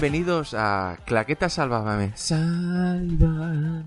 Bienvenidos 0.00 0.54
a 0.54 0.96
Claqueta 1.06 1.48
Sálvame. 1.48 2.12
Sálvame. 2.14 3.82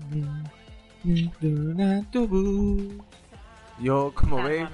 Yo, 3.80 4.12
como 4.14 4.42
veis, 4.42 4.68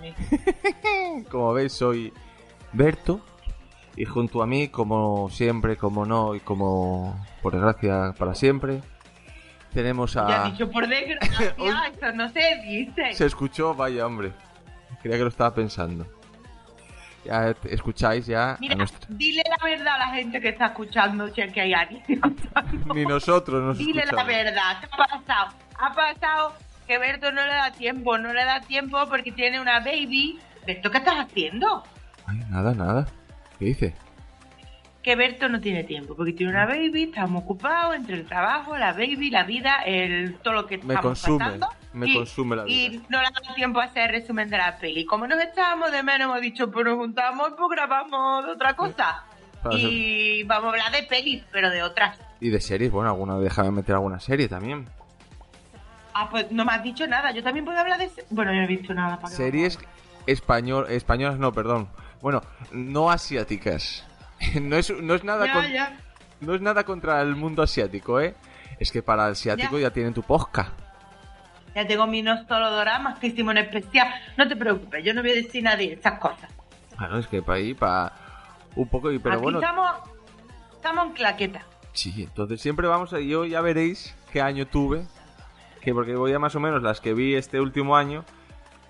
como 1.30 1.53
veis, 1.53 1.72
soy 1.72 2.13
Berto. 2.72 3.21
Y 3.94 4.04
junto 4.04 4.43
a 4.43 4.49
mí, 4.49 4.66
como 4.66 5.30
siempre, 5.30 5.77
como 5.77 6.04
no, 6.04 6.35
y 6.35 6.40
como 6.40 7.25
por 7.41 7.52
desgracia 7.52 8.16
para 8.18 8.35
siempre, 8.35 8.82
tenemos 9.72 10.16
a. 10.16 10.29
Ya 10.29 10.44
dicho 10.50 10.68
por 10.68 10.89
desgracia, 10.89 11.55
eso 11.96 12.13
no 12.16 12.29
se 12.30 12.63
dice. 12.64 13.13
Se 13.13 13.27
escuchó, 13.27 13.77
vaya 13.77 14.05
hombre. 14.05 14.32
Creía 15.02 15.18
que 15.18 15.22
lo 15.22 15.29
estaba 15.29 15.55
pensando. 15.55 16.05
Ya 17.29 17.55
escucháis 17.68 18.25
ya. 18.27 18.57
Mira, 18.59 18.73
a 18.75 18.79
nuestra- 18.79 19.07
dile 19.11 19.43
la 19.50 19.63
verdad 19.63 19.95
a 19.96 19.99
la 19.99 20.07
gente 20.14 20.41
que 20.41 20.49
está 20.49 20.67
escuchando, 20.67 21.29
si 21.29 21.43
es 21.43 21.53
que 21.53 21.61
hay 21.61 21.75
alguien. 21.75 22.03
Ni 22.95 23.05
nosotros 23.05 23.63
nos 23.63 23.77
Dile 23.77 24.05
la 24.11 24.25
verdad, 24.25 24.81
¿qué 24.81 24.86
ha 24.91 24.96
pasado? 25.07 25.55
Ha 25.79 25.93
pasado 25.93 26.55
que 26.86 26.96
Berto 26.96 27.31
no 27.31 27.43
le 27.45 27.53
da 27.53 27.71
tiempo, 27.71 28.17
no 28.17 28.33
le 28.33 28.45
da 28.46 28.63
tiempo 28.63 28.99
porque 29.11 29.31
tiene 29.33 29.61
una 29.61 29.81
baby. 29.81 30.39
Berto, 30.67 30.91
¿qué 30.91 30.99
estás 30.99 31.17
haciendo? 31.17 31.83
Ay, 32.27 32.39
nada, 32.48 32.72
nada. 32.75 33.06
¿Qué 33.58 33.67
dice? 33.67 33.95
Que 35.02 35.14
Berto 35.14 35.50
no 35.50 35.61
tiene 35.61 35.84
tiempo 35.84 36.17
porque 36.17 36.33
tiene 36.33 36.52
una 36.52 36.64
baby, 36.64 37.05
estamos 37.05 37.42
ocupados 37.42 37.95
entre 37.95 38.14
el 38.17 38.27
trabajo, 38.27 38.77
la 38.78 38.92
baby, 38.92 39.28
la 39.30 39.45
vida, 39.45 39.83
el, 39.84 40.36
todo 40.39 40.55
lo 40.55 40.67
que 40.67 40.78
Me 40.78 40.95
estamos 40.95 41.02
consume, 41.22 41.39
pasando. 41.45 41.69
Me 41.98 42.08
y, 42.08 42.14
consume 42.14 42.56
la 42.56 42.64
vida. 42.64 42.77
Y 42.77 43.02
no 43.08 43.20
le 43.20 43.28
dado 43.30 43.54
tiempo 43.54 43.80
a 43.80 43.84
hacer 43.84 44.10
resumen 44.10 44.48
de 44.48 44.58
la 44.58 44.78
peli. 44.78 45.04
Como 45.04 45.27
nos 45.27 45.42
echábamos 45.42 45.92
de 45.92 46.02
menos, 46.02 46.28
hemos 46.28 46.40
dicho, 46.40 46.70
pues 46.70 46.84
nos 46.84 46.96
juntamos, 46.96 47.52
pues 47.56 47.70
grabamos 47.70 48.46
de 48.46 48.52
otra 48.52 48.74
cosa. 48.74 49.24
Y 49.72 50.44
vamos 50.44 50.66
a 50.66 50.68
hablar 50.70 50.92
de 50.92 51.02
pelis, 51.02 51.42
pero 51.50 51.70
de 51.70 51.82
otras. 51.82 52.18
Y 52.40 52.48
de 52.48 52.60
series, 52.60 52.90
bueno, 52.92 53.10
alguna, 53.10 53.38
déjame 53.38 53.70
meter 53.70 53.96
alguna 53.96 54.20
serie 54.20 54.48
también. 54.48 54.86
Ah, 56.14 56.28
pues 56.30 56.50
no 56.50 56.64
me 56.64 56.72
has 56.72 56.82
dicho 56.82 57.06
nada. 57.06 57.32
Yo 57.32 57.42
también 57.42 57.64
puedo 57.64 57.78
hablar 57.78 57.98
de... 57.98 58.10
Bueno, 58.30 58.52
yo 58.52 58.58
no 58.58 58.64
he 58.64 58.68
visto 58.68 58.94
nada. 58.94 59.16
¿para 59.16 59.30
qué 59.30 59.36
Series 59.36 59.78
español, 60.27 60.86
españolas, 60.88 61.38
no, 61.38 61.52
perdón. 61.52 61.88
Bueno, 62.20 62.42
no 62.72 63.10
asiáticas. 63.10 64.05
No 64.62 64.77
es, 64.77 64.90
no 64.90 65.16
es 65.16 65.24
nada 65.24 65.52
con- 65.52 65.66
Ya, 65.72 65.98
no 66.40 66.55
es 66.55 66.60
nada 66.60 66.84
contra 66.84 67.20
el 67.22 67.34
mundo 67.34 67.62
asiático, 67.62 68.20
¿eh? 68.20 68.36
Es 68.78 68.92
que 68.92 69.02
para 69.02 69.27
el 69.27 69.33
asiático 69.33 69.78
ya, 69.80 69.90
tienen 69.90 70.14
tu 70.14 70.22
posca. 70.22 70.72
Ya 71.74 71.86
tengo 71.86 72.06
mis 72.06 72.24
nostolodoramas 72.24 73.19
que 73.19 73.28
hicimos 73.28 73.52
en 73.52 73.58
especial. 73.58 74.08
No 74.36 74.48
te 74.48 74.56
preocupes, 74.56 75.05
yo 75.05 75.14
no 75.14 75.22
voy 75.22 75.30
a 75.33 75.34
decir 75.34 75.62
nada 75.62 75.77
de 75.77 75.92
esas 75.92 76.19
cosas. 76.19 76.50
Claro, 76.97 77.19
es 77.19 77.27
que 77.28 77.42
para 77.42 77.58
ahí, 77.58 77.74
para 77.74 78.12
un 78.74 78.88
poco, 78.88 79.12
y 79.12 79.19
pero 79.19 79.34
Aquí 79.36 79.42
bueno, 79.42 79.61
estamos, 79.61 79.91
estamos 80.74 81.06
en 81.06 81.12
claqueta. 81.12 81.62
sí, 81.92 82.12
entonces 82.19 82.61
siempre 82.61 82.86
vamos 82.89 83.12
a, 83.12 83.20
yo 83.20 83.44
ya 83.44 83.61
veréis 83.61 84.16
qué 84.33 84.41
año 84.42 84.66
tuve, 84.66 85.05
que 85.80 85.92
porque 85.94 86.14
voy 86.16 86.33
a 86.33 86.39
más 86.39 86.55
o 86.56 86.61
menos 86.61 86.83
las 86.83 87.00
que 87.00 87.14
vi 87.14 87.34
este 87.34 87.61
último 87.61 87.96
año, 87.96 88.24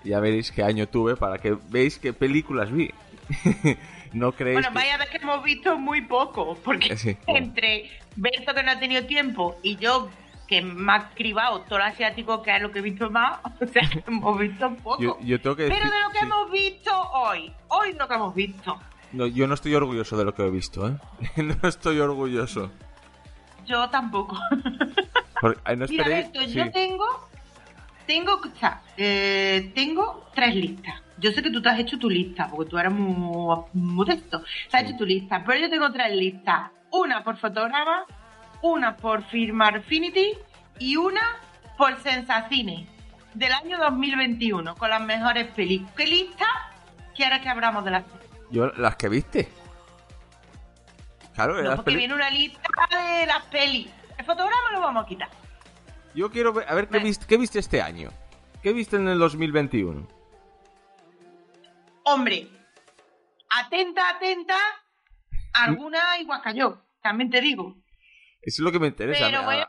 ya 0.03 0.19
veréis 0.19 0.51
qué 0.51 0.63
año 0.63 0.87
tuve 0.87 1.15
para 1.15 1.37
que 1.37 1.57
veáis 1.69 1.99
qué 1.99 2.13
películas 2.13 2.71
vi. 2.71 2.91
no 4.13 4.31
creéis 4.31 4.55
Bueno, 4.55 4.69
que- 4.69 4.75
vaya 4.75 4.95
a 4.95 4.97
ver 4.97 5.09
que 5.09 5.17
hemos 5.17 5.43
visto 5.43 5.77
muy 5.77 6.01
poco, 6.01 6.57
porque 6.63 6.97
sí, 6.97 7.15
bueno. 7.27 7.39
entre 7.45 7.89
Berto 8.15 8.53
que 8.55 8.63
no 8.63 8.71
ha 8.71 8.79
tenido 8.79 9.05
tiempo 9.05 9.57
y 9.61 9.75
yo 9.77 10.09
que 10.49 10.61
me 10.63 10.91
ha 10.91 11.09
cribado 11.11 11.61
todo 11.61 11.77
lo 11.79 11.85
asiático 11.85 12.41
que 12.41 12.55
es 12.55 12.61
lo 12.61 12.71
que 12.71 12.79
he 12.79 12.81
visto 12.81 13.09
más, 13.11 13.39
o 13.61 13.67
sea, 13.67 13.83
hemos 14.07 14.37
visto 14.39 14.73
poco. 14.83 15.01
yo, 15.01 15.17
yo 15.21 15.39
tengo 15.39 15.55
que 15.55 15.67
Pero 15.67 15.85
decir- 15.85 15.91
de 15.91 16.01
lo 16.01 16.09
que 16.09 16.19
sí. 16.19 16.25
hemos 16.25 16.51
visto 16.51 17.01
hoy, 17.13 17.53
hoy 17.67 17.93
lo 17.93 18.07
que 18.07 18.13
hemos 18.15 18.33
visto, 18.35 18.79
No, 19.13 19.27
yo 19.27 19.47
no 19.47 19.53
estoy 19.53 19.75
orgulloso 19.75 20.17
de 20.17 20.25
lo 20.25 20.33
que 20.33 20.45
he 20.45 20.49
visto, 20.49 20.87
¿eh? 20.89 20.97
no 21.37 21.69
estoy 21.69 21.99
orgulloso. 21.99 22.71
yo 23.65 23.89
tampoco. 23.89 24.37
Porque- 25.41 25.75
no 25.75 25.85
Mira, 25.87 26.03
esperéis- 26.05 26.31
Berto, 26.33 26.41
sí. 26.41 26.53
yo 26.53 26.71
tengo, 26.71 27.05
tengo, 28.07 28.33
o 28.35 28.59
sea, 28.59 28.81
eh, 28.97 29.71
tengo 29.75 30.25
tres 30.33 30.55
listas. 30.55 31.01
Yo 31.17 31.31
sé 31.31 31.41
que 31.43 31.49
tú 31.51 31.61
te 31.61 31.69
has 31.69 31.79
hecho 31.79 31.97
tu 31.99 32.09
lista, 32.09 32.47
porque 32.49 32.69
tú 32.69 32.77
eres 32.77 32.91
muy 32.91 33.15
modesto. 33.73 34.41
Te 34.71 34.77
has 34.77 34.83
hecho 34.83 34.97
tu 34.97 35.05
lista, 35.05 35.43
pero 35.45 35.59
yo 35.59 35.69
tengo 35.69 35.91
tres 35.91 36.15
listas. 36.15 36.71
Una 36.91 37.23
por 37.23 37.37
fotograma, 37.37 38.03
una 38.61 38.95
por 38.97 39.23
Firma 39.25 39.67
Affinity 39.69 40.37
y 40.79 40.95
una 40.95 41.21
por 41.77 41.97
Sensacine 42.01 42.87
del 43.33 43.51
año 43.53 43.77
2021, 43.77 44.75
con 44.75 44.89
las 44.89 45.01
mejores 45.01 45.47
películas. 45.51 45.93
¿Qué 45.95 46.07
lista 46.07 46.45
quieres 47.15 47.41
que 47.41 47.49
abramos 47.49 47.85
de 47.85 47.91
las 47.91 48.03
Yo, 48.49 48.67
las 48.77 48.95
que 48.95 49.09
viste. 49.09 49.49
Claro, 51.35 51.55
No, 51.55 51.61
las 51.61 51.75
porque 51.77 51.95
viene 51.95 52.13
una 52.13 52.29
lista 52.29 52.69
de 52.91 53.25
las 53.25 53.43
pelis. 53.45 53.87
El 54.17 54.25
fotograma 54.25 54.71
lo 54.73 54.81
vamos 54.81 55.03
a 55.03 55.07
quitar. 55.07 55.29
Yo 56.13 56.29
quiero 56.31 56.51
ver, 56.51 56.67
a 56.67 56.73
ver 56.73 56.89
qué 56.89 56.99
viste, 56.99 57.25
qué 57.27 57.37
viste 57.37 57.59
este 57.59 57.81
año. 57.81 58.09
¿Qué 58.61 58.73
viste 58.73 58.97
en 58.97 59.07
el 59.07 59.19
2021? 59.19 60.05
Hombre, 62.03 62.49
atenta, 63.49 64.09
atenta, 64.09 64.57
alguna 65.53 66.17
igual 66.19 66.41
cayó, 66.41 66.81
también 67.01 67.29
te 67.29 67.39
digo. 67.39 67.77
Eso 68.49 68.61
es 68.61 68.65
lo 68.65 68.71
que 68.71 68.79
me 68.79 68.87
interesa. 68.87 69.25
Pero 69.29 69.43
bueno, 69.43 69.65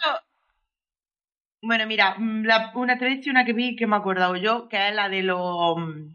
bueno, 1.63 1.87
mira, 1.87 2.15
mm, 2.19 2.45
la- 2.45 2.73
una 2.75 2.99
y 2.99 3.45
que 3.45 3.53
vi 3.53 3.77
que 3.77 3.87
me 3.87 3.95
he 3.97 3.99
acordado 3.99 4.37
yo, 4.37 4.69
que 4.69 4.89
es 4.89 4.95
la 4.95 5.09
de 5.09 5.23
los... 5.23 5.77
mm, 5.77 6.15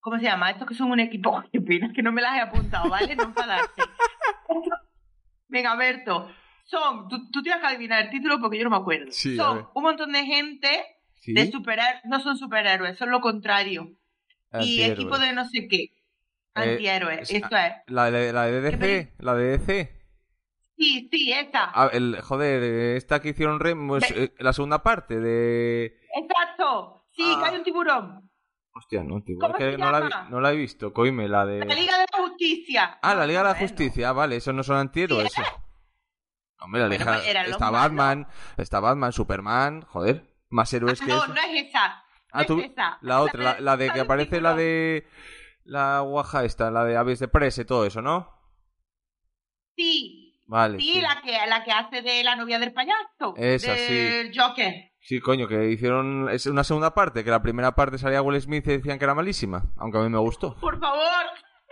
¿Cómo 0.00 0.18
se 0.18 0.24
llama? 0.24 0.50
Estos 0.50 0.68
que 0.68 0.74
son 0.74 0.90
un 0.90 1.00
equipo. 1.00 1.42
Qué 1.52 1.60
pena 1.60 1.92
que 1.94 2.02
no 2.02 2.12
me 2.12 2.22
las 2.22 2.36
he 2.36 2.40
apuntado, 2.40 2.88
¿vale? 2.88 3.14
No 3.16 3.24
enfadarse. 3.24 3.82
Venga, 5.48 5.74
Berto. 5.76 6.30
Son, 6.64 7.08
tú, 7.08 7.30
tú 7.30 7.42
tienes 7.42 7.60
que 7.60 7.66
adivinar 7.68 8.02
el 8.04 8.10
título 8.10 8.40
porque 8.40 8.58
yo 8.58 8.64
no 8.64 8.70
me 8.70 8.76
acuerdo. 8.76 9.06
Sí, 9.12 9.36
son 9.36 9.68
un 9.74 9.82
montón 9.82 10.10
de 10.12 10.24
gente 10.24 10.68
¿Sí? 11.14 11.32
de 11.32 11.50
superhéroes, 11.50 12.04
no 12.04 12.18
son 12.20 12.36
superhéroes, 12.36 12.98
son 12.98 13.10
lo 13.10 13.20
contrario. 13.20 13.90
Y 14.52 14.82
Antihéroe. 14.82 14.92
equipo 14.94 15.18
de 15.18 15.32
no 15.32 15.44
sé 15.44 15.68
qué. 15.68 15.82
Eh, 15.82 15.90
Antihéroes, 16.54 17.20
es- 17.30 17.30
esto 17.42 17.56
es. 17.56 17.72
La 17.86 18.10
de, 18.10 18.32
la 18.32 18.44
de 18.46 18.70
¿Qué 18.70 18.76
DC, 18.78 19.12
la 19.18 19.34
de 19.34 19.58
DC. 19.58 19.95
Sí, 20.76 21.08
sí, 21.10 21.32
esa. 21.32 21.70
Ah, 21.74 21.88
el, 21.92 22.20
joder, 22.22 22.62
eh, 22.62 22.96
esta 22.96 23.20
que 23.20 23.30
hicieron 23.30 23.60
Rem, 23.60 23.88
pues, 23.88 24.08
Ve- 24.14 24.24
eh, 24.24 24.34
la 24.38 24.52
segunda 24.52 24.82
parte 24.82 25.18
de... 25.20 25.98
Exacto. 26.14 27.04
Sí, 27.12 27.22
Ah. 27.34 27.40
que 27.42 27.48
hay 27.50 27.56
un 27.56 27.64
tiburón. 27.64 28.30
Hostia, 28.74 29.02
no, 29.02 29.22
¿Cómo 29.40 29.54
es 29.56 29.56
que 29.56 29.78
no 29.78 29.90
la, 29.90 30.00
vi- 30.02 30.30
no 30.30 30.38
la 30.40 30.52
he 30.52 30.56
visto, 30.56 30.92
coime, 30.92 31.28
la 31.28 31.46
de... 31.46 31.64
La 31.64 31.74
Liga 31.74 31.96
de 31.98 32.04
la 32.12 32.18
Justicia. 32.28 32.98
Ah, 33.00 33.14
la 33.14 33.26
Liga 33.26 33.42
de 33.42 33.48
la. 33.48 33.54
Justicia, 33.58 34.10
ah, 34.10 34.12
vale, 34.12 34.36
esos 34.36 34.54
no 34.54 34.62
son 34.62 34.76
antihéroes. 34.76 35.32
Sí, 35.32 35.40
Hombre, 36.60 36.82
la 36.82 36.88
Bueno, 36.88 37.04
Liga... 37.04 37.20
pues 37.22 37.48
está 37.48 37.70
malos. 37.70 37.80
Batman, 37.82 38.28
está 38.58 38.80
Batman, 38.80 39.12
Superman, 39.12 39.80
joder, 39.82 40.30
más 40.50 40.70
héroes 40.74 41.00
Ah, 41.00 41.04
que 41.06 41.10
no, 41.12 41.24
eso. 41.24 41.28
no 41.34 41.40
es 41.40 41.68
esa. 41.68 42.02
Ah, 42.32 42.44
tú, 42.44 42.60
es 42.60 42.70
la 43.00 43.22
otra, 43.22 43.42
la, 43.42 43.60
la 43.60 43.76
de 43.78 43.90
que 43.90 44.00
aparece 44.00 44.42
la 44.42 44.50
tiburón. 44.50 44.56
de... 44.58 45.06
La 45.64 46.00
guaja 46.00 46.44
esta, 46.44 46.70
la 46.70 46.84
de 46.84 46.96
aves 46.98 47.18
de 47.18 47.28
presa 47.28 47.62
y 47.62 47.64
todo 47.64 47.86
eso, 47.86 48.02
¿no? 48.02 48.30
Sí, 49.74 50.25
Vale, 50.46 50.78
sí, 50.78 50.94
sí. 50.94 51.00
La, 51.00 51.20
que, 51.22 51.32
la 51.48 51.64
que 51.64 51.72
hace 51.72 52.02
de 52.02 52.22
la 52.24 52.36
novia 52.36 52.58
del 52.58 52.72
payaso. 52.72 53.34
Esa, 53.36 53.72
del 53.74 54.30
Joker. 54.38 54.92
Sí, 55.00 55.20
coño, 55.20 55.46
que 55.48 55.70
hicieron 55.70 56.28
es 56.30 56.46
una 56.46 56.64
segunda 56.64 56.94
parte, 56.94 57.22
que 57.24 57.30
la 57.30 57.42
primera 57.42 57.74
parte 57.74 57.98
salía 57.98 58.22
Will 58.22 58.40
Smith 58.40 58.66
y 58.66 58.72
decían 58.78 58.98
que 58.98 59.04
era 59.04 59.14
malísima, 59.14 59.64
aunque 59.76 59.98
a 59.98 60.02
mí 60.02 60.08
me 60.08 60.18
gustó. 60.18 60.56
Por 60.60 60.78
favor, 60.80 61.04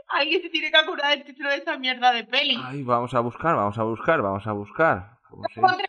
alguien 0.08 0.43
se 0.43 0.48
tiene 0.50 0.70
que 0.70 0.76
acordar 0.76 1.10
del 1.16 1.25
título 1.25 1.50
de 1.50 1.56
esa 1.56 1.76
mierda 1.78 2.12
de 2.12 2.25
peli. 2.25 2.56
Ay, 2.64 2.82
vamos 2.82 3.12
a 3.14 3.20
buscar, 3.20 3.56
vamos 3.56 3.78
a 3.78 3.82
buscar, 3.84 4.22
vamos 4.22 4.46
a 4.46 4.52
buscar. 4.52 5.19
¿Cómo 5.28 5.43
La 5.43 5.54
encontré. 5.72 5.87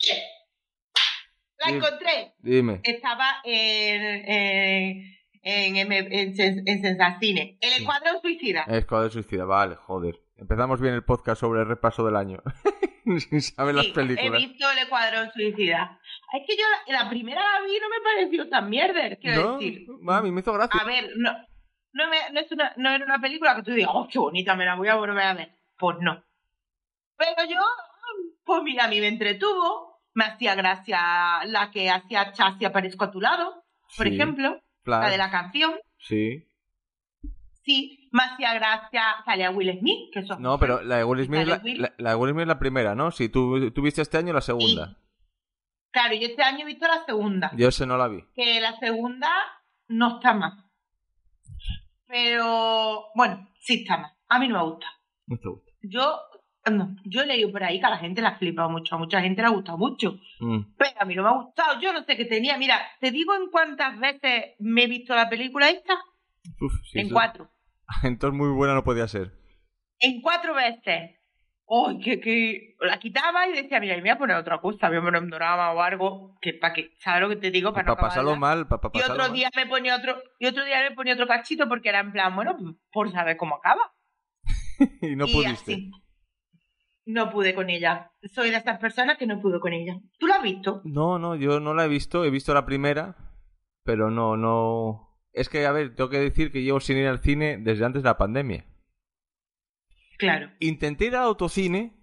La 1.58 1.68
Sí. 1.70 1.74
encontré. 1.76 2.34
Dime. 2.40 2.82
Estaba 2.84 3.26
en, 3.44 4.02
en, 4.04 5.04
en, 5.42 5.76
en, 5.78 5.92
en, 5.92 6.34
en 6.68 6.82
Sensacine. 6.82 7.58
El 7.62 7.70
Sí. 7.72 7.82
Escuadrón 7.82 8.22
Suicida. 8.22 8.64
Escuadrón 8.68 9.12
Suicida, 9.12 9.46
vale, 9.46 9.76
joder. 9.76 10.20
Empezamos 10.38 10.82
bien 10.82 10.94
el 10.94 11.04
podcast 11.04 11.40
sobre 11.40 11.62
el 11.62 11.68
repaso 11.68 12.06
del 12.06 12.16
año. 12.16 12.40
Sin 13.30 13.42
saber 13.42 13.76
las 13.76 13.86
Sí, 13.86 13.92
películas. 13.94 14.42
He 14.42 14.48
visto 14.48 14.70
el 14.70 14.78
Escuadrón 14.80 15.32
Suicida. 15.32 16.00
Es 16.34 16.44
que 16.48 16.58
yo 16.58 16.64
la, 16.88 17.04
la 17.04 17.10
primera 17.10 17.42
la 17.42 17.66
vi 17.66 17.78
no 17.80 17.88
me 17.90 18.02
pareció 18.04 18.50
tan 18.50 18.70
mierder, 18.70 19.18
quiero 19.20 19.44
¿No? 19.44 19.58
decir. 19.58 19.86
A 20.08 20.22
mí 20.22 20.32
me 20.32 20.42
hizo 20.42 20.52
gracia. 20.54 20.80
A 20.82 20.86
ver, 20.86 21.12
no, 21.16 21.32
no, 21.94 22.10
me, 22.10 22.18
no, 22.34 22.40
es 22.40 22.52
una, 22.52 22.74
no 22.78 22.90
era 22.90 23.06
una 23.06 23.20
película 23.20 23.56
que 23.56 23.64
tú 23.64 23.72
digas, 23.72 23.92
oh, 23.94 24.08
qué 24.12 24.20
bonita, 24.20 24.56
me 24.56 24.66
la 24.66 24.76
voy 24.76 24.88
a 24.88 24.96
volver 24.96 25.20
a 25.20 25.34
ver. 25.34 25.56
Pues 25.78 25.98
no. 26.02 26.24
Pero 27.18 27.50
yo, 27.50 27.60
pues 28.44 28.64
mira, 28.64 28.86
a 28.86 28.88
mí 28.90 29.00
me 29.00 29.08
entretuvo. 29.08 29.94
Me 30.14 30.24
hacía 30.26 30.56
gracia 30.56 31.44
la 31.46 31.72
que 31.72 31.90
hacía 31.90 32.32
Chasia 32.32 32.70
aparezco 32.70 33.04
a 33.04 33.12
tu 33.12 33.20
lado, 33.20 33.66
por 33.98 34.08
Sí, 34.08 34.14
ejemplo, 34.14 34.62
la 34.86 35.10
de 35.10 35.18
la 35.18 35.30
canción. 35.30 35.76
Sí. 36.00 36.48
Sí, 37.66 38.10
me 38.12 38.24
hacía 38.24 38.54
gracia, 38.54 39.04
salía 39.26 39.50
Will 39.50 39.78
Smith, 39.80 40.14
que 40.14 40.20
eso 40.20 40.38
No, 40.40 40.60
pero 40.60 40.82
la 40.84 40.98
de 40.98 41.04
Will 41.04 41.26
Smith, 41.26 41.42
es 41.42 41.48
la, 41.48 41.58
Will. 41.64 41.82
la- 41.82 41.94
la 41.98 42.10
de 42.12 42.16
Will 42.16 42.32
Smith 42.32 42.42
es 42.44 42.48
la 42.48 42.60
primera, 42.60 42.94
¿no? 42.96 43.10
Sí, 43.12 43.28
tú, 43.30 43.72
tú 43.72 43.82
viste 43.82 44.02
este 44.04 44.18
año 44.18 44.34
la 44.34 44.42
segunda. 44.42 44.96
Claro, 45.92 46.14
yo 46.14 46.28
este 46.28 46.44
año 46.44 46.60
he 46.62 46.66
visto 46.66 46.86
la 46.88 47.04
segunda. 47.06 47.52
Yo 47.58 47.68
ese 47.70 47.86
no 47.86 47.98
la 47.98 48.08
vi. 48.08 48.24
que 48.36 48.60
la 48.62 48.78
segunda 48.80 49.30
no 49.88 50.16
está 50.18 50.34
mal. 50.34 50.64
Pero, 52.08 53.06
bueno, 53.16 53.50
sí 53.60 53.82
está 53.82 53.98
mal. 53.98 54.12
A 54.30 54.40
mí 54.40 54.48
no 54.48 54.58
me 54.60 54.64
gusta. 54.72 54.88
No 55.28 55.38
te 55.38 55.50
gusta. 55.50 55.72
Yo 55.82 56.20
No, 56.72 56.96
yo 57.06 57.22
he 57.22 57.26
leído 57.28 57.52
por 57.52 57.64
ahí 57.64 57.80
que 57.80 57.86
a 57.86 57.92
la 57.92 57.98
gente 58.00 58.22
la 58.24 58.30
ha 58.30 58.38
flipado 58.40 58.70
mucho, 58.72 58.96
a 58.96 58.98
mucha 58.98 59.22
gente 59.22 59.42
le 59.42 59.48
ha 59.48 59.52
gustado 59.52 59.78
mucho. 59.78 60.20
Mm. 60.40 60.62
Pero 60.78 60.92
a 61.00 61.06
mí 61.06 61.14
no 61.16 61.22
me 61.24 61.30
ha 61.30 61.34
gustado, 61.44 61.80
yo 61.80 61.94
no 61.94 62.04
sé 62.04 62.18
qué 62.18 62.26
tenía. 62.26 62.58
Mira, 62.58 62.80
te 63.00 63.12
digo 63.12 63.36
en 63.36 63.50
cuántas 63.52 64.00
veces 64.00 64.56
me 64.60 64.84
he 64.84 64.88
visto 64.88 65.14
la 65.16 65.30
película 65.30 65.70
esta. 65.70 65.94
Uf, 66.62 66.74
sí, 66.92 67.00
en 67.00 67.06
eso- 67.08 67.14
cuatro. 67.16 67.52
Entonces 68.04 68.38
muy 68.38 68.50
buena 68.50 68.74
no 68.74 68.84
podía 68.84 69.08
ser. 69.08 69.34
En 70.00 70.22
cuatro 70.22 70.54
veces. 70.56 71.12
¡Ay, 71.68 72.00
que, 72.00 72.20
que! 72.20 72.76
La 72.82 73.00
quitaba 73.00 73.48
y 73.48 73.54
decía, 73.54 73.80
mira, 73.80 73.96
me 73.96 74.02
voy 74.02 74.10
a 74.12 74.18
poner 74.20 74.36
otra 74.38 74.60
cosa, 74.62 74.88
me 74.88 75.00
voy 75.00 75.08
a 75.08 75.08
poner 75.08 75.24
un 75.24 75.30
drama 75.32 75.72
o 75.72 75.82
algo, 75.82 76.38
que 76.40 76.54
para 76.54 76.74
que, 76.76 76.92
¿sabes 77.00 77.22
lo 77.22 77.30
que 77.30 77.38
te 77.38 77.50
digo? 77.50 77.74
Para 77.74 77.86
Para 77.86 77.96
no 77.96 78.02
pasarlo 78.08 78.36
mal, 78.36 78.68
para 78.68 78.82
Y 78.94 79.00
pasarlo 79.00 79.14
otro 79.16 79.24
mal. 79.30 79.34
día 79.34 79.50
me 79.56 79.66
ponía 79.66 79.96
otro, 79.96 80.22
y 80.38 80.46
otro 80.46 80.64
día 80.64 80.88
me 80.88 80.96
ponía 80.96 81.14
otro 81.16 81.26
cachito 81.26 81.68
porque 81.68 81.90
era 81.90 82.02
en 82.02 82.12
plan, 82.12 82.36
bueno, 82.36 82.56
por 82.92 83.12
saber 83.12 83.36
cómo 83.38 83.56
acaba. 83.56 83.82
y 85.02 85.16
no 85.16 85.26
y 85.26 85.34
pudiste. 85.34 85.74
así. 85.74 85.92
No 87.08 87.32
pude 87.32 87.56
con 87.56 87.70
ella. 87.72 88.12
Soy 88.32 88.52
de 88.52 88.58
estas 88.58 88.78
personas 88.80 89.18
que 89.18 89.26
no 89.28 89.40
pudo 89.42 89.60
con 89.60 89.74
ella. 89.74 90.00
¿Tú 90.20 90.28
la 90.28 90.36
has 90.36 90.44
visto? 90.44 90.82
No, 90.84 91.18
no, 91.18 91.36
yo 91.36 91.60
no 91.60 91.74
la 91.74 91.86
he 91.86 91.88
visto, 91.88 92.26
he 92.26 92.30
visto 92.30 92.54
la 92.54 92.66
primera, 92.66 93.16
pero 93.84 94.12
no, 94.12 94.38
no... 94.38 95.15
Es 95.36 95.50
que, 95.50 95.66
a 95.66 95.72
ver, 95.72 95.96
tengo 95.96 96.10
que 96.10 96.20
decir 96.20 96.52
que 96.52 96.64
llevo 96.64 96.80
sin 96.80 96.98
ir 96.98 97.08
al 97.08 97.20
cine 97.20 97.58
desde 97.60 97.86
antes 97.86 98.02
de 98.04 98.10
la 98.10 98.18
pandemia. 98.18 98.66
Claro. 100.18 100.50
Intenté 100.60 101.06
ir 101.08 101.16
al 101.16 101.24
autocine, 101.24 101.94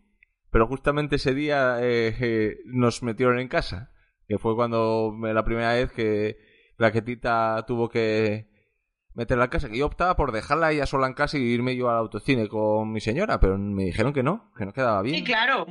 pero 0.51 0.67
justamente 0.67 1.17
ese 1.17 1.35
día 1.35 1.79
eh, 1.81 2.15
eh, 2.21 2.57
nos 2.67 3.03
metieron 3.03 3.39
en 3.39 3.49
casa, 3.49 3.91
que 4.29 4.39
fue 4.39 4.55
cuando 4.55 5.17
la 5.23 5.45
primera 5.45 5.73
vez 5.73 5.91
que 5.93 6.37
la 6.77 6.93
quietita 6.93 7.65
tuvo 7.67 7.89
que 7.89 8.51
meterla 9.15 9.45
en 9.45 9.51
casa, 9.51 9.69
que 9.71 9.79
yo 9.79 9.87
optaba 9.87 10.15
por 10.15 10.33
dejarla 10.33 10.73
ella 10.73 10.85
sola 10.87 11.07
en 11.07 11.15
casa 11.15 11.39
y 11.39 11.43
irme 11.43 11.75
yo 11.75 11.89
al 11.89 11.97
autocine 11.97 12.49
con 12.49 12.93
mi 12.93 13.01
señora, 13.01 13.41
pero 13.41 13.57
me 13.57 13.85
dijeron 13.85 14.13
que 14.13 14.23
no, 14.23 14.53
que 14.59 14.67
no 14.67 14.73
quedaba 14.75 15.01
bien. 15.03 15.17
Sí, 15.17 15.25
claro. 15.25 15.67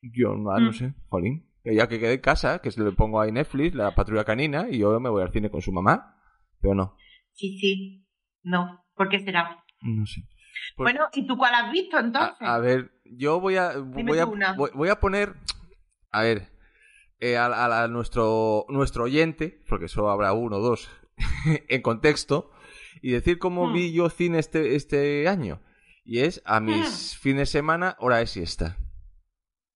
Yo 0.00 0.34
no, 0.34 0.58
no 0.58 0.70
Mm. 0.70 0.72
sé, 0.72 0.94
jolín. 1.08 1.46
Que 1.62 1.74
ya 1.76 1.88
que 1.88 2.00
quede 2.00 2.14
en 2.14 2.20
casa, 2.20 2.58
que 2.60 2.70
se 2.72 2.82
le 2.82 2.90
pongo 2.90 3.20
ahí 3.20 3.30
Netflix, 3.30 3.74
la 3.74 3.94
patrulla 3.94 4.24
canina, 4.24 4.66
y 4.68 4.78
yo 4.78 4.98
me 4.98 5.08
voy 5.10 5.22
al 5.22 5.30
cine 5.30 5.48
con 5.50 5.62
su 5.62 5.70
mamá. 5.72 6.18
Pero 6.62 6.74
no, 6.74 6.96
Sí, 7.32 7.58
sí. 7.58 8.06
No. 8.42 8.82
¿Por 8.94 9.08
qué 9.08 9.20
será? 9.20 9.62
no 9.82 10.06
sé. 10.06 10.22
Pues- 10.76 10.92
Bueno, 10.92 11.08
¿y 11.12 11.26
tú 11.26 11.36
cuál 11.36 11.54
has 11.54 11.72
visto 11.72 11.98
entonces? 11.98 12.36
A, 12.40 12.54
a 12.54 12.58
ver, 12.58 12.92
yo 13.04 13.40
voy 13.40 13.56
a 13.56 13.76
voy 13.78 14.18
a, 14.18 14.24
voy, 14.26 14.70
voy 14.74 14.88
a 14.88 15.00
poner 15.00 15.34
a 16.12 16.22
ver 16.22 16.48
eh, 17.20 17.36
a, 17.36 17.46
a- 17.46 17.84
a 17.84 17.88
nuestro 17.88 18.64
nuestro 18.68 19.04
oyente, 19.04 19.60
porque 19.68 19.88
solo 19.88 20.10
habrá 20.10 20.32
uno 20.34 20.56
o 20.58 20.60
dos 20.60 20.88
en 21.68 21.82
contexto 21.82 22.50
y 23.00 23.10
decir 23.12 23.38
cómo 23.38 23.66
Hmm. 23.68 23.72
vi 23.74 23.92
yo 23.92 24.08
cine 24.10 24.38
este 24.38 24.76
este 24.76 25.26
año 25.28 25.60
y 26.04 26.20
es 26.20 26.42
a 26.44 26.60
mis 26.60 27.16
fines 27.18 27.40
de 27.40 27.46
semana 27.46 27.96
hora 27.98 28.18
de 28.18 28.26
siesta. 28.26 28.76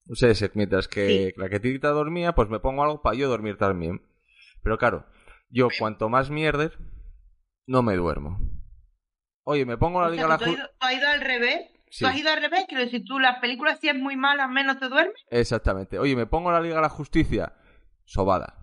O 0.08 0.14
sea, 0.14 0.32
mientras 0.54 0.86
que 0.88 1.32
la 1.36 1.48
quietita 1.48 1.88
dormía, 1.90 2.34
pues 2.34 2.48
me 2.48 2.60
pongo 2.60 2.82
algo 2.84 3.02
para 3.02 3.16
yo 3.16 3.28
dormir 3.28 3.56
también. 3.56 4.02
Pero 4.62 4.78
claro, 4.78 5.06
yo 5.48 5.69
cuanto 5.78 6.08
más 6.08 6.31
mierder, 6.31 6.78
no 7.66 7.82
me 7.82 7.94
duermo. 7.96 8.38
Oye, 9.44 9.64
me 9.64 9.76
pongo 9.78 10.00
la 10.00 10.08
O 10.08 10.10
sea, 10.10 10.14
liga 10.16 10.26
a 10.26 10.28
la 10.31 10.38
tú, 10.38 10.44
has 10.81 10.93
ido, 10.94 11.08
al 11.08 11.20
revés. 11.20 11.70
Sí. 11.88 12.04
Tú 12.04 12.08
has 12.10 12.16
ido 12.19 12.31
al 12.32 12.40
revés. 12.43 12.64
Quiero 12.69 12.84
decir, 12.84 13.04
tú 13.04 13.19
las 13.20 13.38
películas 13.38 13.78
si 13.81 13.88
es 13.88 13.94
muy 13.94 14.16
mala, 14.16 14.48
menos 14.48 14.78
te 14.78 14.88
duermes. 14.88 15.14
Exactamente. 15.31 15.98
Oye, 15.98 16.16
me 16.16 16.26
pongo 16.26 16.50
la 16.50 16.60
Liga 16.60 16.76
de 16.76 16.82
la 16.82 16.88
Justicia. 16.88 17.54
Sobada. 18.04 18.58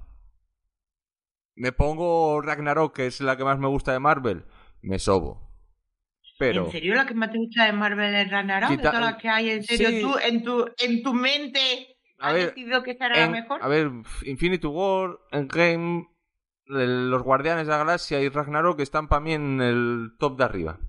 Me 1.56 1.72
pongo 1.72 2.42
Ragnarok, 2.42 2.96
que 2.96 3.08
es 3.08 3.22
la 3.22 3.38
que 3.38 3.44
más 3.44 3.60
me 3.60 3.68
gusta 3.68 3.94
de 3.94 4.00
Marvel. 4.00 4.46
Me 4.82 5.00
sobo. 5.00 5.52
Pero. 6.40 6.66
¿En 6.66 6.72
serio 6.72 6.96
la 6.96 7.06
que 7.06 7.14
más 7.14 7.32
te 7.32 7.38
gusta 7.38 7.66
de 7.66 7.74
Marvel 7.74 8.14
es 8.16 8.30
Ragnarok? 8.30 8.70
Quita- 8.72 8.82
¿De 8.82 8.90
todas 8.98 9.12
las 9.14 9.22
que 9.22 9.30
hay? 9.30 9.50
¿En 9.52 9.64
serio 9.64 9.90
Sí. 9.90 10.02
tú, 10.02 10.18
en 10.18 10.44
tu, 10.44 10.66
en 10.80 11.04
tu 11.04 11.14
mente, 11.14 11.96
A 12.20 12.30
has 12.30 12.34
ver, 12.34 12.48
decidido 12.48 12.84
que 12.84 12.92
era 12.92 13.10
la 13.18 13.30
mejor? 13.30 13.64
a 13.64 13.68
ver, 13.68 13.90
Infinity 14.26 14.68
War, 14.68 15.18
Endgame, 15.32 16.08
los 16.66 17.24
Guardianes 17.24 17.66
de 17.68 17.72
la 17.72 17.78
Galaxia 17.80 18.22
y 18.22 18.30
Ragnarok 18.30 18.80
están 18.80 19.08
para 19.08 19.20
mí 19.22 19.34
en 19.34 19.62
el 19.62 20.12
top 20.20 20.38
de 20.38 20.44
arriba. 20.44 20.80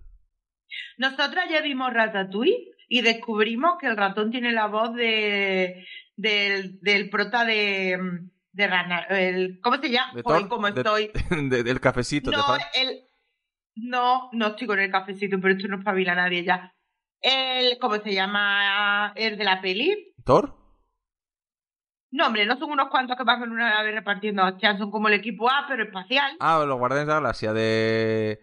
Nosotras 0.97 1.47
ya 1.51 1.61
vimos 1.61 1.93
Ratatouille 1.93 2.73
y 2.89 3.03
descubrimos 3.03 3.79
que 3.81 3.87
el 3.87 3.97
ratón 3.97 4.31
tiene 4.31 4.53
la 4.53 4.67
voz 4.67 4.95
de 4.95 5.87
del, 6.17 6.79
del 6.81 7.11
prota 7.11 7.45
de, 7.45 7.99
de 8.53 8.71
el 9.11 9.61
¿Cómo 9.61 9.77
se 9.79 9.91
llama? 9.91 10.23
¿cómo 10.49 10.71
de- 10.71 10.81
estoy? 10.81 11.11
De- 11.49 11.63
del 11.63 11.81
cafecito. 11.81 12.31
No, 12.31 12.43
el... 12.75 13.01
No, 13.77 14.29
no 14.33 14.49
estoy 14.49 14.69
con 14.69 14.79
el 14.79 14.91
cafecito, 14.91 15.41
pero 15.41 15.55
esto 15.55 15.67
no 15.67 15.79
espabila 15.79 16.13
a 16.13 16.17
nadie 16.17 16.45
ya. 16.45 16.73
El, 17.21 17.79
¿cómo 17.81 17.97
se 17.97 18.13
llama? 18.15 19.13
El 19.17 19.37
de 19.37 19.45
la 19.45 19.61
peli. 19.61 20.15
¿Thor? 20.25 20.57
No, 22.17 22.27
hombre, 22.29 22.47
no 22.47 22.57
son 22.57 22.71
unos 22.71 22.89
cuantos 22.91 23.17
que 23.17 23.25
van 23.25 23.43
en 23.43 23.51
una 23.51 23.71
nave 23.71 23.91
repartiendo 23.91 24.45
hostias, 24.45 24.79
son 24.79 24.93
como 24.93 25.09
el 25.09 25.15
equipo 25.15 25.51
A, 25.51 25.65
pero 25.67 25.83
espacial. 25.83 26.37
Ah, 26.39 26.63
los 26.65 26.79
Guardianes 26.79 27.09
de 27.09 27.13
la 27.13 27.19
Galaxia. 27.21 27.53
De. 27.53 28.41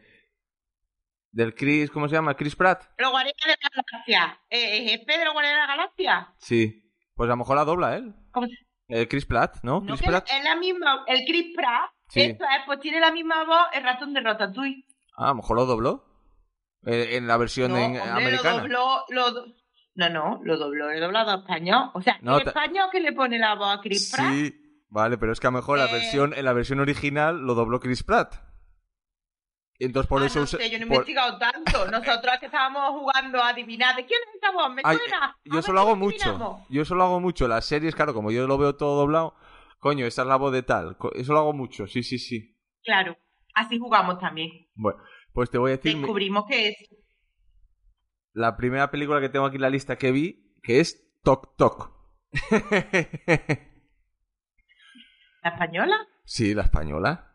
Del 1.32 1.56
Chris. 1.56 1.90
¿Cómo 1.90 2.10
se 2.10 2.16
llama? 2.16 2.36
Chris 2.36 2.56
Pratt. 2.56 2.84
Los 2.98 3.12
Guardianes 3.12 3.42
de 3.46 3.52
la 3.52 3.70
Galaxia. 3.86 4.40
Eh, 4.50 4.78
¿El 4.78 4.90
jefe 4.90 5.18
de 5.18 5.24
los 5.24 5.34
Guardianes 5.34 5.62
de 5.62 5.68
la 5.68 5.76
Galaxia? 5.76 6.34
Sí. 6.40 6.92
Pues 7.16 7.28
a 7.30 7.32
lo 7.34 7.38
mejor 7.38 7.56
la 7.56 7.64
dobla 7.64 7.96
él. 7.96 8.14
¿Cómo 8.32 8.48
se 8.48 8.54
El 8.90 9.08
Chris 9.08 9.26
Pratt, 9.26 9.60
¿no? 9.64 9.80
No, 9.80 9.86
Chris 9.96 10.02
que 10.02 10.08
Pratt. 10.08 10.28
es 10.30 10.44
la 10.44 10.56
misma, 10.58 11.06
el 11.08 11.22
Chris 11.26 11.56
Pratt, 11.56 11.92
Sí. 12.10 12.22
eso 12.24 12.44
es, 12.44 12.66
pues 12.66 12.82
tiene 12.82 13.00
la 13.00 13.12
misma 13.14 13.46
voz 13.46 13.68
el 13.74 13.84
ratón 13.84 14.14
de 14.14 14.20
Ratatouille. 14.20 14.86
Ah, 15.16 15.26
a 15.26 15.30
lo 15.30 15.36
mejor 15.36 15.56
lo 15.56 15.66
dobló. 15.66 16.04
Eh, 16.86 17.16
en 17.16 17.26
la 17.28 17.38
versión 17.38 17.72
No, 17.72 17.78
en- 17.78 17.98
hombre, 18.02 18.02
americana. 18.26 18.52
lo 18.58 18.62
dobló, 18.64 19.06
lo 19.10 19.46
No, 19.96 20.10
no, 20.10 20.40
lo 20.44 20.58
dobló, 20.58 20.92
lo 20.92 21.00
doblado 21.00 21.32
a 21.32 21.36
español. 21.36 21.92
O 21.94 22.02
sea, 22.02 22.18
No, 22.22 22.38
el 22.38 22.48
español 22.48 22.90
que 22.92 23.00
le 23.02 23.12
pone 23.14 23.38
la 23.38 23.56
voz 23.56 23.78
a 23.78 23.82
Chris 23.82 24.12
Pratt. 24.16 24.32
Sí, 24.34 24.84
vale, 24.90 25.18
pero 25.18 25.34
es 25.34 25.40
que 25.40 25.48
a 25.48 25.52
lo 25.52 25.58
mejor 25.58 25.78
la 25.80 25.90
Eh. 25.90 25.94
versión, 25.94 26.34
en 26.34 26.46
la 26.46 26.54
versión 26.54 26.80
original 26.80 27.42
lo 27.42 27.54
dobló 27.56 27.80
Chris 27.80 28.04
Pratt. 28.04 28.36
Entonces 29.80 30.08
por 30.08 30.22
Ah, 30.22 30.28
eso 30.28 30.42
no 30.42 30.46
sé, 30.46 30.70
yo 30.70 30.78
no 30.78 30.86
he 30.86 30.88
por- 30.88 30.96
investigado 30.98 31.38
tanto. 31.40 31.88
Nosotros 31.90 32.36
que 32.40 32.46
estábamos 32.46 32.92
jugando 33.00 33.42
a 33.42 33.50
adivinar 33.50 33.96
de 33.96 34.06
quién 34.06 34.20
es 34.30 34.36
esa 34.36 34.52
voz, 34.52 34.72
¿me 34.74 34.82
Ay, 34.86 34.98
suena? 34.98 35.26
A 35.26 35.36
yo 35.44 35.60
eso 35.60 35.74
lo 35.74 35.80
hago 35.82 35.96
mucho. 35.96 36.60
Yo 36.70 36.82
eso 36.84 36.94
lo 36.96 37.04
hago 37.04 37.20
mucho. 37.20 37.48
Las 37.48 37.66
series, 37.66 37.96
claro, 37.96 38.14
como 38.14 38.30
yo 38.32 38.46
lo 38.48 38.58
veo 38.60 38.76
todo 38.76 38.96
doblado, 39.00 39.36
coño, 39.80 40.06
esta 40.06 40.22
es 40.22 40.28
la 40.28 40.36
voz 40.36 40.54
de 40.54 40.62
tal. 40.62 40.98
Eso 41.16 41.34
lo 41.34 41.40
hago 41.40 41.54
mucho, 41.54 41.88
sí, 41.88 42.04
sí, 42.04 42.20
sí. 42.20 42.56
Claro, 42.84 43.18
así 43.56 43.80
jugamos 43.80 44.20
también. 44.20 44.52
Bueno, 44.76 45.00
pues 45.34 45.50
te 45.50 45.58
voy 45.58 45.72
a 45.72 45.78
decir 45.78 45.96
mi- 45.96 46.02
Descubrimos 46.04 46.46
que 46.48 46.68
es 46.70 46.76
la 48.34 48.56
primera 48.58 48.92
película 48.92 49.20
que 49.22 49.30
tengo 49.30 49.46
aquí 49.46 49.56
en 49.58 49.62
la 49.62 49.70
lista 49.70 49.98
que 49.98 50.12
vi, 50.12 50.56
que 50.64 50.80
es 50.80 51.08
Tok 51.24 51.56
Tok. 51.58 51.92
la 55.44 55.50
española, 55.52 55.98
sí, 56.24 56.54
la 56.54 56.64
española. 56.64 57.34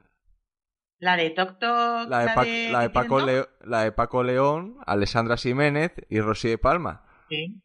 la 0.98 1.16
de 1.16 1.30
Tok 1.30 1.58
Tok, 1.58 2.08
La 2.08 2.20
de, 2.20 2.34
Pa- 2.34 2.44
la 2.44 2.80
de 2.82 2.90
Paco 2.90 3.16
tienen 3.18 3.34
Leo- 3.34 3.48
la 3.64 3.82
de 3.82 3.92
Paco 3.92 4.22
León, 4.22 4.76
Alessandra 4.86 5.36
Jiménez 5.36 5.92
y 6.08 6.20
Rosy 6.20 6.48
de 6.50 6.58
Palma. 6.58 7.04
Sí. 7.28 7.62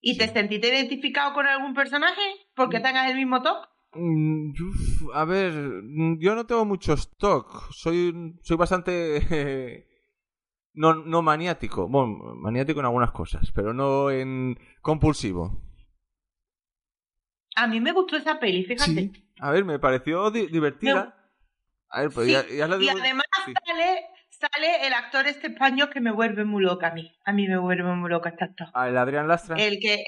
¿Y 0.00 0.18
te 0.18 0.28
sentiste 0.28 0.68
identificado 0.68 1.32
con 1.34 1.46
algún 1.46 1.74
personaje? 1.74 2.20
Porque 2.56 2.80
tengas 2.80 3.08
el 3.10 3.16
mismo 3.16 3.40
toque. 3.42 3.68
Mm, 3.94 4.50
uf, 4.50 5.14
a 5.14 5.24
ver, 5.24 5.52
mm, 5.52 6.18
yo 6.18 6.34
no 6.34 6.46
tengo 6.46 6.64
mucho 6.64 6.94
stock. 6.94 7.70
Soy, 7.72 8.34
soy 8.42 8.56
bastante 8.56 9.20
no, 10.74 10.94
no 10.94 11.22
maniático. 11.22 11.88
Bueno, 11.88 12.34
maniático 12.36 12.80
en 12.80 12.86
algunas 12.86 13.10
cosas, 13.12 13.50
pero 13.54 13.72
no 13.72 14.10
en 14.10 14.58
compulsivo. 14.80 15.60
A 17.56 17.66
mí 17.66 17.80
me 17.80 17.92
gustó 17.92 18.16
esa 18.16 18.38
peli, 18.40 18.64
fíjate. 18.64 19.10
A 19.40 19.50
ver, 19.50 19.64
me 19.64 19.78
pareció 19.78 20.30
di- 20.30 20.46
divertida. 20.46 21.14
A 21.90 22.00
ver, 22.02 22.10
pues 22.10 22.26
Sí, 22.26 22.32
ya, 22.32 22.46
ya 22.48 22.66
la 22.68 22.76
Y 22.76 22.80
digo- 22.80 22.98
además 22.98 23.24
sí. 23.44 23.52
sale, 23.66 24.06
sale 24.30 24.86
el 24.86 24.94
actor 24.94 25.26
este 25.26 25.48
español 25.48 25.90
que 25.90 26.00
me 26.00 26.10
vuelve 26.12 26.44
muy 26.44 26.62
loca 26.62 26.88
a 26.88 26.94
mí. 26.94 27.12
A 27.26 27.32
mí 27.32 27.46
me 27.46 27.58
vuelve 27.58 27.82
muy 27.94 28.08
loca 28.08 28.30
este 28.30 28.44
actor. 28.44 28.68
Ah, 28.72 28.88
el 28.88 28.96
Adrián 28.96 29.28
Lastra. 29.28 29.56
El 29.56 29.78
que... 29.80 30.02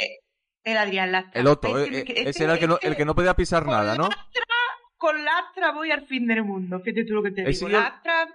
El 0.62 0.78
Adrián 0.78 1.12
Lastra. 1.12 1.38
El 1.38 1.47
Otto, 1.47 1.78
Es 1.78 1.88
eh, 1.88 1.90
eh, 1.99 2.04
este- 2.06 2.28
ese 2.30 2.44
era 2.44 2.54
el 2.54 2.59
que, 2.59 2.66
no, 2.68 2.78
el 2.80 2.97
que 2.97 3.04
no 3.04 3.14
podía 3.14 3.35
pisar 3.35 3.66
nada, 3.66 3.94
¿no? 3.99 4.04
Lastra, 4.04 4.44
con 4.97 5.23
Lastra 5.23 5.73
voy 5.73 5.90
al 5.90 6.06
fin 6.06 6.26
del 6.26 6.42
mundo. 6.44 6.80
Fíjate 6.80 7.04
tú 7.04 7.12
lo 7.12 7.23
que 7.23 7.33
te 7.33 7.42
Ese 7.50 7.66
digo. 7.66 7.78
Lastra, 7.78 8.26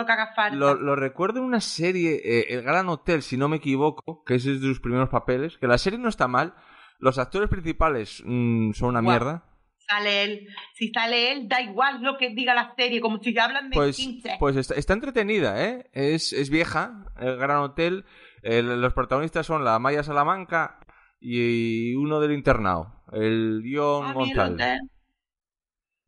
lo 0.00 0.06
que 0.06 0.12
haga 0.12 0.32
falta. 0.34 0.56
Lo, 0.56 0.74
lo 0.74 0.96
recuerdo 0.96 1.38
en 1.38 1.44
una 1.44 1.60
serie, 1.60 2.20
eh, 2.24 2.46
El 2.54 2.62
Gran 2.62 2.88
Hotel, 2.88 3.22
si 3.22 3.36
no 3.36 3.48
me 3.48 3.56
equivoco, 3.56 4.24
que 4.24 4.34
ese 4.34 4.52
es 4.52 4.60
de 4.60 4.66
sus 4.68 4.80
primeros 4.80 5.08
papeles, 5.08 5.56
que 5.58 5.66
la 5.66 5.78
serie 5.78 5.98
no 5.98 6.08
está 6.08 6.26
mal, 6.28 6.54
los 6.98 7.18
actores 7.18 7.48
principales 7.48 8.22
mm, 8.26 8.72
son 8.72 8.90
una 8.90 9.02
mierda, 9.02 9.44
Sale 9.88 10.22
él. 10.22 10.46
Si 10.74 10.92
sale 10.92 11.32
él, 11.32 11.48
da 11.48 11.60
igual 11.60 12.00
lo 12.00 12.16
que 12.16 12.30
diga 12.30 12.54
la 12.54 12.72
serie. 12.76 13.00
Como 13.00 13.18
si 13.20 13.34
ya 13.34 13.46
hablan 13.46 13.70
de 13.70 13.74
pues, 13.74 13.96
15. 13.96 14.36
pues 14.38 14.54
está, 14.54 14.74
está 14.76 14.92
entretenida, 14.92 15.64
¿eh? 15.64 15.90
Es, 15.92 16.32
es 16.32 16.48
vieja, 16.48 17.06
El 17.18 17.36
Gran 17.38 17.56
Hotel, 17.58 18.04
el- 18.42 18.80
los 18.80 18.92
protagonistas 18.94 19.46
son 19.46 19.64
la 19.64 19.80
Maya 19.80 20.04
Salamanca 20.04 20.78
y 21.18 21.94
uno 21.96 22.20
del 22.20 22.30
internado, 22.32 23.02
el 23.12 23.62
Dion 23.62 24.04
A 24.06 24.14
mí 24.14 24.30
el 24.30 24.36
González. 24.36 24.80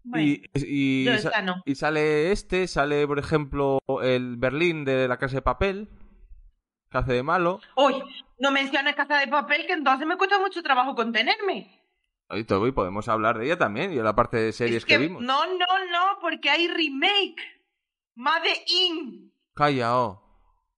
Bueno, 0.05 0.27
Y, 0.27 0.43
y, 0.55 1.05
yo 1.05 1.19
sa- 1.19 1.29
esa 1.31 1.43
no. 1.43 1.63
y 1.65 1.75
sale 1.75 2.33
este, 2.33 2.67
sale 2.67 3.07
por 3.07 3.19
ejemplo 3.19 3.79
el 4.03 4.37
Berlín 4.37 4.85
de 4.85 5.07
la 5.09 5.17
Casa 5.19 5.37
de 5.37 5.43
Papel, 5.43 5.89
que 6.91 6.99
hace 6.99 7.13
de 7.13 7.23
malo. 7.23 7.61
Uy, 7.77 7.95
no 8.39 8.51
menciones 8.51 8.95
Casa 8.97 9.19
de 9.19 9.29
Papel, 9.29 9.67
que 9.67 9.73
entonces 9.75 10.07
me 10.07 10.17
cuesta 10.17 10.39
mucho 10.39 10.63
trabajo 10.63 10.95
contenerme. 10.95 11.79
Y 12.31 12.45
todo, 12.45 12.67
y 12.67 12.73
podemos 12.73 13.09
hablar 13.09 13.39
de 13.39 13.45
ella 13.47 13.59
también, 13.59 13.93
y 13.93 13.97
de 13.97 14.03
la 14.03 14.15
parte 14.17 14.39
de 14.39 14.53
series 14.53 14.79
Es 14.79 14.85
que, 14.87 14.95
que, 14.95 14.99
vimos. 14.99 15.23
no, 15.23 15.45
no, 15.47 15.67
no, 15.91 16.19
porque 16.21 16.49
hay 16.51 16.67
remake. 16.69 17.37
Made 18.15 18.65
in, 18.67 19.33
Calla, 19.55 19.97
oh. 19.99 20.23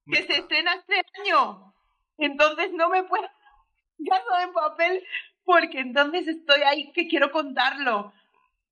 que 0.06 0.22
se 0.22 0.34
estrena 0.34 0.74
este 0.74 1.02
año. 1.20 1.72
Entonces 2.18 2.72
no 2.74 2.88
me 2.88 3.02
puedo 3.04 3.22
Casa 4.08 4.46
de 4.46 4.52
Papel, 4.52 5.02
porque 5.44 5.80
entonces 5.80 6.26
estoy 6.28 6.62
ahí 6.62 6.92
que 6.92 7.06
quiero 7.08 7.30
contarlo. 7.30 8.12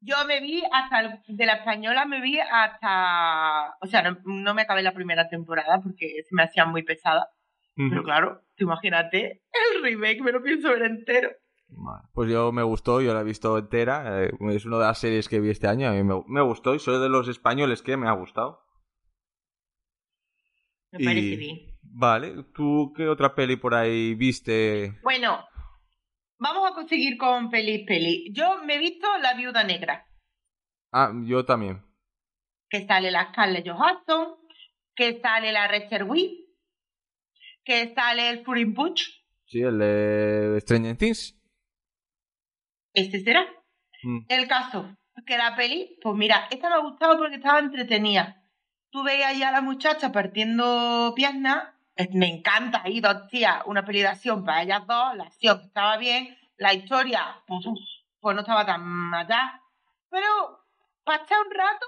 Yo 0.04 0.16
me 0.26 0.40
vi 0.40 0.62
hasta, 0.72 1.00
el- 1.00 1.20
de 1.28 1.46
la 1.46 1.54
española 1.54 2.04
me 2.06 2.20
vi 2.20 2.38
hasta, 2.40 3.76
o 3.80 3.86
sea, 3.86 4.02
no, 4.02 4.18
no 4.24 4.52
me 4.54 4.62
acabé 4.62 4.82
la 4.82 4.92
primera 4.94 5.28
temporada 5.28 5.80
porque 5.80 6.22
se 6.28 6.34
me 6.34 6.42
hacía 6.42 6.64
muy 6.66 6.82
pesada. 6.82 7.28
Pero 7.74 8.02
claro, 8.02 8.42
tú 8.56 8.64
imagínate, 8.64 9.42
el 9.74 9.82
remake 9.82 10.20
me 10.20 10.32
lo 10.32 10.42
pienso 10.42 10.68
ver 10.70 10.82
entero. 10.82 11.30
Pues 12.12 12.30
yo 12.30 12.52
me 12.52 12.62
gustó, 12.62 13.00
yo 13.00 13.14
la 13.14 13.20
he 13.20 13.24
visto 13.24 13.56
entera. 13.56 14.24
eh, 14.24 14.30
es 14.50 14.66
una 14.66 14.76
de 14.78 14.82
las 14.84 14.98
series 14.98 15.28
que 15.28 15.40
vi 15.40 15.48
este 15.50 15.68
año. 15.68 15.88
A 15.88 15.92
mí 15.92 16.02
me, 16.02 16.22
me 16.26 16.42
gustó 16.42 16.74
y 16.74 16.78
soy 16.80 17.00
de 17.00 17.08
los 17.08 17.28
españoles 17.28 17.80
que 17.80 17.96
me 17.96 18.08
ha 18.08 18.12
gustado. 18.12 18.60
Me 20.92 21.00
Y- 21.00 21.04
parece 21.06 21.36
bien. 21.36 21.58
Vale, 21.94 22.44
¿tú 22.54 22.92
qué 22.96 23.08
otra 23.08 23.34
peli 23.34 23.56
por 23.56 23.74
ahí 23.74 24.14
viste? 24.14 24.98
Bueno, 25.02 25.44
vamos 26.42 26.70
a 26.70 26.74
conseguir 26.74 27.16
con 27.16 27.50
pelis 27.50 27.86
peli. 27.86 28.32
Yo 28.32 28.62
me 28.64 28.74
he 28.74 28.78
visto 28.78 29.06
La 29.18 29.34
Viuda 29.34 29.62
Negra, 29.64 30.04
Ah, 30.92 31.12
yo 31.24 31.44
también. 31.44 31.82
que 32.68 32.86
sale 32.86 33.10
la 33.10 33.28
Scarlett 33.30 33.66
Johansson, 33.68 34.36
que 34.94 35.20
sale 35.20 35.52
la 35.52 35.68
Rachel 35.68 36.04
Weisz, 36.04 36.32
que 37.64 37.94
sale 37.94 38.28
el 38.30 38.44
Furin 38.44 38.74
Butch. 38.74 39.02
Sí, 39.46 39.60
el 39.60 39.78
de 39.78 40.58
Stranger 40.60 40.96
Things. 40.96 41.38
Este 42.94 43.20
será. 43.20 43.46
Mm. 44.02 44.24
El 44.28 44.48
caso, 44.48 44.94
que 45.26 45.36
la 45.38 45.54
peli, 45.56 45.98
pues 46.02 46.16
mira, 46.16 46.48
esta 46.50 46.68
me 46.68 46.74
ha 46.76 46.78
gustado 46.78 47.16
porque 47.18 47.36
estaba 47.36 47.60
entretenida. 47.60 48.42
Tú 48.90 49.02
veías 49.02 49.38
ya 49.38 49.48
a 49.48 49.52
la 49.52 49.60
muchacha 49.62 50.12
partiendo 50.12 51.12
piernas, 51.14 51.71
me 52.12 52.28
encanta 52.28 52.82
ahí 52.84 53.00
dos 53.00 53.28
tías, 53.28 53.62
una 53.66 53.84
peli 53.84 54.00
de 54.00 54.08
acción 54.08 54.44
para 54.44 54.62
ellas 54.62 54.86
dos, 54.86 55.16
la 55.16 55.24
acción 55.24 55.60
estaba 55.64 55.96
bien, 55.98 56.36
la 56.56 56.72
historia, 56.74 57.42
pues, 57.46 57.64
pues 58.20 58.34
no 58.34 58.40
estaba 58.42 58.64
tan 58.66 59.12
allá, 59.14 59.60
pero 60.10 60.26
para 61.04 61.22
un 61.22 61.54
rato 61.54 61.86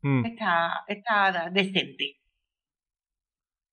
Mm. 0.00 0.24
está, 0.26 0.84
está 0.86 1.50
decente. 1.50 2.20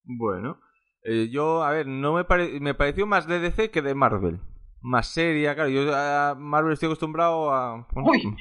Bueno, 0.04 0.60
eh, 1.04 1.30
yo, 1.32 1.64
a 1.64 1.72
ver, 1.72 1.88
no 1.88 2.14
me, 2.14 2.24
pare- 2.24 2.60
me 2.60 2.74
pareció 2.74 3.06
más 3.06 3.28
de 3.28 3.40
DC 3.40 3.70
que 3.72 3.82
de 3.82 3.94
Marvel. 3.96 4.40
Más 4.82 5.08
seria, 5.08 5.56
claro. 5.56 5.70
Yo 5.70 5.96
a 5.96 6.36
Marvel 6.36 6.74
estoy 6.74 6.88
acostumbrado 6.88 7.52
a. 7.54 7.88
bueno, 7.92 8.10
Uy. 8.10 8.36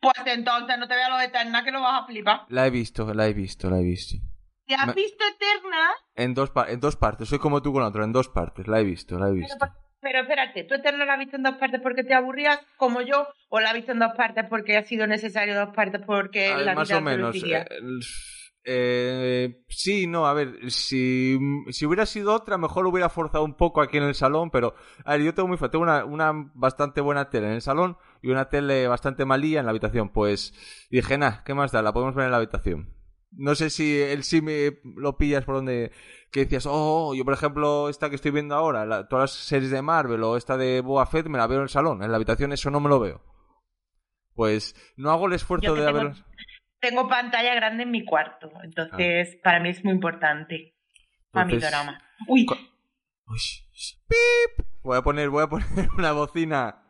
Pues 0.00 0.14
entonces 0.26 0.78
no 0.78 0.88
te 0.88 0.94
veas 0.94 1.10
los 1.10 1.22
Eternas 1.22 1.62
que 1.62 1.70
lo 1.72 1.82
vas 1.82 2.02
a 2.02 2.06
flipar. 2.06 2.46
La 2.48 2.66
he 2.66 2.70
visto, 2.70 3.12
la 3.12 3.26
he 3.26 3.34
visto, 3.34 3.68
la 3.68 3.78
he 3.80 3.82
visto. 3.84 4.16
¿Te 4.70 4.76
has 4.76 4.86
Me- 4.86 4.92
visto 4.94 5.24
Eterna? 5.24 5.88
En 6.14 6.32
dos, 6.32 6.52
en 6.68 6.78
dos 6.78 6.94
partes, 6.94 7.28
soy 7.28 7.40
como 7.40 7.60
tú 7.60 7.72
con 7.72 7.82
otro, 7.82 8.04
en 8.04 8.12
dos 8.12 8.28
partes, 8.28 8.68
la 8.68 8.78
he 8.78 8.84
visto, 8.84 9.18
la 9.18 9.28
he 9.28 9.32
visto. 9.32 9.56
pero 10.00 10.20
espérate, 10.20 10.62
¿tú 10.62 10.74
Eterna 10.76 11.04
la 11.04 11.14
has 11.14 11.18
visto 11.18 11.34
en 11.34 11.42
dos 11.42 11.56
partes 11.56 11.80
porque 11.82 12.04
te 12.04 12.14
aburrías 12.14 12.60
como 12.76 13.00
yo? 13.02 13.26
¿O 13.48 13.58
la 13.58 13.70
has 13.70 13.74
visto 13.74 13.90
en 13.90 13.98
dos 13.98 14.12
partes 14.16 14.44
porque 14.48 14.76
ha 14.76 14.84
sido 14.84 15.08
necesario 15.08 15.56
dos 15.58 15.74
partes 15.74 16.02
porque 16.06 16.54
ver, 16.54 16.66
la 16.66 16.74
más 16.76 16.88
vida 16.88 16.98
o 16.98 17.00
menos. 17.00 17.34
eh, 17.42 17.66
eh, 18.62 19.64
sí, 19.68 20.06
no, 20.06 20.26
a 20.26 20.34
ver, 20.34 20.70
si, 20.70 21.36
si 21.70 21.86
hubiera 21.86 22.06
sido 22.06 22.32
otra, 22.32 22.56
mejor 22.56 22.84
lo 22.84 22.90
hubiera 22.90 23.08
forzado 23.08 23.42
un 23.42 23.56
poco 23.56 23.80
aquí 23.80 23.96
en 23.96 24.04
el 24.04 24.14
salón, 24.14 24.52
pero, 24.52 24.76
a 25.04 25.12
ver, 25.16 25.22
yo 25.22 25.34
tengo 25.34 25.48
muy 25.48 25.58
tengo 25.58 25.82
una, 25.82 26.04
una 26.04 26.30
bastante 26.54 27.00
buena 27.00 27.28
tele 27.28 27.48
en 27.48 27.54
el 27.54 27.62
salón 27.62 27.96
y 28.22 28.28
una 28.30 28.48
tele 28.50 28.86
bastante 28.86 29.24
malilla 29.24 29.58
en 29.58 29.66
la 29.66 29.70
habitación, 29.70 30.10
pues 30.10 30.54
dije, 30.92 31.18
nah, 31.18 31.42
¿qué 31.44 31.54
más 31.54 31.72
da? 31.72 31.82
La 31.82 31.92
podemos 31.92 32.14
ver 32.14 32.26
en 32.26 32.30
la 32.30 32.36
habitación. 32.36 32.99
No 33.32 33.54
sé 33.54 33.70
si 33.70 34.00
él 34.00 34.24
sí 34.24 34.42
me 34.42 34.78
lo 34.96 35.16
pillas 35.16 35.44
por 35.44 35.56
donde 35.56 35.92
que 36.32 36.40
decías, 36.40 36.66
oh, 36.68 37.14
yo 37.14 37.24
por 37.24 37.34
ejemplo, 37.34 37.88
esta 37.88 38.08
que 38.08 38.16
estoy 38.16 38.30
viendo 38.32 38.54
ahora, 38.54 38.84
la- 38.86 39.06
todas 39.08 39.30
las 39.32 39.40
series 39.44 39.70
de 39.70 39.82
Marvel 39.82 40.22
o 40.24 40.36
esta 40.36 40.56
de 40.56 40.80
Boa 40.80 41.06
Fett 41.06 41.26
me 41.26 41.38
la 41.38 41.46
veo 41.46 41.58
en 41.58 41.64
el 41.64 41.68
salón, 41.68 42.02
en 42.02 42.10
la 42.10 42.16
habitación 42.16 42.52
eso 42.52 42.70
no 42.70 42.80
me 42.80 42.88
lo 42.88 42.98
veo. 43.00 43.22
Pues 44.34 44.74
no 44.96 45.10
hago 45.10 45.26
el 45.26 45.34
esfuerzo 45.34 45.74
de 45.74 45.86
haber... 45.88 46.12
Tengo 46.80 47.08
pantalla 47.08 47.54
grande 47.54 47.82
en 47.82 47.90
mi 47.90 48.04
cuarto, 48.04 48.50
entonces 48.62 49.36
para 49.44 49.60
mí 49.60 49.68
es 49.68 49.84
muy 49.84 49.92
importante. 49.92 50.74
Para 51.30 51.46
mi 51.46 51.52
drama. 51.58 52.02
Uy, 52.26 52.46
Uy, 53.26 53.38
¡pip! 54.08 54.66
Voy 54.82 54.96
a 54.96 55.02
poner, 55.02 55.28
voy 55.28 55.42
a 55.44 55.46
poner 55.48 55.66
una 55.98 56.12
bocina. 56.12 56.82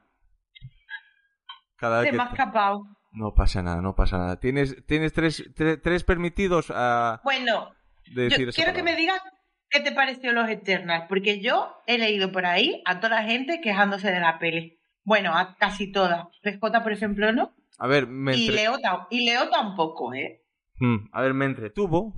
Cada 1.76 2.00
vez 2.00 2.06
se 2.06 2.11
que 2.12 2.16
me 2.16 2.23
ha 2.23 2.26
escapado. 2.26 2.82
No 3.12 3.35
pasa 3.35 3.62
nada, 3.62 3.81
no 3.81 3.95
pasa 3.95 4.19
nada. 4.19 4.38
Tienes, 4.40 4.85
tienes 4.87 5.12
tres, 5.12 5.52
tre- 5.55 5.81
tres 5.83 6.05
permitidos 6.05 6.73
a 6.75 7.21
Bueno, 7.25 7.73
de 8.14 8.25
decir 8.25 8.47
yo 8.47 8.52
quiero 8.52 8.73
que 8.73 8.83
me 8.83 8.97
digas 8.97 9.21
qué 9.69 9.81
te 9.81 9.93
pareció 9.93 10.33
los 10.33 10.49
Eternals, 10.49 11.05
porque 11.09 11.40
yo 11.40 11.75
he 11.87 11.99
leído 11.99 12.33
por 12.33 12.47
ahí 12.47 12.83
a 12.87 13.00
toda 13.00 13.17
la 13.23 13.23
gente 13.25 13.61
quejándose 13.61 14.11
de 14.11 14.21
la 14.21 14.38
peli. 14.38 14.79
Bueno, 15.05 15.37
a 15.37 15.57
casi 15.57 15.90
todas. 15.90 16.26
PJ, 16.43 16.83
por 16.83 16.93
ejemplo, 16.93 17.33
no. 17.33 17.55
A 17.79 17.87
ver, 17.87 18.07
me 18.07 18.37
Y, 18.37 18.50
Leo, 18.50 18.76
y 19.11 19.25
Leo 19.25 19.49
tampoco, 19.49 20.12
¿eh? 20.14 20.43
Hmm, 20.79 21.09
a 21.12 21.23
ver, 21.23 21.35
me 21.35 21.47
entretuvo. 21.47 22.14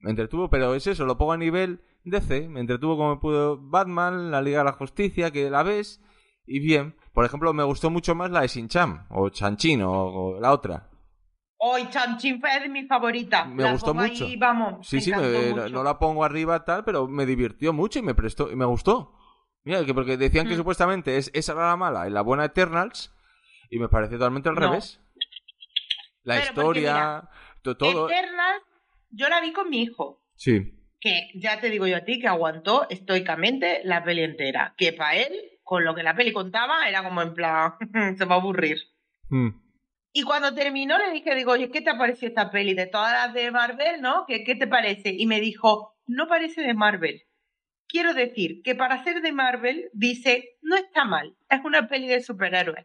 Me 0.00 0.10
entretuvo, 0.10 0.50
pero 0.50 0.74
es 0.74 0.86
eso, 0.88 1.06
lo 1.06 1.16
pongo 1.16 1.32
a 1.32 1.36
nivel 1.36 1.80
DC. 2.04 2.48
Me 2.48 2.58
entretuvo 2.60 2.96
como 2.96 3.20
pudo 3.20 3.56
Batman, 3.60 4.32
la 4.32 4.42
Liga 4.42 4.58
de 4.58 4.64
la 4.64 4.72
Justicia, 4.72 5.30
que 5.30 5.48
la 5.48 5.62
ves, 5.62 6.02
y 6.44 6.58
bien. 6.58 6.96
Por 7.12 7.24
ejemplo, 7.24 7.52
me 7.52 7.62
gustó 7.64 7.90
mucho 7.90 8.14
más 8.14 8.30
la 8.30 8.40
de 8.40 8.48
Shin-Chan, 8.48 9.06
o 9.10 9.28
Chanchin, 9.28 9.82
o, 9.82 9.90
o 9.92 10.40
la 10.40 10.52
otra. 10.52 10.88
Hoy 11.58 11.88
Chanchin 11.90 12.40
fue 12.40 12.58
de 12.60 12.68
mis 12.68 12.88
favoritas. 12.88 13.46
Me 13.48 13.62
La 13.62 13.72
gustó 13.72 13.94
mucho. 13.94 14.24
Ahí, 14.24 14.36
vamos, 14.36 14.86
Sí, 14.88 14.96
me 14.96 15.02
sí, 15.02 15.10
me- 15.12 15.16
no, 15.50 15.56
mucho. 15.62 15.68
no 15.68 15.82
la 15.84 15.98
pongo 15.98 16.24
arriba 16.24 16.64
tal, 16.64 16.84
pero 16.84 17.06
me 17.06 17.24
divirtió 17.26 17.72
mucho 17.72 17.98
y 17.98 18.02
me 18.02 18.14
prestó 18.14 18.50
y 18.50 18.56
me 18.56 18.64
gustó. 18.64 19.14
Mira, 19.64 19.84
que 19.84 19.94
porque 19.94 20.16
decían 20.16 20.48
que 20.48 20.54
Mm. 20.54 20.58
supuestamente 20.58 21.16
es, 21.18 21.30
esa 21.34 21.52
era 21.52 21.68
la 21.68 21.76
mala 21.76 22.08
y 22.08 22.10
la 22.10 22.22
buena 22.22 22.46
Eternals, 22.46 23.14
y 23.70 23.78
me 23.78 23.88
pareció 23.88 24.18
totalmente 24.18 24.48
al 24.48 24.56
No. 24.56 24.60
revés. 24.62 25.00
La 26.24 26.34
Pero 26.36 26.46
historia, 26.46 27.28
to- 27.62 27.76
todo. 27.76 28.08
Eternals, 28.10 28.62
yo 29.10 29.28
la 29.28 29.40
vi 29.40 29.52
con 29.52 29.68
mi 29.70 29.82
hijo. 29.82 30.20
Sí. 30.34 30.78
que 31.04 31.30
ya 31.34 31.58
te 31.60 31.68
digo 31.68 31.84
yo 31.88 31.96
a 31.96 32.04
ti 32.04 32.20
que 32.20 32.28
aguantó 32.28 32.86
estoicamente 32.88 33.80
la 33.82 34.04
peli 34.04 34.22
entera. 34.22 34.72
Que 34.76 34.92
para 34.92 35.16
él, 35.16 35.32
con 35.62 35.84
lo 35.84 35.94
que 35.94 36.02
la 36.02 36.14
peli 36.14 36.32
contaba, 36.32 36.88
era 36.88 37.02
como 37.02 37.22
en 37.22 37.34
plan, 37.34 37.74
se 38.18 38.24
va 38.24 38.36
a 38.36 38.38
aburrir. 38.38 38.78
Mm. 39.28 39.48
Y 40.14 40.22
cuando 40.24 40.54
terminó 40.54 40.98
le 40.98 41.10
dije, 41.10 41.34
digo, 41.34 41.52
oye, 41.52 41.70
¿qué 41.70 41.80
te 41.80 41.90
ha 41.90 41.96
parecido 41.98 42.28
esta 42.28 42.50
peli? 42.50 42.74
De 42.74 42.86
todas 42.86 43.12
las 43.12 43.34
de 43.34 43.50
Marvel, 43.50 44.00
¿no? 44.02 44.24
¿Qué, 44.26 44.44
¿Qué 44.44 44.54
te 44.56 44.66
parece? 44.66 45.14
Y 45.16 45.26
me 45.26 45.40
dijo, 45.40 45.94
no 46.06 46.28
parece 46.28 46.60
de 46.62 46.74
Marvel. 46.74 47.22
Quiero 47.88 48.12
decir 48.14 48.62
que 48.62 48.74
para 48.74 49.02
ser 49.04 49.22
de 49.22 49.32
Marvel, 49.32 49.88
dice, 49.92 50.56
no 50.62 50.76
está 50.76 51.04
mal, 51.04 51.34
es 51.48 51.60
una 51.64 51.88
peli 51.88 52.08
de 52.08 52.22
superhéroes. 52.22 52.84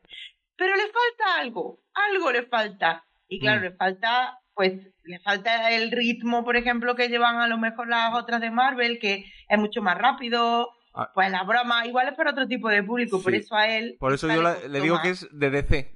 Pero 0.56 0.76
le 0.76 0.84
falta 0.84 1.40
algo, 1.40 1.82
algo 1.94 2.32
le 2.32 2.44
falta. 2.44 3.04
Y 3.28 3.40
claro, 3.40 3.60
Mm. 3.60 3.64
le 3.64 3.72
falta, 3.72 4.40
pues, 4.54 4.74
le 5.04 5.20
falta 5.20 5.72
el 5.72 5.92
ritmo, 5.92 6.44
por 6.44 6.56
ejemplo, 6.58 6.96
que 6.96 7.10
llevan 7.10 7.38
a 7.38 7.48
lo 7.48 7.58
mejor 7.58 7.88
las 7.90 8.14
otras 8.16 8.42
de 8.42 8.52
Marvel, 8.52 9.00
que 9.00 9.26
es 9.50 9.60
mucho 9.60 9.82
más 9.82 9.98
rápido. 9.98 10.70
Pues 11.14 11.32
la 11.32 11.44
broma, 11.44 11.86
igual 11.86 12.08
es 12.08 12.16
para 12.16 12.32
otro 12.32 12.48
tipo 12.48 12.70
de 12.70 12.84
público, 12.84 13.22
por 13.22 13.34
eso 13.36 13.56
a 13.56 13.68
él. 13.68 13.98
Por 14.00 14.14
eso 14.14 14.28
yo 14.28 14.42
la- 14.42 14.58
le 14.68 14.82
digo 14.82 15.00
que 15.02 15.10
es 15.10 15.28
de 15.32 15.50
DC. 15.50 15.94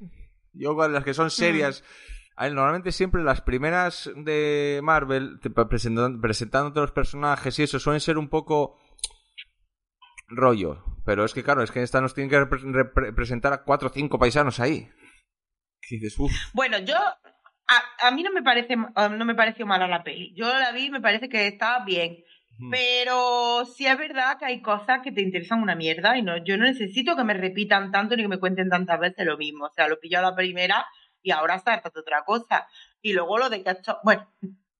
Yo 0.53 0.75
con 0.75 0.91
las 0.93 1.03
que 1.03 1.13
son 1.13 1.29
serias. 1.31 1.83
a 2.35 2.45
ver, 2.45 2.53
normalmente 2.53 2.91
siempre 2.91 3.23
las 3.23 3.41
primeras 3.41 4.09
de 4.15 4.79
Marvel, 4.83 5.39
te- 5.41 5.49
presentan- 5.49 6.19
presentándote 6.21 6.79
los 6.79 6.91
personajes 6.91 7.57
y 7.59 7.63
eso, 7.63 7.79
suelen 7.79 7.99
ser 8.01 8.17
un 8.17 8.29
poco 8.29 8.77
rollo. 10.27 10.83
Pero 11.05 11.25
es 11.25 11.33
que 11.33 11.43
claro, 11.43 11.63
es 11.63 11.71
que 11.71 11.81
esta 11.81 11.99
nos 12.01 12.13
tienen 12.13 12.29
que 12.29 12.39
repre- 12.39 12.61
repre- 12.71 13.13
presentar 13.15 13.53
a 13.53 13.63
cuatro 13.63 13.89
o 13.89 13.91
cinco 13.91 14.19
paisanos 14.19 14.59
ahí. 14.59 14.89
Y 15.89 15.95
dices, 15.99 16.17
uff. 16.19 16.31
Bueno, 16.53 16.77
yo 16.79 16.95
a, 16.95 18.07
a 18.07 18.11
mí 18.11 18.23
no 18.23 18.31
me 18.31 18.41
parece 18.43 18.75
no 18.75 19.25
me 19.25 19.35
pareció 19.35 19.65
mala 19.65 19.87
la 19.87 20.03
peli. 20.03 20.33
Yo 20.35 20.45
la 20.47 20.71
vi 20.71 20.85
y 20.85 20.91
me 20.91 21.01
parece 21.01 21.27
que 21.29 21.47
estaba 21.47 21.83
bien. 21.85 22.17
Pero 22.69 23.65
sí 23.65 23.87
es 23.87 23.97
verdad 23.97 24.37
que 24.37 24.45
hay 24.45 24.61
cosas 24.61 24.99
que 25.01 25.11
te 25.11 25.21
interesan 25.21 25.61
una 25.61 25.75
mierda 25.75 26.17
y 26.17 26.21
no, 26.21 26.37
yo 26.43 26.57
no 26.57 26.65
necesito 26.65 27.15
que 27.15 27.23
me 27.23 27.33
repitan 27.33 27.91
tanto 27.91 28.15
ni 28.15 28.23
que 28.23 28.27
me 28.27 28.39
cuenten 28.39 28.69
tantas 28.69 28.99
veces 28.99 29.25
lo 29.25 29.37
mismo. 29.37 29.65
O 29.65 29.71
sea, 29.71 29.87
lo 29.87 29.99
pilló 29.99 30.19
a 30.19 30.23
la 30.23 30.35
primera 30.35 30.85
y 31.23 31.31
ahora 31.31 31.59
salta 31.59 31.91
otra 31.95 32.23
cosa. 32.23 32.67
Y 33.01 33.13
luego 33.13 33.37
lo 33.37 33.49
de 33.49 33.63
que 33.63 33.71
hecho- 33.71 33.97
Bueno, 34.03 34.27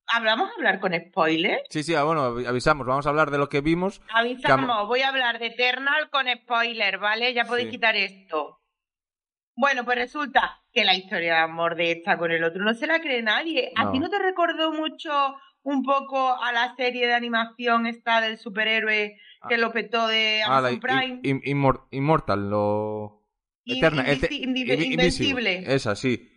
¿hablamos 0.08 0.50
a 0.50 0.54
hablar 0.56 0.80
con 0.80 0.94
spoilers? 0.94 1.64
Sí, 1.70 1.84
sí, 1.84 1.96
ah, 1.96 2.04
bueno, 2.04 2.36
avi- 2.36 2.48
avisamos, 2.48 2.86
vamos 2.86 3.06
a 3.06 3.10
hablar 3.10 3.32
de 3.32 3.38
lo 3.38 3.50
que 3.50 3.62
vimos. 3.62 4.02
Avisamos, 4.14 4.88
voy 4.88 5.02
a 5.02 5.10
hablar 5.10 5.40
de 5.40 5.48
Eternal 5.48 6.10
con 6.10 6.26
spoiler, 6.28 6.98
¿vale? 6.98 7.34
Ya 7.34 7.46
podéis 7.46 7.68
Sí. 7.68 7.72
quitar 7.72 7.96
esto. 7.96 8.60
Bueno, 9.56 9.84
pues 9.86 9.98
resulta 9.98 10.62
que 10.72 10.86
la 10.86 10.96
historia 10.96 11.34
de 11.36 11.40
amor 11.42 11.76
de 11.76 11.92
esta 11.92 12.18
con 12.18 12.32
el 12.32 12.44
otro 12.44 12.64
no 12.64 12.74
se 12.74 12.88
la 12.88 13.00
cree 13.02 13.22
nadie. 13.22 13.72
¿A 13.76 13.84
No. 13.86 13.92
ti 13.92 14.00
no 14.00 14.10
te 14.10 14.18
recordó 14.18 14.72
mucho 14.72 15.36
un 15.64 15.84
poco 15.84 16.42
a 16.42 16.52
la 16.52 16.76
serie 16.76 17.08
de 17.08 17.14
animación 17.14 17.86
esta 17.88 18.22
del 18.22 18.38
superhéroe 18.38 19.18
que 19.50 19.58
lo 19.58 19.72
petó 19.72 20.08
de 20.08 20.42
Ah, 20.46 20.62
la 20.62 20.70
Amazon 20.70 20.76
i- 20.76 20.80
Prime. 20.80 21.20
i- 21.24 21.52
Immor- 21.54 21.88
Immortal, 21.92 22.50
lo... 22.50 23.24
In- 23.66 23.78
Eterna, 23.78 24.06
Invi- 24.08 24.92
Invencible. 24.94 25.64
Esa, 25.74 25.96
sí. 25.96 26.28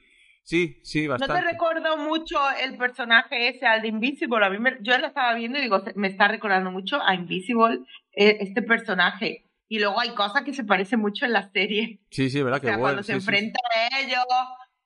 Sí, 0.43 0.79
sí, 0.85 1.07
¿No 1.07 1.17
te 1.17 1.27
bastante. 1.27 1.51
recordó 1.53 1.97
mucho 1.97 2.37
el 2.63 2.77
personaje 2.77 3.49
ese 3.49 3.67
al 3.67 3.81
de 3.81 3.89
Invisible? 3.89 4.45
A 4.45 4.51
mí 4.51 4.59
me- 4.59 4.77
yo 4.83 4.97
lo 4.99 5.07
estaba 5.07 5.33
viendo 5.35 5.59
y 5.59 5.63
digo, 5.63 5.83
me 5.95 6.09
está 6.09 6.29
recordando 6.29 6.71
mucho 6.71 7.01
a 7.03 7.15
Invisible 7.15 7.79
eh, 8.13 8.37
este 8.41 8.61
personaje. 8.61 9.51
Y 9.69 9.79
luego 9.79 9.99
hay 10.01 10.11
cosas 10.11 10.43
que 10.43 10.53
se 10.53 10.65
parecen 10.65 11.01
mucho 11.01 11.25
en 11.25 11.33
la 11.33 11.51
serie. 11.51 12.01
Sí, 12.11 12.29
sí, 12.29 12.43
verdad 12.43 12.59
O 12.59 12.61
que 12.61 12.67
sea, 12.67 12.77
bueno. 12.77 12.83
cuando 12.97 13.03
se 13.03 13.13
sí, 13.13 13.19
enfrentan 13.19 13.63
a 13.75 14.01
ellos, 14.01 14.25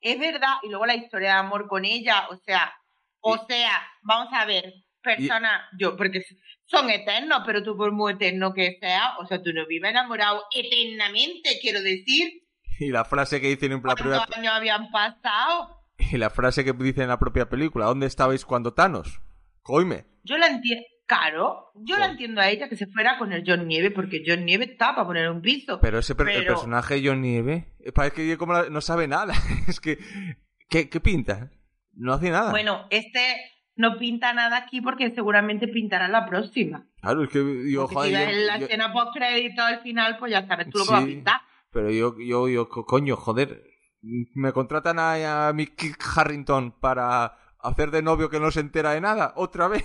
es 0.01 0.19
verdad. 0.21 0.55
Y 0.63 0.69
luego 0.69 0.87
la 0.87 0.95
historia 0.95 1.31
de 1.31 1.35
amor 1.39 1.67
con 1.67 1.85
ella, 1.85 2.29
o 2.31 2.37
sea, 2.37 2.73
o 3.21 3.47
sea, 3.49 3.81
vamos 4.03 4.33
a 4.33 4.45
ver, 4.45 4.73
personas, 5.03 5.63
yo, 5.79 5.97
porque 5.97 6.23
son 6.67 6.91
eternos, 6.91 7.43
pero 7.47 7.63
tú 7.63 7.77
por 7.77 7.93
muy 7.93 8.13
eterno 8.13 8.53
que 8.53 8.77
sea, 8.81 9.17
o 9.19 9.27
sea, 9.27 9.43
tú 9.43 9.53
no 9.53 9.67
vives 9.67 9.91
enamorado 9.91 10.45
eternamente, 10.55 11.59
quiero 11.61 11.81
decir. 11.83 12.31
Y 12.81 12.91
la 12.91 13.05
frase 13.05 13.41
que 13.41 13.49
dicen 13.49 13.73
en 13.73 13.83
la. 13.83 13.95
¿Cuántos 13.97 14.37
años 14.37 14.53
habían 14.55 14.91
pasado? 14.91 15.77
Y 16.13 16.17
la 16.17 16.31
frase 16.31 16.65
que 16.65 16.73
dicen 16.73 17.03
en 17.05 17.09
la 17.09 17.19
propia 17.19 17.49
película. 17.49 17.87
¿Dónde 17.87 18.07
estabais 18.07 18.45
cuando 18.45 18.73
Thanos? 18.73 19.21
Coime. 19.63 20.05
Yo 20.23 20.39
la 20.39 20.47
entiendo, 20.47 20.85
claro, 21.05 21.73
yo 21.75 21.99
la 21.99 22.07
entiendo 22.07 22.41
a 22.41 22.49
ella 22.49 22.69
que 22.69 22.77
se 22.77 22.87
fuera 22.87 23.19
con 23.19 23.33
el 23.33 23.43
John 23.45 23.67
Nieve, 23.67 23.91
porque 23.91 24.23
John 24.25 24.45
Nieve 24.45 24.67
está 24.67 24.95
para 24.95 25.09
poner 25.09 25.29
un 25.29 25.43
piso. 25.43 25.81
Pero 25.81 25.99
ese 25.99 26.15
per- 26.15 26.29
el 26.29 26.43
Pero- 26.43 26.55
personaje 26.55 27.01
de 27.01 27.09
John 27.09 27.21
Nieve... 27.21 27.75
eh, 27.81 27.91
Parece 27.91 28.15
que 28.15 28.39
como 28.39 28.53
la- 28.53 28.71
no 28.71 28.81
sabe 28.81 29.09
nada. 29.09 29.35
es 29.67 29.81
que... 29.81 29.99
¿Qué, 30.69 30.89
qué 30.89 31.01
pinta? 31.01 31.51
No 31.99 32.13
hace 32.15 32.31
nada. 32.31 32.51
Bueno, 32.51 32.87
este 32.91 33.21
no 33.77 33.97
pinta 33.99 34.33
nada 34.33 34.57
aquí 34.57 34.81
porque 34.81 35.11
seguramente 35.15 35.69
pintará 35.69 36.09
la 36.09 36.27
próxima. 36.27 36.87
Claro, 37.01 37.23
es 37.25 37.31
que 37.31 37.71
yo... 37.71 37.83
Porque 37.83 37.95
joder, 37.95 38.11
si 38.11 38.27
ves 38.27 38.37
yo- 38.41 38.47
la 38.47 38.59
yo- 38.59 38.65
escena 38.67 38.93
post 38.93 39.09
crédito 39.15 39.63
al 39.63 39.81
final, 39.83 40.17
pues 40.19 40.33
ya 40.33 40.47
sabes 40.47 40.69
tú 40.71 40.79
lo 40.79 40.85
que 40.87 40.93
va 40.93 40.99
a 40.99 41.03
Sí. 41.03 41.07
pintar. 41.09 41.41
Pero 41.71 41.91
yo, 41.91 42.17
yo, 42.19 42.49
yo, 42.49 42.69
co- 42.69 42.85
coño, 42.87 43.15
joder, 43.17 43.63
me 44.01 44.53
contratan 44.53 44.99
a, 44.99 45.49
a 45.49 45.53
mi 45.53 45.67
Kit 45.67 45.97
Harrington 46.17 46.73
para 46.81 47.37
hacer 47.61 47.91
de 47.91 48.03
novio 48.03 48.31
que 48.31 48.41
no 48.41 48.51
se 48.51 48.61
entera 48.61 48.93
de 48.93 49.01
nada, 49.01 49.33
otra 49.37 49.69
vez. 49.69 49.85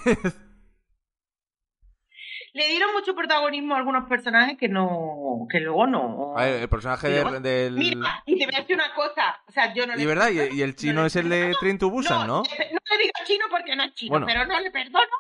Le 2.54 2.68
dieron 2.68 2.94
mucho 2.94 3.16
protagonismo 3.16 3.74
a 3.74 3.78
algunos 3.80 4.08
personajes 4.08 4.58
que 4.60 4.70
no, 4.70 5.48
que 5.50 5.60
luego 5.60 5.88
no. 5.88 6.38
A 6.38 6.46
ver, 6.46 6.62
el 6.62 6.70
personaje 6.70 7.10
Y 7.10 7.14
luego- 7.22 7.40
del... 7.40 7.74
Mira, 7.74 8.22
y 8.28 8.38
te 8.38 8.46
voy 8.46 8.56
a 8.56 8.60
decir 8.60 8.76
una 8.76 8.94
cosa, 8.94 9.42
o 9.48 9.52
sea, 9.52 9.74
yo 9.74 9.88
no 9.88 9.96
Y 9.96 9.98
le 9.98 10.06
verdad, 10.06 10.30
y, 10.30 10.56
y 10.58 10.62
el 10.62 10.76
chino 10.76 11.04
es 11.06 11.16
el 11.16 11.30
de 11.30 11.56
Train 11.60 11.80
to 11.80 11.90
Busan, 11.90 12.28
¿no? 12.28 12.38
No, 12.38 12.44
no 12.44 12.46
le 12.46 12.98
digo 13.00 13.12
chino 13.26 13.46
porque 13.50 13.76
no 13.76 13.84
es 13.84 13.94
chino, 13.96 14.12
Bueno. 14.12 14.28
pero 14.28 14.46
no 14.46 14.60
le 14.60 14.70
perdono, 14.70 15.16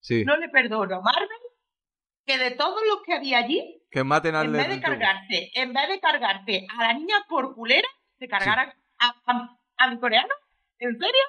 Sí. 0.00 0.24
no 0.24 0.36
le 0.36 0.48
perdono. 0.48 1.00
Marvel, 1.02 1.28
que 2.26 2.36
de 2.36 2.50
todos 2.52 2.80
los 2.88 3.02
que 3.02 3.14
había 3.14 3.38
allí, 3.38 3.80
Que 3.90 4.02
maten 4.02 4.34
al 4.34 4.46
en 4.46 4.52
vez 4.54 4.68
de 4.68 4.80
cargarse, 4.80 5.50
en 5.54 5.72
vez 5.72 5.88
de 5.88 6.00
cargarse 6.00 6.66
a 6.76 6.82
la 6.82 6.92
niña 6.94 7.14
por 7.28 7.54
culera, 7.54 7.86
se 8.18 8.26
cargaran 8.26 8.72
a, 8.98 9.14
a, 9.24 9.56
a 9.76 9.88
mi 9.90 9.98
coreano, 10.00 10.34
¿en 10.80 10.98
serio? 10.98 11.22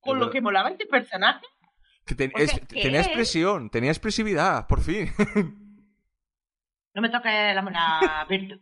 Con 0.00 0.18
lo 0.20 0.30
que 0.30 0.42
molaba 0.42 0.68
este 0.70 0.84
personaje. 0.86 1.46
Que 2.16 2.28
ten- 2.28 2.32
es- 2.36 2.66
tenía 2.68 3.00
es- 3.00 3.06
expresión, 3.06 3.70
tenía 3.70 3.90
expresividad, 3.90 4.66
por 4.66 4.80
fin. 4.82 5.12
No 6.92 7.02
me 7.02 7.08
toca 7.08 7.54
la 7.54 7.62
mona, 7.62 8.26
Berto. 8.28 8.56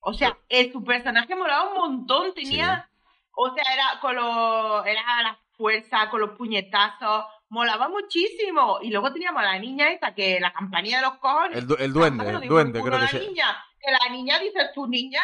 O 0.00 0.12
sea, 0.12 0.36
el, 0.50 0.70
su 0.70 0.84
personaje 0.84 1.34
molaba 1.34 1.70
un 1.70 1.74
montón, 1.78 2.34
tenía... 2.34 2.90
O 3.32 3.54
sea, 3.54 3.64
era 3.72 3.98
con 4.02 4.14
los... 4.16 4.86
Era 4.86 5.22
la 5.22 5.38
fuerza, 5.56 6.10
con 6.10 6.20
los 6.20 6.36
puñetazos, 6.36 7.24
molaba 7.48 7.88
muchísimo. 7.88 8.80
Y 8.82 8.90
luego 8.90 9.10
teníamos 9.14 9.40
a 9.42 9.46
la 9.46 9.58
niña 9.58 9.90
esta, 9.90 10.14
que 10.14 10.40
la 10.40 10.52
campanilla 10.52 10.96
de 10.98 11.02
los 11.06 11.14
cojones... 11.18 11.56
El, 11.56 11.66
du- 11.66 11.74
el 11.76 11.84
anda 11.84 11.92
duende, 12.00 12.30
el 12.42 12.48
duende, 12.48 12.80
creo 12.82 12.98
que 13.00 13.16
la 13.18 13.24
niña, 13.24 13.64
que 13.78 13.90
la 13.92 14.12
niña 14.12 14.38
dice, 14.38 14.58
tu 14.74 14.86
niña, 14.86 15.22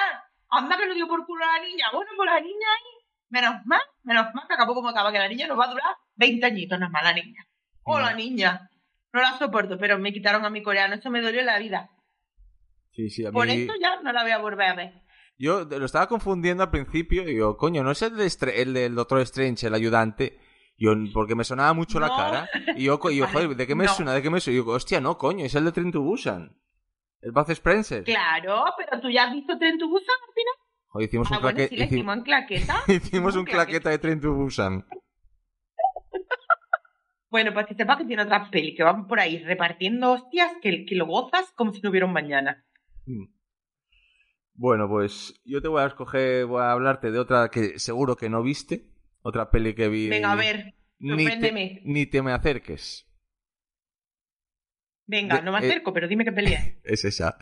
anda 0.49 0.79
que 0.79 0.87
no 0.87 0.95
dio 0.95 1.07
por 1.09 1.27
culo 1.27 1.45
a 1.45 1.59
la 1.59 1.65
niña. 1.67 1.87
Bueno, 1.93 2.11
pues 2.17 2.27
la 2.31 2.41
niña 2.41 2.67
ahí, 2.75 2.96
menos 3.29 3.55
mal, 3.65 3.81
menos 4.05 4.27
mal 4.35 4.45
que 4.49 4.55
acabó 4.55 4.75
como 4.75 4.89
acaba, 4.89 5.13
que 5.13 5.19
la 5.19 5.29
niña 5.29 5.47
nos 5.47 5.59
va 5.59 5.65
a 5.67 5.71
durar 5.71 5.97
20 6.17 6.45
añitos, 6.47 6.79
no 6.79 6.87
es 6.87 6.93
más 6.93 7.03
la 7.03 7.13
niña. 7.13 7.47
O 7.85 7.99
la 8.01 8.15
niña. 8.15 8.71
No 9.13 9.21
la 9.23 9.39
soporto, 9.39 9.79
pero 9.79 9.99
me 9.99 10.13
quitaron 10.13 10.45
a 10.45 10.51
mi 10.51 10.63
coreano, 10.63 10.95
eso 10.97 11.11
me 11.11 11.21
dolió 11.23 11.43
la 11.43 11.59
vida. 11.59 11.91
Sí, 12.93 13.11
sí, 13.11 13.25
a 13.27 13.31
Por 13.33 13.49
eso 13.49 13.73
ya 13.81 14.01
no 14.03 14.13
la 14.13 14.23
voy 14.23 14.33
a 14.33 14.39
volver 14.39 14.69
a 14.69 14.75
ver. 14.75 15.03
Yo 15.39 15.65
lo 15.65 15.85
estaba 15.85 16.07
confundiendo 16.09 16.63
al 16.63 16.71
principio 16.71 17.23
y 17.23 17.27
digo, 17.27 17.57
coño, 17.57 17.83
¿no 17.85 17.91
es 17.91 18.01
el, 18.03 18.17
de 18.17 18.25
Stra- 18.27 18.55
el 18.55 18.73
del 18.73 18.95
Doctor 18.95 19.21
Strange, 19.21 19.67
el 19.67 19.75
ayudante? 19.75 20.41
Yo, 20.79 20.93
porque 21.13 21.35
me 21.35 21.45
sonaba 21.45 21.73
mucho 21.75 22.01
la 22.01 22.09
cara. 22.09 22.49
Y 22.75 22.85
yo, 22.85 22.99
co- 22.99 23.11
y 23.11 23.17
yo, 23.19 23.27
joder, 23.33 23.55
¿de 23.55 23.67
qué 23.67 23.75
me 23.75 23.85
no. 23.85 23.93
suena? 23.93 24.13
¿De 24.15 24.23
qué 24.23 24.31
me 24.31 24.41
suena? 24.41 24.55
Y 24.57 24.61
digo, 24.61 24.73
hostia, 24.73 25.01
no, 25.01 25.19
coño, 25.19 25.45
es 25.45 25.55
el 25.55 25.65
de 25.67 25.73
Train 25.73 25.93
to 25.93 26.01
Busan. 26.01 26.57
El 27.21 27.33
Buzz 27.33 27.51
Spencer. 27.51 28.05
Claro, 28.05 28.65
pero 28.79 29.01
tú 29.01 29.11
ya 29.11 29.25
has 29.25 29.33
visto 29.33 29.59
Tren 29.59 29.79
to 29.79 29.89
Busan 29.89 30.15
al 30.29 30.35
final. 30.35 30.55
Hicimos 31.01 31.29
Ah, 31.31 31.37
un 31.37 31.43
bueno, 31.43 31.57
claque- 31.59 31.69
sí, 31.69 31.77
le 31.77 31.85
hici- 31.87 31.95
hicimos 31.95 32.17
en 32.17 32.23
claqueta. 32.23 32.75
hicimos 32.89 33.37
un 33.37 33.45
claqueta 33.45 33.91
de 33.91 33.99
Train 33.99 34.21
to 34.21 34.33
Busan. 34.33 34.85
Bueno, 37.29 37.53
pues 37.53 37.67
que 37.67 37.75
sepas 37.75 37.99
que 37.99 38.05
tiene 38.05 38.23
otras 38.23 38.49
pelis 38.51 38.77
que 38.77 38.85
van 38.85 39.09
por 39.09 39.19
ahí 39.21 39.43
repartiendo 39.43 40.13
hostias 40.13 40.53
que, 40.63 40.87
que 40.87 40.95
lo 40.95 41.07
gozas 41.07 41.51
como 41.57 41.73
si 41.73 41.81
no 41.83 41.91
hubiera 41.91 42.07
un 42.07 42.13
mañana. 42.13 42.65
Mm. 43.05 43.25
Bueno, 44.55 44.89
pues 44.89 45.35
yo 45.45 45.61
te 45.61 45.69
voy 45.69 45.83
a 45.83 45.87
escoger, 45.87 46.47
voy 46.47 46.63
a 46.63 46.71
hablarte 46.71 47.11
de 47.11 47.19
otra 47.19 47.51
que 47.51 47.79
seguro 47.79 48.17
que 48.17 48.31
no 48.31 48.43
viste. 48.43 48.87
Otra 49.23 49.51
peli 49.51 49.75
que 49.75 49.89
vi. 49.89 50.09
Venga, 50.09 50.33
a 50.33 50.37
ver, 50.37 50.77
Ni 51.01 51.27
te, 51.27 51.83
ni 51.85 52.07
te 52.07 52.23
me 52.23 52.33
acerques. 52.33 53.07
Venga, 55.07 55.39
De- 55.39 55.43
no 55.43 55.53
me 55.53 55.59
eh, 55.59 55.69
acerco, 55.69 55.93
pero 55.93 56.07
dime 56.09 56.25
qué 56.25 56.33
pelea. 56.33 56.61
Es 56.85 57.05
esa. 57.05 57.37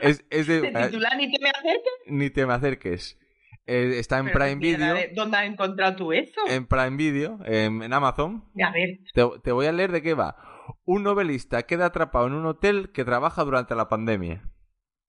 Es, 0.00 0.24
es 0.30 0.46
de. 0.46 0.60
¿Se 0.72 0.86
titula 0.88 1.10
Ni 1.16 1.30
te 1.30 1.38
me 1.42 1.50
acerques? 1.50 1.92
Ni 2.06 2.30
te 2.30 2.46
me 2.46 2.52
acerques. 2.54 3.18
Eh, 3.66 3.98
está 3.98 4.18
en 4.18 4.26
Pero 4.26 4.38
Prime 4.38 4.56
Video. 4.56 4.94
de- 4.94 5.12
¿Dónde 5.14 5.36
has 5.36 5.44
encontrado 5.46 5.94
tú 5.96 6.12
eso? 6.12 6.40
En 6.48 6.66
Prime 6.66 6.96
Video, 6.96 7.38
en, 7.44 7.82
en 7.82 7.92
Amazon. 7.92 8.44
A 8.64 8.72
ver, 8.72 8.98
Te, 9.14 9.22
te 9.44 9.52
voy 9.52 9.66
a 9.66 9.72
leer 9.72 9.92
de 9.92 10.02
qué 10.02 10.14
va. 10.14 10.36
Un 10.84 11.02
novelista 11.04 11.62
queda 11.64 11.86
atrapado 11.86 12.26
en 12.26 12.32
un 12.34 12.46
hotel 12.46 12.90
que 12.92 13.04
trabaja 13.04 13.44
durante 13.44 13.74
la 13.74 13.88
pandemia. 13.88 14.42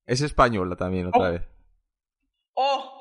Es 0.05 0.21
española 0.21 0.75
también, 0.75 1.07
otra 1.07 1.29
Oh. 1.29 1.31
vez. 1.31 1.41
¡oh! 2.53 2.97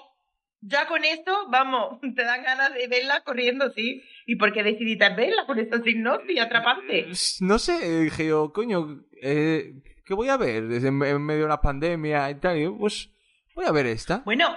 Ya 0.62 0.86
con 0.86 1.02
esto, 1.04 1.32
vamos, 1.50 1.98
te 2.14 2.22
dan 2.22 2.42
ganas 2.42 2.74
de 2.74 2.86
verla 2.86 3.22
corriendo, 3.24 3.70
sí. 3.72 4.02
¿Y 4.26 4.36
por 4.36 4.52
qué 4.52 4.62
decidiste 4.62 5.08
verla 5.14 5.46
con 5.46 5.58
esta 5.58 5.76
hipnosis 5.84 6.40
atrapante? 6.40 7.06
No 7.40 7.58
sé, 7.58 7.76
eh, 7.82 8.00
dije 8.04 8.26
yo, 8.28 8.52
coño, 8.52 9.02
eh, 9.22 9.72
¿qué 10.10 10.14
voy 10.14 10.28
a 10.28 10.36
ver? 10.36 10.64
En, 10.64 11.00
en 11.04 11.22
medio 11.22 11.42
de 11.42 11.44
una 11.46 11.60
pandemia 11.60 12.28
y 12.32 12.34
tal. 12.34 12.58
y 12.58 12.64
yo, 12.64 12.76
pues 12.76 13.10
voy 13.54 13.64
a 13.64 13.70
ver 13.70 13.86
esta. 13.86 14.22
Bueno, 14.24 14.56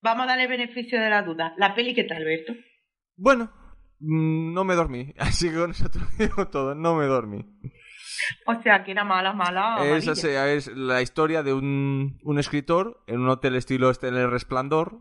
vamos 0.00 0.24
a 0.24 0.28
darle 0.28 0.46
beneficio 0.46 0.98
de 0.98 1.10
la 1.10 1.22
duda. 1.22 1.52
¿La 1.58 1.74
peli 1.74 1.94
qué 1.94 2.04
tal, 2.04 2.16
Alberto? 2.16 2.54
Bueno, 3.14 3.52
mm, 3.98 4.54
no 4.54 4.64
me 4.64 4.74
dormí. 4.74 5.12
Así 5.18 5.50
que 5.50 5.56
con 5.56 5.72
eso 5.72 5.90
te 5.90 5.98
lo 5.98 6.06
digo 6.18 6.48
todo, 6.48 6.74
no 6.74 6.94
me 6.94 7.04
dormí. 7.04 7.44
O 8.46 8.62
sea, 8.62 8.84
que 8.84 8.92
era 8.92 9.04
mala, 9.04 9.34
mala. 9.34 9.84
Esa 9.84 10.14
sea- 10.14 10.50
es 10.50 10.68
la 10.68 11.02
historia 11.02 11.42
de 11.42 11.52
un, 11.52 12.18
un 12.22 12.38
escritor 12.38 13.04
en 13.06 13.20
un 13.20 13.28
hotel 13.28 13.54
estilo 13.54 13.90
este 13.90 14.08
en 14.08 14.16
el 14.16 14.30
resplandor. 14.30 14.98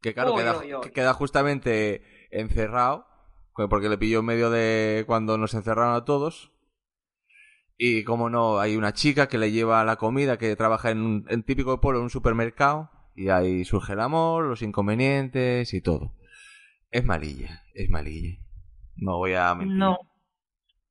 Que 0.00 0.14
claro, 0.14 0.34
queda, 0.34 0.80
que 0.80 0.90
queda 0.90 1.12
justamente 1.12 2.02
encerrado. 2.30 3.06
Porque 3.68 3.90
le 3.90 3.98
pilló 3.98 4.20
en 4.20 4.24
medio 4.24 4.48
de 4.48 5.04
cuando 5.06 5.36
nos 5.36 5.52
encerraron 5.52 5.94
a 5.96 6.06
todos. 6.06 6.50
Y 7.80 8.02
como 8.02 8.28
no, 8.28 8.58
hay 8.58 8.76
una 8.76 8.92
chica 8.92 9.28
que 9.28 9.38
le 9.38 9.52
lleva 9.52 9.84
la 9.84 9.96
comida, 9.96 10.36
que 10.36 10.56
trabaja 10.56 10.90
en 10.90 10.98
un 11.00 11.24
en 11.28 11.44
típico 11.44 11.80
pueblo, 11.80 12.00
en 12.00 12.04
un 12.04 12.10
supermercado. 12.10 12.90
Y 13.14 13.28
ahí 13.28 13.64
surge 13.64 13.92
el 13.92 14.00
amor, 14.00 14.44
los 14.44 14.62
inconvenientes 14.62 15.72
y 15.72 15.80
todo. 15.80 16.14
Es 16.90 17.04
malilla, 17.04 17.62
es 17.74 17.88
malilla. 17.88 18.38
No 18.96 19.18
voy 19.18 19.34
a 19.34 19.54
mentir. 19.54 19.76
No. 19.76 19.96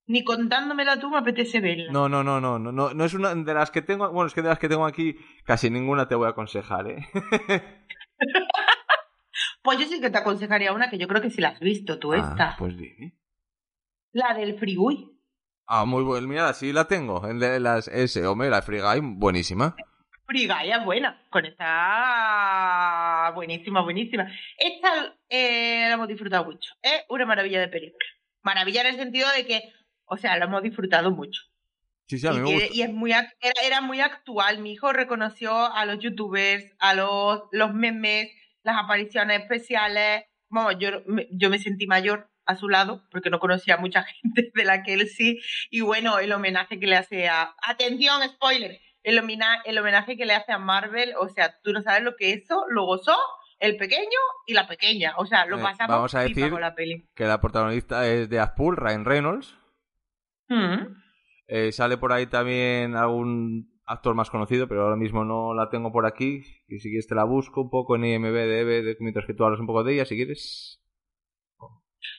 Ni 0.06 0.24
contándomela 0.24 0.98
tú 1.00 1.10
me 1.10 1.18
apetece 1.18 1.60
verla. 1.60 1.92
No, 1.92 2.08
no, 2.08 2.24
no, 2.24 2.40
no, 2.40 2.58
no, 2.58 2.72
no, 2.72 2.94
no 2.94 3.04
es 3.06 3.14
una 3.14 3.36
de 3.36 3.54
las 3.54 3.72
que 3.72 3.82
tengo, 3.82 4.10
bueno, 4.10 4.28
es 4.28 4.34
que 4.34 4.42
de 4.42 4.48
las 4.48 4.60
que 4.60 4.70
tengo 4.70 4.86
aquí 4.86 5.18
casi 5.44 5.70
ninguna 5.70 6.08
te 6.08 6.16
voy 6.16 6.28
a 6.28 6.30
aconsejar, 6.30 6.88
¿eh? 6.90 7.06
Pues 9.62 9.80
yo 9.80 9.86
sí 9.86 10.00
que 10.00 10.10
te 10.10 10.18
aconsejaría 10.18 10.72
una 10.72 10.90
que 10.90 10.98
yo 10.98 11.08
creo 11.10 11.22
que 11.22 11.30
si 11.30 11.42
la 11.42 11.50
has 11.50 11.60
visto 11.60 12.00
tú 12.00 12.14
Ah, 12.14 12.18
esta. 12.18 12.56
pues 12.58 12.78
dime. 12.78 13.18
La 14.14 14.34
del 14.34 14.58
Frigui. 14.58 15.17
Ah, 15.68 15.86
muy 15.86 16.04
buena, 16.04 16.28
mira, 16.28 16.54
sí 16.54 16.72
la 16.72 16.86
tengo, 16.88 17.28
en 17.28 17.40
las 17.62 17.88
ese, 17.90 18.26
hombre, 18.26 18.50
la 18.50 18.62
Frigay, 18.62 19.02
buenísima. 19.02 19.76
Es 19.78 19.86
buena. 20.84 21.22
Con 21.30 21.46
esta 21.46 23.32
buenísima, 23.34 23.82
buenísima. 23.82 24.28
Esta 24.58 25.16
eh, 25.30 25.86
la 25.88 25.94
hemos 25.94 26.08
disfrutado 26.08 26.46
mucho. 26.46 26.74
Es 26.82 27.04
una 27.10 27.26
maravilla 27.26 27.60
de 27.60 27.68
película. 27.68 28.06
Maravilla 28.44 28.82
en 28.82 28.88
el 28.88 28.96
sentido 28.98 29.28
de 29.36 29.46
que, 29.46 29.74
o 30.06 30.18
sea, 30.18 30.38
la 30.38 30.46
hemos 30.46 30.64
disfrutado 30.64 31.12
mucho. 31.12 31.42
Sí, 32.08 32.18
sí, 32.18 32.28
a 32.28 32.32
mí 32.32 32.38
y, 32.38 32.42
me 32.42 32.54
gusta. 32.54 32.68
y 32.74 32.82
es 32.82 32.94
muy 32.94 33.12
era, 33.12 33.28
era 33.64 33.82
muy 33.82 34.00
actual. 34.02 34.60
Mi 34.60 34.72
hijo 34.74 34.94
reconoció 34.94 35.54
a 35.74 35.86
los 35.86 36.00
youtubers, 36.00 36.74
a 36.80 36.94
los, 36.94 37.44
los 37.52 37.74
memes, 37.74 38.30
las 38.64 38.78
apariciones 38.82 39.42
especiales. 39.42 40.24
vamos, 40.50 40.76
yo, 40.80 40.90
me- 41.06 41.28
yo 41.32 41.50
me 41.50 41.60
sentí 41.60 41.88
mayor 41.88 42.30
a 42.48 42.56
su 42.56 42.70
lado 42.70 43.04
porque 43.12 43.30
no 43.30 43.40
conocía 43.40 43.76
a 43.76 43.78
mucha 43.78 44.04
gente 44.24 44.52
de 44.56 44.66
la 44.66 44.84
que 44.84 44.94
él 44.94 45.08
sí. 45.08 45.40
Y 45.70 45.82
bueno, 45.82 46.20
el 46.20 46.32
homenaje 46.32 46.80
que 46.80 46.88
le 46.88 46.96
hace 46.96 47.28
a... 47.28 47.54
Atención, 47.62 48.22
spoiler. 48.28 48.80
El, 49.04 49.22
el 49.66 49.78
homenaje 49.78 50.18
que 50.18 50.26
le 50.26 50.34
hace 50.34 50.52
a 50.52 50.58
Marvel, 50.58 51.14
o 51.20 51.30
sea, 51.30 51.56
tú 51.64 51.72
no 51.72 51.82
sabes 51.82 52.04
lo 52.04 52.16
que 52.16 52.34
eso 52.34 52.66
lo 52.70 52.86
gozó 52.86 53.16
el 53.60 53.78
pequeño 53.78 54.20
y 54.46 54.54
la 54.54 54.68
pequeña. 54.68 55.14
O 55.18 55.26
sea, 55.26 55.46
lo 55.46 55.58
Eh, 55.60 55.62
pasamos 55.62 55.96
vamos 55.96 56.16
a 56.16 56.22
decir- 56.22 56.50
con 56.50 56.62
la 56.62 56.76
peli. 56.76 57.08
Que 57.16 57.24
la 57.26 57.40
protagonista 57.40 58.08
es 58.08 58.30
de 58.30 58.40
Azpool, 58.40 58.76
Ryan 58.78 59.06
Reynolds. 59.06 59.58
Mm. 60.50 60.96
Eh, 61.48 61.72
sale 61.72 61.98
por 61.98 62.12
ahí 62.12 62.28
también 62.28 62.96
algún 62.96 63.72
actor 63.86 64.14
más 64.16 64.30
conocido, 64.30 64.68
pero 64.68 64.84
ahora 64.84 64.98
mismo 64.98 65.24
no 65.24 65.54
la 65.54 65.70
tengo 65.70 65.92
por 65.94 66.06
aquí. 66.06 66.42
Y 66.68 66.80
si 66.80 66.90
quieres 66.90 67.08
te 67.08 67.16
la 67.16 67.24
busco 67.24 67.62
un 67.62 67.70
poco 67.70 67.96
en 67.96 68.04
IMDb, 68.06 68.34
de, 68.84 68.98
mientras 69.00 69.26
que 69.26 69.34
tú 69.34 69.46
hablas 69.46 69.60
un 69.62 69.68
poco 69.68 69.84
de 69.86 69.94
ella, 69.94 70.06
si 70.06 70.16
quieres. 70.18 70.82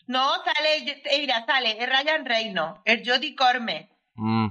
No, 0.07 0.31
sale, 0.45 0.77
eh, 0.91 1.19
mira, 1.21 1.45
sale, 1.47 1.77
es 1.83 1.89
Ryan 1.89 2.25
Reynolds, 2.25 2.81
es 2.85 3.09
Jodie 3.09 3.35
Corme 3.35 3.91
Mm, 4.15 4.49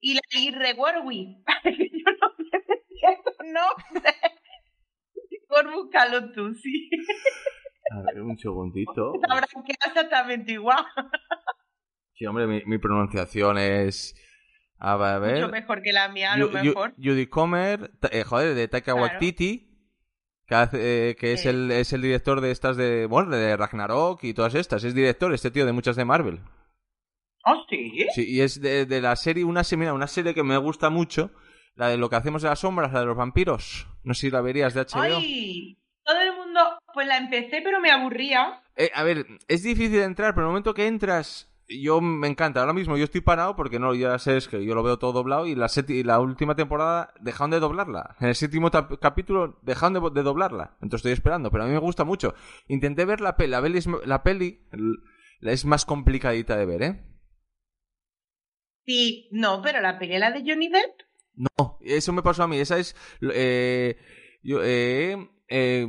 y 0.00 0.14
la 0.14 0.20
Irre 0.40 0.74
Warwick. 0.74 1.38
Yo 1.64 2.12
no 2.20 2.34
me 2.38 2.58
decía 2.60 3.10
esos 3.12 3.36
nombres. 3.44 4.14
Por 5.48 5.72
búscalo 5.72 6.30
tú, 6.32 6.54
sí. 6.54 6.88
a 7.90 8.02
ver, 8.02 8.22
un 8.22 8.38
segundito. 8.38 9.14
Sabrás 9.28 9.50
que 9.66 9.72
exactamente 9.72 10.52
igual. 10.52 10.84
Sí, 12.14 12.26
hombre, 12.26 12.46
mi, 12.46 12.62
mi 12.64 12.78
pronunciación 12.78 13.58
es... 13.58 14.14
A 14.78 14.96
ver, 14.96 15.08
a 15.08 15.18
ver. 15.18 15.34
Mucho 15.40 15.48
mejor 15.48 15.82
que 15.82 15.92
la 15.92 16.08
mía, 16.08 16.34
a 16.34 16.36
lo 16.36 16.50
mejor. 16.50 16.94
Judy 16.96 17.26
Comer, 17.26 17.90
eh, 18.12 18.22
joder, 18.22 18.54
de 18.54 18.68
Taika 18.68 18.92
Claro. 18.92 19.00
Waititi, 19.08 19.67
que, 20.48 20.54
hace- 20.54 21.10
eh, 21.10 21.16
que 21.16 21.34
es, 21.34 21.44
el, 21.46 21.70
es 21.70 21.92
el 21.92 22.02
director 22.02 22.40
de 22.40 22.50
estas 22.50 22.76
de, 22.76 23.06
bueno, 23.06 23.30
de 23.30 23.56
Ragnarok 23.56 24.24
y 24.24 24.32
todas 24.34 24.54
estas. 24.54 24.82
Es 24.84 24.94
director, 24.94 25.32
este 25.34 25.50
tío, 25.50 25.66
de 25.66 25.72
muchas 25.72 25.94
de 25.96 26.04
Marvel. 26.04 26.40
¿Oh, 27.44 27.64
sí? 27.68 28.06
Sí, 28.14 28.24
y 28.28 28.40
es 28.40 28.60
de, 28.60 28.86
de 28.86 29.00
la 29.00 29.14
serie, 29.16 29.44
una, 29.44 29.62
mira, 29.76 29.92
una 29.92 30.06
serie 30.06 30.34
que 30.34 30.42
me 30.42 30.56
gusta 30.56 30.90
mucho, 30.90 31.30
la 31.74 31.88
de 31.88 31.96
lo 31.98 32.10
que 32.10 32.16
hacemos 32.16 32.42
en 32.42 32.50
las 32.50 32.58
sombras, 32.60 32.92
la 32.92 33.00
de 33.00 33.06
los 33.06 33.16
vampiros. 33.16 33.86
No 34.02 34.14
sé 34.14 34.22
si 34.22 34.30
la 34.30 34.40
verías 34.40 34.74
de 34.74 34.80
HBO. 34.82 35.00
Ay, 35.18 35.78
todo 36.04 36.20
el 36.20 36.34
mundo, 36.34 36.60
pues 36.94 37.06
la 37.06 37.18
empecé, 37.18 37.60
pero 37.62 37.80
me 37.80 37.90
aburría. 37.90 38.62
Eh, 38.76 38.90
a 38.94 39.02
ver, 39.02 39.26
es 39.48 39.62
difícil 39.62 40.00
entrar, 40.00 40.34
pero 40.34 40.46
en 40.46 40.48
el 40.48 40.52
momento 40.52 40.74
que 40.74 40.86
entras, 40.86 41.47
yo 41.68 42.00
me 42.00 42.28
encanta. 42.28 42.60
Ahora 42.60 42.72
mismo 42.72 42.96
yo 42.96 43.04
estoy 43.04 43.20
parado 43.20 43.54
porque 43.56 43.78
no, 43.78 43.94
ya 43.94 44.18
sé, 44.18 44.36
es 44.36 44.48
que 44.48 44.64
yo 44.64 44.74
lo 44.74 44.82
veo 44.82 44.98
todo 44.98 45.12
doblado 45.12 45.46
y 45.46 45.54
la, 45.54 45.68
la 46.04 46.20
última 46.20 46.54
temporada 46.56 47.12
dejaron 47.20 47.50
de 47.50 47.60
doblarla. 47.60 48.16
En 48.20 48.28
el 48.28 48.34
séptimo 48.34 48.70
capítulo 48.70 49.58
dejaron 49.62 49.94
de, 49.94 50.10
de 50.10 50.22
doblarla. 50.22 50.76
Entonces 50.80 51.00
estoy 51.00 51.12
esperando, 51.12 51.50
pero 51.50 51.64
a 51.64 51.66
mí 51.66 51.72
me 51.72 51.78
gusta 51.78 52.04
mucho. 52.04 52.34
Intenté 52.68 53.04
ver 53.04 53.20
la 53.20 53.36
peli, 53.36 53.50
la 53.50 53.62
peli, 53.62 53.78
es, 53.78 53.86
la 54.04 54.22
peli 54.22 54.68
es 55.42 55.64
más 55.64 55.84
complicadita 55.84 56.56
de 56.56 56.66
ver, 56.66 56.82
¿eh? 56.82 57.04
Sí, 58.86 59.28
no, 59.32 59.60
pero 59.62 59.82
la 59.82 59.98
pelea 59.98 60.30
de 60.30 60.40
Johnny 60.40 60.68
Depp. 60.68 61.02
No, 61.34 61.78
eso 61.82 62.12
me 62.12 62.22
pasó 62.22 62.44
a 62.44 62.48
mí. 62.48 62.58
Esa 62.58 62.78
es. 62.78 62.96
Eh, 63.20 63.98
yo, 64.42 64.60
eh, 64.64 65.28
eh, 65.48 65.86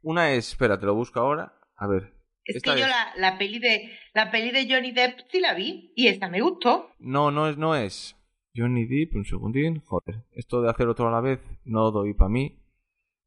una 0.00 0.32
es. 0.32 0.48
Espera, 0.48 0.80
te 0.80 0.86
lo 0.86 0.94
busco 0.94 1.20
ahora. 1.20 1.60
A 1.76 1.86
ver. 1.86 2.15
Es 2.46 2.56
Esta 2.56 2.74
que 2.74 2.80
yo 2.80 2.86
la, 2.86 3.12
la 3.16 3.38
peli 3.38 3.58
de 3.58 3.90
la 4.14 4.30
peli 4.30 4.50
de 4.52 4.72
Johnny 4.72 4.92
Depp 4.92 5.18
sí 5.30 5.40
la 5.40 5.54
vi 5.54 5.92
y 5.96 6.06
esta 6.08 6.28
me 6.28 6.40
gustó. 6.40 6.90
No, 6.98 7.30
no 7.30 7.48
es, 7.48 7.56
no 7.56 7.74
es. 7.74 8.16
Johnny 8.54 8.86
Depp, 8.86 9.16
un 9.16 9.24
segundín. 9.24 9.80
Joder, 9.84 10.24
esto 10.32 10.62
de 10.62 10.70
hacer 10.70 10.86
otro 10.88 11.08
a 11.08 11.10
la 11.10 11.20
vez 11.20 11.40
no 11.64 11.90
doy 11.90 12.14
para 12.14 12.28
mí. 12.30 12.58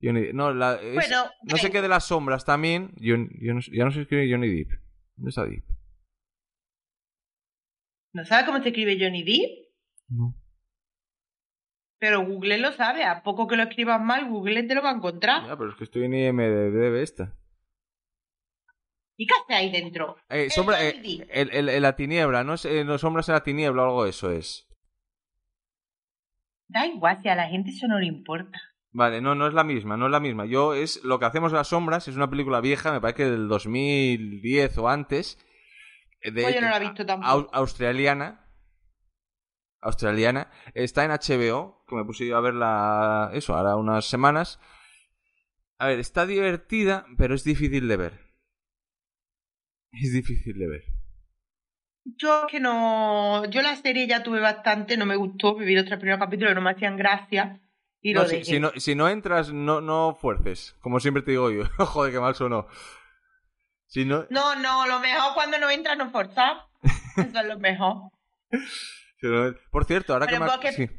Johnny 0.01 0.21
Depp- 0.21 0.34
No, 0.34 0.53
la, 0.53 0.75
es- 0.82 0.93
Bueno, 0.95 1.25
no 1.43 1.58
sé 1.58 1.69
qué 1.69 1.82
de 1.82 1.89
las 1.89 2.05
sombras 2.08 2.45
también. 2.45 2.91
Yo, 2.95 3.15
yo 3.41 3.53
no, 3.53 3.60
ya 3.71 3.86
no 3.86 3.91
sé 3.91 4.01
escribir 4.01 4.32
Johnny 4.34 4.47
Depp. 4.49 4.71
¿Dónde 5.17 5.29
está 5.29 5.45
Depp? 5.45 5.65
¿No 8.13 8.25
sabe 8.25 8.45
cómo 8.45 8.62
se 8.63 8.69
escribe 8.69 8.97
Johnny 8.99 9.23
Depp? 9.23 9.67
No. 10.10 10.34
Pero 11.99 12.25
Google 12.25 12.58
lo 12.60 12.71
sabe. 12.71 13.03
A 13.03 13.21
poco 13.23 13.47
que 13.47 13.55
lo 13.58 13.63
escribas 13.63 14.01
mal, 14.01 14.29
Google 14.29 14.63
te 14.63 14.73
lo 14.73 14.82
va 14.82 14.91
a 14.91 14.95
encontrar. 14.95 15.45
Ya, 15.45 15.58
pero 15.58 15.69
es 15.71 15.75
que 15.75 15.84
estoy 15.84 16.05
en 16.05 16.13
IMDb 16.15 16.95
esta. 17.01 17.36
¿Y 19.21 19.27
qué 19.27 19.34
hace 19.43 19.53
ahí 19.53 19.69
dentro? 19.69 20.15
Eh, 20.29 20.45
El 20.45 20.51
sombra, 20.51 20.82
eh, 20.82 20.95
el, 21.29 21.49
el- 21.51 21.67
el- 21.69 21.82
la 21.82 21.95
tiniebla, 21.97 22.45
¿no 22.45 22.53
es 22.53 22.63
eh, 22.63 22.86
no, 22.86 22.97
sombras 22.97 23.27
en 23.27 23.34
la 23.34 23.43
tiniebla 23.43 23.82
o 23.84 23.86
algo 23.86 24.03
de 24.05 24.12
eso 24.12 24.32
es? 24.32 24.65
Da 26.69 26.86
igual, 26.88 27.17
si 27.21 27.27
a 27.27 27.36
la 27.36 27.47
gente 27.49 27.71
eso 27.71 27.86
no 27.88 27.99
le 27.99 28.05
importa. 28.05 28.58
Vale, 28.91 29.19
no, 29.19 29.36
no 29.36 29.47
es 29.47 29.53
la 29.53 29.65
misma, 29.65 29.97
no 29.97 30.05
es 30.05 30.12
la 30.13 30.21
misma. 30.21 30.45
Yo 30.45 30.73
es 30.73 31.03
lo 31.03 31.19
que 31.19 31.25
hacemos 31.25 31.51
en 31.51 31.58
las 31.58 31.67
sombras, 31.67 32.08
es 32.08 32.15
una 32.15 32.29
película 32.29 32.62
vieja, 32.62 32.93
me 32.93 33.01
parece 33.01 33.17
que 33.17 33.29
del 33.29 33.49
2010 33.49 34.77
o 34.77 34.88
antes. 34.88 35.38
eh, 36.21 36.32
De, 36.32 36.43
Pues 36.43 36.55
yo 36.55 36.62
no 36.62 36.69
la 36.69 36.77
he 36.77 36.79
visto 36.79 37.05
tampoco. 37.05 37.29
au- 37.29 37.49
australiana. 37.51 38.45
Australiana. 39.82 40.49
Está 40.73 41.03
en 41.03 41.12
HBO, 41.12 41.84
que 41.88 41.95
me 41.95 42.05
puse 42.05 42.25
yo 42.25 42.38
a 42.38 42.41
verla, 42.41 43.32
eso, 43.34 43.53
ahora 43.55 43.75
unas 43.75 44.05
semanas. 44.05 44.60
A 45.77 45.88
ver, 45.88 45.99
está 45.99 46.25
divertida, 46.25 47.05
pero 47.17 47.36
es 47.36 47.43
difícil 47.43 47.88
de 47.89 47.97
ver. 47.97 48.28
Es 49.91 50.13
difícil 50.13 50.58
de 50.58 50.67
ver. 50.67 50.84
Yo 52.17 52.47
que 52.49 52.60
no. 52.60 53.45
Yo 53.45 53.62
la 53.62 53.75
serie 53.75 54.08
ya 54.08 54.23
tuve 54.23 54.39
bastante, 54.39 54.97
no 54.97 55.06
me 55.06 55.15
gustó. 55.15 55.56
Vi 55.56 55.75
los 55.75 55.86
tres 55.86 55.99
primeros 55.99 56.19
capítulos, 56.19 56.56
no 56.56 56.62
me 56.62 56.71
hacían 56.71 56.97
gracia. 56.97 57.60
Y 58.02 58.13
No, 58.13 58.21
lo 58.23 58.28
si, 58.30 58.36
dejé. 58.38 58.45
si 58.45 58.60
no, 58.60 58.71
si 58.78 58.95
no 58.95 59.10
entras, 59.10 59.52
no, 59.52 59.82
no 59.82 60.15
fuerces. 60.19 60.75
Como 60.82 60.99
siempre 60.99 61.21
te 61.23 61.32
digo 61.32 61.52
yo. 61.52 61.63
Joder, 61.78 62.13
qué 62.13 62.19
mal 62.19 62.36
sonó. 62.36 62.67
Si 63.88 64.06
no, 64.06 64.25
No, 64.30 64.56
no, 64.56 64.88
lo 64.88 64.99
mejor 64.99 65.34
cuando 65.34 65.58
no 65.60 65.69
entra 65.69 65.95
no 65.95 66.10
forzar. 66.12 66.58
Eso 67.17 67.39
es 67.39 67.45
lo 67.45 67.60
mejor. 67.60 68.12
Por 69.71 69.86
cierto, 69.86 70.13
ahora 70.13 70.28
que 70.28 70.34
Pero 70.36 70.45
me, 70.45 70.52
porque- 70.52 70.71
sí, 70.71 70.89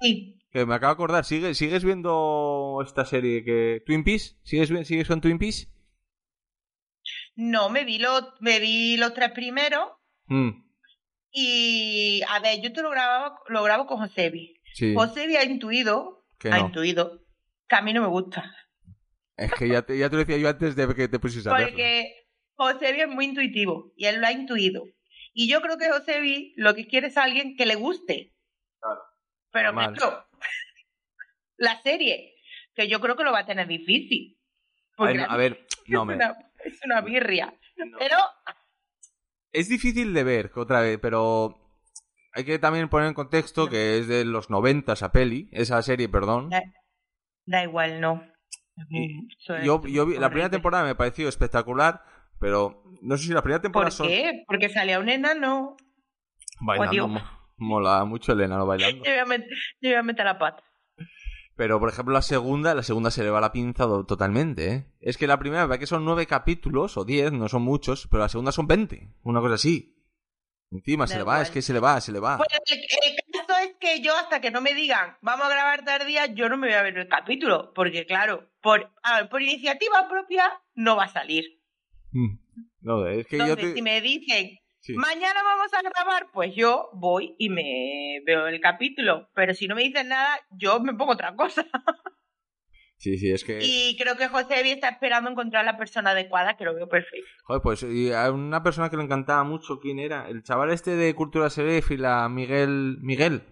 Sí. 0.00 0.38
que 0.50 0.66
me 0.66 0.74
acabo 0.74 0.90
de 0.90 0.94
acordar, 0.94 1.24
¿sigue- 1.24 1.54
¿sigues 1.54 1.84
viendo 1.84 2.82
esta 2.84 3.04
serie 3.04 3.44
que... 3.44 3.82
Twin 3.86 4.02
Peaks? 4.02 4.36
¿Sigues, 4.42 4.68
¿Sigues 4.88 5.06
con 5.08 5.20
Twin 5.20 5.38
Peaks? 5.38 5.68
No, 7.36 7.68
me 7.70 7.84
vi 7.84 7.98
los, 7.98 8.24
me 8.40 8.58
vi 8.60 8.96
los 8.96 9.14
tres 9.14 9.30
primeros. 9.32 9.90
Mm, 10.26 10.50
Y 11.30 12.22
a 12.28 12.40
ver, 12.40 12.60
yo 12.62 12.72
te 12.72 12.82
lo 12.82 12.90
grababa, 12.90 13.38
lo 13.48 13.62
grabo 13.62 13.86
con 13.86 13.98
Josebi. 13.98 14.60
sí, 14.72 14.94
Josebi 14.94 15.36
ha 15.36 15.44
intuido, 15.44 16.24
que 16.38 16.48
ha 16.48 16.58
no. 16.58 16.66
intuido 16.66 17.22
que 17.68 17.76
a 17.76 17.82
mí 17.82 17.92
no 17.92 18.00
me 18.02 18.08
gusta. 18.08 18.54
Es 19.36 19.52
que 19.52 19.68
ya 19.68 19.82
te, 19.82 19.98
ya 19.98 20.08
te 20.08 20.16
lo 20.16 20.20
decía 20.24 20.38
yo 20.38 20.48
antes 20.48 20.74
de 20.76 20.94
que 20.94 21.08
te 21.08 21.18
pusieses 21.18 21.46
a. 21.52 21.56
Porque 21.56 22.10
Josebi 22.54 23.02
es 23.02 23.08
muy 23.08 23.26
intuitivo 23.26 23.92
y 23.96 24.06
él 24.06 24.20
lo 24.20 24.26
ha 24.26 24.32
intuido. 24.32 24.82
Y 25.34 25.48
yo 25.48 25.60
creo 25.60 25.76
que 25.76 25.90
Josebi 25.90 26.54
lo 26.56 26.74
que 26.74 26.86
quiere 26.86 27.08
es 27.08 27.16
alguien 27.18 27.54
que 27.56 27.66
le 27.66 27.74
guste. 27.74 28.34
Claro. 28.80 29.00
Pero 29.50 29.72
Normal. 29.72 29.94
claro, 29.94 30.26
la 31.58 31.82
serie, 31.82 32.34
que 32.74 32.88
yo 32.88 33.00
creo 33.00 33.16
que 33.16 33.24
lo 33.24 33.32
va 33.32 33.40
a 33.40 33.46
tener 33.46 33.66
difícil. 33.68 34.38
A 34.96 35.04
ver, 35.04 35.20
a 35.28 35.36
ver, 35.36 35.66
no, 35.88 36.06
me... 36.06 36.16
es 36.66 36.80
una 36.84 37.00
birria. 37.00 37.54
no. 37.76 37.98
Pero 37.98 38.16
Es 39.52 39.68
difícil 39.68 40.12
de 40.14 40.24
ver, 40.24 40.50
otra 40.56 40.80
vez, 40.80 40.98
pero... 41.00 41.62
Hay 42.32 42.44
que 42.44 42.58
también 42.58 42.90
poner 42.90 43.08
en 43.08 43.14
contexto 43.14 43.66
que 43.70 43.98
es 43.98 44.08
de 44.08 44.26
los 44.26 44.50
90 44.50 44.92
esa 44.92 45.10
peli, 45.10 45.48
esa 45.52 45.80
serie, 45.80 46.06
perdón. 46.10 46.50
da, 46.50 46.62
da 47.46 47.62
igual, 47.62 47.98
no. 48.00 48.22
Yo, 49.64 49.80
yo 49.86 50.04
vi, 50.04 50.18
la 50.18 50.28
primera 50.28 50.50
temporada 50.50 50.84
me 50.84 50.94
pareció 50.94 51.30
espectacular, 51.30 52.02
pero 52.38 52.82
no 53.00 53.16
sé 53.16 53.24
si 53.28 53.32
la 53.32 53.40
primera 53.40 53.62
temporada 53.62 53.86
¿Por 53.88 53.96
son 53.96 54.08
qué? 54.08 54.44
Porque 54.46 54.68
salía 54.68 54.98
un 55.00 55.08
enano. 55.08 55.76
bailando. 56.60 57.08
Mo- 57.08 57.20
Mola 57.56 58.04
mucho 58.04 58.32
el 58.32 58.42
enano 58.42 58.66
bailando. 58.66 59.02
Yo 59.04 59.10
voy 59.12 59.18
a 59.18 59.24
met- 59.24 59.46
yo 59.80 59.88
voy 59.88 59.94
a 59.94 60.02
meter 60.02 60.26
la 60.26 60.38
pata. 60.38 60.62
Pero, 61.56 61.80
por 61.80 61.88
ejemplo, 61.88 62.12
la 62.12 62.22
segunda, 62.22 62.74
la 62.74 62.82
segunda 62.82 63.10
se 63.10 63.24
le 63.24 63.30
va 63.30 63.40
la 63.40 63.50
pinza 63.50 63.86
totalmente, 64.06 64.72
¿eh? 64.72 64.86
Es 65.00 65.16
que 65.16 65.26
la 65.26 65.38
primera, 65.38 65.62
me 65.62 65.68
parece 65.68 65.80
que 65.80 65.86
son 65.86 66.04
nueve 66.04 66.26
capítulos, 66.26 66.98
o 66.98 67.04
diez, 67.04 67.32
no 67.32 67.48
son 67.48 67.62
muchos, 67.62 68.06
pero 68.10 68.22
la 68.22 68.28
segunda 68.28 68.52
son 68.52 68.66
veinte, 68.66 69.14
una 69.22 69.40
cosa 69.40 69.54
así. 69.54 69.94
Encima, 70.70 71.06
se 71.06 71.16
le 71.16 71.22
va, 71.22 71.40
es 71.40 71.50
que 71.50 71.62
se 71.62 71.72
le 71.72 71.80
va, 71.80 72.00
se 72.00 72.12
le 72.12 72.18
va. 72.18 72.36
Bueno, 72.36 72.58
el, 72.66 72.78
el 72.78 73.16
caso 73.32 73.58
es 73.60 73.76
que 73.80 74.02
yo, 74.02 74.14
hasta 74.16 74.40
que 74.40 74.50
no 74.50 74.60
me 74.60 74.74
digan, 74.74 75.16
vamos 75.22 75.46
a 75.46 75.50
grabar 75.50 75.84
tardía, 75.84 76.26
yo 76.26 76.48
no 76.48 76.56
me 76.56 76.66
voy 76.66 76.76
a 76.76 76.82
ver 76.82 76.98
el 76.98 77.08
capítulo. 77.08 77.72
Porque, 77.72 78.04
claro, 78.04 78.50
por, 78.60 78.92
a 79.02 79.20
ver, 79.20 79.28
por 79.30 79.40
iniciativa 79.40 80.08
propia 80.10 80.60
no 80.74 80.96
va 80.96 81.04
a 81.04 81.08
salir. 81.08 81.44
Mm. 82.10 82.38
No, 82.80 83.06
es 83.06 83.26
que 83.28 83.38
yo 83.38 83.56
te... 83.56 83.74
si 83.74 83.80
me 83.80 84.00
dicen, 84.00 84.58
sí. 84.86 84.94
mañana 84.94 85.42
vamos 85.42 85.72
a 85.74 85.82
grabar, 85.82 86.28
pues 86.32 86.54
yo 86.54 86.90
voy 86.94 87.34
y 87.38 87.48
me 87.48 88.20
veo 88.24 88.46
el 88.46 88.60
capítulo. 88.60 89.28
Pero 89.34 89.54
si 89.54 89.66
no 89.68 89.74
me 89.74 89.82
dicen 89.82 90.08
nada, 90.08 90.38
yo 90.50 90.80
me 90.80 90.94
pongo 90.94 91.12
otra 91.12 91.34
cosa. 91.36 91.64
sí, 92.98 93.18
sí, 93.18 93.30
es 93.30 93.44
que... 93.44 93.58
Y 93.62 93.96
creo 93.98 94.16
que 94.16 94.28
José 94.28 94.60
Evi 94.60 94.70
está 94.70 94.88
esperando 94.88 95.30
encontrar 95.30 95.64
la 95.64 95.76
persona 95.76 96.10
adecuada, 96.10 96.56
que 96.56 96.64
lo 96.64 96.74
veo 96.74 96.88
perfecto. 96.88 97.26
Joder, 97.44 97.62
pues 97.62 97.82
y 97.82 98.12
a 98.12 98.30
una 98.32 98.62
persona 98.62 98.88
que 98.90 98.96
le 98.96 99.04
encantaba 99.04 99.44
mucho, 99.44 99.78
¿quién 99.80 99.98
era? 99.98 100.28
El 100.28 100.42
chaval 100.42 100.70
este 100.70 100.96
de 100.96 101.14
Cultura 101.14 101.50
Seréfila, 101.50 102.28
Miguel... 102.28 102.96
Miguel. 103.00 103.42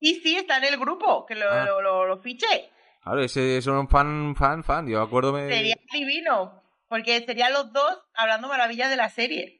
Y 0.00 0.14
sí, 0.16 0.36
está 0.36 0.56
en 0.58 0.64
el 0.64 0.78
grupo, 0.78 1.26
que 1.26 1.34
lo, 1.34 1.50
Ah. 1.50 1.64
lo, 1.66 1.82
lo, 1.82 2.06
lo 2.06 2.22
fiché. 2.22 2.70
Claro, 3.02 3.20
ese 3.22 3.58
es 3.58 3.66
un 3.66 3.88
fan, 3.88 4.34
fan, 4.36 4.64
fan. 4.64 4.88
Yo 4.88 5.00
acuérdome... 5.02 5.48
Sería 5.48 5.76
divino. 5.92 6.62
porque 6.88 7.20
serían 7.24 7.52
los 7.52 7.72
dos 7.72 8.02
hablando 8.14 8.48
maravillas 8.48 8.90
de 8.90 8.96
la 8.96 9.08
serie. 9.10 9.59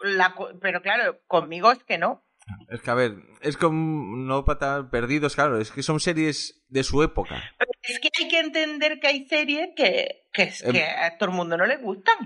La 0.00 0.34
pero 0.60 0.80
claro, 0.82 1.20
conmigo 1.26 1.70
es 1.72 1.82
que 1.84 1.98
no. 1.98 2.24
Es 2.70 2.80
que, 2.80 2.90
a 2.90 2.94
ver, 2.94 3.16
es 3.42 3.56
como 3.58 4.16
no 4.16 4.44
para 4.44 4.88
perdidos, 4.90 5.34
claro, 5.34 5.58
es 5.60 5.70
que 5.70 5.82
son 5.82 6.00
series 6.00 6.64
de 6.68 6.82
su 6.82 7.02
época. 7.02 7.42
Pero 7.58 7.70
es 7.82 8.00
que 8.00 8.08
hay 8.18 8.28
que 8.28 8.38
entender 8.40 9.00
que 9.00 9.06
hay 9.06 9.26
series 9.28 9.70
que, 9.76 10.22
que, 10.32 10.44
es 10.44 10.62
que 10.62 10.82
a 10.84 11.18
todo 11.18 11.28
el 11.30 11.36
mundo 11.36 11.56
no 11.58 11.66
le 11.66 11.76
gustan. 11.76 12.16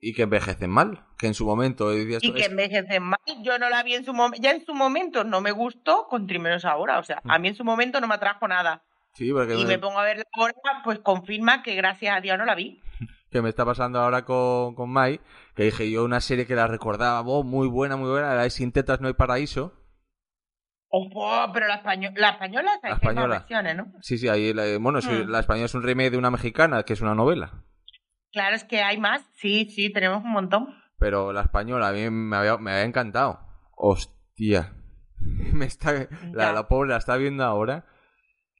Y 0.00 0.12
que 0.12 0.22
envejecen 0.22 0.70
mal, 0.70 1.04
que 1.18 1.26
en 1.26 1.34
su 1.34 1.44
momento 1.46 1.88
decías 1.90 2.22
Y 2.22 2.32
que 2.32 2.42
es- 2.42 2.48
envejecen 2.50 3.02
mal. 3.02 3.18
Yo 3.42 3.58
no 3.58 3.68
la 3.70 3.82
vi 3.82 3.94
en 3.94 4.04
su 4.04 4.12
momento. 4.12 4.40
Ya 4.42 4.52
en 4.52 4.64
su 4.64 4.74
momento 4.74 5.24
no 5.24 5.40
me 5.40 5.50
gustó, 5.50 6.06
con 6.08 6.26
menos 6.26 6.64
ahora. 6.66 6.98
O 6.98 7.02
sea, 7.04 7.20
Mm. 7.24 7.30
a 7.30 7.38
mí 7.38 7.48
en 7.48 7.54
su 7.56 7.64
momento 7.64 8.00
no 8.00 8.06
me 8.06 8.14
atrajo 8.14 8.46
nada. 8.46 8.84
Sí, 9.14 9.32
porque 9.32 9.54
Y 9.54 9.62
me, 9.62 9.68
me 9.70 9.78
pongo 9.78 9.98
a 9.98 10.04
verla 10.04 10.24
ahora, 10.34 10.54
pues 10.84 10.98
confirma 11.00 11.62
que 11.62 11.74
gracias 11.74 12.16
a 12.16 12.20
Dios 12.20 12.36
no 12.38 12.44
la 12.44 12.54
vi. 12.54 12.80
que 13.34 13.42
me 13.42 13.48
está 13.48 13.64
pasando 13.64 13.98
ahora 13.98 14.24
con, 14.24 14.76
con 14.76 14.90
Mai, 14.90 15.20
que 15.56 15.64
dije 15.64 15.90
yo 15.90 16.04
una 16.04 16.20
serie 16.20 16.46
que 16.46 16.54
la 16.54 16.68
recordaba, 16.68 17.20
oh, 17.22 17.42
muy 17.42 17.66
buena, 17.66 17.96
muy 17.96 18.08
buena, 18.08 18.32
la 18.34 18.42
de 18.44 18.50
Sin 18.50 18.70
tetas 18.70 19.00
no 19.00 19.08
hay 19.08 19.14
paraíso. 19.14 19.74
Ojo, 20.88 21.50
pero 21.52 21.66
la, 21.66 21.74
españo- 21.74 22.12
la 22.14 22.30
española, 22.30 22.70
La 22.74 22.80
¿sabes 22.80 23.00
que 23.00 23.08
hay 23.08 23.14
más 23.16 23.24
española. 23.24 23.38
versiones, 23.40 23.76
¿no? 23.76 23.86
Sí, 24.02 24.18
sí, 24.18 24.28
ahí, 24.28 24.52
la- 24.54 24.78
bueno, 24.78 25.00
sí, 25.00 25.10
Mm. 25.10 25.28
la 25.30 25.40
española 25.40 25.66
es 25.66 25.74
un 25.74 25.82
remake 25.82 26.10
de 26.12 26.18
una 26.18 26.30
mexicana, 26.30 26.84
que 26.84 26.92
es 26.92 27.00
una 27.00 27.16
novela. 27.16 27.64
Claro, 28.32 28.54
es 28.54 28.62
que 28.62 28.82
hay 28.82 28.98
más. 28.98 29.22
Sí, 29.34 29.68
sí, 29.70 29.92
tenemos 29.92 30.22
un 30.22 30.30
montón. 30.30 30.68
Pero 31.00 31.32
la 31.32 31.40
española 31.42 31.88
a 31.88 31.92
mí 31.92 32.08
me 32.10 32.36
había, 32.36 32.56
me 32.58 32.70
había 32.70 32.84
encantado. 32.84 33.40
Hostia. 33.72 34.72
Me 35.52 35.64
está, 35.66 35.92
la, 36.32 36.52
la 36.52 36.68
pobre 36.68 36.90
la 36.90 36.98
está 36.98 37.16
viendo 37.16 37.42
ahora. 37.44 37.86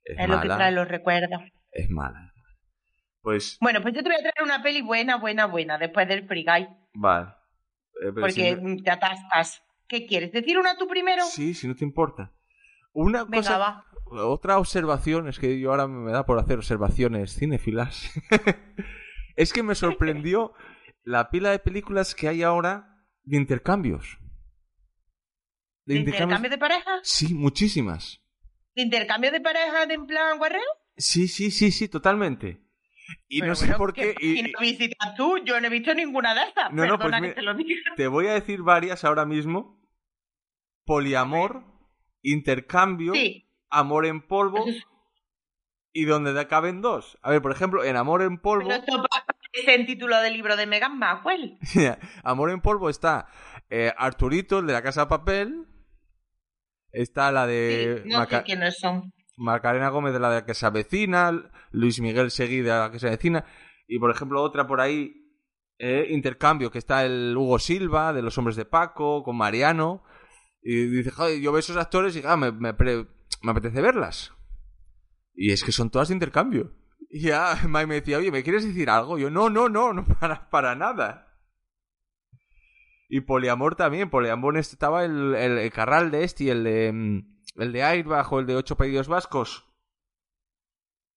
Es, 0.04 0.18
Es 0.18 0.28
lo 0.28 0.40
que 0.40 0.48
mala. 0.48 0.56
trae 0.56 0.72
los 0.72 0.88
recuerdos. 0.88 1.40
Es 1.70 1.88
mala. 1.90 2.32
Pues, 3.24 3.56
Bueno, 3.58 3.80
pues 3.80 3.94
yo 3.94 4.02
te 4.02 4.10
voy 4.10 4.16
a 4.16 4.20
traer 4.20 4.42
una 4.42 4.62
peli 4.62 4.82
buena, 4.82 5.16
buena, 5.16 5.46
buena, 5.46 5.78
después 5.78 6.06
del 6.06 6.28
Free 6.28 6.44
Guy, 6.44 6.68
vale. 6.92 7.28
Eh, 8.02 8.12
porque 8.12 8.60
te 8.84 8.90
atascas. 8.90 9.62
¿Qué 9.88 10.06
quieres? 10.06 10.30
¿Decir 10.30 10.58
una 10.58 10.76
tú 10.76 10.86
primero? 10.86 11.24
Sí, 11.24 11.54
si 11.54 11.66
no 11.66 11.74
te 11.74 11.84
importa. 11.84 12.34
Una 12.92 13.24
Venga, 13.24 13.36
cosa, 13.38 13.58
va. 13.58 13.84
otra 14.10 14.58
observación, 14.58 15.26
es 15.26 15.38
que 15.38 15.58
yo 15.58 15.70
ahora 15.70 15.86
me 15.86 16.12
da 16.12 16.26
por 16.26 16.38
hacer 16.38 16.58
observaciones 16.58 17.34
cinéfilas. 17.34 18.12
es 19.36 19.54
que 19.54 19.62
me 19.62 19.74
sorprendió 19.74 20.52
la 21.02 21.30
pila 21.30 21.50
de 21.50 21.60
películas 21.60 22.14
que 22.14 22.28
hay 22.28 22.42
ahora 22.42 23.06
de 23.22 23.38
intercambios. 23.38 24.18
¿De 25.86 25.94
intercambio 25.94 26.50
de 26.50 26.58
pareja? 26.58 27.00
Sí, 27.02 27.32
muchísimas. 27.32 28.20
¿De 28.74 28.82
intercambio 28.82 29.30
de 29.30 29.40
pareja 29.40 29.86
de 29.86 29.94
en 29.94 30.06
plan 30.06 30.36
guarreo? 30.36 30.60
Sí, 30.98 31.26
sí, 31.26 31.50
sí, 31.50 31.70
sí, 31.70 31.88
totalmente. 31.88 32.63
Y 33.28 33.40
Pero 33.40 33.50
no 33.50 33.54
sé 33.56 33.66
bueno, 33.66 33.78
por 33.78 33.92
qué. 33.92 34.14
¿qué 34.14 34.26
y- 34.26 34.52
visitas 34.60 35.14
tú? 35.16 35.38
Yo 35.44 35.60
no 35.60 35.66
he 35.66 35.70
visto 35.70 35.92
ninguna 35.94 36.34
de 36.34 36.42
esas. 36.42 36.72
No, 36.72 36.86
no, 36.86 36.96
pues 36.98 37.10
Perdona 37.10 37.16
que 37.18 37.22
mira- 37.22 37.34
te 37.34 37.42
lo 37.42 37.54
diga. 37.54 37.80
te 37.96 38.06
voy 38.08 38.26
a 38.28 38.34
decir 38.34 38.62
varias 38.62 39.04
ahora 39.04 39.24
mismo. 39.26 39.80
Poliamor, 40.86 41.64
intercambio, 42.22 43.12
Sí. 43.14 43.48
amor 43.70 44.06
en 44.06 44.20
polvo 44.26 44.64
y 45.92 46.04
donde 46.04 46.46
caben 46.46 46.82
dos. 46.82 47.18
A 47.22 47.30
ver, 47.30 47.40
por 47.42 47.52
ejemplo, 47.52 47.84
en 47.84 47.96
amor 47.96 48.22
en 48.22 48.38
polvo. 48.38 48.68
Pero 48.68 48.80
esto 48.80 49.04
parece 49.10 49.74
en 49.80 49.86
título 49.86 50.18
del 50.20 50.34
libro 50.34 50.56
de 50.56 50.66
Megan 50.66 50.98
Maxwell. 50.98 51.58
Amor 52.24 52.50
en 52.50 52.60
polvo 52.60 52.90
está 52.90 53.28
eh, 53.70 53.92
Arturito, 53.96 54.58
el 54.58 54.66
de 54.66 54.72
la 54.72 54.82
casa 54.82 55.02
de 55.02 55.06
papel. 55.06 55.66
Está 56.90 57.30
la 57.32 57.46
de 57.46 58.02
Sí, 58.04 58.08
no 58.10 58.18
Maca- 58.18 58.38
sé 58.38 58.44
quiénes 58.44 58.78
son. 58.78 59.12
Macarena 59.36 59.88
Gómez 59.88 60.12
de 60.12 60.20
la 60.20 60.44
que 60.44 60.54
se 60.54 60.66
avecina, 60.66 61.50
Luis 61.72 62.00
Miguel 62.00 62.30
Seguí 62.30 62.60
de 62.60 62.70
la 62.70 62.90
que 62.90 62.98
se 62.98 63.08
avecina, 63.08 63.44
y 63.86 63.98
por 63.98 64.10
ejemplo 64.10 64.42
otra 64.42 64.66
por 64.66 64.80
ahí, 64.80 65.24
eh, 65.78 66.06
intercambio, 66.10 66.70
que 66.70 66.78
está 66.78 67.04
el 67.04 67.36
Hugo 67.36 67.58
Silva 67.58 68.12
de 68.12 68.22
Los 68.22 68.38
Hombres 68.38 68.56
de 68.56 68.64
Paco, 68.64 69.22
con 69.22 69.36
Mariano, 69.36 70.04
y 70.62 70.86
dice, 70.86 71.10
joder, 71.10 71.40
yo 71.40 71.52
veo 71.52 71.58
esos 71.58 71.76
actores 71.76 72.16
y 72.16 72.22
ah, 72.24 72.36
me, 72.36 72.68
apetece 72.68 73.82
verlas. 73.82 74.32
Y 75.34 75.52
es 75.52 75.62
que 75.62 75.72
son 75.72 75.90
todas 75.90 76.08
de 76.08 76.14
intercambio. 76.14 76.72
Y 77.10 77.20
ya 77.20 77.54
Mike 77.68 77.86
me 77.86 77.94
decía, 77.96 78.18
oye, 78.18 78.30
¿me 78.30 78.42
quieres 78.42 78.64
decir 78.64 78.88
algo? 78.88 79.18
Yo, 79.18 79.30
no, 79.30 79.50
no, 79.50 79.68
no, 79.68 79.92
no 79.92 80.06
para, 80.20 80.48
para 80.48 80.74
nada. 80.74 81.28
Y 83.08 83.20
poliamor 83.20 83.76
también, 83.76 84.10
poliamor 84.10 84.56
estaba 84.56 85.04
el, 85.04 85.34
el, 85.34 85.58
el 85.58 85.70
Carral 85.70 86.10
de 86.10 86.24
este 86.24 86.44
y 86.44 86.50
el 86.50 86.64
de, 86.64 86.92
mm, 86.92 87.33
el 87.56 87.72
de 87.72 87.82
Airbag 87.82 88.32
o 88.32 88.40
el 88.40 88.46
de 88.46 88.56
Ocho 88.56 88.76
Pedidos 88.76 89.08
Vascos. 89.08 89.66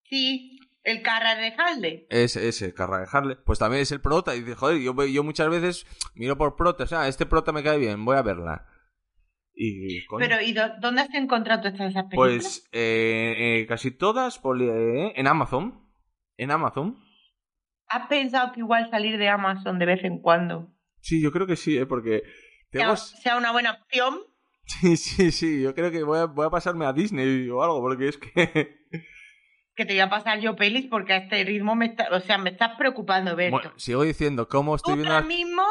Sí, 0.04 0.60
el 0.84 1.02
Carra 1.02 1.36
de 1.36 1.54
Halde. 1.58 2.08
Ese, 2.10 2.47
ese, 2.47 2.73
Carragejarle. 2.73 3.36
Pues 3.38 3.60
también 3.60 3.82
es 3.82 3.91
el 3.91 4.02
prota. 4.02 4.36
Y 4.36 4.41
dice, 4.41 4.56
joder, 4.56 4.80
yo, 4.82 4.93
yo 5.06 5.23
muchas 5.23 5.50
veces 5.50 5.86
miro 6.15 6.38
por 6.38 6.56
protas. 6.56 6.93
Ah, 6.93 7.08
este 7.08 7.26
prota 7.26 7.52
me 7.52 7.63
cae 7.63 7.78
bien, 7.78 8.06
voy 8.06 8.15
a 8.17 8.21
verla. 8.21 8.65
Y, 9.60 10.06
Pero, 10.19 10.39
¿y 10.39 10.54
dó- 10.54 10.80
dónde 10.80 11.02
has 11.02 11.13
encontrado 11.15 11.62
todas 11.63 11.73
esas 11.89 12.04
películas? 12.04 12.13
pues 12.13 12.69
eh, 12.71 13.34
eh, 13.62 13.65
casi 13.67 13.89
todas 13.89 14.38
poli- 14.38 14.69
eh, 14.69 15.13
en 15.15 15.26
Amazon. 15.28 15.84
En 16.38 16.52
Amazon. 16.52 17.04
¿Has 17.88 18.08
pensado 18.08 18.52
que 18.54 18.60
igual 18.60 18.89
salir 18.91 19.17
de 19.17 19.30
Amazon 19.30 19.80
de 19.80 19.86
vez 19.88 20.04
en 20.04 20.19
cuando 20.21 20.73
Sí, 21.00 21.21
yo 21.23 21.32
creo 21.32 21.47
que 21.47 21.56
sí, 21.56 21.76
¿eh? 21.78 21.86
porque... 21.88 22.21
tengo- 22.69 22.95
sea, 22.95 23.17
sea 23.19 23.38
una 23.38 23.52
buena 23.52 23.71
opción? 23.82 24.19
Sí, 24.67 24.97
sí, 24.97 25.32
sí, 25.32 25.62
yo 25.62 25.73
creo 25.73 25.91
que 25.91 26.03
voy 26.03 26.19
a, 26.19 26.25
voy 26.25 26.45
a 26.45 26.49
pasarme 26.49 26.86
a 26.86 26.93
Disney 26.93 27.49
o 27.49 27.63
algo, 27.63 27.82
porque 27.82 28.10
es 28.10 28.17
que... 28.17 28.77
Que 29.75 29.86
te 29.86 29.93
voy 29.93 29.99
a 29.99 30.10
pasar 30.10 30.39
yo 30.39 30.56
pelis 30.56 30.88
porque 30.88 31.13
a 31.13 31.17
este 31.17 31.43
ritmo 31.43 31.75
me 31.75 31.86
está, 31.86 32.08
o 32.12 32.19
sea, 32.19 32.39
me 32.39 32.49
estás 32.49 32.75
preocupando, 32.80 33.36
Berto. 33.36 33.58
Bueno, 33.58 33.73
sigo 33.77 34.01
diciendo, 34.01 34.47
¿cómo 34.49 34.71
tú 34.71 34.75
estoy 34.77 34.93
viendo 34.95 35.12
ahora 35.13 35.19
las- 35.19 35.27
mismo, 35.27 35.62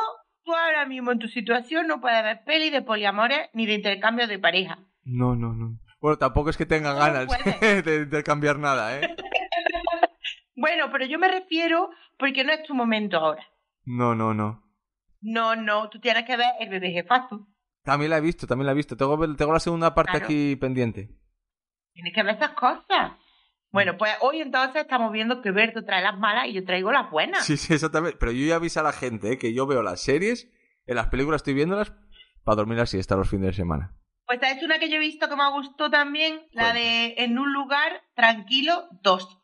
tú 0.45 0.55
ahora 0.55 0.87
mismo 0.87 1.11
en 1.11 1.19
tu 1.19 1.27
situación 1.27 1.89
no 1.89 2.01
puedes 2.01 2.23
ver 2.23 2.45
pelis 2.45 2.71
de 2.71 2.83
poliamores 2.83 3.49
ni 3.53 3.67
de 3.67 3.75
intercambio 3.75 4.29
de 4.29 4.39
pareja. 4.39 4.79
No, 5.03 5.35
no, 5.35 5.55
no. 5.55 5.81
Bueno, 6.01 6.19
tampoco 6.19 6.51
es 6.51 6.57
que 6.57 6.67
tenga 6.67 6.93
No 6.93 7.01
ganas 7.01 7.27
puedes. 7.27 7.85
de 7.85 7.97
intercambiar 7.97 8.59
nada, 8.61 8.97
¿eh? 9.01 9.17
Bueno, 10.55 10.89
pero 10.91 11.05
yo 11.05 11.19
me 11.19 11.29
refiero 11.29 11.91
porque 12.17 12.45
no 12.45 12.53
es 12.53 12.63
tu 12.63 12.75
momento 12.75 13.19
ahora. 13.19 13.45
No, 13.85 14.15
no, 14.15 14.33
no. 14.35 14.63
No, 15.21 15.55
no, 15.57 15.91
tú 15.91 15.99
tienes 16.01 16.25
que 16.25 16.37
ver 16.37 16.47
el 16.61 16.69
bebé 16.69 16.93
jefazo. 16.93 17.49
También 17.87 18.11
la 18.11 18.19
he 18.19 18.21
visto, 18.21 18.47
también 18.47 18.67
la 18.67 18.73
he 18.73 18.75
visto. 18.75 18.97
Tengo, 18.97 19.17
tengo 19.37 19.53
la 19.53 19.61
segunda 19.61 19.95
parte 19.95 20.11
Claro. 20.13 20.25
aquí 20.27 20.57
pendiente. 20.57 21.09
Tienes 21.95 22.13
que 22.13 22.23
ver 22.23 22.35
esas 22.35 22.51
cosas. 22.51 23.13
Bueno, 23.71 23.97
pues 23.97 24.13
hoy 24.21 24.41
entonces 24.41 24.83
estamos 24.83 25.13
viendo 25.13 25.41
que 25.41 25.51
Berto 25.53 25.85
trae 25.85 26.03
las 26.03 26.19
malas 26.19 26.49
y 26.49 26.53
yo 26.55 26.65
traigo 26.65 26.91
las 26.93 27.11
buenas. 27.11 27.45
Sí, 27.45 27.57
sí, 27.57 27.75
exactamente. 27.75 28.17
Pero 28.19 28.33
yo 28.33 28.45
ya 28.47 28.57
aviso 28.57 28.81
a 28.81 28.83
la 28.83 28.93
gente 28.93 29.33
¿eh? 29.33 29.39
que 29.39 29.55
yo 29.55 29.67
veo 29.67 29.83
las 29.83 30.01
series, 30.03 30.51
en 30.87 30.97
las 30.97 31.07
películas 31.09 31.39
estoy 31.41 31.55
viéndolas 31.55 31.93
para 32.45 32.57
dormir 32.57 32.79
la 32.79 32.87
siesta 32.87 33.17
los 33.17 33.31
fines 33.31 33.47
de 33.49 33.53
semana. 33.55 33.97
Pues 34.27 34.41
es 34.43 34.63
una 34.63 34.79
que 34.81 34.89
yo 34.91 34.97
he 34.97 35.01
visto 35.01 35.29
que 35.29 35.37
me 35.37 35.49
gustó 35.53 35.89
también, 35.89 36.41
la 36.51 36.73
de 36.73 37.15
En 37.19 37.39
un 37.39 37.53
lugar 37.53 38.03
tranquilo 38.15 38.89
2. 39.03 39.43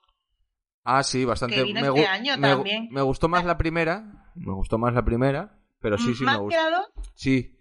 Ah, 0.85 1.05
sí, 1.05 1.25
bastante. 1.25 1.55
Que 1.57 1.63
vino 1.63 1.81
me, 1.81 1.89
este 1.89 2.07
año 2.07 2.37
me 2.39 2.49
gu- 2.49 2.55
también. 2.57 2.89
me 2.91 3.03
gustó 3.03 3.29
más 3.29 3.45
la 3.45 3.57
primera. 3.57 4.33
Me 4.35 4.53
gustó 4.53 4.79
más 4.79 4.93
la 4.95 5.05
primera. 5.05 5.59
Pero 5.81 5.97
sí, 5.99 6.15
sí, 6.15 6.25
¿Más 6.25 6.35
me 6.35 6.39
que 6.41 6.45
gusta. 6.45 6.71
la 6.71 6.77
2? 6.79 6.87
Sí. 7.15 7.57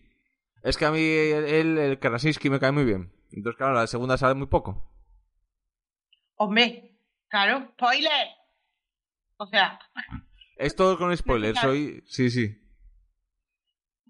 Es 0.63 0.77
que 0.77 0.85
a 0.85 0.91
mí 0.91 0.99
él, 1.01 1.77
el 1.77 1.99
Krasinski 1.99 2.49
me 2.49 2.59
cae 2.59 2.71
muy 2.71 2.85
bien. 2.85 3.11
Entonces, 3.31 3.57
claro, 3.57 3.73
la 3.73 3.87
segunda 3.87 4.17
sale 4.17 4.35
muy 4.35 4.47
poco. 4.47 4.83
Hombre, 6.35 6.95
claro, 7.29 7.69
spoiler. 7.73 8.27
O 9.37 9.47
sea, 9.47 9.79
Es 10.57 10.75
todo 10.75 10.97
con 10.97 11.15
spoilers, 11.15 11.53
Claro. 11.53 11.69
soy... 11.69 12.03
Sí, 12.07 12.29
sí. 12.29 12.57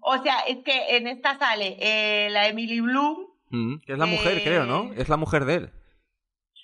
o 0.00 0.22
sea, 0.22 0.40
es 0.40 0.58
que 0.64 0.96
en 0.96 1.06
esta 1.06 1.38
sale 1.38 1.76
eh, 1.80 2.28
la 2.30 2.48
Emily 2.48 2.80
Bloom. 2.80 3.28
Mm, 3.50 3.76
que 3.86 3.92
es 3.92 3.98
la 3.98 4.06
mujer, 4.06 4.38
Eh, 4.38 4.42
creo, 4.44 4.64
¿no? 4.66 4.92
Es 4.94 5.08
la 5.08 5.16
mujer 5.16 5.44
de 5.46 5.54
él. 5.54 5.72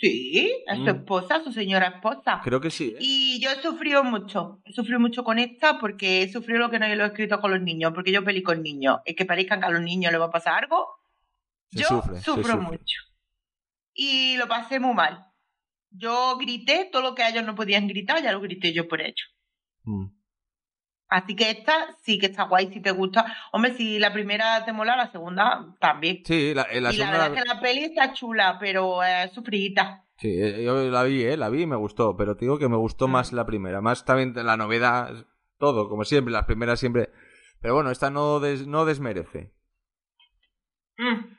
Sí, 0.01 0.63
es 0.67 0.77
su 0.79 0.85
Mm. 0.85 0.89
esposa, 0.89 1.43
su 1.43 1.53
señora 1.53 1.89
esposa. 1.89 2.41
Creo 2.45 2.61
que 2.61 2.71
sí. 2.71 2.95
¿eh? 2.95 2.99
Y 3.01 3.41
yo 3.41 3.51
he 3.51 3.61
sufrido 3.61 4.05
mucho, 4.05 4.61
he 4.65 4.73
sufrido 4.73 5.01
mucho 5.01 5.25
con 5.25 5.39
esta 5.41 5.79
porque 5.81 6.23
he 6.23 6.29
sufrido 6.33 6.61
lo 6.61 6.71
que 6.71 6.79
no 6.79 6.87
lo 6.95 7.05
he 7.05 7.07
escrito 7.09 7.41
con 7.41 7.51
los 7.51 7.61
niños, 7.61 7.93
porque 7.93 8.13
yo 8.13 8.23
peli 8.25 8.43
con 8.43 8.63
niños. 8.63 8.99
Es 9.05 9.17
que 9.17 9.27
parezcan 9.27 9.59
que 9.61 9.67
a 9.67 9.71
los 9.71 9.83
niños 9.83 10.13
les 10.13 10.21
va 10.21 10.27
a 10.27 10.31
pasar 10.31 10.63
algo. 10.63 10.87
Se 11.71 11.81
yo 11.81 11.89
sufre, 11.89 12.21
sufro 12.21 12.59
mucho. 12.63 13.01
Y 13.93 14.37
lo 14.37 14.47
pasé 14.47 14.79
muy 14.79 14.95
mal. 14.95 15.25
Yo 15.91 16.37
grité 16.39 16.89
todo 16.93 17.03
lo 17.03 17.15
que 17.17 17.27
ellos 17.27 17.45
no 17.45 17.55
podían 17.57 17.89
gritar, 17.89 18.23
ya 18.23 18.31
lo 18.31 18.41
grité 18.41 18.73
yo 18.73 18.87
por 18.87 19.01
ellos. 19.01 19.35
Mm. 19.83 20.07
Así 21.11 21.35
que 21.37 21.51
esta 21.51 21.73
sí 22.03 22.19
que 22.19 22.27
está 22.27 22.45
guay, 22.45 22.71
si 22.73 22.81
te 22.83 22.91
gusta. 22.91 23.25
Hombre, 23.53 23.73
si 23.75 23.99
la 23.99 24.13
primera 24.13 24.65
te 24.67 24.73
mola, 24.75 24.95
la 24.97 25.11
segunda 25.11 25.75
también. 25.81 26.23
Sí, 26.25 26.53
la, 26.55 26.67
en 26.71 26.83
la 26.83 26.93
y 26.93 26.99
la 26.99 27.11
verdad 27.11 27.35
es 27.35 27.43
que 27.43 27.49
la 27.49 27.61
peli 27.61 27.85
está 27.85 28.13
chula, 28.13 28.59
pero 28.61 29.03
es 29.03 29.33
sufridita. 29.33 30.05
Sí, 30.19 30.29
eh, 30.31 30.63
yo 30.65 30.75
la 30.91 31.05
vi, 31.05 31.23
¿eh? 31.25 31.37
La 31.37 31.49
vi 31.49 31.63
y 31.63 31.67
me 31.67 31.77
gustó, 31.77 32.17
pero 32.17 32.37
te 32.37 32.45
digo 32.45 32.59
que 32.59 32.69
me 32.69 32.77
gustó 32.77 33.09
Mm. 33.09 33.13
más 33.13 33.33
la 33.33 33.47
primera. 33.47 33.81
Más 33.81 34.05
también 34.05 34.35
la 34.35 34.57
novedad, 34.59 35.27
todo, 35.59 35.89
como 35.89 36.05
siempre, 36.05 36.33
las 36.33 36.45
primeras 36.45 36.79
siempre... 36.81 37.11
Pero 37.61 37.75
bueno, 37.75 37.91
esta 37.91 38.11
no, 38.11 38.39
des- 38.41 38.67
no 38.67 38.85
desmerece. 38.85 39.53
Mm. 40.99 41.37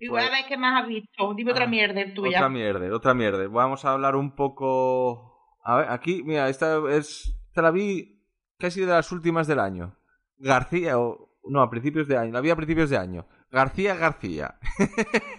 Y 0.00 0.08
voy 0.08 0.20
a 0.20 0.22
Pues- 0.28 0.32
ver 0.32 0.48
qué 0.48 0.56
más 0.56 0.82
has 0.82 0.88
visto. 0.88 1.34
Dime 1.34 1.52
otra 1.52 1.64
Ah, 1.64 1.68
mierda 1.68 2.02
tuya. 2.14 2.38
Otra 2.38 2.48
mierda, 2.48 2.94
otra 2.96 3.14
mierda. 3.14 3.46
Vamos 3.48 3.84
a 3.84 3.92
hablar 3.92 4.16
un 4.16 4.34
poco... 4.34 5.34
A 5.64 5.76
ver, 5.76 5.86
aquí, 5.90 6.22
mira, 6.24 6.48
esta 6.48 6.78
es... 6.90 7.34
Esta 7.48 7.62
la 7.62 7.70
vi 7.70 8.17
casi 8.58 8.80
de 8.80 8.86
las 8.86 9.10
últimas 9.12 9.46
del 9.46 9.60
año. 9.60 9.96
García, 10.36 10.98
o 10.98 11.38
no, 11.44 11.62
a 11.62 11.70
principios 11.70 12.06
de 12.08 12.16
año, 12.16 12.32
la 12.32 12.40
vi 12.40 12.50
a 12.50 12.56
principios 12.56 12.90
de 12.90 12.96
año. 12.98 13.26
García 13.50 13.94
García. 13.94 14.58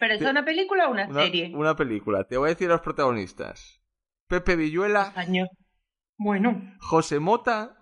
¿Pero 0.00 0.14
es 0.14 0.20
una 0.22 0.44
película 0.44 0.88
o 0.88 0.90
una, 0.92 1.06
Una, 1.06 1.22
serie? 1.22 1.52
una 1.54 1.74
película. 1.76 2.24
Te 2.24 2.36
voy 2.36 2.48
a 2.48 2.50
decir 2.54 2.68
los 2.68 2.80
protagonistas. 2.82 3.80
Pepe 4.28 4.56
Villuela, 4.56 5.12
Año. 5.16 5.46
Bueno, 6.18 6.60
José 6.80 7.18
Mota 7.20 7.78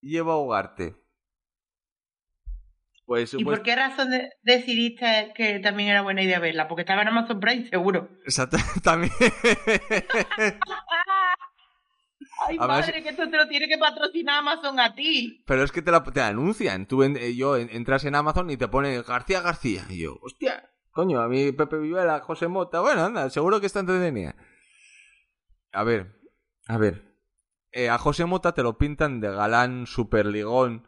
y 0.00 0.16
Eva 0.16 0.36
Ugarte. 0.38 0.94
Pues, 3.04 3.34
¿y 3.34 3.42
pues- 3.44 3.58
por 3.58 3.64
qué 3.64 3.74
razón 3.76 4.10
de- 4.10 4.30
decidiste 4.42 5.32
que 5.36 5.58
también 5.60 5.88
era 5.90 6.02
buena 6.02 6.22
idea 6.22 6.38
verla? 6.40 6.68
Porque 6.68 6.82
estaba 6.82 7.02
en 7.02 7.08
Amazon 7.08 7.38
Prime, 7.40 7.66
seguro. 7.68 8.08
Exacto, 8.24 8.56
también. 8.84 9.12
Ay, 12.48 12.58
madre, 12.58 13.02
que 13.02 13.08
esto 13.10 13.28
te 13.30 13.36
lo 13.36 13.48
tiene 13.48 13.66
que 13.68 13.78
patrocinar 13.78 14.38
Amazon 14.40 14.78
a 14.80 14.94
ti. 14.94 15.42
Pero 15.46 15.62
es 15.62 15.72
que 15.72 15.82
te 15.82 15.90
la 15.90 16.02
te 16.04 16.20
la 16.20 16.28
anuncian. 16.28 16.86
Tú 16.86 17.02
en- 17.02 17.16
eh, 17.16 17.34
yo 17.34 17.56
en- 17.56 17.70
entras 17.70 18.04
en 18.04 18.14
Amazon 18.14 18.50
y 18.50 18.56
te 18.56 18.68
pone 18.68 19.00
García 19.02 19.40
García. 19.40 19.84
Y 19.88 20.02
yo, 20.02 20.18
hostia, 20.20 20.70
coño, 20.90 21.20
a 21.20 21.28
mí 21.28 21.52
Pepe 21.52 21.78
Villuela, 21.78 22.20
José 22.20 22.48
Mota. 22.48 22.80
Bueno, 22.80 23.04
anda, 23.04 23.30
seguro 23.30 23.60
que 23.60 23.66
está 23.66 23.80
entretenida. 23.80 24.34
A 25.72 25.82
ver, 25.84 26.20
a 26.68 26.76
ver. 26.78 27.04
Eh, 27.72 27.88
a 27.90 27.98
José 27.98 28.24
Mota 28.26 28.52
te 28.54 28.62
lo 28.62 28.78
pintan 28.78 29.20
de 29.20 29.30
galán, 29.30 29.86
superligón, 29.86 30.86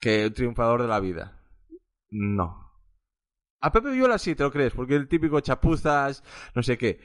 que 0.00 0.30
triunfador 0.30 0.82
de 0.82 0.88
la 0.88 1.00
vida. 1.00 1.40
No. 2.10 2.72
A 3.60 3.72
Pepe 3.72 3.90
Villuela 3.90 4.18
sí 4.18 4.34
te 4.34 4.42
lo 4.42 4.52
crees, 4.52 4.74
porque 4.74 4.94
el 4.94 5.08
típico 5.08 5.40
chapuzas, 5.40 6.22
no 6.54 6.62
sé 6.62 6.76
qué. 6.78 7.00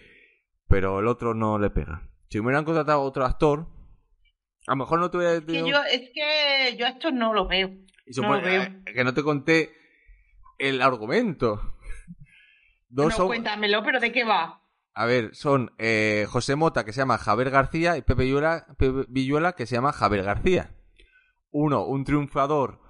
Pero 0.67 0.99
el 0.99 1.07
otro 1.07 1.33
no 1.33 1.57
le 1.57 1.69
pega. 1.69 2.09
Si 2.29 2.39
me 2.39 2.45
hubieran 2.45 2.65
contratado 2.65 2.99
a 3.01 3.03
otro 3.03 3.25
actor, 3.25 3.67
a 4.67 4.71
lo 4.71 4.75
mejor 4.77 4.99
no 4.99 5.09
te 5.09 5.17
hubiera 5.17 5.41
Que 5.45 5.67
yo, 5.67 5.83
es 5.83 6.09
que 6.13 6.75
yo 6.77 6.85
esto 6.85 7.11
no 7.11 7.33
lo 7.33 7.47
veo. 7.47 7.69
y 8.05 8.13
se 8.13 8.21
No 8.21 8.35
lo 8.35 8.41
veo. 8.41 8.61
eh, 8.63 8.83
que 8.93 9.03
no 9.03 9.13
te 9.13 9.23
conté 9.23 9.71
el 10.59 10.81
argumento. 10.81 11.75
Dos 12.89 13.07
no, 13.09 13.15
son- 13.17 13.27
cuéntamelo, 13.27 13.83
pero 13.83 13.99
¿de 13.99 14.11
qué 14.11 14.23
va? 14.23 14.61
a 14.95 15.05
ver, 15.05 15.33
son 15.33 15.71
eh, 15.77 16.25
José 16.27 16.55
Mota, 16.57 16.83
que 16.83 16.91
se 16.91 16.99
llama 16.99 17.17
Javier 17.17 17.51
García, 17.51 17.95
y 17.95 18.01
Pepe 18.01 18.23
Villuela, 18.23 18.65
Pepe 18.77 19.05
Villuela, 19.07 19.53
que 19.53 19.65
se 19.65 19.75
llama 19.75 19.93
Javier 19.93 20.23
García. 20.25 20.75
Uno, 21.51 21.85
un 21.85 22.03
triunfador 22.03 22.81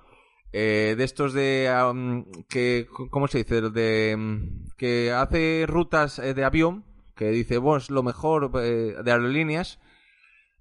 eh, 0.51 0.95
de 0.97 1.03
estos 1.03 1.33
de... 1.33 1.69
am, 1.69 2.25
que 2.49 2.87
¿Cómo 3.11 3.27
se 3.27 3.39
dice? 3.39 3.61
De, 3.61 4.15
mm, 4.17 4.69
que 4.75 5.11
hace 5.11 5.65
rutas 5.67 6.17
eh, 6.17 6.33
de 6.33 6.43
avión, 6.43 6.83
que 7.19 7.29
dice, 7.31 7.57
vos 7.57 7.89
lo 7.91 8.01
mejor 8.01 8.49
eh, 8.63 8.95
de 9.03 9.11
aerolíneas. 9.11 9.79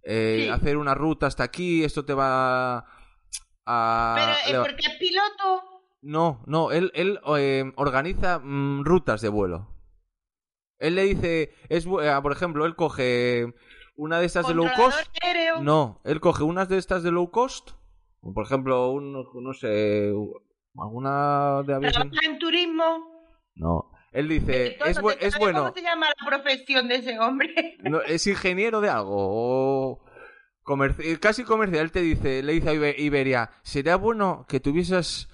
eh, 0.02 0.42
Sí. 0.44 0.48
Hacer 0.50 0.76
una 0.76 0.94
ruta 0.94 1.26
hasta 1.26 1.44
aquí, 1.44 1.84
esto 1.84 2.04
te 2.04 2.14
va 2.14 2.84
a... 3.66 4.14
pero 4.16 4.32
le 4.46 4.54
¿eh, 4.54 4.58
va- 4.58 4.64
¿por 4.64 4.76
qué 4.76 4.86
es 4.86 4.96
piloto? 4.98 5.62
no, 6.02 6.42
no, 6.46 6.70
él, 6.72 6.90
él 6.94 7.20
eh, 7.38 7.72
organiza 7.76 8.38
mm, 8.40 8.84
rutas 8.84 9.20
de 9.20 9.28
vuelo. 9.28 9.68
Él 10.78 10.94
le 10.94 11.02
dice, 11.04 11.54
es, 11.68 11.86
por 11.86 12.32
ejemplo, 12.32 12.64
él 12.66 12.76
coge 12.76 13.52
una 13.96 14.20
de 14.20 14.26
estas 14.26 14.46
de 14.46 14.54
low 14.54 14.68
cost. 14.76 15.08
aéreo. 15.22 15.60
No, 15.60 16.00
él 16.04 16.20
coge 16.20 16.44
unas 16.44 16.68
de 16.68 16.78
estas 16.78 17.02
de 17.02 17.10
low 17.10 17.30
cost. 17.30 17.70
Por 18.20 18.44
ejemplo, 18.44 18.90
un, 18.90 19.12
no 19.12 19.52
sé, 19.54 20.12
alguna 20.76 21.62
de 21.64 21.74
aviación. 21.74 22.10
Trabaja 22.10 22.26
en 22.32 22.38
turismo. 22.38 22.84
No, 23.56 23.90
él 24.18 24.28
dice, 24.28 24.72
Entonces, 24.72 24.96
es, 24.96 25.02
bu- 25.02 25.16
¿te 25.18 25.26
es 25.26 25.38
bueno, 25.38 25.60
¿Cómo 25.62 25.74
se 25.74 25.82
llama 25.82 26.06
la 26.08 26.26
profesión 26.26 26.88
de 26.88 26.96
ese 26.96 27.18
hombre? 27.18 27.76
no, 27.82 28.00
es 28.02 28.26
ingeniero 28.26 28.80
de 28.80 28.88
algo 28.88 29.14
o 29.16 30.04
comerci- 30.64 31.18
casi 31.18 31.44
comercial. 31.44 31.84
Él 31.84 31.92
te 31.92 32.00
dice, 32.00 32.42
le 32.42 32.52
dice 32.54 32.70
a 32.70 32.74
Ibe- 32.74 32.98
Iberia, 32.98 33.50
sería 33.62 33.96
bueno 33.96 34.44
que 34.48 34.60
tuvieses 34.60 35.28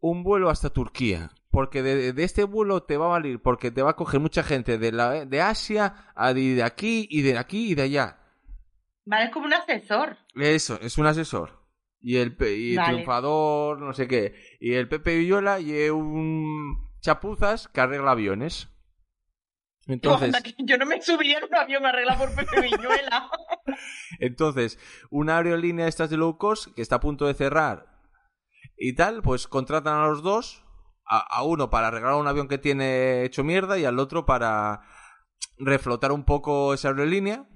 un 0.00 0.22
vuelo 0.22 0.50
hasta 0.50 0.70
Turquía, 0.70 1.30
porque 1.50 1.82
de, 1.82 2.12
de 2.12 2.24
este 2.24 2.44
vuelo 2.44 2.82
te 2.84 2.96
va 2.96 3.06
a 3.06 3.08
valer, 3.10 3.40
porque 3.40 3.70
te 3.70 3.82
va 3.82 3.90
a 3.90 3.96
coger 3.96 4.20
mucha 4.20 4.42
gente 4.42 4.78
de 4.78 4.92
la 4.92 5.24
de 5.24 5.40
Asia, 5.40 6.12
a 6.14 6.32
de, 6.32 6.54
de 6.54 6.62
aquí 6.62 7.06
y 7.10 7.22
de 7.22 7.36
aquí 7.36 7.72
y 7.72 7.74
de 7.74 7.82
allá. 7.82 8.18
Vale, 9.04 9.24
es 9.26 9.30
como 9.30 9.46
un 9.46 9.54
asesor. 9.54 10.16
Eso, 10.34 10.78
es 10.82 10.96
un 10.98 11.06
asesor. 11.06 11.58
Y 12.00 12.18
el, 12.18 12.36
y 12.40 12.70
el 12.72 12.76
Vale. 12.76 12.92
triunfador, 12.92 13.80
no 13.80 13.92
sé 13.92 14.06
qué. 14.06 14.34
Y 14.60 14.74
el 14.74 14.88
Pepe 14.88 15.16
Villola 15.16 15.58
y 15.58 15.88
un 15.88 16.87
chapuzas 17.00 17.68
que 17.68 17.80
arregla 17.80 18.12
aviones. 18.12 18.68
Entonces, 19.86 20.34
yo 20.58 20.76
no 20.76 20.84
me 20.84 21.00
subiría 21.00 21.38
en 21.38 21.44
un 21.44 21.54
avión 21.54 21.86
arreglado 21.86 22.18
por 22.18 22.34
Pepe 22.34 22.60
Viñuela. 22.60 23.30
Entonces, 24.20 24.78
una 25.10 25.38
aerolínea 25.38 25.86
de 25.86 25.88
estas 25.88 26.10
de 26.10 26.18
low 26.18 26.36
cost 26.36 26.74
que 26.74 26.82
está 26.82 26.96
a 26.96 27.00
punto 27.00 27.26
de 27.26 27.34
cerrar 27.34 27.86
y 28.76 28.94
tal, 28.94 29.22
pues 29.22 29.48
contratan 29.48 29.96
a 29.96 30.06
los 30.08 30.22
dos, 30.22 30.64
a, 31.06 31.18
a 31.18 31.42
uno 31.42 31.70
para 31.70 31.88
arreglar 31.88 32.14
un 32.14 32.26
avión 32.26 32.48
que 32.48 32.58
tiene 32.58 33.24
hecho 33.24 33.44
mierda 33.44 33.78
y 33.78 33.86
al 33.86 33.98
otro 33.98 34.26
para 34.26 34.82
reflotar 35.58 36.12
un 36.12 36.24
poco 36.24 36.74
esa 36.74 36.88
aerolínea. 36.88 37.48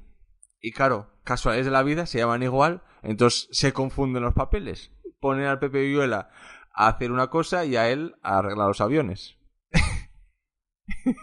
Y 0.61 0.73
claro, 0.73 1.13
casualidades 1.25 1.67
de 1.67 1.73
la 1.73 1.83
vida 1.83 2.07
se 2.07 2.19
llaman 2.19 2.43
igual, 2.43 2.83
entonces 3.03 3.49
se 3.53 3.73
confunden 3.73 4.23
los 4.23 4.35
papeles. 4.35 4.91
Ponen 5.21 5.47
al 5.47 5.59
Pepe 5.59 5.83
Villuela 5.83 6.31
a 6.75 6.89
hacer 6.89 7.13
una 7.13 7.29
cosa 7.29 7.65
y 7.65 7.77
a 7.77 7.89
él 7.91 8.15
a 8.23 8.39
arreglar 8.39 8.69
los 8.69 8.81
aviones. 8.81 9.37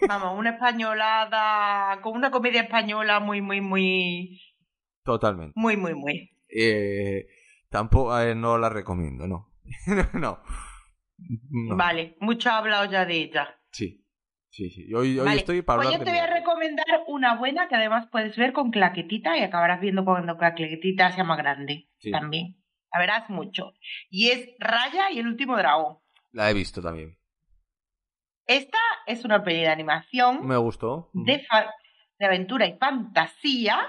Vamos, 0.08 0.38
una 0.38 0.52
españolada, 0.52 2.02
con 2.02 2.16
una 2.16 2.32
comedia 2.32 2.62
española 2.62 3.20
muy, 3.20 3.42
muy, 3.42 3.62
muy, 3.62 4.42
Totalmente. 5.04 5.54
muy, 5.56 5.78
muy, 5.78 5.94
muy. 5.96 6.32
Eh, 6.50 7.28
tampoco 7.70 8.20
eh, 8.20 8.36
no 8.36 8.58
la 8.58 8.70
recomiendo, 8.70 9.28
no. 9.28 9.52
no. 10.14 10.40
No. 11.50 11.76
Vale, 11.76 12.16
mucho 12.22 12.50
ha 12.50 12.58
hablado 12.60 12.90
ya 12.90 13.06
de 13.06 13.16
ella. 13.16 13.60
Sí, 13.72 14.06
sí, 14.50 14.70
sí. 14.70 14.94
Hoy, 14.94 15.20
estoy 15.36 15.62
para 15.62 15.82
pues 15.82 15.98
yo 15.98 16.04
te 16.04 16.10
voy 16.10 16.20
a 16.20 16.28
recomendar 16.28 16.86
una 17.08 17.36
buena 17.36 17.68
que 17.68 17.76
además 17.76 18.08
puedes 18.10 18.38
ver 18.38 18.54
con 18.54 18.72
claquetita 18.72 19.38
y 19.38 19.42
acabarás 19.44 19.82
viendo 19.82 20.06
cuando 20.06 20.38
claquetita 20.38 21.12
sea 21.12 21.26
más 21.26 21.38
grande 21.38 21.90
Sí. 21.98 22.12
también. 22.12 22.56
La 22.92 23.00
verás 23.00 23.30
mucho. 23.30 23.74
Y 24.10 24.30
es 24.32 24.50
Raya 24.60 25.12
y 25.12 25.20
el 25.20 25.28
último 25.28 25.56
dragón. 25.58 25.98
La 26.32 26.50
he 26.50 26.54
visto 26.54 26.82
también. 26.82 27.18
Esta 28.48 28.80
es 29.06 29.24
una 29.26 29.44
peli 29.44 29.60
de 29.62 29.68
animación 29.68 30.48
Me 30.48 30.58
gustó. 30.58 31.10
de, 31.14 31.46
de 32.18 32.26
aventura 32.26 32.66
y 32.66 32.78
fantasía 32.80 33.80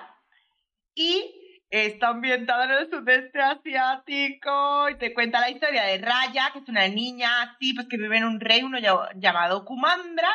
y 0.95 1.35
está 1.71 2.09
ambientada 2.09 2.65
en 2.65 2.71
el 2.73 2.91
sudeste 2.91 3.41
asiático 3.41 4.89
y 4.91 4.99
te 4.99 5.15
cuenta 5.15 5.41
la 5.41 5.51
historia 5.51 5.85
de 5.85 5.99
Raya, 5.99 6.51
que 6.53 6.59
es 6.59 6.69
una 6.69 6.87
niña 6.89 7.43
así, 7.43 7.73
pues 7.75 7.87
que 7.89 7.97
vive 7.97 8.19
en 8.19 8.25
un 8.25 8.41
reino 8.41 8.77
lla- 8.79 9.11
llamado 9.17 9.65
Kumandra 9.65 10.29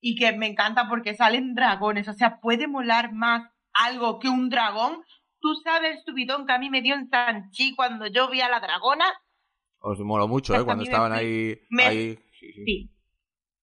y 0.00 0.14
que 0.16 0.32
me 0.32 0.46
encanta 0.46 0.88
porque 0.88 1.14
salen 1.14 1.54
dragones, 1.54 2.06
o 2.08 2.12
sea, 2.12 2.38
puede 2.40 2.68
molar 2.68 3.12
más 3.12 3.50
algo 3.72 4.18
que 4.20 4.28
un 4.28 4.48
dragón. 4.48 5.02
Tú 5.40 5.54
sabes, 5.62 6.02
subidón 6.04 6.46
que 6.46 6.52
a 6.52 6.58
mí 6.58 6.70
me 6.70 6.82
dio 6.82 6.94
en 6.94 7.08
Sanchi 7.08 7.74
cuando 7.74 8.06
yo 8.06 8.28
vi 8.30 8.40
a 8.40 8.48
la 8.48 8.60
dragona. 8.60 9.04
Os 9.78 9.98
moló 10.00 10.26
mucho, 10.26 10.52
Pues 10.52 10.62
¿eh? 10.62 10.64
Cuando 10.64 10.82
me 10.82 10.88
estaban 10.90 11.12
ahí... 11.12 11.58
me- 11.70 11.84
ahí 11.84 12.18
sí, 12.40 12.52
sí. 12.52 12.64
Sí. 12.64 12.90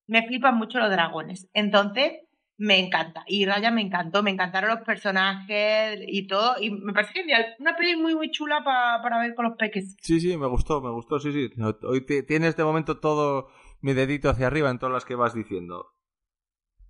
Me 0.08 0.28
flipan 0.28 0.56
mucho 0.56 0.80
los 0.80 0.90
dragones. 0.90 1.50
Entonces, 1.54 2.14
me 2.58 2.78
encanta. 2.80 3.24
Y 3.26 3.46
Raya 3.46 3.72
me 3.72 3.82
encantó. 3.82 4.22
Me 4.22 4.32
encantaron 4.32 4.70
los 4.70 4.82
personajes 4.86 6.00
y 6.08 6.28
todo. 6.28 6.56
Y 6.62 6.70
me 6.72 6.94
parece 6.94 7.14
genial. 7.14 7.56
Una 7.60 7.76
peli 7.76 7.96
muy, 7.96 8.14
muy 8.16 8.30
chula 8.32 8.64
pa- 8.64 9.00
para 9.02 9.20
ver 9.20 9.34
con 9.34 9.46
los 9.46 9.58
peques. 9.58 9.96
Sí, 10.02 10.20
sí, 10.20 10.38
me 10.38 10.48
gustó, 10.48 10.82
me 10.82 10.92
gustó, 10.92 11.20
sí, 11.20 11.32
sí. 11.32 11.50
Hoy 11.84 12.06
te- 12.06 12.24
tienes 12.24 12.56
de 12.56 12.64
momento 12.64 13.00
todo 13.00 13.48
mi 13.82 13.94
dedito 13.94 14.30
hacia 14.30 14.48
arriba 14.48 14.70
en 14.70 14.78
todas 14.80 14.94
las 14.94 15.06
que 15.06 15.16
vas 15.16 15.34
diciendo. 15.34 15.94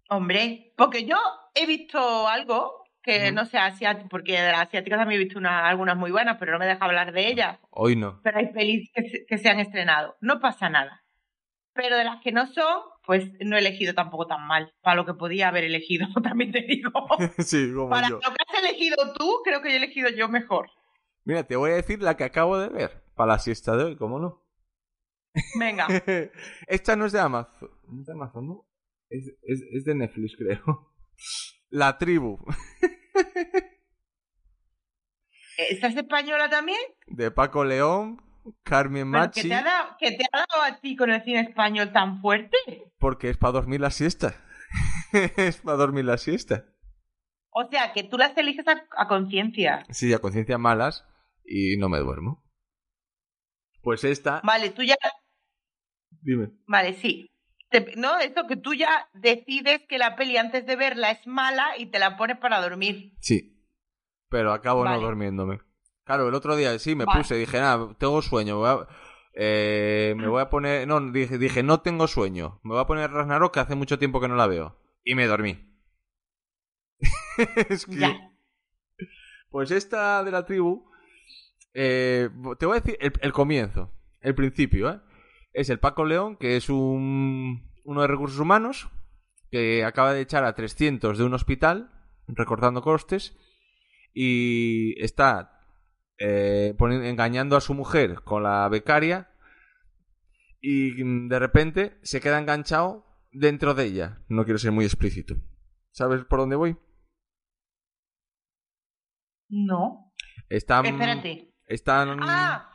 Hombre, 0.09 0.73
porque 0.77 1.05
yo 1.05 1.15
he 1.55 1.65
visto 1.65 2.27
algo 2.27 2.82
que 3.03 3.31
no 3.31 3.45
sé 3.45 3.57
asiático, 3.57 4.07
porque 4.09 4.39
de 4.41 4.51
las 4.51 4.61
asiáticas 4.67 4.97
también 4.99 5.19
he 5.21 5.23
visto 5.25 5.37
una- 5.39 5.67
algunas 5.67 5.97
muy 5.97 6.09
buenas, 6.11 6.37
pero 6.39 6.53
no 6.53 6.59
me 6.59 6.65
deja 6.65 6.83
hablar 6.85 7.11
de 7.11 7.27
ellas. 7.27 7.59
Hoy 7.71 7.95
no. 7.95 8.21
Pero 8.23 8.37
hay 8.39 8.51
pelis 8.53 8.89
que 8.93 9.09
se, 9.09 9.25
que 9.25 9.37
se 9.37 9.49
han 9.49 9.59
estrenado. 9.59 10.15
No 10.21 10.39
pasa 10.39 10.69
nada. 10.69 11.03
Pero 11.75 11.97
de 11.97 12.03
las 12.05 12.21
que 12.21 12.31
no 12.31 12.45
son, 12.47 12.81
pues 13.05 13.29
no 13.41 13.55
he 13.55 13.59
elegido 13.59 13.93
tampoco 13.93 14.27
tan 14.27 14.45
mal. 14.47 14.71
Para 14.81 14.95
lo 14.95 15.05
que 15.05 15.13
podía 15.15 15.49
haber 15.49 15.63
elegido, 15.65 16.07
también 16.23 16.51
te 16.51 16.61
digo. 16.61 16.91
sí, 17.39 17.71
como 17.73 17.89
Para 17.89 18.09
yo. 18.09 18.15
lo 18.15 18.21
que 18.21 18.43
has 18.47 18.63
elegido 18.63 18.95
tú, 19.13 19.41
creo 19.43 19.61
que 19.61 19.69
he 19.69 19.75
elegido 19.75 20.09
yo 20.09 20.29
mejor. 20.29 20.69
Mira, 21.25 21.43
te 21.43 21.55
voy 21.55 21.71
a 21.71 21.75
decir 21.75 22.01
la 22.01 22.15
que 22.17 22.23
acabo 22.23 22.57
de 22.57 22.69
ver. 22.69 23.03
Para 23.15 23.33
la 23.33 23.39
siesta 23.39 23.75
de 23.77 23.83
hoy, 23.83 23.95
¿cómo 23.97 24.19
no? 24.19 24.45
Venga. 25.59 25.87
Esta 26.67 26.95
no 26.95 27.05
es 27.05 27.11
de 27.11 27.19
Amazon. 27.19 27.69
No 27.87 27.99
es 28.01 28.05
de 28.07 28.13
Amazon, 28.13 28.47
¿no? 28.47 28.65
Es, 29.09 29.27
es, 29.43 29.61
es 29.73 29.83
de 29.85 29.95
Netflix, 29.95 30.35
creo. 30.37 30.93
La 31.69 31.97
tribu. 31.97 32.37
¿Esta 35.57 35.87
es 35.87 35.95
española 35.95 36.49
también? 36.49 36.79
De 37.07 37.31
Paco 37.31 37.63
León, 37.63 38.21
Carmen 38.63 39.11
¿Pero 39.11 39.23
Machi. 39.23 39.43
que 39.43 39.47
te, 39.49 39.53
ha 39.53 39.63
dado, 39.63 39.97
que 39.99 40.11
te 40.11 40.25
ha 40.31 40.45
dado 40.49 40.63
a 40.63 40.79
ti 40.79 40.95
con 40.95 41.11
el 41.11 41.23
cine 41.23 41.41
español 41.41 41.91
tan 41.91 42.21
fuerte? 42.21 42.57
Porque 42.97 43.29
es 43.29 43.37
para 43.37 43.53
dormir 43.53 43.81
la 43.81 43.91
siesta. 43.91 44.35
es 45.37 45.57
para 45.57 45.77
dormir 45.77 46.05
la 46.05 46.17
siesta. 46.17 46.65
O 47.49 47.67
sea, 47.69 47.93
que 47.93 48.03
tú 48.03 48.17
las 48.17 48.35
eliges 48.37 48.67
a, 48.67 48.83
a 48.97 49.07
conciencia. 49.07 49.85
Sí, 49.91 50.11
a 50.13 50.19
conciencia 50.19 50.57
malas 50.57 51.05
y 51.45 51.77
no 51.77 51.87
me 51.89 51.99
duermo. 51.99 52.43
Pues 53.81 54.03
esta. 54.03 54.41
Vale, 54.43 54.71
tú 54.71 54.81
ya. 54.81 54.95
Dime. 56.21 56.51
Vale, 56.65 56.93
sí. 56.93 57.29
No, 57.97 58.17
esto 58.19 58.47
que 58.47 58.55
tú 58.55 58.73
ya 58.73 59.07
decides 59.13 59.81
que 59.87 59.97
la 59.97 60.15
peli 60.15 60.37
antes 60.37 60.65
de 60.65 60.75
verla 60.75 61.11
es 61.11 61.25
mala 61.27 61.77
y 61.77 61.87
te 61.87 61.99
la 61.99 62.17
pones 62.17 62.37
para 62.37 62.61
dormir. 62.61 63.13
Sí. 63.19 63.59
Pero 64.29 64.51
acabo 64.53 64.83
no 64.85 64.99
durmiéndome. 64.99 65.59
Claro, 66.05 66.27
el 66.27 66.33
otro 66.35 66.55
día 66.55 66.77
sí 66.79 66.95
me 66.95 67.05
Vale. 67.05 67.19
puse, 67.21 67.35
dije, 67.35 67.59
nada, 67.59 67.95
tengo 67.97 68.21
sueño. 68.21 68.57
voy 68.57 68.69
a- 68.69 68.87
eh, 69.35 70.13
me 70.17 70.27
voy 70.27 70.41
a 70.41 70.49
poner. 70.49 70.87
No, 70.87 70.99
dije, 71.11 71.37
dije, 71.37 71.63
no 71.63 71.81
tengo 71.81 72.07
sueño. 72.07 72.59
Me 72.63 72.73
voy 72.73 72.81
a 72.81 72.85
poner 72.87 73.09
Ragnarok 73.11 73.53
que 73.53 73.59
hace 73.61 73.75
mucho 73.75 73.97
tiempo 73.99 74.19
que 74.21 74.27
no 74.27 74.35
la 74.35 74.47
veo. 74.47 74.77
Y 75.03 75.15
me 75.15 75.27
dormí. 75.27 75.69
es 77.69 77.85
que- 77.85 77.95
Ya. 77.97 78.29
Pues 79.49 79.71
esta 79.71 80.23
de 80.23 80.31
la 80.31 80.45
tribu. 80.45 80.89
eh, 81.75 82.29
te 82.59 82.65
voy 82.65 82.77
a 82.77 82.81
decir 82.81 82.97
el, 83.01 83.13
el 83.21 83.33
comienzo, 83.33 83.91
el 84.21 84.35
principio, 84.35 84.89
¿eh? 84.91 84.99
Es 85.53 85.69
el 85.69 85.79
Paco 85.79 86.05
León, 86.05 86.35
que 86.37 86.57
es 86.57 86.69
un, 86.69 87.71
uno 87.83 88.01
de 88.01 88.07
recursos 88.07 88.39
humanos, 88.39 88.89
que 89.51 89.85
acaba 89.85 90.13
de 90.13 90.21
echar 90.21 90.43
a 90.43 90.55
300 90.55 91.17
de 91.17 91.23
un 91.23 91.33
hospital, 91.33 91.91
recortando 92.27 92.81
costes, 92.81 93.37
y 94.13 94.99
está 95.03 95.61
eh, 96.17 96.75
engañando 96.79 97.55
a 97.55 97.61
su 97.61 97.73
mujer 97.75 98.21
con 98.23 98.43
la 98.43 98.67
becaria, 98.67 99.29
y 100.59 101.27
de 101.27 101.39
repente 101.39 101.99
se 102.03 102.19
queda 102.19 102.39
enganchado 102.39 103.05
dentro 103.31 103.73
de 103.73 103.85
ella. 103.85 104.23
No 104.29 104.45
quiero 104.45 104.57
ser 104.57 104.71
muy 104.71 104.85
explícito. 104.85 105.35
¿Sabes 105.91 106.23
por 106.25 106.39
dónde 106.39 106.55
voy? 106.55 106.77
No. 109.49 110.11
Están, 110.49 110.85
Espérate. 110.85 111.53
Están... 111.67 112.17
¡Ah! 112.21 112.72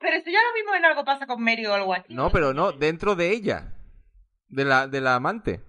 Pero 0.00 0.16
eso 0.16 0.30
ya 0.30 0.38
lo 0.42 0.54
vimos 0.54 0.76
en 0.76 0.84
algo 0.84 1.04
pasa 1.04 1.26
con 1.26 1.42
Mary 1.42 1.66
o 1.66 1.74
algo 1.74 1.94
así. 1.94 2.12
No, 2.14 2.30
pero 2.30 2.54
no, 2.54 2.72
dentro 2.72 3.14
de 3.14 3.30
ella. 3.32 3.74
De 4.48 4.64
la, 4.64 4.86
de 4.86 5.00
la 5.00 5.16
amante. 5.16 5.62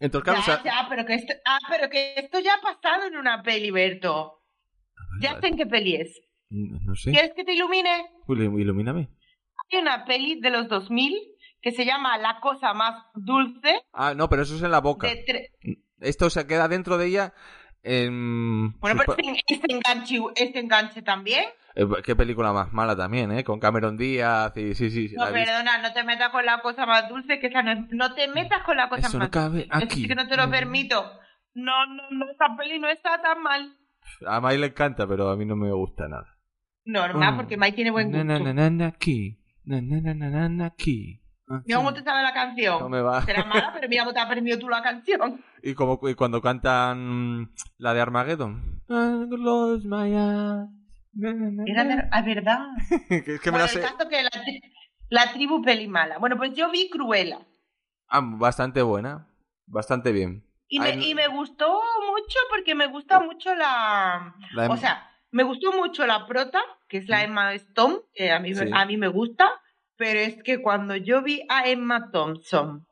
Entonces, 0.00 0.24
claro, 0.24 0.40
ya, 0.46 0.54
o 0.58 0.62
sea- 0.62 0.64
ya, 0.82 0.88
pero 0.88 1.06
que 1.06 1.14
esto, 1.14 1.32
ah, 1.44 1.58
pero 1.68 1.88
que 1.88 2.14
esto 2.16 2.40
ya 2.40 2.54
ha 2.54 2.60
pasado 2.60 3.06
en 3.06 3.16
una 3.16 3.42
peli, 3.42 3.70
Berto. 3.70 4.40
Ya 5.20 5.38
sé 5.40 5.48
en 5.48 5.56
qué 5.56 5.66
peli 5.66 5.96
es. 5.96 6.20
No 6.50 6.78
no 6.84 6.94
sé. 6.96 7.12
¿Quieres 7.12 7.32
que 7.34 7.44
te 7.44 7.52
ilumine? 7.54 8.10
Ilu- 8.26 8.60
Ilumíname. 8.60 9.08
Hay 9.70 9.78
una 9.78 10.04
peli 10.04 10.40
de 10.40 10.50
los 10.50 10.68
2000 10.68 11.14
que 11.60 11.70
se 11.70 11.84
llama 11.84 12.18
La 12.18 12.40
cosa 12.40 12.74
más 12.74 13.04
dulce. 13.14 13.82
Ah, 13.92 14.14
no, 14.14 14.28
pero 14.28 14.42
eso 14.42 14.56
es 14.56 14.62
en 14.62 14.70
la 14.72 14.80
boca. 14.80 15.08
Tre- 15.08 15.50
Esto 16.00 16.28
se 16.30 16.46
queda 16.46 16.66
dentro 16.68 16.98
de 16.98 17.06
ella. 17.06 17.32
En... 17.82 18.78
Bueno, 18.78 19.00
pero 19.04 19.16
este, 19.18 19.42
este 19.54 19.72
enganche, 19.74 20.18
este 20.36 20.58
enganche 20.60 21.02
también. 21.02 21.44
Eh, 21.74 21.86
Qué 22.04 22.14
película 22.14 22.52
más 22.52 22.72
mala 22.72 22.94
también, 22.94 23.32
¿eh? 23.32 23.42
Con 23.44 23.58
Cameron 23.58 23.96
Díaz 23.96 24.56
y 24.56 24.74
sí, 24.74 24.90
sí. 24.90 25.08
sí, 25.08 25.14
No, 25.16 25.24
perdona, 25.32 25.78
no 25.78 25.92
te 25.92 26.04
metas 26.04 26.28
con 26.30 26.44
la 26.46 26.60
cosa 26.60 26.86
más 26.86 27.08
dulce, 27.08 27.40
que 27.40 27.46
esa 27.48 27.62
no, 27.62 27.72
es- 27.72 27.90
no 27.90 28.14
te 28.14 28.28
metas 28.28 28.62
con 28.64 28.76
la 28.76 28.88
cosa 28.88 29.08
Eso 29.08 29.18
no 29.18 29.24
más 29.24 29.30
cabe 29.30 29.64
dulce. 29.64 29.84
Aquí. 29.84 30.02
sí 30.02 30.08
que 30.08 30.14
no 30.14 30.28
te 30.28 30.36
lo 30.36 30.48
permito. 30.50 31.02
No, 31.54 31.86
no, 31.86 32.02
no, 32.10 32.26
esa 32.30 32.56
peli 32.56 32.78
no 32.78 32.88
está 32.88 33.20
tan 33.22 33.42
mal. 33.42 33.76
A 34.26 34.40
Mai 34.40 34.58
le 34.58 34.66
encanta, 34.66 35.06
pero 35.06 35.30
a 35.30 35.36
mí 35.36 35.44
no 35.44 35.56
me 35.56 35.70
gusta 35.72 36.08
nada. 36.08 36.38
Normal, 36.84 37.34
Mm. 37.34 37.36
porque 37.36 37.56
Mike 37.56 37.76
tiene 37.76 37.90
buen 37.90 38.08
gusto. 38.10 38.24
na, 38.24 38.38
na, 38.38 38.52
na, 38.52 38.70
na, 38.70 38.86
aquí. 38.88 39.38
Na, 39.64 39.80
na, 39.80 40.00
na, 40.00 40.14
na, 40.14 40.28
na, 40.30 40.48
na, 40.48 40.66
aquí. 40.66 41.21
Mira 41.66 41.76
cómo 41.78 41.92
te 41.94 42.02
sabe 42.02 42.22
la 42.22 42.32
canción. 42.32 42.78
No 42.80 42.88
me 42.88 43.00
va. 43.00 43.22
Será 43.22 43.44
mala, 43.44 43.72
pero 43.74 43.88
mira 43.88 44.02
cómo 44.04 44.14
te 44.14 44.20
ha 44.20 44.24
aprendido 44.24 44.58
tú 44.58 44.68
la 44.68 44.82
canción. 44.82 45.42
Y 45.64 45.74
como 45.74 46.00
y 46.08 46.14
cuando 46.16 46.42
cantan 46.42 47.52
la 47.78 47.94
de 47.94 48.00
Armageddon. 48.00 48.82
Close 48.86 49.86
my 49.86 50.08
eyes. 50.12 50.68
Era 51.66 51.84
ver- 51.84 52.08
ah, 52.10 52.22
verdad. 52.22 52.58
que 53.08 53.34
es 53.34 53.40
que 53.40 53.50
me 53.52 53.58
bueno, 53.58 53.58
la 53.58 53.64
el 53.64 53.68
sé. 53.70 53.80
caso 53.80 54.08
que 54.08 54.22
la, 54.22 54.30
tri- 54.30 54.60
la 55.10 55.32
tribu 55.32 55.62
peli 55.62 55.86
mala. 55.86 56.18
Bueno, 56.18 56.36
pues 56.36 56.54
yo 56.54 56.70
vi 56.70 56.88
Cruella. 56.90 57.38
Ah, 58.08 58.20
bastante 58.24 58.82
buena. 58.82 59.28
Bastante 59.66 60.10
bien. 60.12 60.44
Y 60.68 60.80
me, 60.80 60.86
Ay, 60.86 61.10
y 61.10 61.14
me 61.14 61.28
gustó 61.28 61.68
mucho 62.10 62.38
porque 62.50 62.74
me 62.74 62.86
gusta 62.86 63.20
mucho 63.20 63.54
la... 63.54 64.34
La 64.54 64.68
O 64.70 64.76
sea, 64.76 65.10
me 65.30 65.42
gustó 65.44 65.70
mucho 65.72 66.06
la 66.06 66.26
prota, 66.26 66.60
que 66.88 66.96
es 66.98 67.08
la 67.08 67.22
Emma 67.22 67.52
Stone, 67.54 67.98
que 68.14 68.32
a 68.32 68.40
mí, 68.40 68.54
Sí. 68.54 68.64
a 68.72 68.84
mí 68.86 68.96
me 68.96 69.08
gusta, 69.08 69.48
pero 69.96 70.20
es 70.20 70.42
que 70.42 70.60
cuando 70.62 70.96
yo 70.96 71.22
vi 71.22 71.42
a 71.48 71.68
Emma 71.68 72.10
Thompson 72.12 72.86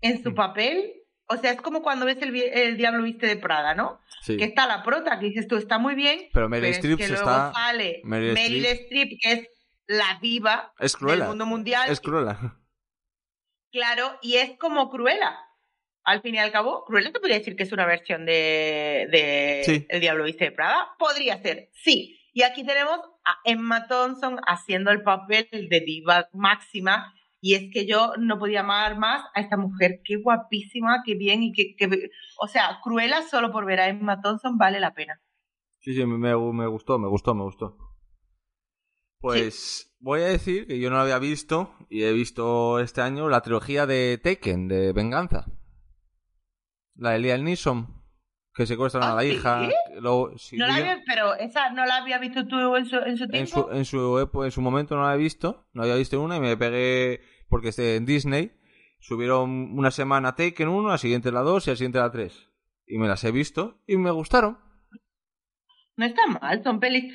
en 0.00 0.22
su 0.22 0.30
Mm. 0.32 0.34
papel, 0.34 0.92
o 1.28 1.36
sea, 1.36 1.52
es 1.52 1.60
como 1.60 1.82
cuando 1.82 2.04
ves 2.06 2.20
el, 2.22 2.34
el 2.36 2.76
Diablo 2.76 3.02
Viste 3.04 3.26
de 3.26 3.36
Prada, 3.36 3.74
¿no? 3.74 4.00
sí. 4.22 4.36
Que 4.36 4.44
está 4.44 4.66
la 4.66 4.82
prota, 4.82 5.18
que 5.18 5.26
dices 5.26 5.46
tú, 5.48 5.56
está 5.56 5.78
muy 5.78 5.94
bien, 5.94 6.28
Pero 6.32 6.48
Meryl 6.48 6.70
Streep 6.70 7.00
es 7.00 7.06
que 7.08 7.16
se 7.16 7.22
luego 7.22 7.30
está. 7.30 7.52
sale 7.54 8.00
Meryl 8.04 8.34
Meryl, 8.34 8.64
Streep- 8.66 9.18
que 9.20 9.32
es 9.32 9.48
la 9.86 10.18
diva 10.20 10.72
Es 10.78 10.92
del 10.92 10.98
cruela. 10.98 11.26
mundo 11.26 11.46
mundial, 11.46 11.90
Es 11.90 12.00
cruela. 12.00 12.58
claro, 13.70 14.18
y 14.22 14.36
es 14.36 14.56
como 14.58 14.90
Cruella. 14.90 15.38
Al 16.04 16.20
fin 16.20 16.34
y 16.34 16.38
al 16.38 16.50
cabo, 16.50 16.84
Cruella 16.84 17.12
te 17.12 17.20
podría 17.20 17.38
decir 17.38 17.54
que 17.54 17.62
es 17.62 17.70
una 17.72 17.86
versión 17.86 18.26
de, 18.26 19.06
de 19.10 19.62
Sí. 19.64 19.86
El 19.88 20.00
Diablo 20.00 20.24
Viste 20.24 20.46
de 20.46 20.50
Prada. 20.52 20.88
Podría 20.98 21.40
ser, 21.40 21.70
sí. 21.72 22.18
Y 22.32 22.42
aquí 22.42 22.64
tenemos 22.64 22.98
a 23.24 23.36
Emma 23.44 23.86
Thompson 23.88 24.38
haciendo 24.46 24.90
el 24.90 25.02
papel 25.02 25.46
de 25.70 25.80
diva 25.80 26.28
máxima. 26.32 27.12
Y 27.40 27.54
es 27.54 27.72
que 27.72 27.86
yo 27.86 28.12
no 28.18 28.38
podía 28.38 28.60
amar 28.60 28.96
más 28.98 29.24
a 29.34 29.40
esta 29.40 29.56
mujer. 29.56 30.00
Qué 30.04 30.16
guapísima, 30.16 31.02
qué 31.04 31.14
bien 31.16 31.42
y 31.42 31.52
qué... 31.52 31.74
qué- 31.76 32.10
O 32.40 32.46
sea, 32.48 32.78
Cruella 32.82 33.22
solo 33.22 33.50
por 33.50 33.66
ver 33.66 33.80
a 33.80 33.88
Emma 33.88 34.20
Thompson 34.20 34.56
vale 34.58 34.78
la 34.80 34.94
pena. 34.94 35.20
Sí, 35.80 35.92
sí, 35.94 36.06
me, 36.06 36.16
me 36.18 36.66
gustó, 36.68 36.98
me 36.98 37.08
gustó, 37.08 37.34
me 37.34 37.42
gustó. 37.42 37.76
Pues 39.18 39.94
voy 40.00 40.20
a 40.22 40.26
decir 40.26 40.66
que 40.66 40.80
yo 40.80 40.90
no 40.90 40.96
la 40.96 41.02
había 41.02 41.18
visto 41.18 41.74
y 41.88 42.02
he 42.04 42.12
visto 42.12 42.80
este 42.80 43.02
año 43.02 43.28
la 43.28 43.40
trilogía 43.42 43.86
de 43.86 44.18
Taken, 44.22 44.68
de 44.68 44.92
Venganza. 44.92 45.46
La 46.94 47.10
de 47.10 47.20
Liam 47.20 47.42
Neeson, 47.44 48.02
que 48.54 48.66
secuestran 48.66 49.04
a 49.04 49.12
¿Ah, 49.12 49.14
la 49.16 49.22
sí? 49.22 49.28
hija. 49.28 49.68
No 50.00 50.66
la 50.66 50.74
había, 50.76 51.02
pero 51.06 51.34
esa 51.34 51.70
no 51.70 51.84
la 51.84 51.96
había 51.96 52.18
visto 52.18 52.46
tú 52.46 52.76
en 52.76 52.86
su, 52.86 52.96
en 52.96 53.16
su 53.16 53.24
en 53.24 53.30
tiempo. 53.30 53.68
su, 53.70 53.76
en, 53.76 53.84
su, 53.84 53.98
epo- 54.18 54.44
en 54.44 54.50
su 54.50 54.60
momento 54.62 54.96
no 54.96 55.02
la 55.02 55.14
he 55.14 55.18
visto, 55.18 55.66
no 55.72 55.82
había 55.82 55.96
visto 55.96 56.20
una 56.20 56.36
y 56.36 56.40
me 56.40 56.56
pegué 56.56 57.20
porque 57.48 57.70
en 57.76 58.06
Disney 58.06 58.52
subieron 59.00 59.76
una 59.78 59.90
semana 59.90 60.34
Taken 60.34 60.68
1, 60.68 60.88
la 60.88 60.98
siguiente 60.98 61.30
la 61.32 61.40
2 61.40 61.66
y 61.66 61.70
la 61.70 61.76
siguiente 61.76 61.98
la 61.98 62.10
3. 62.10 62.50
Y 62.86 62.98
me 62.98 63.08
las 63.08 63.22
he 63.24 63.32
visto 63.32 63.80
y 63.86 63.96
me 63.96 64.10
gustaron. 64.10 64.58
No 65.96 66.06
está 66.06 66.26
mal, 66.26 66.62
son 66.62 66.80
pelis. 66.80 67.12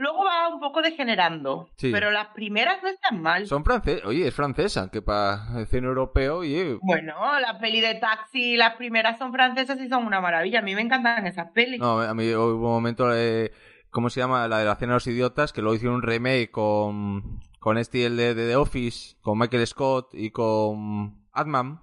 Luego 0.00 0.24
va 0.24 0.48
un 0.48 0.60
poco 0.60 0.80
degenerando. 0.80 1.68
Sí. 1.76 1.90
Pero 1.92 2.10
las 2.10 2.28
primeras 2.28 2.82
no 2.82 2.88
están 2.88 3.20
mal. 3.20 3.46
Son 3.46 3.62
francesas, 3.62 4.06
oye, 4.06 4.26
es 4.26 4.34
francesa, 4.34 4.90
que 4.90 5.02
para 5.02 5.58
el 5.58 5.66
cine 5.66 5.88
europeo, 5.88 6.38
oye, 6.38 6.78
Bueno, 6.80 7.38
la 7.38 7.58
peli 7.58 7.82
de 7.82 7.96
taxi, 7.96 8.56
las 8.56 8.76
primeras 8.76 9.18
son 9.18 9.30
francesas 9.30 9.78
y 9.78 9.90
son 9.90 10.06
una 10.06 10.22
maravilla. 10.22 10.60
A 10.60 10.62
mí 10.62 10.74
me 10.74 10.80
encantan 10.80 11.26
esas 11.26 11.50
pelis. 11.52 11.78
No, 11.78 12.00
a 12.00 12.14
mí 12.14 12.32
hubo 12.34 12.54
un 12.54 12.72
momento, 12.72 13.14
eh, 13.14 13.52
¿cómo 13.90 14.08
se 14.08 14.20
llama? 14.20 14.48
La 14.48 14.60
de 14.60 14.64
la 14.64 14.76
cena 14.76 14.92
de 14.92 14.96
los 14.96 15.06
idiotas, 15.06 15.52
que 15.52 15.60
luego 15.60 15.74
hicieron 15.76 15.96
un 15.96 16.02
remake 16.02 16.50
con, 16.50 17.38
con 17.58 17.76
este 17.76 18.06
el 18.06 18.16
de, 18.16 18.34
de 18.34 18.48
The 18.48 18.56
Office, 18.56 19.16
con 19.20 19.38
Michael 19.38 19.66
Scott 19.66 20.14
y 20.14 20.30
con 20.30 21.26
Adman, 21.32 21.82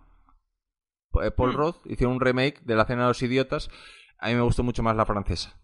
eh, 1.21 1.29
Paul 1.29 1.53
Hmm. 1.53 1.55
Roth, 1.55 1.85
hicieron 1.85 2.15
un 2.15 2.21
remake 2.21 2.61
de 2.61 2.75
la 2.75 2.85
cena 2.85 3.03
de 3.03 3.09
los 3.09 3.21
idiotas. 3.21 3.69
A 4.17 4.29
mí 4.29 4.33
me 4.33 4.41
gustó 4.41 4.63
mucho 4.63 4.81
más 4.81 4.95
la 4.95 5.05
francesa. 5.05 5.55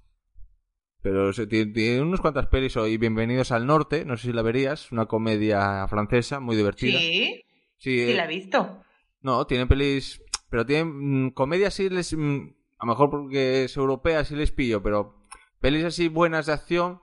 Pero 1.03 1.33
tiene, 1.33 1.73
tiene 1.73 2.01
unas 2.01 2.21
cuantas 2.21 2.47
pelis 2.47 2.77
hoy. 2.77 2.97
Bienvenidos 2.97 3.51
al 3.51 3.67
Norte, 3.67 4.05
no 4.05 4.15
sé 4.15 4.27
si 4.27 4.33
la 4.33 4.41
verías, 4.41 4.89
una 4.93 5.05
comedia 5.05 5.85
francesa 5.89 6.39
muy 6.39 6.55
divertida. 6.55 6.97
sí, 6.97 7.43
Sí, 7.77 8.05
sí 8.05 8.11
eh, 8.11 8.15
la 8.15 8.23
he 8.23 8.27
visto. 8.29 8.81
no, 9.21 9.45
tienen 9.45 9.67
pelis. 9.67 10.23
Pero 10.49 10.65
tienen. 10.65 11.25
mm, 11.25 11.31
comedias 11.31 11.73
sí 11.73 11.89
les. 11.89 12.15
mm, 12.15 12.53
a 12.79 12.85
lo 12.85 12.89
mejor 12.89 13.09
porque 13.09 13.65
es 13.65 13.75
europea 13.75 14.23
sí 14.23 14.33
les 14.37 14.53
pillo, 14.53 14.81
pero. 14.81 15.21
Pelis 15.59 15.83
así 15.83 16.07
buenas 16.07 16.45
de 16.45 16.53
acción. 16.53 17.01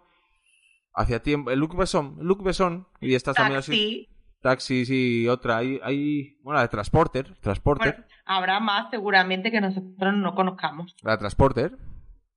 Hacia 0.95 1.23
tiempo. 1.23 1.51
El 1.51 1.59
Luc 1.59 1.77
Besson. 1.77 2.17
Luc 2.21 2.43
Besson. 2.43 2.87
Y 3.03 3.15
estas 3.15 3.37
también 3.37 3.59
así. 3.59 3.71
Taxi. 3.71 4.09
Taxi, 4.41 4.87
sí, 4.87 5.29
otra. 5.29 5.59
Hay. 5.59 5.79
hay 5.83 6.39
bueno, 6.43 6.57
la 6.57 6.63
de 6.63 6.69
Transporter. 6.69 7.35
Transporter. 7.41 7.97
Bueno, 7.97 8.07
habrá 8.25 8.61
más 8.61 8.89
seguramente 8.91 9.51
que 9.51 9.61
nosotros 9.61 10.15
no 10.15 10.35
conozcamos. 10.35 10.97
La 11.03 11.13
de 11.13 11.19
Transporter. 11.19 11.90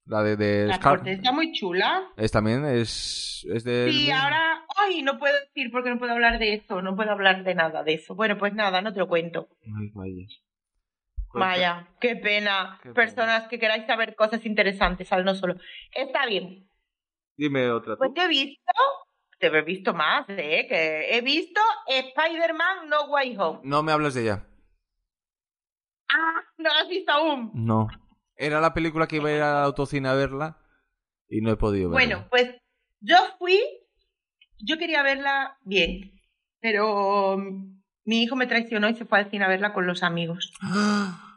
La 0.06 0.22
de, 0.22 0.36
de 0.36 0.68
La 0.68 0.76
Scar- 0.76 0.98
corte 0.98 1.14
está 1.14 1.32
muy 1.32 1.54
chula. 1.54 2.10
Es 2.18 2.32
también. 2.32 2.66
Es. 2.66 3.46
Es 3.50 3.64
de. 3.64 3.90
Sí, 3.92 4.12
ahora. 4.12 4.66
Ay, 4.76 5.02
no 5.02 5.18
puedo 5.18 5.34
decir 5.40 5.72
porque 5.72 5.90
no 5.90 5.98
puedo 6.00 6.12
hablar 6.12 6.40
de 6.40 6.56
eso. 6.56 6.82
No 6.82 6.96
puedo 6.96 7.12
hablar 7.12 7.44
de 7.44 7.56
nada 7.56 7.84
de 7.84 7.94
eso. 7.94 8.14
Bueno, 8.16 8.38
pues 8.38 8.54
nada, 8.54 8.82
no 8.82 8.92
te 8.92 9.00
lo 9.00 9.08
cuento. 9.08 9.48
Ay, 9.80 9.90
vaya. 9.94 10.28
Vaya, 11.36 11.88
qué 12.00 12.16
pena. 12.16 12.78
Qué 12.84 12.90
pena. 12.90 12.94
Personas 12.94 13.48
que 13.48 13.58
queráis 13.60 13.86
saber 13.88 14.16
cosas 14.16 14.46
interesantes 14.46 15.12
al 15.14 15.24
no 15.26 15.34
solo. 15.36 15.56
Está 15.92 16.26
bien. 16.26 16.68
Dime 17.38 17.72
otra. 17.72 17.96
Pues 17.96 18.10
tú. 18.14 18.16
yo 18.18 18.24
he 18.24 18.28
visto, 18.28 18.72
te 19.40 19.48
he 19.48 19.62
visto 19.64 19.94
más, 19.94 20.26
¿eh? 20.30 20.68
Que 20.70 21.18
he 21.18 21.22
visto 21.22 21.60
Spider-Man 21.88 22.88
No 22.90 23.06
Way 23.06 23.36
Home. 23.38 23.60
No 23.64 23.82
me 23.82 23.92
hables 23.94 24.14
de 24.14 24.24
ella. 24.24 24.46
Ah, 26.10 26.42
no 26.58 26.70
la 26.70 26.82
has 26.82 26.90
visto 26.90 27.12
aún. 27.12 27.52
No. 27.56 27.88
Era 28.36 28.62
la 28.62 28.74
película 28.74 29.08
que 29.08 29.18
iba 29.18 29.30
a 29.30 29.34
ir 29.34 29.42
al 29.42 29.64
autocine 29.64 30.10
a 30.10 30.14
verla 30.14 30.58
y 31.28 31.42
no 31.42 31.52
he 31.52 31.58
podido 31.58 31.90
verla. 31.90 32.06
Bueno, 32.06 32.28
pues 32.30 32.56
yo 33.00 33.18
fui, 33.38 33.60
yo 34.60 34.78
quería 34.78 35.04
verla 35.04 35.58
bien, 35.64 36.20
pero 36.60 37.38
mi 38.06 38.24
hijo 38.24 38.36
me 38.36 38.48
traicionó 38.48 38.90
y 38.90 38.96
se 38.96 39.06
fue 39.06 39.20
al 39.20 39.30
cine 39.30 39.46
a 39.46 39.50
verla 39.50 39.74
con 39.74 39.88
los 39.88 40.04
amigos. 40.04 40.54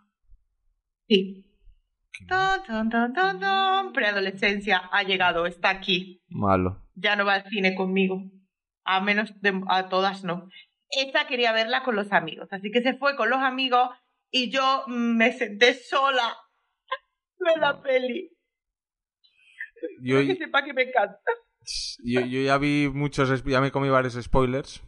Sí. 1.09 1.45
Preadolescencia 3.95 4.79
ha 4.91 5.05
llegado, 5.05 5.47
está 5.47 5.71
aquí. 5.71 6.21
Malo. 6.29 6.83
Ya 6.97 7.15
no 7.15 7.25
va 7.25 7.35
al 7.35 7.49
cine 7.49 7.77
conmigo. 7.77 8.25
A 8.83 9.01
menos 9.01 9.33
de, 9.41 9.63
a 9.69 9.89
todas 9.89 10.25
no. 10.25 10.49
Esta 10.91 11.29
quería 11.29 11.53
verla 11.53 11.85
con 11.85 11.95
los 11.95 12.11
amigos, 12.11 12.49
así 12.51 12.73
que 12.73 12.83
se 12.83 12.95
fue 12.95 13.15
con 13.15 13.31
los 13.31 13.39
amigos 13.39 13.91
y 14.31 14.51
yo 14.51 14.85
me 14.89 15.33
senté 15.33 15.75
sola 15.75 16.25
a 16.29 16.46
ver 17.39 17.59
la 17.59 17.83
peli. 17.83 18.31
Yo, 20.01 20.21
que 20.27 20.37
sepa 20.37 20.65
que 20.65 20.73
me 20.73 20.83
encanta. 20.83 21.19
yo, 22.05 22.21
yo 22.21 22.41
ya 22.43 22.59
vi 22.59 22.89
muchos, 22.93 23.45
ya 23.45 23.61
me 23.61 23.71
comí 23.71 23.89
varios 23.89 24.15
spoilers. 24.15 24.83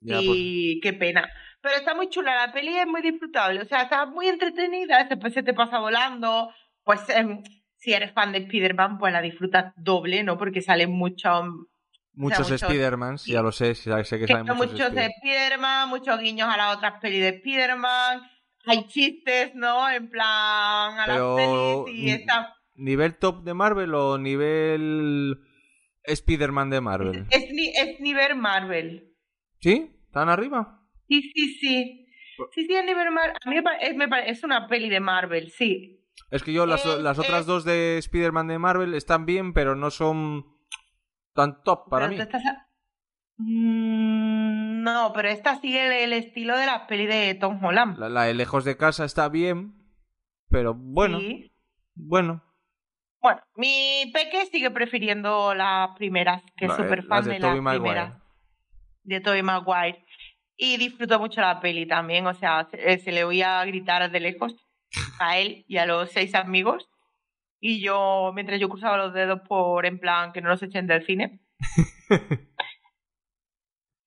Ya, 0.00 0.16
pues, 0.16 0.28
y 0.34 0.80
qué 0.80 0.92
pena. 0.92 1.28
Pero 1.60 1.76
está 1.76 1.94
muy 1.94 2.08
chula, 2.08 2.46
la 2.46 2.52
peli 2.52 2.76
es 2.76 2.86
muy 2.86 3.02
disfrutable, 3.02 3.60
o 3.60 3.64
sea, 3.64 3.82
está 3.82 4.06
muy 4.06 4.28
entretenida, 4.28 5.04
después 5.04 5.34
se 5.34 5.42
te 5.42 5.54
pasa 5.54 5.80
volando, 5.80 6.52
pues 6.84 7.00
em, 7.08 7.42
si 7.76 7.92
eres 7.92 8.12
fan 8.12 8.30
de 8.30 8.38
Spider-Man, 8.38 8.98
pues 8.98 9.12
la 9.12 9.20
disfrutas 9.20 9.72
doble, 9.76 10.22
¿no? 10.22 10.38
Porque 10.38 10.62
salen 10.62 10.92
muchos, 10.92 11.42
muchos 12.12 12.48
muchos- 12.48 12.62
Spider-Man, 12.62 13.18
sí. 13.18 13.32
ya 13.32 13.42
lo 13.42 13.50
sé, 13.50 13.74
sé 13.74 13.90
que 13.90 14.20
que 14.20 14.26
salen 14.28 14.46
muchos, 14.56 14.72
muchos 14.72 14.92
Spider-Man, 14.96 15.88
muchos 15.88 16.20
guiños 16.20 16.48
a 16.48 16.56
las 16.56 16.76
otras 16.76 17.00
pelis 17.00 17.20
de 17.22 17.28
Spider-Man, 17.30 18.22
hay 18.68 18.86
chistes, 18.86 19.54
¿no? 19.54 19.88
En 19.90 20.08
plan, 20.08 20.98
a 20.98 21.04
Pero, 21.06 21.36
las 21.36 21.46
pelis 21.86 21.98
y 22.04 22.10
está... 22.10 22.54
¿Nivel 22.74 23.16
top 23.18 23.42
de 23.42 23.54
Marvel 23.54 23.92
o 23.94 24.18
nivel 24.18 25.36
Spider-Man 26.04 26.70
de 26.70 26.80
Marvel? 26.80 27.26
Es, 27.30 27.44
es 27.50 28.00
nivel 28.00 28.36
Marvel. 28.36 29.14
¿Sí? 29.60 29.90
¿Están 30.06 30.28
arriba? 30.28 30.86
Sí, 31.08 31.22
sí, 31.34 31.54
sí. 31.60 32.06
Sí, 32.54 32.66
sí, 32.66 32.72
es 32.74 32.84
nivel 32.84 33.10
Marvel. 33.10 33.34
A 33.44 33.50
mí 33.50 33.56
me 33.96 34.08
pare- 34.08 34.30
es, 34.30 34.44
una 34.44 34.68
peli 34.68 34.88
de 34.88 35.00
Marvel, 35.00 35.50
sí. 35.50 36.04
Es 36.30 36.42
que 36.44 36.52
yo 36.52 36.66
las, 36.66 36.84
Eh, 36.86 37.02
las 37.02 37.18
otras 37.18 37.42
eh. 37.42 37.46
dos 37.46 37.64
de 37.64 37.98
Spider-Man 37.98 38.46
de 38.48 38.58
Marvel 38.58 38.94
están 38.94 39.26
bien, 39.26 39.52
pero 39.52 39.74
no 39.74 39.90
son 39.90 40.44
tan 41.34 41.62
top 41.64 41.88
para 41.90 42.06
Pero 42.08 42.16
mí. 42.16 42.22
estás 42.22 42.44
a- 42.46 42.64
Mm, 43.40 44.37
no, 44.82 45.12
pero 45.14 45.28
esta 45.28 45.56
sigue 45.60 45.86
el, 45.86 45.92
el 45.92 46.12
estilo 46.12 46.56
de 46.56 46.66
las 46.66 46.82
pelis 46.82 47.08
de 47.08 47.34
Tom 47.34 47.62
Holland. 47.64 47.98
La, 47.98 48.08
la 48.08 48.22
de 48.24 48.34
Lejos 48.34 48.64
de 48.64 48.76
Casa 48.76 49.04
está 49.04 49.28
bien, 49.28 49.74
pero 50.50 50.74
bueno, 50.74 51.18
Sí. 51.20 51.52
bueno. 51.94 52.42
Bueno, 53.20 53.40
mi 53.56 54.10
peque 54.14 54.46
sigue 54.46 54.70
prefiriendo 54.70 55.52
las 55.54 55.90
primeras, 55.96 56.42
que 56.56 56.66
es 56.66 56.70
La- 56.70 56.76
súper 56.76 57.02
fan 57.04 57.24
de 57.24 57.32
de, 57.32 57.38
las 57.40 57.60
Maguire. 57.60 57.80
primeras. 57.80 58.22
De 59.02 59.20
Tobey 59.20 59.42
Maguire. 59.42 60.04
Y 60.56 60.76
disfrutó 60.76 61.18
mucho 61.18 61.40
la 61.40 61.60
peli 61.60 61.86
también, 61.86 62.26
o 62.26 62.34
sea, 62.34 62.68
se, 62.70 62.92
eh, 62.92 62.98
se 62.98 63.12
le 63.12 63.24
oía 63.24 63.64
gritar 63.64 64.10
de 64.10 64.20
lejos 64.20 64.54
a 65.20 65.38
él 65.38 65.64
y 65.68 65.76
a 65.78 65.86
los 65.86 66.10
seis 66.10 66.34
amigos. 66.34 66.88
Y 67.60 67.80
yo, 67.80 68.30
mientras 68.34 68.60
yo 68.60 68.68
cruzaba 68.68 68.96
los 68.96 69.12
dedos 69.14 69.40
por 69.48 69.84
en 69.86 69.98
plan 69.98 70.32
que 70.32 70.40
no 70.40 70.48
los 70.48 70.62
echen 70.62 70.86
del 70.86 71.04
cine. 71.04 71.40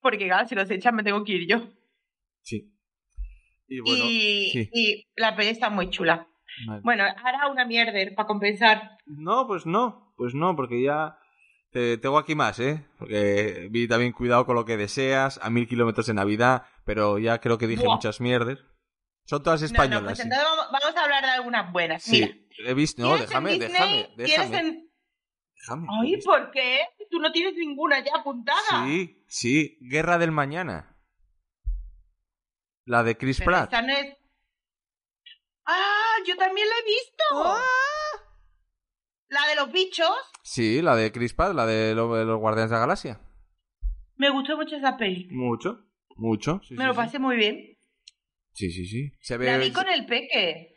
Porque 0.01 0.25
claro, 0.25 0.47
si 0.47 0.55
los 0.55 0.69
echan 0.69 0.95
me 0.95 1.03
tengo 1.03 1.23
que 1.23 1.33
ir 1.33 1.47
yo. 1.47 1.69
Sí. 2.41 2.73
Y 3.67 3.79
bueno, 3.79 4.03
y, 4.05 4.49
sí. 4.51 4.69
y 4.73 5.07
la 5.15 5.35
peli 5.35 5.49
está 5.49 5.69
muy 5.69 5.89
chula. 5.89 6.27
vale. 6.67 6.81
Bueno, 6.83 7.03
hará 7.03 7.47
una 7.47 7.65
mierder 7.65 8.13
para 8.15 8.27
compensar. 8.27 8.97
No, 9.05 9.47
pues 9.47 9.65
no, 9.65 10.13
pues 10.17 10.33
no, 10.33 10.55
porque 10.55 10.81
ya 10.81 11.17
te, 11.71 11.97
tengo 11.97 12.17
aquí 12.17 12.35
más, 12.35 12.59
¿eh? 12.59 12.85
Porque 12.97 13.67
vi 13.71 13.87
también 13.87 14.11
cuidado 14.11 14.45
con 14.45 14.55
lo 14.55 14.65
que 14.65 14.75
deseas, 14.75 15.39
a 15.41 15.49
mil 15.49 15.67
kilómetros 15.67 16.07
de 16.07 16.13
Navidad, 16.15 16.63
pero 16.83 17.17
ya 17.19 17.39
creo 17.39 17.57
que 17.57 17.67
dije 17.67 17.85
muchas 17.85 18.19
mierdas. 18.19 18.59
Son 19.25 19.41
todas 19.43 19.61
No, 19.61 19.67
no, 19.67 19.71
españolas. 19.73 20.03
pues 20.17 20.19
entonces 20.19 20.45
vamos, 20.45 20.65
vamos 20.71 20.97
a 20.97 21.03
hablar 21.03 21.23
de 21.23 21.29
algunas 21.29 21.71
buenas. 21.71 22.03
Sí, 22.03 22.21
Mira, 22.21 22.35
he 22.69 22.73
visto. 22.73 23.01
No, 23.01 23.09
¿tienes 23.15 23.21
en 23.23 23.27
déjame, 23.29 23.51
Disney? 23.51 23.69
déjame, 23.71 24.09
¿Tienes 24.25 24.51
déjame. 24.51 24.85
Déjame. 25.61 25.87
Ay, 26.01 26.17
¿por 26.21 26.51
qué? 26.51 26.79
Tú 27.09 27.19
no 27.19 27.31
tienes 27.31 27.55
ninguna 27.55 28.03
ya 28.03 28.11
apuntada. 28.19 28.85
Sí, 28.85 29.23
sí, 29.27 29.77
Guerra 29.81 30.17
del 30.17 30.31
Mañana. 30.31 30.95
La 32.85 33.03
de 33.03 33.15
Chris 33.17 33.37
Pero 33.39 33.51
Pratt. 33.51 33.63
esta 33.65 33.81
no 33.81 33.93
es... 33.93 34.17
Ah, 35.65 36.15
yo 36.25 36.35
también 36.35 36.67
la 36.67 36.73
he 36.75 36.85
visto. 36.85 37.23
Ah. 37.33 37.61
La 39.29 39.47
de 39.47 39.55
los 39.55 39.71
bichos. 39.71 40.09
Sí, 40.43 40.81
la 40.81 40.95
de 40.95 41.11
Chris 41.11 41.33
Pratt, 41.33 41.53
la 41.55 41.65
de 41.65 41.95
lo- 41.95 42.15
de 42.15 42.25
los 42.25 42.39
Guardianes 42.39 42.69
de 42.69 42.75
la 42.75 42.81
Galaxia. 42.81 43.21
Me 44.15 44.29
gustó 44.29 44.57
mucho 44.57 44.75
esa 44.75 44.97
peli. 44.97 45.27
Mucho, 45.31 45.85
mucho. 46.17 46.59
Sí, 46.67 46.73
Me 46.73 46.81
sí, 46.83 46.87
lo 46.87 46.93
sí. 46.93 46.97
pasé 46.97 47.19
muy 47.19 47.37
bien. 47.37 47.77
Sí, 48.53 48.69
sí, 48.71 48.85
sí. 48.85 49.11
Se 49.21 49.37
ve. 49.37 49.45
La 49.45 49.57
vi 49.57 49.71
con 49.71 49.87
el 49.87 50.05
peque. 50.05 50.70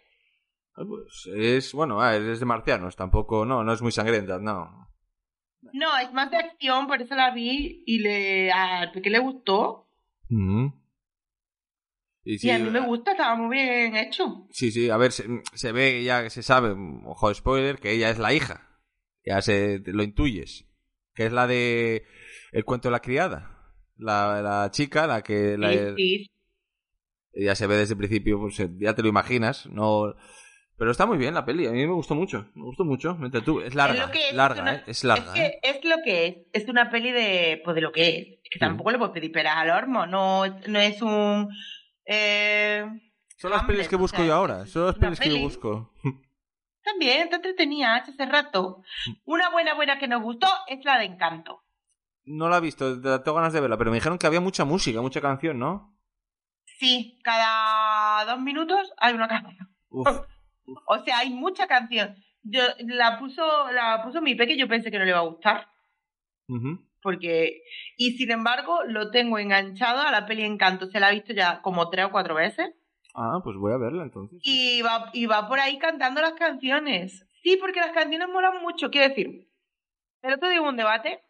Ah, 0.77 0.83
pues 0.87 1.29
es, 1.35 1.73
bueno, 1.73 2.01
ah, 2.01 2.17
es 2.17 2.41
de 2.41 2.47
marcianos, 2.47 2.97
tampoco, 2.97 3.45
no, 3.45 3.63
no 3.63 3.73
es 3.73 3.81
muy 3.81 3.93
sangrienta, 3.93 4.39
no. 4.39 4.89
No, 5.73 5.99
es 5.99 6.13
más 6.13 6.31
de 6.31 6.39
acción, 6.39 6.87
por 6.87 7.01
eso 7.01 7.15
la 7.15 7.33
vi 7.33 7.83
y 7.87 8.01
le 8.01 8.51
al 8.53 8.93
peque 8.93 9.11
le 9.11 9.19
gustó. 9.19 9.89
Y 12.25 12.39
sí, 12.39 12.49
y 12.49 12.51
a 12.51 12.59
mí 12.59 12.71
me 12.71 12.81
gusta, 12.81 13.13
estaba 13.13 13.37
muy 13.37 13.57
bien 13.57 13.97
hecho. 13.97 14.47
sí, 14.51 14.73
sí, 14.73 14.91
a 14.91 14.97
ver, 14.97 15.13
se, 15.13 15.25
se 15.55 15.73
ve 15.73 16.03
ya, 16.03 16.29
se 16.29 16.43
sabe, 16.43 16.75
ojo 17.05 17.33
spoiler, 17.33 17.79
que 17.79 17.93
ella 17.93 18.11
es 18.11 18.19
la 18.19 18.33
hija. 18.33 18.69
Ya 19.25 19.41
se 19.41 19.81
lo 19.87 20.03
intuyes. 20.03 20.67
Que 21.15 21.27
es 21.27 21.33
la 21.33 21.47
de 21.47 22.05
El 22.53 22.65
cuento 22.65 22.89
de 22.89 22.93
la 22.93 23.01
criada. 23.01 23.73
La, 23.97 24.43
la 24.43 24.71
chica, 24.71 25.07
la 25.07 25.23
que... 25.23 25.57
La, 25.57 25.73
Sí, 25.73 25.95
sí. 25.97 26.31
Ya 27.37 27.55
se 27.55 27.67
ve 27.67 27.77
desde 27.77 27.95
el 27.95 27.99
principio, 27.99 28.39
pues 28.39 28.57
ya 28.79 28.95
te 28.95 29.03
lo 29.03 29.09
imaginas, 29.09 29.67
no... 29.67 30.15
Pero 30.77 30.91
está 30.91 31.07
muy 31.07 31.19
bien 31.19 31.35
la 31.35 31.45
peli, 31.45 31.67
a 31.67 31.71
mí 31.71 31.87
me 31.87 31.93
gustó 31.93 32.15
mucho, 32.17 32.47
me 32.55 32.65
gustó 32.65 32.85
mucho, 32.85 33.15
me 33.17 33.27
entretuvo. 33.27 33.61
Es 33.63 33.75
larga, 33.77 33.95
Es 34.01 34.07
lo 34.07 34.11
que 34.13 34.29
es, 34.31 34.35
larga, 34.35 34.57
es 34.57 34.63
una- 34.63 34.75
¿eh? 34.75 34.83
Es 34.89 35.05
larga, 35.05 35.27
es 35.27 35.33
que 35.33 35.47
¿eh? 35.47 35.61
es 35.63 35.85
lo 35.85 35.97
que 36.05 36.27
es. 36.27 36.37
Es 36.63 36.69
una 36.69 36.91
peli 36.91 37.13
de, 37.13 37.61
pues 37.65 37.75
de 37.77 37.81
lo 37.81 37.93
que 37.93 38.09
es. 38.09 38.27
Es 38.43 38.51
que 38.51 38.59
tampoco 38.59 38.91
le 38.91 38.99
puedo 38.99 39.13
pedir 39.13 39.31
peras 39.31 39.57
al 39.57 39.71
hormo. 39.71 40.07
No, 40.07 40.45
no 40.47 40.79
es 40.81 41.01
un... 41.01 41.49
Eh, 42.07 42.85
Son 43.39 43.51
las 43.51 43.61
Hamlet, 43.61 43.77
pelis 43.77 43.89
que 43.89 43.97
o 43.97 43.99
busco 43.99 44.17
sea, 44.19 44.27
yo 44.27 44.35
ahora, 44.35 44.67
son 44.67 44.87
las 44.87 44.97
pelis 44.97 45.21
que 45.21 45.31
yo 45.31 45.39
busco. 45.39 45.93
También, 46.83 47.23
está 47.23 47.37
entretenida, 47.37 47.99
hecho 47.99 48.11
hace 48.11 48.27
rato. 48.27 48.83
Una 49.25 49.49
buena 49.51 49.75
buena 49.75 49.99
que 49.99 50.09
nos 50.09 50.23
gustó 50.23 50.49
es 50.67 50.85
la 50.85 50.99
de 50.99 51.05
Encanto. 51.07 51.63
No 52.25 52.49
la 52.49 52.59
he 52.59 52.61
visto, 52.61 53.01
te- 53.01 53.19
tengo 53.21 53.37
ganas 53.37 53.53
de 53.53 53.61
verla, 53.61 53.79
pero 53.79 53.91
me 53.91 53.97
dijeron 53.97 54.19
que 54.19 54.27
había 54.27 54.41
mucha 54.41 54.65
música, 54.65 55.01
mucha 55.01 55.21
canción, 55.21 55.59
¿no? 55.59 55.97
Sí, 56.79 57.19
cada 57.23 58.25
dos 58.27 58.41
minutos 58.41 58.93
hay 58.99 59.15
una 59.15 59.29
canción. 59.29 59.69
Uf, 59.89 60.09
O 60.87 60.99
sea, 61.05 61.19
hay 61.19 61.31
mucha 61.31 61.67
canción. 61.67 62.15
Yo 62.43 62.61
la 62.79 63.19
puso, 63.19 63.43
la 63.73 64.03
puso 64.05 64.21
mi 64.21 64.35
peque 64.35 64.57
yo 64.57 64.69
pensé 64.69 64.91
que 64.91 64.99
no 64.99 65.05
le 65.05 65.11
iba 65.11 65.21
a 65.21 65.29
gustar. 65.29 65.69
Porque, 67.03 67.63
y 67.97 68.13
sin 68.13 68.31
embargo, 68.31 68.83
lo 68.85 69.11
tengo 69.11 69.39
enganchado 69.39 70.03
a 70.03 70.11
la 70.11 70.27
peli 70.27 70.45
Encanto. 70.45 70.87
Se 70.87 71.01
la 71.01 71.09
ha 71.09 71.13
visto 71.13 71.33
ya 71.33 71.61
como 71.63 71.91
tres 71.91 72.07
o 72.07 72.11
cuatro 72.11 72.35
veces. 72.35 72.73
Ah, 73.15 73.41
pues 73.45 73.57
voy 73.57 73.73
a 73.73 73.79
verla 73.79 74.03
entonces. 74.03 74.39
Y 74.43 74.83
va, 74.83 75.11
y 75.13 75.27
va 75.27 75.47
por 75.49 75.61
ahí 75.61 75.79
cantando 75.79 76.21
las 76.21 76.33
canciones. 76.33 77.27
Sí, 77.43 77.57
porque 77.61 77.81
las 77.81 77.93
canciones 77.93 78.29
molan 78.29 78.61
mucho. 78.63 78.91
Quiero 78.91 79.09
decir, 79.09 79.49
el 80.23 80.35
otro 80.35 80.49
día 80.49 80.61
hubo 80.61 80.71
un 80.71 80.77
debate 80.77 81.21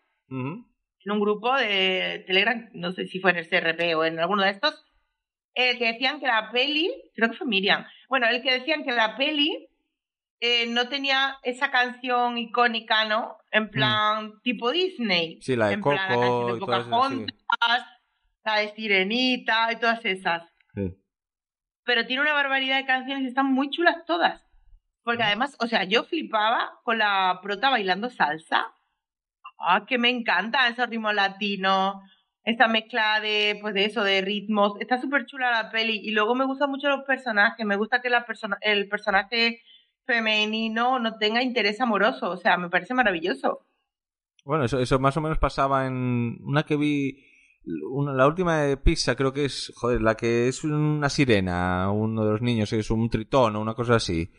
en 1.05 1.13
un 1.13 1.21
grupo 1.21 1.55
de 1.55 2.25
Telegram, 2.27 2.71
no 2.73 2.93
sé 2.93 3.07
si 3.07 3.21
fue 3.21 3.33
en 3.33 3.39
el 3.39 3.49
CRP 3.49 3.97
o 3.97 4.05
en 4.05 4.19
alguno 4.19 4.43
de 4.43 4.51
estos, 4.51 4.85
que 5.55 5.79
decían 5.79 6.19
que 6.19 6.27
la 6.27 6.51
peli, 6.51 6.91
creo 7.15 7.31
que 7.31 7.37
fue 7.37 7.47
Miriam, 7.47 7.85
bueno, 8.15 8.29
el 8.29 8.43
que 8.43 8.61
decían 8.61 8.85
que 8.85 8.93
la 8.93 9.17
peli 9.17 9.69
eh, 10.39 10.69
no 10.69 10.89
tenía 10.89 11.37
esa 11.43 11.73
canción 11.73 12.39
icónica, 12.39 13.07
¿no? 13.07 13.39
En 13.51 13.69
plan, 13.71 14.41
tipo 14.43 14.71
Disney. 14.71 15.39
Mm. 15.39 15.43
Sí, 15.43 15.57
la 15.57 15.67
de 15.67 15.75
en 15.75 15.83
plan, 15.83 15.97
la 15.97 16.15
Coco 16.15 16.21
canción 16.21 16.47
de 16.47 16.53
sí. 16.53 16.61
Pocahontas, 16.61 17.87
la 18.45 18.59
de 18.59 18.69
Sirenita 18.77 19.73
y 19.73 19.77
todas 19.81 20.05
esas. 20.05 20.45
Sí. 20.77 20.97
Pero 21.83 22.07
tiene 22.07 22.23
una 22.23 22.35
barbaridad 22.35 22.77
de 22.77 22.87
canciones 22.87 23.25
y 23.25 23.27
están 23.27 23.53
muy 23.53 23.71
chulas 23.71 24.05
todas. 24.07 24.47
Porque 25.03 25.25
además, 25.25 25.57
o 25.59 25.67
sea, 25.67 25.83
yo 25.83 26.05
flipaba 26.05 26.79
con 26.85 26.99
la 26.99 27.41
prota 27.43 27.69
bailando 27.69 28.11
salsa. 28.11 28.73
Ah, 29.59 29.87
que 29.89 29.99
me 29.99 30.09
encanta 30.09 30.69
esos 30.69 30.89
ritmos 30.89 31.15
latinos, 31.15 31.97
esta 32.45 32.69
mezcla 32.69 33.21
de, 33.21 33.59
pues 33.61 33.75
de 33.75 33.85
eso, 33.87 34.03
de 34.05 34.21
ritmos. 34.21 34.75
Está 34.81 35.01
súper 35.01 35.27
chula 35.27 35.51
la 35.51 35.71
peli. 35.71 36.01
Y 36.03 36.11
luego 36.13 36.35
me 36.35 36.45
gustan 36.47 36.71
mucho 36.71 36.89
los 36.89 37.05
personajes. 37.05 37.65
Me 37.67 37.77
gusta 37.77 38.01
que 38.03 38.11
la 38.11 38.25
persona, 38.27 38.59
el 38.61 38.89
personaje 38.89 39.61
femenino 40.07 40.99
no 40.99 41.17
tenga 41.19 41.43
interés 41.43 41.81
amoroso. 41.81 42.31
O 42.31 42.37
sea, 42.37 42.57
me 42.57 42.69
parece 42.69 42.95
maravilloso. 42.95 43.67
Bueno, 44.45 44.65
eso, 44.65 44.79
eso 44.79 44.99
más 44.99 45.17
o 45.17 45.21
menos 45.21 45.39
pasaba 45.39 45.87
en 45.87 46.39
una 46.43 46.65
que 46.65 46.77
vi 46.77 47.25
una- 47.91 48.13
la 48.13 48.27
última 48.27 48.59
de 48.61 48.77
Pixar 48.77 49.17
creo 49.17 49.33
que 49.33 49.47
es, 49.47 49.73
joder, 49.75 50.03
la 50.03 50.17
que 50.17 50.49
es 50.49 50.63
una 50.65 51.09
sirena, 51.09 51.91
uno 51.91 52.25
de 52.27 52.33
los 52.33 52.43
niños, 52.43 52.71
es 52.75 52.91
un 52.91 53.09
tritón 53.09 53.57
o 53.57 53.61
una 53.63 53.73
cosa 53.75 53.95
así. 53.95 54.31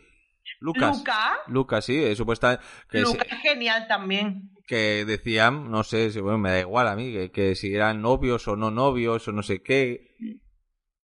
Lucas. 0.60 0.98
Luca, 0.98 1.38
Lucas, 1.48 1.84
sí, 1.84 2.14
supuesta 2.16 2.60
que, 2.90 3.00
Luca 3.00 3.24
es 3.28 3.38
genial 3.40 3.86
también. 3.88 4.50
que 4.66 5.04
decían, 5.04 5.70
no 5.70 5.84
sé, 5.84 6.08
bueno, 6.20 6.38
me 6.38 6.50
da 6.50 6.60
igual 6.60 6.88
a 6.88 6.96
mí, 6.96 7.12
que, 7.12 7.30
que 7.30 7.54
si 7.54 7.74
eran 7.74 8.02
novios 8.02 8.46
o 8.48 8.56
no 8.56 8.70
novios 8.70 9.26
o 9.28 9.32
no 9.32 9.42
sé 9.42 9.62
qué. 9.62 10.16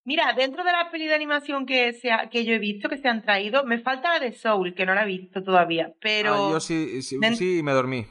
Mira, 0.05 0.33
dentro 0.33 0.65
de 0.65 0.73
la 0.73 0.91
peli 0.91 1.07
de 1.07 1.15
animación 1.15 1.65
que, 1.65 1.93
se 1.93 2.11
ha- 2.11 2.29
que 2.29 2.45
yo 2.45 2.55
he 2.55 2.59
visto, 2.59 2.89
que 2.89 2.97
se 2.99 3.09
han 3.09 3.23
traído, 3.23 3.65
me 3.65 3.79
falta 3.79 4.15
la 4.15 4.19
de 4.19 4.33
Soul, 4.33 4.75
que 4.75 4.85
no 4.85 4.95
la 4.95 5.05
he 5.05 5.07
visto 5.07 5.45
todavía. 5.45 5.93
Pero. 6.01 6.35
Ah, 6.35 6.51
yo 6.55 6.61
sí, 6.61 7.03
sí, 7.03 7.19
Den- 7.21 7.37
sí, 7.37 7.63
me 7.63 7.71
dormí. 7.73 8.05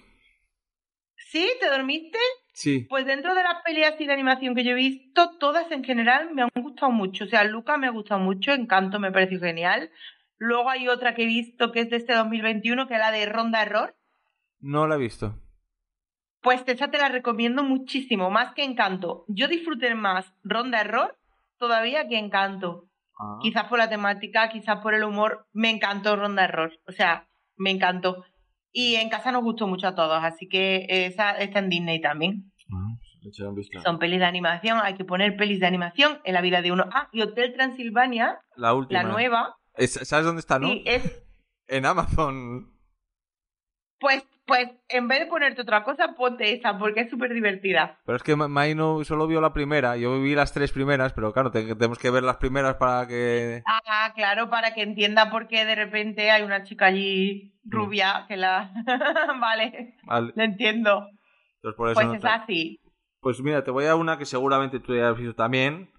¿Sí? 1.18 1.50
¿Te 1.60 1.70
dormiste? 1.70 2.18
Sí. 2.54 2.86
Pues 2.90 3.06
dentro 3.06 3.34
de 3.34 3.44
las 3.44 3.62
pelis 3.64 3.86
así 3.86 4.06
de 4.06 4.14
animación 4.14 4.54
que 4.56 4.64
yo 4.64 4.72
he 4.72 4.76
visto, 4.76 5.38
todas 5.38 5.72
en 5.72 5.84
general 5.84 6.34
me 6.34 6.42
han 6.44 6.50
gustado 6.56 6.92
mucho. 6.92 7.24
O 7.24 7.28
sea, 7.28 7.44
Luca 7.44 7.78
me 7.78 7.88
ha 7.88 7.92
gustado 7.92 8.20
mucho, 8.20 8.52
Encanto 8.52 9.00
me 9.00 9.12
pareció 9.12 9.40
genial. 9.40 9.90
Luego 10.44 10.72
hay 10.72 10.88
otra 10.88 11.14
que 11.14 11.22
he 11.22 11.28
visto 11.28 11.72
que 11.72 11.82
es 11.82 11.92
de 11.92 11.98
este 11.98 12.16
2021, 12.16 12.88
que 12.88 12.96
es 12.96 13.00
la 13.00 13.12
de 13.12 13.28
Ronda 13.28 13.62
Error. 13.62 13.96
No 14.60 14.88
la 14.88 14.96
he 14.96 14.98
visto. 14.98 15.36
Pues 16.42 16.64
esa 16.66 16.89
te 16.89 16.98
la 16.98 17.10
recomiendo 17.10 17.62
muchísimo, 17.62 18.32
más 18.32 18.56
que 18.56 18.64
Encanto. 18.64 19.24
Yo 19.28 19.48
disfruté 19.48 19.94
más 19.94 20.34
Ronda 20.44 20.82
Error 20.82 21.16
todavía 21.60 22.08
que 22.08 22.18
Encanto. 22.18 22.89
Ah. 23.20 23.38
Quizás 23.39 23.66
por 23.66 23.78
la 23.78 23.88
temática, 23.88 24.50
quizás 24.50 24.80
por 24.80 24.96
el 24.96 25.04
humor, 25.04 25.46
me 25.54 25.70
encantó 25.70 26.16
Ronda 26.16 26.46
Error. 26.46 26.72
O 26.88 26.92
sea, 26.92 27.28
me 27.56 27.70
encantó. 27.70 28.26
Y 28.72 28.96
en 28.96 29.10
casa 29.10 29.32
nos 29.32 29.44
gustó 29.44 29.68
mucho 29.68 29.89
a 29.89 29.94
todos, 29.94 30.24
así 30.24 30.48
que 30.50 30.88
esa 30.89 31.38
está 31.38 31.60
en 31.60 31.70
Disney 31.70 32.02
también. 32.02 32.52
Ah, 32.74 32.98
vistazo. 33.54 33.84
Son 33.84 34.00
pelis 34.00 34.18
de 34.18 34.26
animación, 34.26 34.80
hay 34.82 34.96
que 34.96 35.06
poner 35.06 35.38
pelis 35.38 35.60
de 35.60 35.68
animación 35.68 36.20
en 36.24 36.34
la 36.34 36.42
vida 36.42 36.64
de 36.64 36.72
uno. 36.72 36.86
Ah, 36.92 37.10
y 37.12 37.22
Hotel 37.22 37.54
Transilvania, 37.54 38.39
La 38.56 38.74
última. 38.74 39.04
la 39.04 39.08
nueva, 39.08 39.58
Es- 39.76 39.93
¿Sabes 40.03 40.26
dónde 40.26 40.39
está, 40.41 40.59
no? 40.59 40.67
sí, 40.69 40.84
es, 40.86 41.24
En 41.67 41.86
Amazon. 41.86 42.72
pues, 43.99 44.24
pues, 44.45 44.67
en 44.89 45.07
vez 45.07 45.19
de 45.19 45.26
ponerte 45.28 45.61
otra 45.61 45.84
cosa, 45.84 46.15
ponte 46.15 46.53
esa, 46.53 46.78
porque 46.78 47.01
es 47.01 47.09
súper 47.09 47.34
divertida. 47.34 47.99
Pero 48.05 48.15
es 48.17 48.24
que 48.24 48.36
Ma- 48.36 48.47
Mai 48.47 48.76
no 48.76 49.03
solo 49.03 49.28
vio 49.28 49.39
la 49.39 49.53
primera, 49.53 49.95
yo 49.95 50.19
vi 50.22 50.34
las 50.36 50.51
tres 50.53 50.72
primeras, 50.72 51.13
pero 51.13 51.32
claro, 51.32 51.51
te- 51.51 51.63
tenemos 51.76 51.99
que 51.99 52.09
ver 52.09 52.24
las 52.24 52.38
primeras 52.38 52.76
para 52.76 53.07
que... 53.07 53.63
Ah, 53.65 54.11
claro, 54.15 54.49
para 54.49 54.74
que 54.74 54.82
entienda 54.82 55.30
por 55.30 55.47
qué 55.47 55.63
de 55.65 55.76
repente 55.76 56.32
hay 56.32 56.41
una 56.41 56.63
chica 56.63 56.88
allí 56.88 57.53
rubia 57.63 58.26
que 58.28 58.38
la... 58.38 58.74
vale, 59.39 59.95
Vale, 60.03 60.34
lo 60.36 60.43
entiendo. 60.43 61.07
entonces 61.57 61.78
por 61.78 61.89
eso 61.89 61.95
Pues 61.95 62.07
no 62.07 62.13
es 62.15 62.26
así. 62.26 62.80
Pues 63.22 63.39
mira, 63.41 63.63
te 63.63 63.69
voy 63.72 63.86
a 63.86 63.95
una 63.95 64.17
que 64.17 64.26
seguramente 64.26 64.80
tú 64.80 64.95
ya 64.95 65.09
has 65.11 65.17
visto 65.17 65.36
también. 65.36 65.91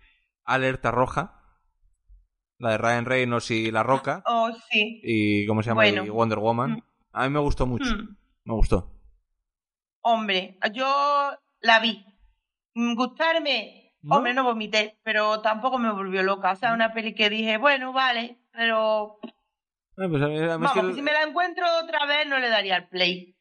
Alerta 0.44 0.90
Roja. 0.90 1.38
La 2.62 2.70
de 2.70 2.78
Ryan 2.78 3.04
Reynolds 3.04 3.50
y 3.50 3.72
La 3.72 3.82
Roca. 3.82 4.22
Oh, 4.24 4.48
sí. 4.70 5.00
Y 5.02 5.46
¿cómo 5.46 5.62
se 5.64 5.70
llama? 5.70 5.82
Bueno. 5.82 6.04
Y 6.04 6.10
Wonder 6.10 6.38
Woman. 6.38 6.70
Mm. 6.74 6.82
A 7.12 7.24
mí 7.28 7.34
me 7.34 7.40
gustó 7.40 7.66
mucho. 7.66 7.90
Hmm. 7.92 8.16
Me 8.44 8.54
gustó. 8.54 8.94
Hombre, 10.02 10.58
yo 10.72 10.86
la 11.60 11.80
vi. 11.80 12.04
Mm, 12.74 12.94
Gustarme, 12.94 13.94
¿No? 14.02 14.16
hombre, 14.16 14.32
no 14.32 14.44
vomité, 14.44 14.98
pero 15.02 15.40
tampoco 15.42 15.78
me 15.78 15.92
volvió 15.92 16.22
loca. 16.22 16.52
O 16.52 16.56
sea, 16.56 16.72
una 16.72 16.92
peli 16.92 17.14
que 17.14 17.28
dije, 17.30 17.58
bueno, 17.58 17.92
vale, 17.92 18.38
pero 18.52 19.18
Ah, 19.98 20.06
pues 20.08 20.22
a 20.22 20.28
mí- 20.28 20.36
a 20.38 20.40
mí 20.40 20.42
es 20.42 20.48
vamos, 20.48 20.72
que- 20.72 20.80
que 20.82 20.94
si 20.94 21.02
me 21.02 21.12
la 21.12 21.22
encuentro 21.24 21.64
otra 21.82 22.06
vez 22.06 22.26
no 22.28 22.38
le 22.38 22.48
daría 22.48 22.76
el 22.76 22.88
play. 22.88 23.36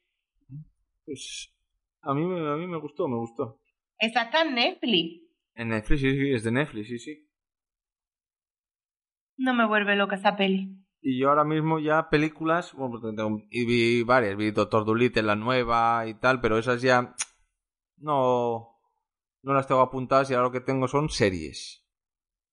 pues, 1.05 1.53
a, 2.01 2.13
mí, 2.13 2.25
me- 2.25 2.49
a 2.51 2.55
mí 2.55 2.65
me 2.67 2.77
gustó, 2.79 3.07
me 3.07 3.17
gustó. 3.17 3.59
Esa 3.99 4.23
está 4.23 4.41
en 4.41 4.55
Netflix. 4.55 5.21
En 5.55 5.69
Netflix, 5.69 6.01
sí, 6.01 6.11
sí, 6.11 6.33
es 6.33 6.43
de 6.43 6.51
Netflix, 6.51 6.87
sí, 6.87 6.97
sí. 6.99 7.27
No 9.41 9.53
me 9.55 9.65
vuelve 9.65 9.95
loca 9.95 10.15
esa 10.17 10.35
peli. 10.35 10.77
Y 11.01 11.19
yo 11.19 11.29
ahora 11.29 11.43
mismo 11.43 11.79
ya 11.79 12.09
películas, 12.09 12.73
bueno, 12.73 12.99
pues 13.01 13.13
y 13.49 13.65
vi 13.65 14.03
varias, 14.03 14.37
vi 14.37 14.51
Doctor 14.51 14.85
Dolittle, 14.85 15.23
la 15.23 15.35
nueva 15.35 16.05
y 16.07 16.13
tal, 16.13 16.39
pero 16.41 16.59
esas 16.59 16.81
ya 16.83 17.15
no, 17.97 18.67
no 19.41 19.53
las 19.53 19.65
tengo 19.67 19.81
apuntadas 19.81 20.29
y 20.29 20.33
ahora 20.35 20.45
lo 20.47 20.51
que 20.51 20.61
tengo 20.61 20.87
son 20.87 21.09
series. 21.09 21.83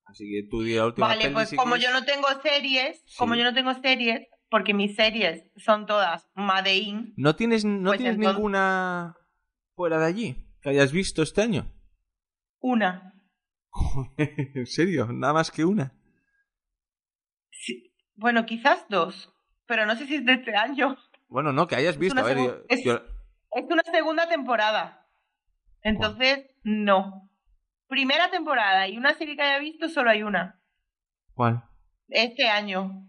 Así 0.07 0.25
que 0.31 0.49
tú 0.49 0.63
di 0.63 0.77
la 0.77 0.87
última 0.87 1.09
Vale, 1.09 1.21
peli, 1.25 1.35
pues 1.35 1.51
si 1.51 1.57
como 1.57 1.75
quieres. 1.75 1.93
yo 1.93 2.01
no 2.01 2.07
tengo 2.07 2.27
series, 2.43 3.03
Sí. 3.07 3.19
como 3.19 3.35
yo 3.35 3.45
no 3.45 3.53
tengo 3.53 3.75
series, 3.75 4.27
porque 4.49 4.73
mis 4.73 4.97
series 4.97 5.43
son 5.57 5.85
todas 5.85 6.27
Made 6.35 6.75
in, 6.75 7.13
¿No 7.19 7.37
tienes, 7.37 7.67
no 7.67 7.91
Pues 7.91 7.99
tienes 7.99 8.17
entonces- 8.17 8.35
ninguna 8.37 9.15
fuera 9.75 9.99
de 9.99 10.07
allí 10.07 10.47
que 10.63 10.71
hayas 10.71 10.91
visto 10.93 11.21
este 11.23 11.43
año? 11.43 11.71
una. 12.61 13.13
¿En 14.17 14.65
serio? 14.67 15.07
Nada 15.13 15.35
más 15.35 15.51
que 15.51 15.67
una. 15.67 15.93
Sí. 17.61 17.93
Bueno, 18.15 18.47
quizás 18.47 18.87
dos, 18.89 19.33
pero 19.67 19.87
no 19.87 19.97
sé 19.97 20.07
si 20.07 20.17
es 20.17 20.25
de 20.25 20.35
este 20.35 20.55
año. 20.57 20.97
Bueno, 21.29 21.53
no, 21.53 21.67
que 21.67 21.77
hayas 21.77 21.95
Es 21.95 21.99
visto. 21.99 22.15
una 22.15 22.23
A 22.23 22.27
ver, 22.35 22.37
segu- 22.39 22.47
yo- 22.47 22.65
es- 22.69 22.85
yo- 22.85 23.03
Es 23.53 23.65
una 23.71 23.83
segunda 23.83 24.29
temporada. 24.29 25.07
Entonces, 25.83 26.47
no. 26.65 27.31
Primera 27.87 28.31
temporada 28.31 28.87
y 28.89 28.97
una 28.99 29.15
serie 29.15 29.37
que 29.37 29.43
haya 29.43 29.59
visto, 29.59 29.89
solo 29.89 30.11
hay 30.11 30.23
una. 30.23 30.61
¿Cuál? 31.35 31.65
Este 32.09 32.49
año. 32.49 33.07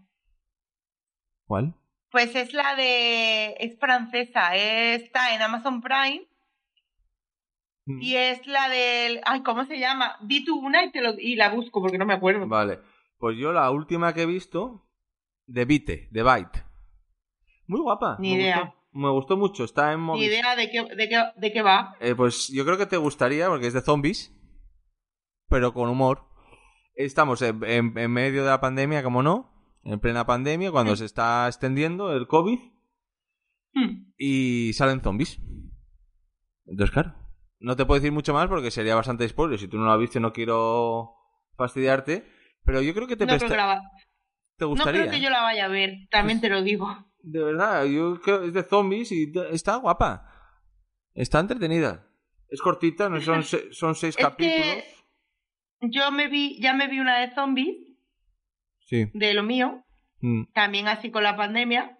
¿Cuál? 1.46 1.74
Pues 2.10 2.34
es 2.34 2.52
la 2.54 2.74
de... 2.76 3.56
Es 3.60 3.78
francesa. 3.78 4.56
Está 4.56 5.34
en 5.34 5.42
Amazon 5.42 5.80
Prime. 5.80 6.26
Mm. 7.86 8.02
Y 8.02 8.16
es 8.16 8.46
la 8.46 8.68
del... 8.68 9.20
Ay, 9.24 9.42
¿cómo 9.42 9.64
se 9.66 9.78
llama? 9.78 10.16
Di 10.22 10.44
tú 10.44 10.58
una 10.58 10.84
y, 10.84 10.90
te 10.90 11.00
lo... 11.02 11.14
y 11.18 11.36
la 11.36 11.50
busco 11.50 11.80
porque 11.80 11.98
no 11.98 12.06
me 12.06 12.14
acuerdo. 12.14 12.46
Vale. 12.46 12.78
Pues 13.20 13.36
yo 13.38 13.52
la 13.52 13.70
última 13.70 14.12
que 14.14 14.22
he 14.22 14.26
visto, 14.26 14.88
de 15.46 15.64
Vite, 15.66 16.08
de 16.10 16.22
Byte. 16.24 16.64
Muy 17.68 17.80
guapa. 17.80 18.16
Ni 18.18 18.30
me 18.34 18.42
idea. 18.42 18.60
Gustó, 18.62 18.74
me 18.92 19.10
gustó 19.10 19.36
mucho. 19.36 19.64
Está 19.64 19.92
en 19.92 20.04
Ni 20.06 20.24
idea 20.24 20.56
de 20.56 20.68
qué, 20.70 20.82
de, 20.96 21.08
qué, 21.08 21.22
de 21.36 21.52
qué 21.52 21.62
va. 21.62 21.94
Eh, 22.00 22.14
pues 22.16 22.48
yo 22.48 22.64
creo 22.64 22.76
que 22.78 22.86
te 22.86 22.96
gustaría 22.96 23.48
porque 23.48 23.66
es 23.68 23.74
de 23.74 23.82
zombies, 23.82 24.34
pero 25.48 25.72
con 25.72 25.88
humor. 25.88 26.26
Estamos 26.94 27.40
en, 27.42 27.62
en- 27.64 27.96
en 27.96 28.10
medio 28.10 28.42
de 28.42 28.50
la 28.50 28.60
pandemia, 28.60 29.02
como 29.04 29.22
no, 29.22 29.52
en 29.84 30.00
plena 30.00 30.26
pandemia, 30.26 30.70
cuando 30.72 30.96
se 30.96 31.04
está 31.04 31.46
extendiendo 31.46 32.12
el 32.16 32.26
COVID 32.26 32.58
Hmm. 33.72 34.10
y 34.18 34.72
salen 34.72 35.00
zombies. 35.00 35.38
Entonces, 36.66 36.90
claro, 36.92 37.14
no 37.60 37.76
te 37.76 37.84
puedo 37.86 38.00
decir 38.00 38.10
mucho 38.12 38.32
más 38.34 38.48
porque 38.48 38.72
sería 38.72 38.96
bastante 38.96 39.28
spoiler. 39.28 39.60
Si 39.60 39.68
tú 39.68 39.76
no 39.78 39.84
lo 39.84 39.92
has 39.92 40.00
visto, 40.00 40.18
no 40.18 40.32
quiero 40.32 41.12
fastidiarte, 41.56 42.26
pero 42.64 42.82
yo 42.82 42.92
creo 42.94 43.06
que 43.06 43.16
te, 43.16 43.26
No 43.26 43.36
creo 43.36 43.50
que 43.50 43.56
la 43.56 43.66
va- 43.66 43.82
te 44.56 44.64
no 44.64 44.68
gustaría. 44.70 45.00
creo 45.02 45.12
que 45.12 45.20
yo 45.20 45.30
la 45.30 45.42
vaya 45.42 45.64
a 45.64 45.68
ver, 45.68 45.94
también 46.10 46.40
te 46.40 46.48
lo 46.48 46.62
digo. 46.62 46.86
De 47.22 47.42
verdad, 47.42 47.84
yo 47.84 48.20
creo 48.20 48.44
es 48.44 48.52
de 48.54 48.62
zombies 48.62 49.12
y 49.12 49.32
está 49.50 49.76
guapa. 49.76 50.26
Está 51.14 51.40
entretenida. 51.40 52.06
Es 52.48 52.60
cortita, 52.60 53.08
no 53.08 53.20
son, 53.20 53.42
se- 53.42 53.72
son 53.72 53.94
seis 53.94 54.16
Es 54.18 54.24
capítulos. 54.24 54.84
yo 55.82 56.10
me 56.12 56.28
vi, 56.28 56.60
ya 56.60 56.72
me 56.74 56.88
vi 56.88 57.00
una 57.00 57.18
de 57.20 57.34
zombies, 57.34 57.76
Sí. 58.86 59.06
de 59.14 59.34
lo 59.34 59.42
mío, 59.42 59.84
Mm. 60.20 60.44
también 60.52 60.88
así 60.88 61.10
con 61.10 61.22
la 61.22 61.36
pandemia. 61.36 61.96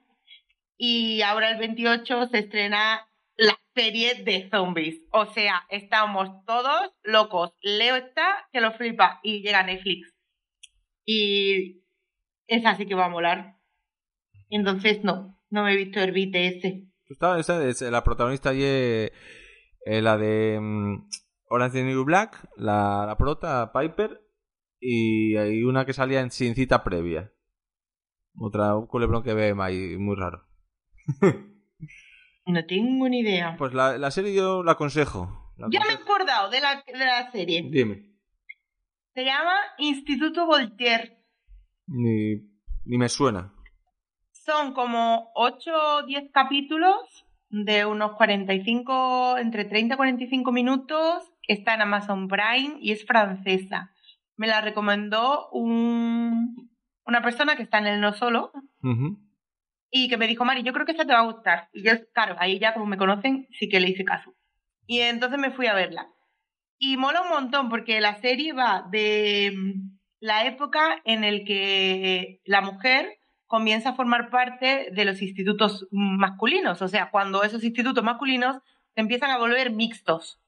Y 0.76 1.22
ahora 1.22 1.50
el 1.50 1.58
28 1.58 2.26
se 2.28 2.38
estrena 2.40 3.06
la 3.36 3.56
serie 3.74 4.22
de 4.24 4.48
zombies. 4.50 5.00
O 5.12 5.26
sea, 5.26 5.62
estamos 5.70 6.28
todos 6.46 6.90
locos. 7.02 7.52
Leo 7.62 7.96
está 7.96 8.48
que 8.52 8.60
lo 8.60 8.72
flipa 8.72 9.20
y 9.22 9.42
llega 9.42 9.60
a 9.60 9.62
Netflix. 9.62 10.12
Y 11.12 11.82
esa 12.46 12.76
sí 12.76 12.86
que 12.86 12.94
va 12.94 13.06
a 13.06 13.08
molar. 13.10 13.56
Entonces 14.48 15.02
no, 15.02 15.42
no 15.50 15.64
me 15.64 15.72
he 15.72 15.76
visto 15.76 15.98
el 15.98 16.12
beat 16.12 16.36
ese. 16.36 16.86
Está, 17.08 17.36
esa 17.40 17.66
es 17.66 17.80
la 17.82 18.04
protagonista 18.04 18.54
y 18.54 18.62
eh, 18.62 19.12
eh, 19.86 20.02
la 20.02 20.16
de 20.16 20.60
mm, 20.60 21.08
Orange 21.48 21.78
is 21.78 21.84
the 21.84 21.90
New 21.90 22.04
Black, 22.04 22.48
la, 22.56 23.06
la 23.08 23.16
prota 23.16 23.72
Piper 23.72 24.20
y 24.78 25.36
hay 25.36 25.64
una 25.64 25.84
que 25.84 25.94
salía 25.94 26.20
en 26.20 26.30
sin 26.30 26.54
cita 26.54 26.84
previa. 26.84 27.32
Otra, 28.38 28.76
un 28.76 28.86
culebrón 28.86 29.24
que 29.24 29.34
ve 29.34 29.52
ahí, 29.58 29.96
muy 29.98 30.14
raro. 30.14 30.46
No 32.46 32.66
tengo 32.66 33.08
ni 33.08 33.20
idea. 33.20 33.54
Pues 33.58 33.74
la, 33.74 33.96
la 33.96 34.10
serie 34.10 34.34
yo 34.34 34.64
la 34.64 34.72
aconsejo. 34.72 35.52
La 35.56 35.68
Ya 35.70 35.84
me 35.84 35.92
he 35.92 35.96
acordado 35.96 36.50
de 36.50 36.60
la, 36.60 36.82
de 36.84 36.98
la 36.98 37.30
serie. 37.30 37.68
Dime. 37.70 38.09
Se 39.14 39.24
llama 39.24 39.54
Instituto 39.78 40.46
Voltaire. 40.46 41.18
Ni, 41.86 42.36
ni 42.84 42.98
me 42.98 43.08
suena. 43.08 43.52
Son 44.30 44.72
como 44.72 45.30
8 45.34 45.70
o 45.74 46.02
10 46.06 46.30
capítulos 46.32 47.26
de 47.48 47.84
unos 47.84 48.12
45, 48.12 49.38
entre 49.38 49.64
30 49.64 49.94
y 49.94 49.96
45 49.96 50.52
minutos. 50.52 51.24
Está 51.46 51.74
en 51.74 51.82
Amazon 51.82 52.28
Prime 52.28 52.76
y 52.80 52.92
es 52.92 53.04
francesa. 53.04 53.92
Me 54.36 54.46
la 54.46 54.60
recomendó 54.60 55.50
un, 55.50 56.70
una 57.04 57.22
persona 57.22 57.56
que 57.56 57.64
está 57.64 57.78
en 57.78 57.88
el 57.88 58.00
No 58.00 58.12
Solo 58.12 58.52
y 59.90 60.08
que 60.08 60.16
me 60.16 60.28
dijo, 60.28 60.44
Mari, 60.44 60.62
yo 60.62 60.72
creo 60.72 60.86
que 60.86 60.92
esta 60.92 61.04
te 61.04 61.12
va 61.12 61.20
a 61.20 61.32
gustar. 61.32 61.68
Y 61.72 61.82
yo, 61.82 61.92
claro, 62.14 62.36
ahí 62.38 62.60
ya 62.60 62.72
como 62.72 62.86
me 62.86 62.96
conocen, 62.96 63.48
sí 63.58 63.68
que 63.68 63.80
le 63.80 63.90
hice 63.90 64.04
caso. 64.04 64.32
Y 64.86 65.00
entonces 65.00 65.38
me 65.38 65.50
fui 65.50 65.66
a 65.66 65.74
verla. 65.74 66.06
Y 66.82 66.96
mola 66.96 67.20
un 67.20 67.28
montón 67.28 67.68
porque 67.68 68.00
la 68.00 68.16
serie 68.20 68.54
va 68.54 68.86
de 68.90 69.52
mm, 69.54 69.98
la 70.18 70.46
época 70.46 71.00
en 71.04 71.24
el 71.24 71.44
que 71.44 72.40
la 72.46 72.62
mujer 72.62 73.18
comienza 73.46 73.90
a 73.90 73.94
formar 73.94 74.30
parte 74.30 74.88
de 74.90 75.04
los 75.04 75.20
institutos 75.20 75.86
masculinos, 75.90 76.80
o 76.80 76.88
sea, 76.88 77.10
cuando 77.10 77.42
esos 77.42 77.64
institutos 77.64 78.02
masculinos 78.02 78.56
se 78.94 79.00
empiezan 79.02 79.30
a 79.30 79.38
volver 79.38 79.72
mixtos. 79.72 80.40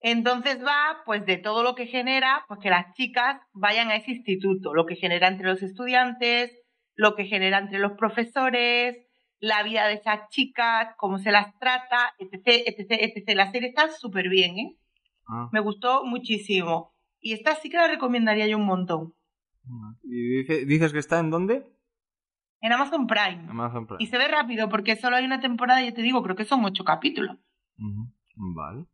Entonces 0.00 0.62
va, 0.62 1.02
pues, 1.06 1.24
de 1.24 1.38
todo 1.38 1.62
lo 1.62 1.74
que 1.74 1.86
genera, 1.86 2.44
pues 2.46 2.60
que 2.60 2.68
las 2.68 2.92
chicas 2.92 3.40
vayan 3.52 3.88
a 3.88 3.96
ese 3.96 4.10
instituto, 4.10 4.74
lo 4.74 4.84
que 4.84 4.96
genera 4.96 5.28
entre 5.28 5.46
los 5.46 5.62
estudiantes, 5.62 6.52
lo 6.94 7.14
que 7.14 7.24
genera 7.24 7.58
entre 7.58 7.78
los 7.78 7.92
profesores, 7.92 9.03
la 9.44 9.62
vida 9.62 9.86
de 9.86 9.94
esas 9.94 10.28
chicas, 10.30 10.94
cómo 10.96 11.18
se 11.18 11.30
las 11.30 11.56
trata, 11.58 12.14
etc, 12.18 12.42
etc, 12.66 12.86
etc. 12.90 13.36
La 13.36 13.50
serie 13.50 13.68
está 13.68 13.88
súper 13.90 14.28
bien, 14.28 14.58
¿eh? 14.58 14.76
Ah. 15.28 15.48
Me 15.52 15.60
gustó 15.60 16.04
muchísimo. 16.04 16.94
Y 17.20 17.32
esta 17.32 17.54
sí 17.54 17.68
que 17.70 17.76
la 17.76 17.88
recomendaría 17.88 18.46
yo 18.46 18.56
un 18.58 18.66
montón. 18.66 19.14
¿Y 20.02 20.38
dice- 20.42 20.66
dices 20.66 20.92
que 20.92 20.98
está 20.98 21.18
en 21.20 21.30
dónde? 21.30 21.66
En 22.60 22.72
Amazon 22.72 23.06
Prime. 23.06 23.46
Amazon 23.48 23.86
Prime. 23.86 24.02
Y 24.02 24.06
se 24.06 24.18
ve 24.18 24.28
rápido 24.28 24.68
porque 24.68 24.96
solo 24.96 25.16
hay 25.16 25.24
una 25.24 25.40
temporada, 25.40 25.82
y 25.82 25.92
te 25.92 26.02
digo, 26.02 26.22
creo 26.22 26.36
que 26.36 26.44
son 26.44 26.64
ocho 26.64 26.84
capítulos. 26.84 27.36
Vale. 28.36 28.84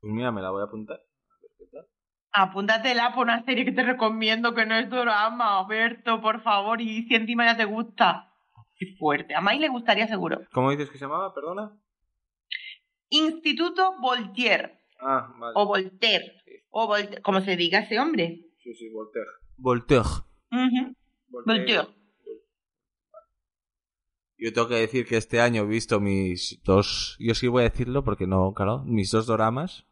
Pues 0.00 0.12
mira, 0.12 0.30
me 0.32 0.42
la 0.42 0.50
voy 0.50 0.60
a 0.62 0.66
apuntar. 0.66 0.96
A 0.98 1.40
ver 1.42 1.50
qué 1.58 1.64
tal. 1.72 1.86
Apúntatela 2.32 3.14
por 3.14 3.24
una 3.24 3.42
serie 3.44 3.64
que 3.64 3.72
te 3.72 3.82
recomiendo 3.82 4.54
que 4.54 4.66
no 4.66 4.74
es 4.74 4.88
drama, 4.90 5.66
Berto, 5.66 6.20
por 6.20 6.42
favor, 6.42 6.80
y 6.80 7.04
si 7.06 7.14
encima 7.14 7.44
ya 7.46 7.56
te 7.56 7.64
gusta. 7.64 8.30
Qué 8.86 8.96
fuerte. 8.96 9.34
A 9.34 9.40
Mai 9.40 9.58
le 9.58 9.68
gustaría 9.68 10.06
seguro. 10.08 10.40
¿Cómo 10.52 10.70
dices 10.70 10.90
que 10.90 10.98
se 10.98 11.04
llamaba? 11.04 11.32
Perdona. 11.34 11.76
Instituto 13.10 13.98
Voltaire, 14.00 14.80
Ah, 15.00 15.32
vale. 15.38 15.52
o 15.56 15.66
Voltaire, 15.66 16.42
o 16.70 16.86
Voltaire, 16.86 17.22
como 17.22 17.40
se 17.40 17.56
diga 17.56 17.80
ese 17.80 17.98
hombre. 17.98 18.40
Sí, 18.62 18.74
sí, 18.74 18.88
Voltaire. 18.90 19.28
Voltaire. 19.56 20.08
Ujú, 20.50 20.94
Voltaire. 21.28 21.88
Yo 24.36 24.52
tengo 24.52 24.68
que 24.68 24.74
decir 24.74 25.06
que 25.06 25.16
este 25.16 25.40
año 25.40 25.62
he 25.62 25.66
visto 25.66 26.00
mis 26.00 26.60
dos. 26.64 27.16
Yo 27.18 27.34
sí 27.34 27.46
voy 27.46 27.62
a 27.62 27.70
decirlo 27.70 28.04
porque 28.04 28.26
no, 28.26 28.52
claro. 28.52 28.82
Mis 28.84 29.10
dos 29.10 29.26
doramas. 29.26 29.86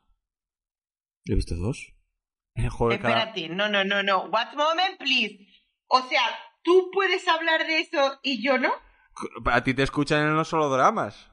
He 1.25 1.35
visto 1.35 1.55
dos. 1.55 1.95
De 2.55 2.69
cada- 2.69 2.91
Espérate, 2.95 3.49
no, 3.49 3.69
no, 3.69 3.85
no, 3.85 4.03
no. 4.03 4.25
What 4.25 4.55
moment, 4.57 4.99
please. 4.99 5.47
O 5.87 6.03
sea, 6.03 6.23
tú 6.63 6.91
puedes 6.93 7.27
hablar 7.29 7.67
de 7.67 7.81
eso 7.81 8.19
y 8.23 8.43
yo 8.43 8.59
no. 8.59 8.73
A 9.47 9.63
ti 9.63 9.75
te 9.75 9.83
escuchan 9.83 10.23
en 10.23 10.35
los 10.37 10.49
solo 10.49 10.69
dramas. 10.71 11.31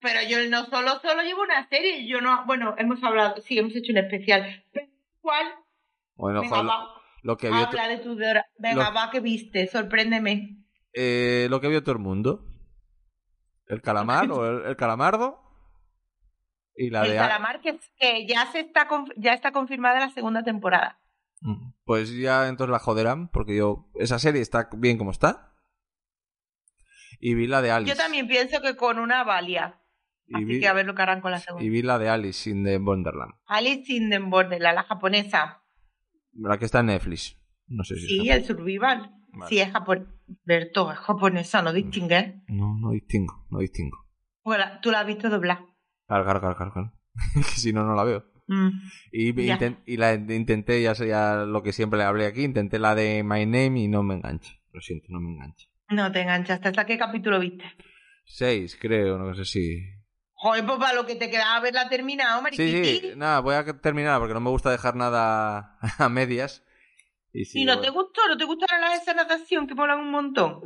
Pero 0.00 0.20
yo 0.28 0.38
no 0.50 0.66
solo, 0.66 1.00
solo 1.00 1.22
llevo 1.22 1.42
una 1.42 1.66
serie. 1.68 2.06
Yo 2.06 2.20
no, 2.20 2.44
bueno, 2.46 2.74
hemos 2.78 3.02
hablado, 3.02 3.40
sí, 3.40 3.58
hemos 3.58 3.74
hecho 3.74 3.92
un 3.92 3.98
especial. 3.98 4.64
Pero, 4.72 4.86
¿Cuál? 5.20 5.46
Bueno, 6.16 6.40
Venga, 6.42 6.62
va. 6.62 6.88
lo 7.22 7.36
que 7.38 7.48
vio. 7.48 7.56
Habla 7.66 7.88
de 7.88 7.98
tu 7.98 8.14
Venga, 8.58 8.90
lo- 8.90 8.94
va, 8.94 9.10
que 9.10 9.20
viste, 9.20 9.66
sorpréndeme. 9.66 10.58
eh, 10.92 11.46
lo 11.50 11.60
que 11.60 11.68
vio 11.68 11.82
todo 11.82 11.92
el 11.94 12.00
mundo. 12.02 12.44
El 13.66 13.80
calamar 13.80 14.30
o 14.30 14.46
el, 14.46 14.66
el 14.66 14.76
calamardo. 14.76 15.40
Y 16.76 16.90
la 16.90 17.04
el 17.04 17.12
de. 17.12 17.16
calamar 17.16 17.60
que, 17.62 17.78
que 17.96 18.26
ya 18.26 18.46
se 18.52 18.60
está 18.60 18.86
ya 19.16 19.32
está 19.32 19.52
confirmada 19.52 20.00
la 20.00 20.10
segunda 20.10 20.42
temporada. 20.42 20.98
Mm, 21.40 21.72
Pues 21.84 22.16
ya 22.16 22.48
entonces 22.48 22.72
la 22.72 22.78
joderán, 22.78 23.28
porque 23.28 23.56
yo. 23.56 23.90
Esa 23.94 24.18
serie 24.18 24.40
está 24.40 24.68
bien 24.76 24.98
como 24.98 25.10
está. 25.10 25.52
Y 27.20 27.34
vi 27.34 27.46
la 27.46 27.62
de 27.62 27.70
Alice. 27.70 27.94
Yo 27.94 27.96
también 28.00 28.26
pienso 28.28 28.60
que 28.60 28.76
con 28.76 28.98
una 28.98 29.24
valia. 29.24 29.80
Y 30.26 30.36
Así 30.36 30.44
vi, 30.44 30.60
que 30.60 30.68
a 30.68 30.72
ver 30.72 30.86
lo 30.86 30.94
que 30.94 31.02
harán 31.02 31.20
con 31.20 31.30
la 31.30 31.38
segunda. 31.38 31.64
y 31.64 31.68
vi 31.68 31.82
la 31.82 31.98
de 31.98 32.08
Alice 32.08 32.48
in 32.48 32.64
the 32.64 32.78
Wonderland. 32.78 33.34
Alice 33.46 33.92
in 33.92 34.08
the 34.10 34.18
Borderland, 34.18 34.74
la 34.74 34.82
japonesa. 34.84 35.62
La 36.32 36.58
que 36.58 36.64
está 36.64 36.80
en 36.80 36.86
Netflix. 36.86 37.38
No 37.66 37.84
sé 37.84 37.96
si 37.96 38.06
Sí, 38.06 38.28
es 38.30 38.36
el 38.36 38.44
survival. 38.44 39.14
Vale. 39.28 39.48
Sí, 39.48 39.58
es 39.60 39.70
japonesa. 39.70 40.10
Berto, 40.44 40.90
es 40.90 40.98
japonesa, 40.98 41.60
no 41.60 41.72
distingue. 41.72 42.42
No, 42.48 42.74
no 42.80 42.90
distingo, 42.92 43.46
no 43.50 43.58
distingo. 43.58 43.98
Bueno, 44.42 44.64
tú 44.80 44.90
la 44.90 45.00
has 45.00 45.06
visto 45.06 45.28
doblar. 45.28 45.58
Claro, 46.06 46.24
claro, 46.24 46.40
claro, 46.40 46.56
claro. 46.56 46.72
claro. 46.72 46.92
que 47.34 47.42
si 47.60 47.72
no, 47.74 47.84
no 47.84 47.94
la 47.94 48.04
veo. 48.04 48.24
Mm. 48.46 48.68
Y, 49.12 49.32
me 49.32 49.44
Ya. 49.46 49.58
inten- 49.58 49.78
y 49.86 49.96
la 49.96 50.14
intenté, 50.14 50.82
ya 50.82 50.94
sé 50.94 51.08
ya 51.08 51.44
lo 51.46 51.62
que 51.62 51.72
siempre 51.72 51.98
le 51.98 52.04
hablé 52.04 52.26
aquí, 52.26 52.44
intenté 52.44 52.78
la 52.78 52.94
de 52.94 53.22
My 53.24 53.46
Name 53.46 53.80
y 53.80 53.88
no 53.88 54.02
me 54.02 54.14
engancha. 54.14 54.52
Lo 54.72 54.80
siento, 54.80 55.06
no 55.10 55.20
me 55.20 55.30
engancha. 55.32 55.66
No 55.88 56.10
te 56.12 56.20
enganchaste. 56.22 56.68
¿Hasta 56.68 56.84
qué 56.86 56.98
capítulo 56.98 57.38
viste? 57.40 57.64
Seis, 58.24 58.76
creo, 58.80 59.18
no 59.18 59.34
sé 59.34 59.44
si. 59.44 59.80
Joder, 60.32 60.64
pues 60.66 60.78
para 60.78 60.94
lo 60.94 61.06
que 61.06 61.14
te 61.16 61.30
quedaba 61.30 61.56
haberla 61.56 61.88
terminado, 61.88 62.38
Sí, 62.38 62.42
mariquiti. 62.42 63.00
sí, 63.00 63.12
nada, 63.16 63.40
voy 63.40 63.54
a 63.54 63.64
terminar 63.80 64.18
porque 64.18 64.34
no 64.34 64.40
me 64.40 64.50
gusta 64.50 64.70
dejar 64.70 64.94
nada 64.96 65.78
a 65.98 66.08
medias. 66.08 66.62
Y, 67.36 67.44
sí, 67.46 67.62
¿Y 67.62 67.64
no 67.64 67.80
te 67.80 67.90
gustó? 67.90 68.20
¿No 68.28 68.36
te 68.36 68.44
gustaron 68.44 68.80
las 68.80 69.00
escenas 69.02 69.26
de 69.26 69.34
acción 69.34 69.66
que 69.66 69.74
molan 69.74 69.98
un 69.98 70.10
montón? 70.12 70.60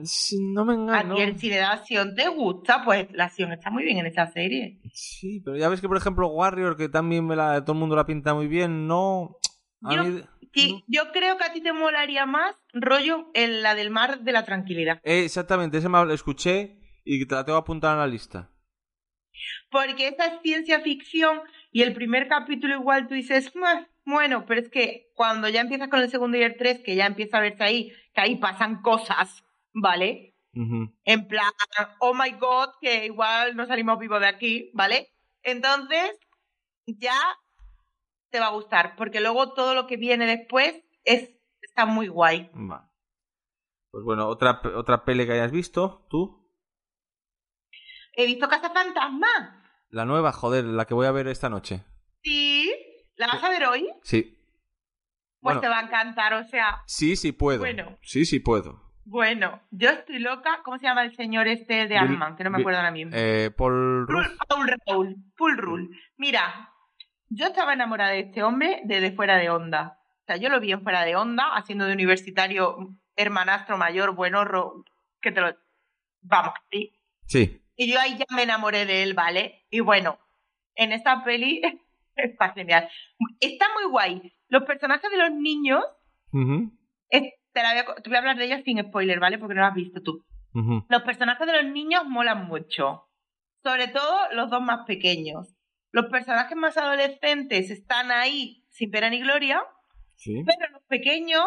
No 0.53 0.64
me 0.66 0.75
A 0.75 0.77
engancha. 0.77 1.14
ti 1.14 1.21
el 1.23 1.39
cine 1.39 1.55
de 1.57 1.62
acción 1.62 2.14
te 2.14 2.29
gusta, 2.29 2.85
pues 2.85 3.09
la 3.12 3.25
acción 3.25 3.53
está 3.53 3.71
muy 3.71 3.85
bien 3.85 3.97
en 3.99 4.07
esa 4.07 4.31
serie. 4.31 4.79
Sí, 4.93 5.41
pero 5.43 5.57
ya 5.57 5.71
ves 5.71 5.81
que, 5.81 5.89
por 5.89 5.97
ejemplo, 5.97 6.29
Warrior, 6.29 6.77
que 6.77 6.91
también 6.91 7.27
me 7.27 7.37
la, 7.37 7.64
todo 7.64 7.73
el 7.73 7.79
mundo 7.79 7.97
la 7.97 8.05
pinta 8.05 8.35
muy 8.35 8.49
bien, 8.49 8.87
no. 8.87 9.39
A 9.83 9.95
Yo- 9.95 10.05
mí- 10.05 10.23
Sí, 10.55 10.83
yo 10.89 11.12
creo 11.12 11.37
que 11.39 11.45
a 11.45 11.53
ti 11.53 11.61
te 11.61 11.73
molaría 11.73 12.27
más 12.27 12.55
rollo 12.73 13.31
en 13.35 13.62
la 13.62 13.75
del 13.75 13.91
mar 13.91 14.21
de 14.21 14.33
la 14.33 14.45
tranquilidad. 14.45 14.99
Eh, 15.05 15.25
exactamente, 15.25 15.79
ese 15.79 15.89
me 15.89 16.05
lo 16.05 16.12
escuché 16.12 16.81
y 17.05 17.25
te 17.27 17.35
la 17.35 17.45
tengo 17.45 17.59
apuntada 17.59 17.93
en 17.95 18.01
la 18.01 18.07
lista. 18.07 18.51
Porque 19.71 20.09
esa 20.09 20.27
es 20.27 20.41
ciencia 20.43 20.81
ficción 20.81 21.41
y 21.71 21.83
el 21.83 21.93
primer 21.93 22.29
capítulo 22.29 22.75
igual 22.75 23.07
tú 23.09 23.14
dices, 23.14 23.55
"Meh, 23.55 23.87
bueno, 24.09 24.46
pero 24.46 24.62
es 24.62 24.70
que 24.70 25.12
cuando 25.14 25.50
ya 25.50 25.61
empiezas 25.61 25.88
con 25.88 26.00
el 26.00 26.11
segundo 26.11 26.38
y 26.38 26.42
el 26.42 26.56
tres, 26.56 26.80
que 26.82 26.96
ya 26.96 27.04
empieza 27.04 27.36
a 27.36 27.42
verse 27.42 27.62
ahí, 27.62 27.92
que 28.14 28.22
ahí 28.22 28.36
pasan 28.36 28.80
cosas, 28.80 29.44
¿vale? 29.74 30.34
En 30.54 31.28
plan, 31.28 31.52
oh 32.00 32.14
my 32.14 32.30
god, 32.32 32.70
que 32.80 33.04
igual 33.04 33.54
no 33.54 33.66
salimos 33.66 33.98
vivos 33.98 34.18
de 34.20 34.26
aquí, 34.26 34.70
¿vale? 34.72 35.12
Entonces, 35.42 36.18
ya 36.86 37.20
te 38.30 38.40
va 38.40 38.46
a 38.46 38.52
gustar, 38.52 38.96
porque 38.96 39.20
luego 39.20 39.52
todo 39.52 39.74
lo 39.74 39.86
que 39.86 39.98
viene 39.98 40.26
después 40.26 40.82
es, 41.04 41.30
está 41.61 41.84
muy 41.84 42.09
guay. 42.09 42.50
Va. 42.54 42.90
Pues 43.90 44.04
bueno, 44.04 44.26
otra, 44.26 44.62
otra 44.74 45.04
pele 45.04 45.26
que 45.26 45.32
hayas 45.32 45.52
visto, 45.52 46.06
tú. 46.09 46.50
He 48.14 48.24
visto 48.24 48.48
Casa 48.48 48.70
Fantasma. 48.70 49.62
La 49.90 50.06
nueva, 50.06 50.32
joder, 50.32 50.64
la 50.64 50.86
que 50.86 50.94
voy 50.94 51.06
a 51.06 51.12
ver 51.12 51.28
esta 51.28 51.50
noche. 51.50 51.84
¿La 53.19 53.27
vas 53.27 53.45
a 53.45 53.51
ver 53.51 53.64
hoy? 53.66 53.89
Sí. 54.03 54.35
Pues 55.41 55.55
Bueno, 55.57 55.61
te 55.61 55.69
va 55.69 55.79
a 55.79 55.83
encantar, 55.83 56.35
o 56.35 56.45
sea, 56.45 56.83
sí, 56.87 57.14
sí 57.16 57.33
puedo. 57.33 57.61
Bueno. 57.61 57.99
Sí, 58.03 58.25
sí 58.25 58.41
puedo. 58.41 58.83
bueno, 59.05 59.61
yo 59.71 59.91
estoy 59.91 60.19
loca. 60.19 60.61
¿Cómo 60.64 60.79
se 60.79 60.87
llama 60.87 61.05
el 61.05 61.14
señor 61.14 61.47
este 61.47 61.87
de 61.87 61.97
Ant-Man? 61.97 62.37
Que 62.37 62.45
no 62.45 62.51
me 62.51 62.59
acuerdo 62.59 62.79
ahora 62.79 62.91
mismo. 62.91 63.12
Eh, 63.14 63.51
Paul 63.57 64.07
Rule. 64.09 64.29
Paul 64.49 64.69
Raúl, 64.87 65.16
Paul 65.37 65.59
Rule. 65.59 65.89
Mira, 66.16 66.71
yo 67.29 67.47
estaba 67.47 67.73
enamorada 67.73 68.12
de 68.12 68.21
este 68.21 68.43
hombre 68.43 68.81
desde 68.85 69.12
fuera 69.12 69.37
de 69.37 69.51
onda. 69.51 69.99
O 70.23 70.25
sea, 70.27 70.37
yo 70.37 70.49
lo 70.49 70.61
vi 70.61 70.73
en 70.73 70.83
fuera 70.83 71.05
de 71.05 71.16
onda, 71.16 71.55
haciendo 71.57 71.87
de 71.87 71.93
universitario 71.93 72.97
hermanastro 73.16 73.79
mayor, 73.79 74.14
buenorro, 74.14 74.85
que 75.21 75.33
te 75.33 75.41
lo... 75.41 75.57
Vamos, 76.21 76.53
sí. 76.71 76.93
Sí. 77.27 77.62
Y 77.77 77.93
yo 77.93 78.01
ahí 78.01 78.19
ya 78.19 78.27
me 78.35 78.43
enamoré 78.43 78.87
de 78.87 79.03
él, 79.03 79.14
¿vale? 79.14 79.66
Y 79.71 79.81
bueno, 79.81 80.19
en 80.75 80.93
esta 80.93 81.25
peli 81.25 81.62
está 82.19 82.53
genial. 82.53 82.89
Está 83.41 83.66
muy 83.75 83.91
guay. 83.91 84.33
Los 84.49 84.64
personajes 84.64 85.11
de 85.11 85.16
los 85.19 85.31
niños, 85.33 85.83
eh, 87.11 87.33
te, 87.53 87.62
la 87.62 87.71
voy 87.73 87.79
a, 87.81 88.03
te 88.03 88.09
voy 88.11 88.16
a 88.16 88.19
hablar 88.19 88.37
de 88.37 88.45
ellos 88.45 88.61
sin 88.64 88.79
spoiler, 88.83 89.21
¿vale? 89.21 89.39
Porque 89.39 89.55
no 89.55 89.61
lo 89.62 89.66
has 89.69 89.75
visto 89.75 90.03
tú. 90.03 90.25
Los 90.89 91.03
personajes 91.03 91.47
de 91.47 91.62
los 91.62 91.73
niños 91.73 92.05
molan 92.07 92.47
mucho. 92.47 93.05
Sobre 93.62 93.89
todo 93.89 94.19
los 94.33 94.51
dos 94.51 94.61
más 94.61 94.87
pequeños. 94.87 95.55
Los 95.93 96.07
personajes 96.07 96.57
más 96.57 96.77
adolescentes 96.77 97.71
están 97.71 98.11
ahí 98.11 98.64
sin 98.71 98.91
pena 98.91 99.09
ni 99.11 99.21
gloria, 99.21 99.62
Sí. 100.16 100.43
pero 100.45 100.73
los 100.73 100.83
pequeños 100.89 101.45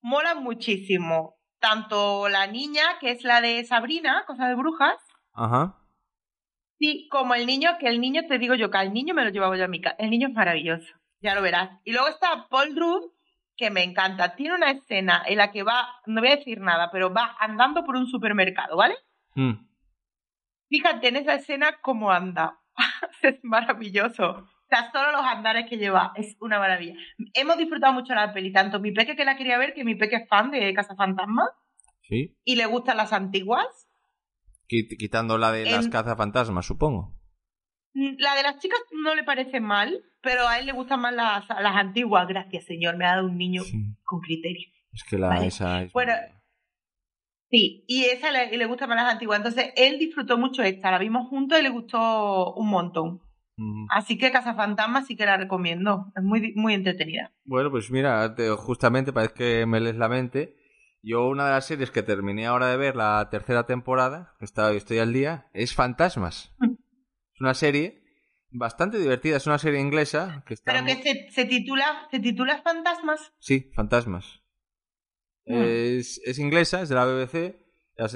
molan 0.00 0.42
muchísimo. 0.42 1.36
Tanto 1.60 2.28
la 2.28 2.46
niña, 2.46 2.82
que 3.00 3.10
es 3.10 3.22
la 3.24 3.40
de 3.40 3.64
Sabrina, 3.64 4.24
cosa 4.26 4.48
de 4.48 4.54
brujas, 4.54 4.96
Ajá. 5.34 5.76
Sí, 6.78 7.08
como 7.10 7.34
el 7.34 7.46
niño, 7.46 7.70
que 7.78 7.88
el 7.88 8.00
niño, 8.00 8.22
te 8.28 8.38
digo 8.38 8.54
yo, 8.54 8.70
que 8.70 8.78
al 8.78 8.92
niño 8.92 9.14
me 9.14 9.24
lo 9.24 9.30
llevaba 9.30 9.56
yo 9.56 9.64
a 9.64 9.68
mi 9.68 9.80
casa. 9.80 9.96
El 9.98 10.10
niño 10.10 10.28
es 10.28 10.34
maravilloso, 10.34 10.94
ya 11.20 11.34
lo 11.34 11.42
verás. 11.42 11.70
Y 11.84 11.92
luego 11.92 12.08
está 12.08 12.46
Paul 12.48 12.76
Rudd, 12.76 13.10
que 13.56 13.70
me 13.70 13.82
encanta. 13.82 14.36
Tiene 14.36 14.54
una 14.54 14.70
escena 14.70 15.22
en 15.26 15.38
la 15.38 15.50
que 15.50 15.62
va, 15.62 15.88
no 16.06 16.20
voy 16.20 16.30
a 16.30 16.36
decir 16.36 16.60
nada, 16.60 16.90
pero 16.92 17.12
va 17.12 17.36
andando 17.40 17.84
por 17.84 17.96
un 17.96 18.06
supermercado, 18.06 18.76
¿vale? 18.76 18.94
Mm. 19.34 19.66
Fíjate 20.68 21.08
en 21.08 21.16
esa 21.16 21.34
escena 21.34 21.78
cómo 21.80 22.10
anda. 22.10 22.58
es 23.22 23.38
maravilloso. 23.42 24.30
O 24.30 24.68
sea, 24.68 24.90
solo 24.92 25.12
los 25.12 25.22
andares 25.22 25.66
que 25.68 25.78
lleva 25.78 26.12
es 26.14 26.36
una 26.40 26.58
maravilla. 26.58 26.94
Hemos 27.34 27.56
disfrutado 27.56 27.94
mucho 27.94 28.14
la 28.14 28.32
peli, 28.34 28.52
tanto 28.52 28.80
mi 28.80 28.92
peque 28.92 29.16
que 29.16 29.24
la 29.24 29.36
quería 29.36 29.56
ver, 29.58 29.72
que 29.72 29.82
mi 29.84 29.94
peque 29.94 30.16
es 30.16 30.28
fan 30.28 30.50
de 30.50 30.74
Casa 30.74 30.94
Fantasma 30.94 31.48
Sí. 32.02 32.36
y 32.44 32.56
le 32.56 32.66
gustan 32.66 32.98
las 32.98 33.12
antiguas. 33.12 33.87
Quit- 34.68 34.96
Quitando 34.98 35.38
la 35.38 35.50
de 35.52 35.64
las 35.64 35.86
En- 35.86 35.90
cazafantasmas, 35.90 36.66
supongo. 36.66 37.14
Mm, 37.94 38.16
La 38.18 38.34
de 38.36 38.42
las 38.42 38.58
chicas 38.58 38.78
no 38.92 39.14
le 39.14 39.24
parece 39.24 39.60
mal, 39.60 40.02
pero 40.20 40.46
a 40.46 40.58
él 40.58 40.66
le 40.66 40.72
gustan 40.72 41.00
más 41.00 41.14
las, 41.14 41.48
las 41.48 41.74
antiguas. 41.76 42.28
Gracias, 42.28 42.64
señor, 42.66 42.96
me 42.96 43.06
ha 43.06 43.16
dado 43.16 43.26
un 43.28 43.38
niño 43.38 43.62
Sí. 43.62 43.96
con 44.04 44.20
criterio. 44.20 44.68
Es 44.92 45.04
que 45.04 45.18
la 45.18 45.28
Vale. 45.28 45.46
esa 45.46 45.82
es 45.82 45.92
Bueno, 45.92 46.12
Sí, 47.50 47.84
y 47.88 48.04
esa 48.04 48.30
le, 48.30 48.54
le 48.58 48.66
gusta 48.66 48.86
más 48.86 48.96
las 48.96 49.10
antiguas. 49.12 49.38
Entonces, 49.38 49.72
él 49.76 49.98
disfrutó 49.98 50.36
mucho 50.36 50.62
esta, 50.62 50.90
la 50.90 50.98
vimos 50.98 51.28
juntos 51.28 51.58
y 51.58 51.62
le 51.62 51.70
gustó 51.70 52.52
un 52.54 52.68
montón. 52.68 53.22
Así 53.90 54.18
que 54.18 54.30
Casa 54.30 54.54
Fantasma 54.54 55.02
sí 55.02 55.16
que 55.16 55.24
la 55.26 55.36
recomiendo. 55.38 56.12
Es 56.14 56.22
muy, 56.22 56.52
muy 56.54 56.74
entretenida. 56.74 57.32
Bueno, 57.44 57.70
pues 57.72 57.90
mira, 57.90 58.34
te- 58.36 58.50
justamente 58.50 59.12
parece 59.12 59.34
que 59.34 59.66
me 59.66 59.80
lees 59.80 59.96
la 59.96 60.08
mente. 60.08 60.54
Yo 61.02 61.28
una 61.28 61.46
de 61.46 61.52
las 61.52 61.66
series 61.66 61.90
que 61.90 62.02
terminé 62.02 62.46
ahora 62.46 62.68
de 62.68 62.76
ver, 62.76 62.96
la 62.96 63.28
tercera 63.30 63.66
temporada, 63.66 64.34
que 64.38 64.44
está- 64.44 64.72
estoy 64.72 64.98
al 64.98 65.12
día, 65.12 65.48
es 65.52 65.74
Fantasmas. 65.74 66.52
Mm. 66.58 66.72
Es 67.34 67.40
una 67.40 67.54
serie 67.54 68.02
bastante 68.50 68.98
divertida, 68.98 69.36
es 69.36 69.46
una 69.46 69.58
serie 69.58 69.80
inglesa 69.80 70.42
que 70.46 70.54
está... 70.54 70.72
Pero 70.72 70.84
que 70.86 70.96
se, 71.02 71.30
se 71.30 71.44
titula, 71.44 72.08
se 72.10 72.18
titula 72.18 72.60
Fantasmas. 72.62 73.32
Sí, 73.38 73.70
Fantasmas. 73.74 74.42
Mm. 75.46 75.62
Es, 75.62 76.20
es 76.24 76.38
inglesa, 76.38 76.82
es 76.82 76.88
de 76.88 76.94
la 76.96 77.04
BBC, 77.06 77.56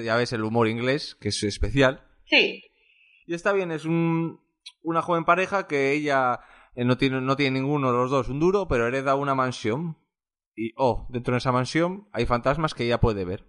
ya 0.03 0.17
ves 0.17 0.33
el 0.33 0.43
humor 0.43 0.69
inglés, 0.69 1.17
que 1.21 1.29
es 1.29 1.43
especial. 1.45 2.05
Sí. 2.27 2.63
Y 3.27 3.35
está 3.35 3.53
bien, 3.53 3.71
es 3.71 3.85
un, 3.85 4.41
una 4.83 5.03
joven 5.03 5.25
pareja 5.25 5.67
que 5.69 5.93
ella 5.93 6.41
eh, 6.75 6.85
no, 6.85 6.97
tiene, 6.99 7.21
no 7.21 7.37
tiene 7.37 7.61
ninguno 7.61 7.93
de 7.93 7.99
los 7.99 8.11
dos 8.11 8.29
un 8.29 8.41
duro, 8.41 8.67
pero 8.67 8.87
hereda 8.89 9.15
una 9.15 9.35
mansión. 9.37 9.97
Y, 10.55 10.73
oh, 10.77 11.07
dentro 11.11 11.33
de 11.33 11.39
esa 11.39 11.53
mansión 11.53 12.09
hay 12.13 12.27
fantasmas 12.27 12.75
que 12.75 12.85
ella 12.85 13.01
puede 13.01 13.25
ver. 13.25 13.45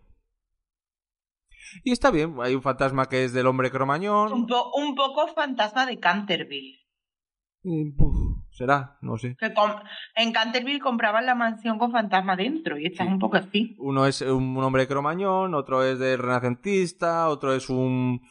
Y 1.84 1.92
está 1.92 2.12
bien, 2.12 2.36
hay 2.42 2.54
un 2.56 2.62
fantasma 2.62 3.08
que 3.10 3.24
es 3.24 3.34
del 3.34 3.48
hombre 3.48 3.68
Un, 3.68 3.72
cromañón. 3.74 4.48
po- 4.48 4.72
un 4.76 4.96
poco 4.96 5.28
fantasma 5.30 5.86
de 5.86 6.00
Canterville. 6.00 6.80
puf, 7.98 8.16
será, 8.52 8.98
no 9.02 9.18
sé. 9.18 9.36
Que 9.40 9.52
en 10.16 10.32
Canterville 10.34 10.80
compraban 10.80 11.26
la 11.26 11.34
mansión 11.36 11.80
con 11.80 11.92
fantasma 11.92 12.36
dentro 12.36 12.78
y 12.78 12.86
esta 12.86 13.04
es 13.04 13.08
Sí. 13.10 13.14
un 13.14 13.20
poco 13.20 13.38
así. 13.38 13.76
Uno 13.80 14.06
es 14.06 14.22
un 14.22 14.56
hombre 14.58 14.88
cromañón, 14.88 15.56
otro 15.56 15.84
es 15.84 15.98
del 16.00 16.20
renacentista, 16.20 17.28
otro 17.30 17.54
es 17.54 17.70
un... 17.70 18.22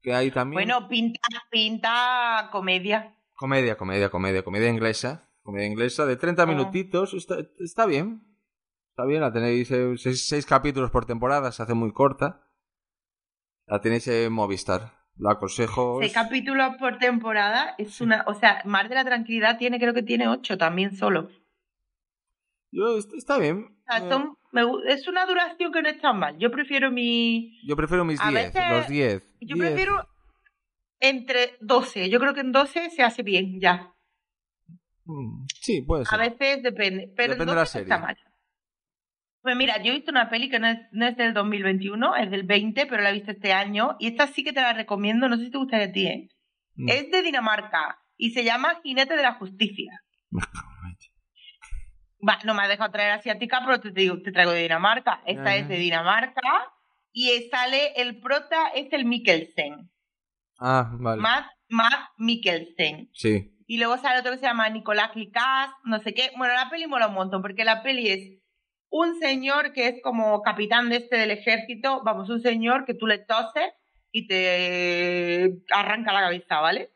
que 0.00 0.14
hay 0.14 0.30
también... 0.30 0.54
Bueno, 0.66 0.88
pinta, 0.88 1.20
pinta 1.50 2.48
comedia. 2.52 3.14
Comedia, 3.34 3.76
comedia, 3.76 4.08
comedia, 4.08 4.42
comedia 4.42 4.68
inglesa. 4.70 5.28
Comedia 5.42 5.66
inglesa 5.66 6.06
de 6.06 6.16
30 6.16 6.42
Ah. 6.42 6.46
minutitos. 6.46 7.14
Está, 7.14 7.36
está 7.58 7.86
bien. 7.86 8.22
Está 8.90 9.04
bien, 9.06 9.20
la 9.22 9.32
tenéis 9.32 9.70
eh, 9.70 9.94
seis, 9.96 10.28
seis 10.28 10.44
capítulos 10.46 10.90
por 10.90 11.06
temporada, 11.06 11.50
se 11.50 11.62
hace 11.62 11.74
muy 11.74 11.92
corta. 11.92 12.46
La 13.66 13.80
tenéis 13.80 14.06
en 14.08 14.32
Movistar. 14.32 14.92
La 15.16 15.32
aconsejo. 15.32 15.98
Seis 16.00 16.10
es- 16.12 16.14
capítulos 16.14 16.76
por 16.78 16.98
temporada 16.98 17.74
es 17.78 18.00
una, 18.00 18.24
o 18.26 18.34
sea, 18.34 18.62
Mar 18.64 18.88
de 18.88 18.94
la 18.94 19.04
Tranquilidad 19.04 19.58
tiene, 19.58 19.78
creo 19.78 19.94
que 19.94 20.02
tiene 20.02 20.28
ocho 20.28 20.56
también 20.58 20.94
solo. 20.96 21.28
Yo, 22.70 22.96
est- 22.96 23.12
está 23.14 23.38
bien. 23.38 23.76
O 23.88 23.92
sea, 23.92 24.06
Eh, 24.06 24.08
son- 24.10 24.36
me 24.52 24.62
gu- 24.64 24.82
es 24.86 25.06
una 25.08 25.26
duración 25.26 25.72
que 25.72 25.82
no 25.82 25.88
está 25.88 26.12
mal. 26.12 26.38
Yo 26.38 26.50
prefiero 26.50 26.90
mi, 26.90 27.58
Yo 27.66 27.76
prefiero 27.76 28.04
mis 28.04 28.20
a 28.20 28.28
10, 28.30 28.52
veces- 28.54 28.70
los 28.70 28.88
10. 28.88 29.22
yo 29.40 29.54
10. 29.56 29.58
prefiero 29.68 30.06
entre 31.00 31.56
12. 31.60 32.08
Yo 32.10 32.18
creo 32.20 32.32
que 32.34 32.40
en 32.40 32.52
12 32.52 32.90
se 32.90 33.02
hace 33.02 33.22
bien 33.22 33.60
ya. 33.60 33.91
Mm, 35.04 35.46
Sí, 35.60 35.82
puede 35.82 36.02
A 36.02 36.04
ser. 36.06 36.18
veces 36.20 36.62
depende, 36.62 37.12
pero 37.16 37.34
Depende 37.34 37.42
en 37.42 37.48
de 37.50 37.54
la 37.54 37.60
12 37.62 37.78
no 37.78 37.82
está 37.82 37.94
serie. 37.96 38.06
mal. 38.06 38.16
Pues 39.42 39.56
mira, 39.56 39.82
yo 39.82 39.90
he 39.90 39.96
visto 39.96 40.10
una 40.12 40.30
peli 40.30 40.48
que 40.48 40.60
no 40.60 40.68
es, 40.68 40.78
no 40.92 41.04
es 41.06 41.16
del 41.16 41.34
2021, 41.34 42.14
es 42.16 42.30
del 42.30 42.44
20, 42.44 42.86
pero 42.86 43.02
la 43.02 43.10
he 43.10 43.14
visto 43.14 43.32
este 43.32 43.52
año. 43.52 43.96
Y 43.98 44.06
esta 44.06 44.28
sí 44.28 44.44
que 44.44 44.52
te 44.52 44.60
la 44.60 44.72
recomiendo, 44.72 45.28
no 45.28 45.36
sé 45.36 45.46
si 45.46 45.50
te 45.50 45.58
gustaría 45.58 45.86
a 45.86 45.92
ti, 45.92 46.06
¿eh? 46.06 46.28
Mm. 46.76 46.88
Es 46.88 47.10
de 47.10 47.22
Dinamarca 47.22 47.98
y 48.16 48.30
se 48.30 48.44
llama 48.44 48.80
Jinete 48.84 49.16
de 49.16 49.22
la 49.22 49.34
Justicia. 49.34 49.90
Va, 52.26 52.38
no 52.44 52.54
me 52.54 52.62
has 52.62 52.68
dejado 52.68 52.92
traer 52.92 53.10
asiática, 53.10 53.60
pero 53.66 53.80
te, 53.80 53.90
digo, 53.90 54.22
te 54.22 54.30
traigo 54.30 54.52
de 54.52 54.62
Dinamarca. 54.62 55.22
Esta 55.26 55.56
es 55.56 55.66
de 55.68 55.76
Dinamarca 55.76 56.40
y 57.10 57.28
sale, 57.50 57.94
el 57.96 58.20
prota 58.20 58.68
es 58.74 58.92
el 58.92 59.04
Mikkelsen, 59.04 59.90
Ah, 60.58 60.88
vale. 61.00 61.20
Matt, 61.20 61.46
Matt 61.68 62.10
Mikkelsen. 62.18 63.10
Sí. 63.12 63.51
Y 63.66 63.78
luego 63.78 63.96
sale 63.98 64.20
otro 64.20 64.32
que 64.32 64.38
se 64.38 64.46
llama 64.46 64.68
Nicolás 64.68 65.14
Licas, 65.16 65.70
no 65.84 65.98
sé 66.00 66.14
qué. 66.14 66.30
Bueno, 66.36 66.54
la 66.54 66.68
peli 66.70 66.86
mola 66.86 67.08
un 67.08 67.14
montón, 67.14 67.42
porque 67.42 67.64
la 67.64 67.82
peli 67.82 68.08
es 68.08 68.38
un 68.90 69.18
señor 69.18 69.72
que 69.72 69.88
es 69.88 70.02
como 70.02 70.42
capitán 70.42 70.88
de 70.90 70.96
este 70.96 71.16
del 71.16 71.30
ejército, 71.30 72.02
vamos, 72.04 72.28
un 72.28 72.40
señor 72.40 72.84
que 72.84 72.94
tú 72.94 73.06
le 73.06 73.18
toses 73.18 73.72
y 74.10 74.26
te 74.26 75.52
arranca 75.72 76.12
la 76.12 76.20
cabeza, 76.20 76.60
¿vale? 76.60 76.90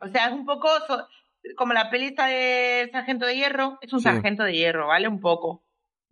O 0.00 0.08
sea, 0.08 0.26
es 0.28 0.32
un 0.32 0.46
poco 0.46 0.68
so- 0.86 1.06
como 1.56 1.72
la 1.72 1.90
peli 1.90 2.06
está 2.06 2.26
de 2.26 2.88
Sargento 2.92 3.26
de 3.26 3.36
Hierro, 3.36 3.78
es 3.80 3.92
un 3.92 4.00
Sí. 4.00 4.04
sargento 4.04 4.44
de 4.44 4.52
hierro, 4.54 4.86
¿vale? 4.86 5.08
Un 5.08 5.20
poco. 5.20 5.64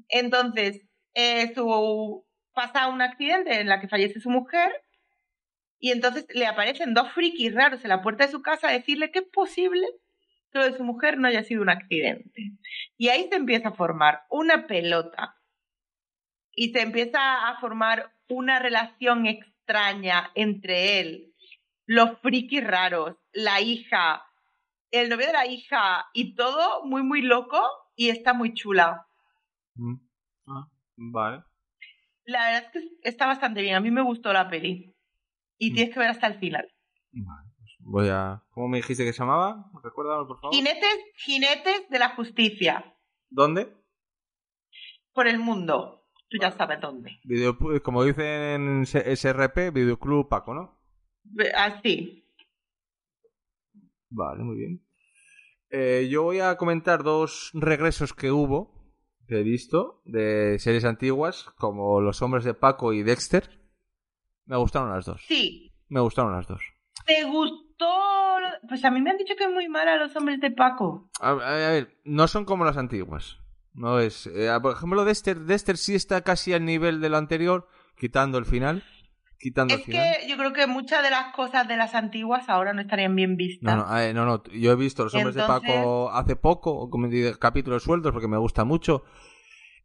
Entonces, 0.09 0.83
eh, 1.15 1.53
su, 1.55 2.25
pasa 2.53 2.89
un 2.89 3.01
accidente 3.03 3.61
en 3.61 3.69
la 3.69 3.81
que 3.81 3.89
fallece 3.89 4.21
su 4.21 4.31
mujer 4.31 4.73
y 5.81 5.93
entonces 5.93 6.27
le 6.35 6.47
aparecen 6.47 6.95
dos 6.95 7.13
frikis 7.13 7.55
raros 7.55 7.83
en 7.85 7.91
la 7.91 8.03
puerta 8.03 8.27
de 8.27 8.33
su 8.33 8.43
casa 8.43 8.69
a 8.69 8.73
decirle 8.73 9.11
que 9.11 9.21
es 9.21 9.29
posible 9.29 9.87
que 10.51 10.59
lo 10.59 10.65
de 10.65 10.77
su 10.77 10.83
mujer 10.83 11.19
no 11.19 11.29
haya 11.29 11.45
sido 11.45 11.63
un 11.63 11.71
accidente. 11.71 12.53
Y 12.97 13.09
ahí 13.09 13.29
se 13.29 13.37
empieza 13.37 13.69
a 13.69 13.75
formar 13.75 14.23
una 14.31 14.67
pelota 14.67 15.37
y 16.53 16.73
se 16.73 16.81
empieza 16.81 17.49
a 17.49 17.61
formar 17.61 18.13
una 18.29 18.59
relación 18.59 19.27
extraña 19.27 20.31
entre 20.35 21.01
él, 21.01 21.35
los 21.87 22.19
frikis 22.21 22.65
raros, 22.65 23.17
la 23.33 23.61
hija, 23.61 24.25
el 24.91 25.09
novio 25.09 25.27
de 25.29 25.33
la 25.33 25.47
hija 25.47 26.07
y 26.13 26.35
todo 26.35 26.85
muy, 26.85 27.03
muy 27.03 27.23
loco 27.23 27.61
y 27.95 28.09
está 28.09 28.33
muy 28.33 28.55
chula. 28.55 29.07
Mm. 29.75 29.95
Ah, 30.49 30.69
vale. 30.97 31.43
La 32.25 32.45
verdad 32.51 32.65
es 32.65 32.71
que 32.73 33.09
está 33.09 33.27
bastante 33.27 33.63
bien, 33.63 33.77
a 33.77 33.81
mí 33.81 33.91
me 33.91 34.03
gustó 34.03 34.33
la 34.33 34.49
peli. 34.49 34.95
Y 35.59 35.71
Mm. 35.71 35.75
tienes 35.75 35.95
que 35.95 36.01
ver 36.01 36.09
hasta 36.11 36.27
el 36.29 36.39
final. 36.39 36.69
Vale, 37.13 37.51
pues 37.59 37.71
voy 37.81 38.09
a... 38.09 38.43
¿Cómo 38.51 38.69
me 38.69 38.79
dijiste 38.79 39.05
que 39.05 39.13
se 39.13 39.19
llamaba? 39.21 39.71
Recuérdame, 39.83 40.27
por 40.27 40.39
favor. 40.41 40.55
Jinetes, 40.55 40.99
jinetes 41.17 41.89
de 41.91 41.99
la 41.99 42.11
justicia 42.15 42.95
¿Dónde? 43.29 43.73
por 45.13 45.27
el 45.27 45.39
mundo. 45.39 46.07
Tú 46.31 46.37
ya 46.41 46.51
sabes 46.53 46.81
dónde. 46.81 47.19
Video, 47.25 47.57
como 47.83 48.05
dicen 48.05 48.25
en 48.27 48.87
SRP, 48.87 49.71
Videoclub 49.73 50.29
Paco, 50.29 50.55
¿no? 50.55 50.79
Así. 51.57 52.25
Vale, 54.11 54.43
muy 54.45 54.57
bien. 54.57 54.85
Eh, 55.71 56.09
yo 56.11 56.23
voy 56.23 56.41
a 56.41 56.57
comentar 56.57 57.03
dos 57.03 57.51
regresos 57.55 58.13
que 58.15 58.31
hubo, 58.31 58.75
que 59.27 59.41
he 59.41 59.43
visto, 59.43 60.01
de 60.05 60.59
series 60.59 60.85
antiguas, 60.85 61.51
como 61.57 62.01
Los 62.01 62.23
Hombres 62.23 62.45
de 62.45 62.55
Paco 62.55 62.93
y 62.93 63.03
Dexter. 63.03 63.58
Me 64.49 64.57
gustaron 64.57 64.91
las 64.91 65.05
dos. 65.05 65.23
Sí. 65.29 65.73
Me 65.89 66.01
gustaron 66.01 66.33
las 66.33 66.47
dos. 66.49 66.61
¿Te 67.07 67.23
gustó? 67.25 67.87
Pues 68.69 68.85
a 68.85 68.91
mí 68.91 69.01
me 69.01 69.11
han 69.11 69.17
dicho 69.19 69.35
que 69.39 69.45
es 69.45 69.51
muy 69.51 69.69
mala 69.69 69.97
los 69.97 70.15
hombres 70.17 70.41
de 70.41 70.51
Paco. 70.51 71.09
A, 71.21 71.31
a- 71.31 71.69
a 71.69 71.71
ver, 71.71 71.97
no 72.05 72.27
son 72.27 72.45
como 72.45 72.65
las 72.65 72.77
antiguas. 72.77 73.39
No 73.75 74.01
es. 74.01 74.27
eh, 74.27 74.51
por 74.61 74.73
ejemplo, 74.75 75.05
Dexter, 75.05 75.39
Dexter 75.39 75.77
sí 75.77 75.95
está 75.95 76.23
casi 76.23 76.53
al 76.53 76.65
nivel 76.65 77.01
de 77.01 77.09
lo 77.11 77.17
anterior, 77.17 77.69
quitando 77.97 78.37
el 78.39 78.45
final. 78.45 78.83
Quitando 79.39 79.75
Es 79.75 79.81
el 79.81 79.87
final. 79.87 80.17
que 80.21 80.29
yo 80.29 80.37
creo 80.37 80.53
que 80.53 80.67
muchas 80.67 81.01
de 81.05 81.11
las 81.11 81.33
cosas 81.33 81.69
de 81.69 81.77
las 81.77 81.95
antiguas 81.95 82.49
ahora 82.49 82.73
no 82.73 82.81
estarían 82.81 83.15
bien 83.15 83.37
vistas. 83.37 83.77
No, 83.77 83.85
no, 83.85 83.89
ver, 83.95 84.13
no, 84.13 84.25
no, 84.27 84.43
yo 84.53 84.73
he 84.73 84.77
visto 84.77 85.05
Los 85.05 85.15
Hombres 85.15 85.37
Entonces- 85.37 85.69
de 85.71 85.77
Paco 85.77 86.11
hace 86.11 86.35
poco, 86.35 86.91
como 86.91 87.07
capítulos 87.39 87.85
sueltos, 87.85 88.11
porque 88.13 88.27
me 88.27 88.37
gusta 88.39 88.65
mucho. 88.65 89.05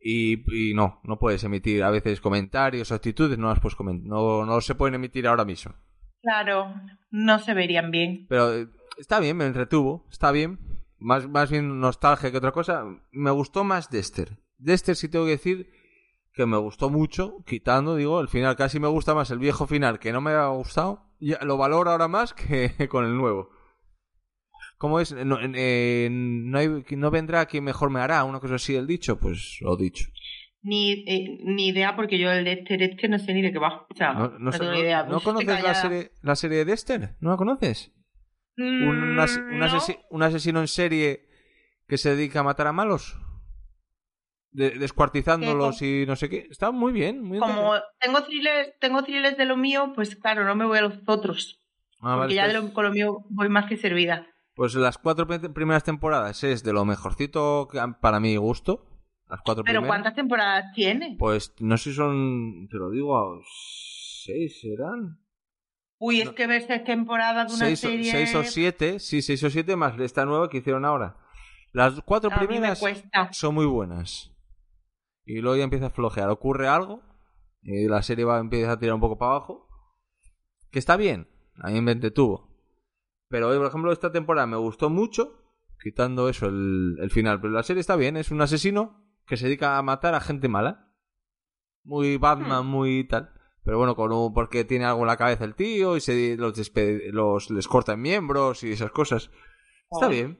Y, 0.05 0.43
y 0.53 0.73
no, 0.73 0.99
no 1.03 1.17
puedes 1.17 1.43
emitir 1.45 1.81
a 1.81 1.89
veces 1.89 2.19
comentarios 2.19 2.91
o 2.91 2.95
actitudes, 2.95 3.37
no 3.37 3.47
las 3.47 3.61
puedes 3.61 3.77
no, 4.03 4.45
no 4.45 4.61
se 4.61 4.75
pueden 4.75 4.95
emitir 4.95 5.27
ahora 5.27 5.45
mismo. 5.45 5.73
Claro, 6.21 6.73
no 7.09 7.39
se 7.39 7.53
verían 7.53 7.89
bien. 7.89 8.25
Pero 8.27 8.53
eh, 8.53 8.67
está 8.97 9.19
bien, 9.19 9.37
me 9.37 9.45
entretuvo, 9.45 10.05
está 10.11 10.31
bien. 10.31 10.59
Más, 10.99 11.27
más 11.27 11.49
bien 11.49 11.79
nostalgia 11.79 12.31
que 12.31 12.37
otra 12.37 12.51
cosa. 12.51 12.85
Me 13.11 13.31
gustó 13.31 13.63
más 13.63 13.89
Dexter. 13.89 14.37
Dexter 14.57 14.95
sí 14.95 15.09
tengo 15.09 15.25
que 15.25 15.31
decir 15.31 15.69
que 16.33 16.45
me 16.45 16.57
gustó 16.57 16.89
mucho, 16.89 17.43
quitando, 17.45 17.95
digo, 17.95 18.19
el 18.19 18.27
final. 18.27 18.55
Casi 18.55 18.79
me 18.79 18.87
gusta 18.87 19.13
más 19.13 19.31
el 19.31 19.39
viejo 19.39 19.67
final, 19.67 19.99
que 19.99 20.11
no 20.11 20.21
me 20.21 20.31
ha 20.31 20.47
gustado. 20.47 21.05
Ya, 21.19 21.39
lo 21.43 21.57
valoro 21.57 21.91
ahora 21.91 22.07
más 22.07 22.33
que 22.33 22.87
con 22.89 23.05
el 23.05 23.15
nuevo. 23.15 23.49
¿Cómo 24.83 24.99
es? 24.99 25.13
No, 25.13 25.37
eh, 25.41 26.09
no, 26.11 26.57
hay- 26.57 26.83
no 26.97 27.09
vendrá 27.09 27.45
quien 27.45 27.63
mejor 27.63 27.89
me 27.89 28.01
hará, 28.01 28.25
una 28.25 28.41
cosa 28.41 28.55
así 28.55 28.75
el 28.75 28.85
dicho, 28.85 29.17
pues 29.17 29.59
lo 29.61 29.77
dicho. 29.77 30.03
Ni, 30.61 31.05
eh, 31.07 31.37
ni 31.45 31.69
idea, 31.69 31.95
porque 31.95 32.19
yo 32.19 32.29
el 32.29 32.43
de 32.43 32.51
este, 32.51 32.83
este 32.83 33.07
no 33.07 33.17
sé 33.17 33.33
ni 33.33 33.41
de 33.41 33.53
qué 33.53 33.59
va. 33.59 33.87
O 33.89 33.95
sea, 33.95 34.11
¿No, 34.11 34.27
no, 34.27 34.39
no, 34.39 34.51
sé- 34.51 34.59
tengo 34.59 34.73
idea. 34.75 35.03
¿no 35.03 35.11
Pues 35.11 35.23
conoces 35.23 35.63
la 35.63 35.73
serie, 35.73 36.11
la 36.21 36.35
serie 36.35 36.57
de 36.57 36.65
Dexter? 36.65 37.15
¿No 37.21 37.29
la 37.31 37.37
conoces? 37.37 37.93
Mm, 38.57 38.87
un, 38.89 39.19
as- 39.21 39.37
un 39.37 39.57
no. 39.59 39.65
asesi- 39.67 39.99
un 40.09 40.21
asesino 40.21 40.59
en 40.59 40.67
serie 40.67 41.29
que 41.87 41.97
se 41.97 42.13
dedica 42.13 42.41
a 42.41 42.43
matar 42.43 42.67
a 42.67 42.73
malos. 42.73 43.17
De- 44.51 44.71
descuartizándolos 44.71 45.81
y 45.81 46.03
no 46.05 46.17
sé 46.17 46.27
qué. 46.27 46.47
Está 46.51 46.71
muy 46.71 46.91
bien. 46.91 47.23
Muy 47.23 47.39
Como 47.39 47.71
tengo 48.01 48.21
thrillers, 48.23 48.73
tengo 48.81 49.01
thrillers 49.01 49.37
de 49.37 49.45
lo 49.45 49.55
mío, 49.55 49.93
pues 49.95 50.17
claro, 50.17 50.43
no 50.43 50.55
me 50.57 50.65
voy 50.65 50.79
a 50.79 50.81
los 50.81 50.95
otros. 51.07 51.61
Ah, 52.01 52.17
porque 52.17 52.19
vale, 52.19 52.35
ya 52.35 52.47
de 52.49 52.53
lo, 52.55 52.73
con 52.73 52.83
lo 52.83 52.91
mío 52.91 53.19
voy 53.29 53.47
más 53.47 53.65
que 53.69 53.77
servida. 53.77 54.27
Pues 54.55 54.75
las 54.75 54.97
cuatro 54.97 55.27
primeras 55.27 55.83
temporadas 55.83 56.43
es 56.43 56.63
de 56.63 56.73
lo 56.73 56.85
mejorcito 56.85 57.67
que, 57.71 57.79
para 58.01 58.19
mi 58.19 58.35
gusto. 58.37 58.85
Las 59.27 59.41
cuatro 59.41 59.63
Pero 59.63 59.79
primeras. 59.79 59.87
¿cuántas 59.87 60.15
temporadas 60.15 60.65
tiene? 60.75 61.15
Pues 61.17 61.55
no 61.59 61.77
sé 61.77 61.89
si 61.89 61.95
son, 61.95 62.67
te 62.69 62.77
lo 62.77 62.91
digo, 62.91 63.41
seis 64.23 64.59
serán. 64.61 65.19
Uy, 65.97 66.19
es 66.21 66.25
no. 66.27 66.35
que 66.35 66.45
ver 66.47 66.61
seis 66.67 66.83
temporadas 66.83 67.47
de 67.47 67.55
una 67.55 67.65
Seis, 67.65 67.79
serie... 67.79 68.11
seis 68.11 68.35
o 68.35 68.43
siete, 68.43 68.99
sí, 68.99 69.21
seis 69.21 69.43
o 69.43 69.49
siete 69.49 69.75
más 69.75 69.97
esta 69.99 70.25
nueva 70.25 70.49
que 70.49 70.57
hicieron 70.57 70.85
ahora. 70.85 71.17
Las 71.71 71.99
cuatro 72.01 72.29
a 72.31 72.37
primeras 72.37 72.79
son 73.31 73.55
muy 73.55 73.65
buenas. 73.65 74.31
Y 75.25 75.39
luego 75.39 75.57
ya 75.57 75.63
empieza 75.63 75.87
a 75.87 75.91
flojear. 75.91 76.29
Ocurre 76.29 76.67
algo 76.67 77.01
y 77.63 77.87
la 77.87 78.03
serie 78.03 78.25
va, 78.25 78.39
empieza 78.39 78.73
a 78.73 78.79
tirar 78.79 78.93
un 78.93 79.01
poco 79.01 79.17
para 79.17 79.31
abajo. 79.31 79.67
Que 80.69 80.77
está 80.77 80.97
bien. 80.97 81.27
A 81.55 81.69
mí 81.71 81.81
me 81.81 81.93
entretuvo. 81.93 82.52
Pero 83.29 83.49
hoy, 83.49 83.57
por 83.57 83.67
ejemplo, 83.67 83.91
esta 83.91 84.11
temporada 84.11 84.47
me 84.47 84.57
gustó 84.57 84.89
mucho. 84.89 85.39
Quitando 85.81 86.29
eso, 86.29 86.45
el, 86.47 86.97
el 86.99 87.09
final. 87.11 87.41
Pero 87.41 87.53
la 87.53 87.63
serie 87.63 87.81
está 87.81 87.95
bien. 87.95 88.15
Es 88.17 88.31
un 88.31 88.41
asesino 88.41 89.03
que 89.25 89.37
se 89.37 89.45
dedica 89.45 89.77
a 89.77 89.81
matar 89.81 90.15
a 90.15 90.21
gente 90.21 90.47
mala. 90.47 90.93
Muy 91.83 92.17
Batman, 92.17 92.65
Hmm. 92.65 92.69
muy 92.69 93.03
tal. 93.07 93.31
Pero 93.63 93.77
bueno, 93.77 93.95
con 93.95 94.11
un, 94.11 94.33
porque 94.33 94.65
tiene 94.65 94.85
algo 94.85 95.01
en 95.01 95.07
la 95.07 95.17
cabeza 95.17 95.45
el 95.45 95.55
tío 95.55 95.95
y 95.97 96.01
se 96.01 96.35
los, 96.37 96.53
despe- 96.57 97.11
los 97.11 97.49
les 97.49 97.67
cortan 97.67 98.01
miembros 98.01 98.63
y 98.63 98.71
esas 98.73 98.91
cosas. 98.91 99.29
Está 99.91 100.07
Oh. 100.07 100.09
bien. 100.09 100.39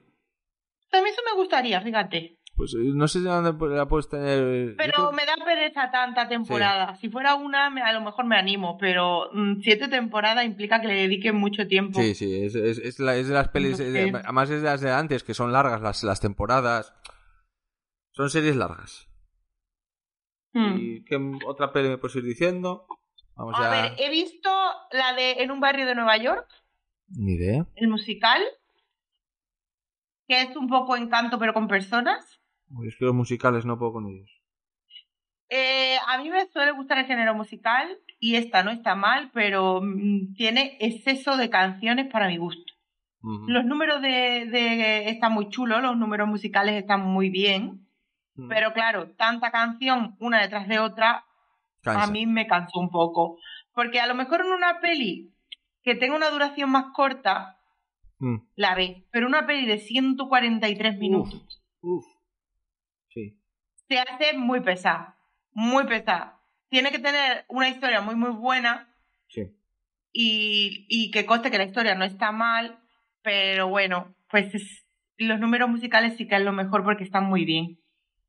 A 0.92 1.02
mí 1.02 1.10
eso 1.10 1.22
me 1.26 1.36
gustaría, 1.40 1.82
fíjate. 1.82 2.40
Pues 2.56 2.74
eh, 2.76 2.78
no 2.94 3.08
sé 3.08 3.20
si 3.20 3.26
dónde 3.26 3.54
la 3.76 3.88
puedes 3.88 4.08
tener. 4.10 4.70
yo 4.72 4.76
Pero 4.78 4.94
creo- 4.94 5.12
me 5.12 5.26
da 5.26 5.34
pereza 5.44 5.90
tanta 5.90 6.28
temporada. 6.28 6.96
Si 6.98 7.10
fuera 7.10 7.34
una, 7.36 7.70
me- 7.72 7.82
a 7.82 7.92
lo 7.94 8.02
mejor 8.02 8.26
me 8.26 8.38
animo, 8.38 8.78
pero 8.78 9.30
mm, 9.34 9.62
siete 9.62 9.88
temporadas 9.88 10.46
implica 10.46 10.80
que 10.80 10.88
le 10.88 10.94
dediquen 10.94 11.36
mucho 11.36 11.68
tiempo. 11.68 12.00
Sí, 12.00 12.14
sí, 12.14 12.44
es, 12.46 12.54
es, 12.54 12.78
es, 12.78 13.00
la- 13.00 13.16
es 13.16 13.28
de 13.28 13.34
las 13.34 13.50
pelis, 13.50 13.80
eh, 13.80 14.12
además 14.24 14.50
es 14.52 14.62
de 14.62 14.68
las 14.70 14.82
de 14.82 14.92
antes, 14.92 15.24
que 15.24 15.34
son 15.34 15.52
largas 15.52 15.82
las, 15.82 16.04
las 16.04 16.20
temporadas. 16.20 16.94
Son 18.12 18.30
series 18.30 18.56
largas. 18.56 19.08
Mm. 20.54 20.76
¿Y 20.78 21.04
qué 21.06 21.18
otra 21.48 21.74
peli 21.74 21.90
me 21.90 21.98
puedes 21.98 22.16
ir 22.18 22.24
diciendo? 22.24 22.86
Vamos 23.36 23.56
A 23.58 23.64
ya. 23.64 23.70
ver, 23.72 23.94
he 23.98 24.12
visto 24.12 24.50
la 24.92 25.14
de 25.16 25.42
En 25.42 25.50
un 25.50 25.60
barrio 25.60 25.88
de 25.88 25.96
Nueva 25.96 26.18
York, 26.18 26.48
Ni 27.08 27.34
idea. 27.34 27.66
el 27.76 27.88
musical, 27.88 28.44
que 30.28 30.44
es 30.44 30.56
un 30.56 30.68
poco 30.68 30.96
encanto 30.96 31.40
pero 31.40 31.56
con 31.56 31.68
personas. 31.68 32.40
Es 32.86 32.96
que 32.98 33.06
los 33.06 33.14
musicales 33.14 33.66
no 33.66 33.78
puedo 33.78 33.94
con 33.94 34.08
ellos. 34.08 34.30
Eh, 35.50 35.98
a 36.08 36.18
mí 36.18 36.30
me 36.30 36.48
suele 36.48 36.72
gustar 36.72 36.98
el 36.98 37.06
género 37.06 37.36
musical 37.36 37.88
y 38.20 38.36
esta 38.36 38.64
no 38.64 38.72
está 38.72 38.96
mal, 38.96 39.30
pero 39.34 39.82
mm, 39.82 40.34
tiene 40.36 40.78
exceso 40.80 41.38
de 41.38 41.50
canciones 41.50 42.12
para 42.12 42.28
mi 42.28 42.38
gusto. 42.38 42.74
Los 43.48 43.64
números 43.64 44.02
de, 44.02 44.48
de 44.52 45.10
están 45.10 45.32
muy 45.32 45.48
chulos, 45.48 45.82
los 45.82 45.96
números 45.96 46.28
musicales 46.28 46.76
están 46.76 47.06
muy 47.06 47.30
bien, 47.30 47.88
pero 48.50 48.74
claro, 48.74 49.12
tanta 49.16 49.50
canción 49.50 50.18
una 50.20 50.42
detrás 50.42 50.68
de 50.68 50.80
otra 50.80 51.24
Cansa. 51.82 52.04
a 52.04 52.08
mí 52.08 52.26
me 52.26 52.48
cansó 52.48 52.80
un 52.82 52.90
poco. 52.90 53.38
Porque 53.74 54.02
a 54.02 54.08
lo 54.08 54.16
mejor 54.16 54.42
en 54.42 54.52
una 54.52 54.82
peli 54.82 55.34
que 55.84 55.96
tenga 55.96 56.18
una 56.18 56.32
duración 56.32 56.70
más 56.72 56.88
corta, 56.94 57.60
Mm. 58.20 58.38
la 58.56 58.76
ves, 58.76 59.04
pero 59.12 59.28
una 59.28 59.46
peli 59.46 59.66
de 59.66 59.80
143 59.80 60.98
minutos 60.98 61.62
Uf. 61.82 62.06
Sí. 62.06 62.13
Se 63.88 64.00
hace 64.00 64.34
muy 64.38 64.62
pesada, 64.62 65.18
muy 65.52 65.86
pesada. 65.86 66.40
Tiene 66.70 66.92
que 66.92 67.00
tener 67.00 67.46
una 67.50 67.70
historia 67.70 68.02
muy, 68.02 68.16
muy 68.16 68.32
buena 68.32 68.90
Sí. 69.28 69.42
y, 70.12 70.86
y 70.90 71.12
que 71.12 71.26
conste 71.26 71.52
que 71.52 71.58
la 71.58 71.64
historia 71.66 71.96
no 71.96 72.06
está 72.06 72.32
mal, 72.32 72.80
pero 73.22 73.68
bueno, 73.68 74.14
pues 74.30 74.54
es- 74.56 74.86
los 75.18 75.40
números 75.40 75.70
musicales 75.70 76.18
sí 76.18 76.28
que 76.28 76.36
es 76.36 76.42
lo 76.42 76.52
mejor 76.52 76.84
porque 76.84 77.04
están 77.04 77.26
muy 77.26 77.46
bien. 77.46 77.80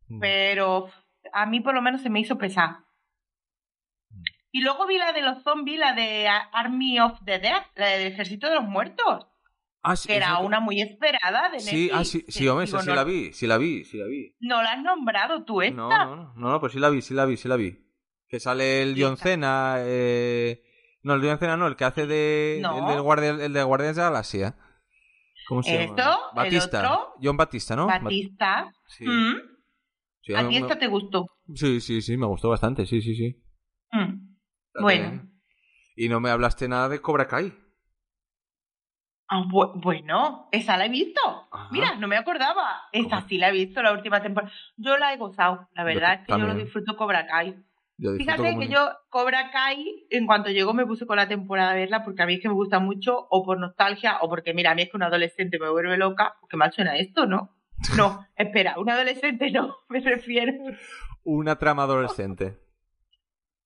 Mm. 0.08 0.20
Pero 0.20 0.90
a 1.32 1.46
mí 1.46 1.60
por 1.60 1.74
lo 1.74 1.80
menos 1.82 2.02
se 2.02 2.10
me 2.10 2.20
hizo 2.20 2.36
pesar. 2.38 2.76
Y 4.52 4.60
luego 4.60 4.86
vi 4.86 4.98
la 4.98 5.12
de 5.12 5.22
los 5.22 5.42
zombies, 5.42 5.80
la 5.80 5.94
de 5.94 6.28
Army 6.28 7.00
of 7.00 7.18
the 7.24 7.38
Dead, 7.40 7.62
la 7.74 7.88
del 7.88 8.12
Ejército 8.12 8.48
de 8.48 8.54
los 8.56 8.64
Muertos, 8.64 9.26
Ah, 9.86 9.96
sí, 9.96 10.08
que 10.08 10.16
era 10.16 10.38
una 10.38 10.60
muy 10.60 10.80
esperada 10.80 11.50
de 11.50 11.60
Sí, 11.60 11.88
Netflix. 11.88 11.94
ah, 11.94 12.04
sí, 12.04 12.24
sí, 12.28 12.48
hombre, 12.48 12.66
sí 12.66 12.72
no, 12.86 12.94
la 12.94 13.04
vi, 13.04 13.32
sí 13.34 13.46
la 13.46 13.58
vi, 13.58 13.84
sí 13.84 13.98
la 13.98 14.06
vi. 14.06 14.34
No 14.40 14.62
la 14.62 14.72
has 14.72 14.82
nombrado 14.82 15.44
tú 15.44 15.60
esta. 15.62 15.76
No, 15.76 15.88
no, 15.90 16.16
no, 16.16 16.32
no, 16.34 16.50
no, 16.52 16.60
pues 16.60 16.72
sí 16.72 16.78
la 16.78 16.88
vi, 16.88 17.02
sí 17.02 17.12
la 17.14 17.26
vi, 17.26 17.36
sí 17.36 17.48
la 17.48 17.56
vi. 17.56 17.78
Que 18.26 18.40
sale 18.40 18.82
el 18.82 18.94
Sí, 18.94 19.02
John. 19.02 19.16
Cena, 19.18 19.76
eh... 19.80 20.62
no, 21.02 21.14
el 21.14 21.22
John 21.22 21.38
Cena 21.38 21.56
no, 21.58 21.66
el 21.66 21.76
que 21.76 21.84
hace 21.84 22.06
de, 22.06 22.58
No. 22.62 22.78
el, 22.88 22.94
del 22.94 23.02
guardia, 23.02 23.30
el 23.30 23.52
de 23.52 23.62
Guardianes 23.62 23.96
de 23.96 24.02
la 24.02 24.08
Galaxia. 24.08 24.56
¿Cómo 25.46 25.62
se 25.62 25.84
Esto, 25.84 25.96
llama? 25.96 26.16
el 26.30 26.36
Batista. 26.36 26.78
otro. 26.92 27.14
John 27.22 27.36
Batista, 27.36 27.76
¿no? 27.76 27.86
Batista. 27.86 28.72
Sí, 28.88 29.06
Mm. 29.06 29.34
sí, 30.22 30.34
A 30.34 30.38
ti 30.48 30.54
me- 30.54 30.58
esta 30.60 30.78
te 30.78 30.86
gustó. 30.86 31.26
sí, 31.54 31.80
sí, 31.82 32.00
sí, 32.00 32.16
me 32.16 32.24
gustó 32.26 32.48
bastante, 32.48 32.86
sí, 32.86 33.02
sí, 33.02 33.14
sí. 33.14 33.42
Mm. 33.92 34.34
Bueno. 34.80 35.28
Y 35.94 36.08
no 36.08 36.18
me 36.20 36.30
hablaste 36.30 36.66
nada 36.68 36.88
de 36.88 37.00
Cobra 37.02 37.28
Kai. 37.28 37.52
Ah, 39.28 39.40
bu- 39.42 39.72
bueno, 39.80 40.48
esa 40.52 40.76
la 40.76 40.86
he 40.86 40.88
visto. 40.90 41.20
Ajá. 41.50 41.68
Mira, 41.72 41.94
no 41.96 42.06
me 42.08 42.16
acordaba. 42.16 42.82
Esa 42.92 43.16
¿Cómo? 43.16 43.28
sí 43.28 43.38
la 43.38 43.48
he 43.48 43.52
visto 43.52 43.82
la 43.82 43.92
última 43.92 44.20
temporada. 44.22 44.52
Yo 44.76 44.96
la 44.98 45.12
he 45.12 45.16
gozado. 45.16 45.68
La 45.74 45.84
verdad 45.84 46.16
Yo 46.16 46.20
es 46.20 46.26
que 46.26 46.32
yo 46.32 46.46
lo 46.46 46.54
disfruto 46.54 46.96
Cobra 46.96 47.26
Kai. 47.26 47.56
Fíjate 48.18 48.58
que 48.58 48.68
yo 48.68 48.90
Cobra 49.08 49.50
Kai, 49.50 50.06
en 50.10 50.26
cuanto 50.26 50.50
llegó, 50.50 50.74
me 50.74 50.84
puse 50.84 51.06
con 51.06 51.16
la 51.16 51.28
temporada 51.28 51.70
a 51.70 51.74
verla 51.74 52.04
porque 52.04 52.22
a 52.22 52.26
mí 52.26 52.34
es 52.34 52.40
que 52.40 52.48
me 52.48 52.54
gusta 52.54 52.80
mucho, 52.80 53.26
o 53.30 53.44
por 53.44 53.58
nostalgia, 53.58 54.18
o 54.20 54.28
porque, 54.28 54.52
mira, 54.52 54.72
a 54.72 54.74
mí 54.74 54.82
es 54.82 54.90
que 54.90 54.96
un 54.96 55.04
adolescente 55.04 55.58
me 55.58 55.70
vuelve 55.70 55.96
loca. 55.96 56.34
Porque 56.40 56.56
mal 56.56 56.72
suena 56.72 56.96
esto, 56.96 57.26
¿no? 57.26 57.50
No, 57.96 58.26
espera, 58.36 58.78
un 58.78 58.90
adolescente 58.90 59.50
no, 59.50 59.76
me 59.88 60.00
refiero. 60.00 60.52
Una 61.24 61.56
trama 61.56 61.84
adolescente. 61.84 62.58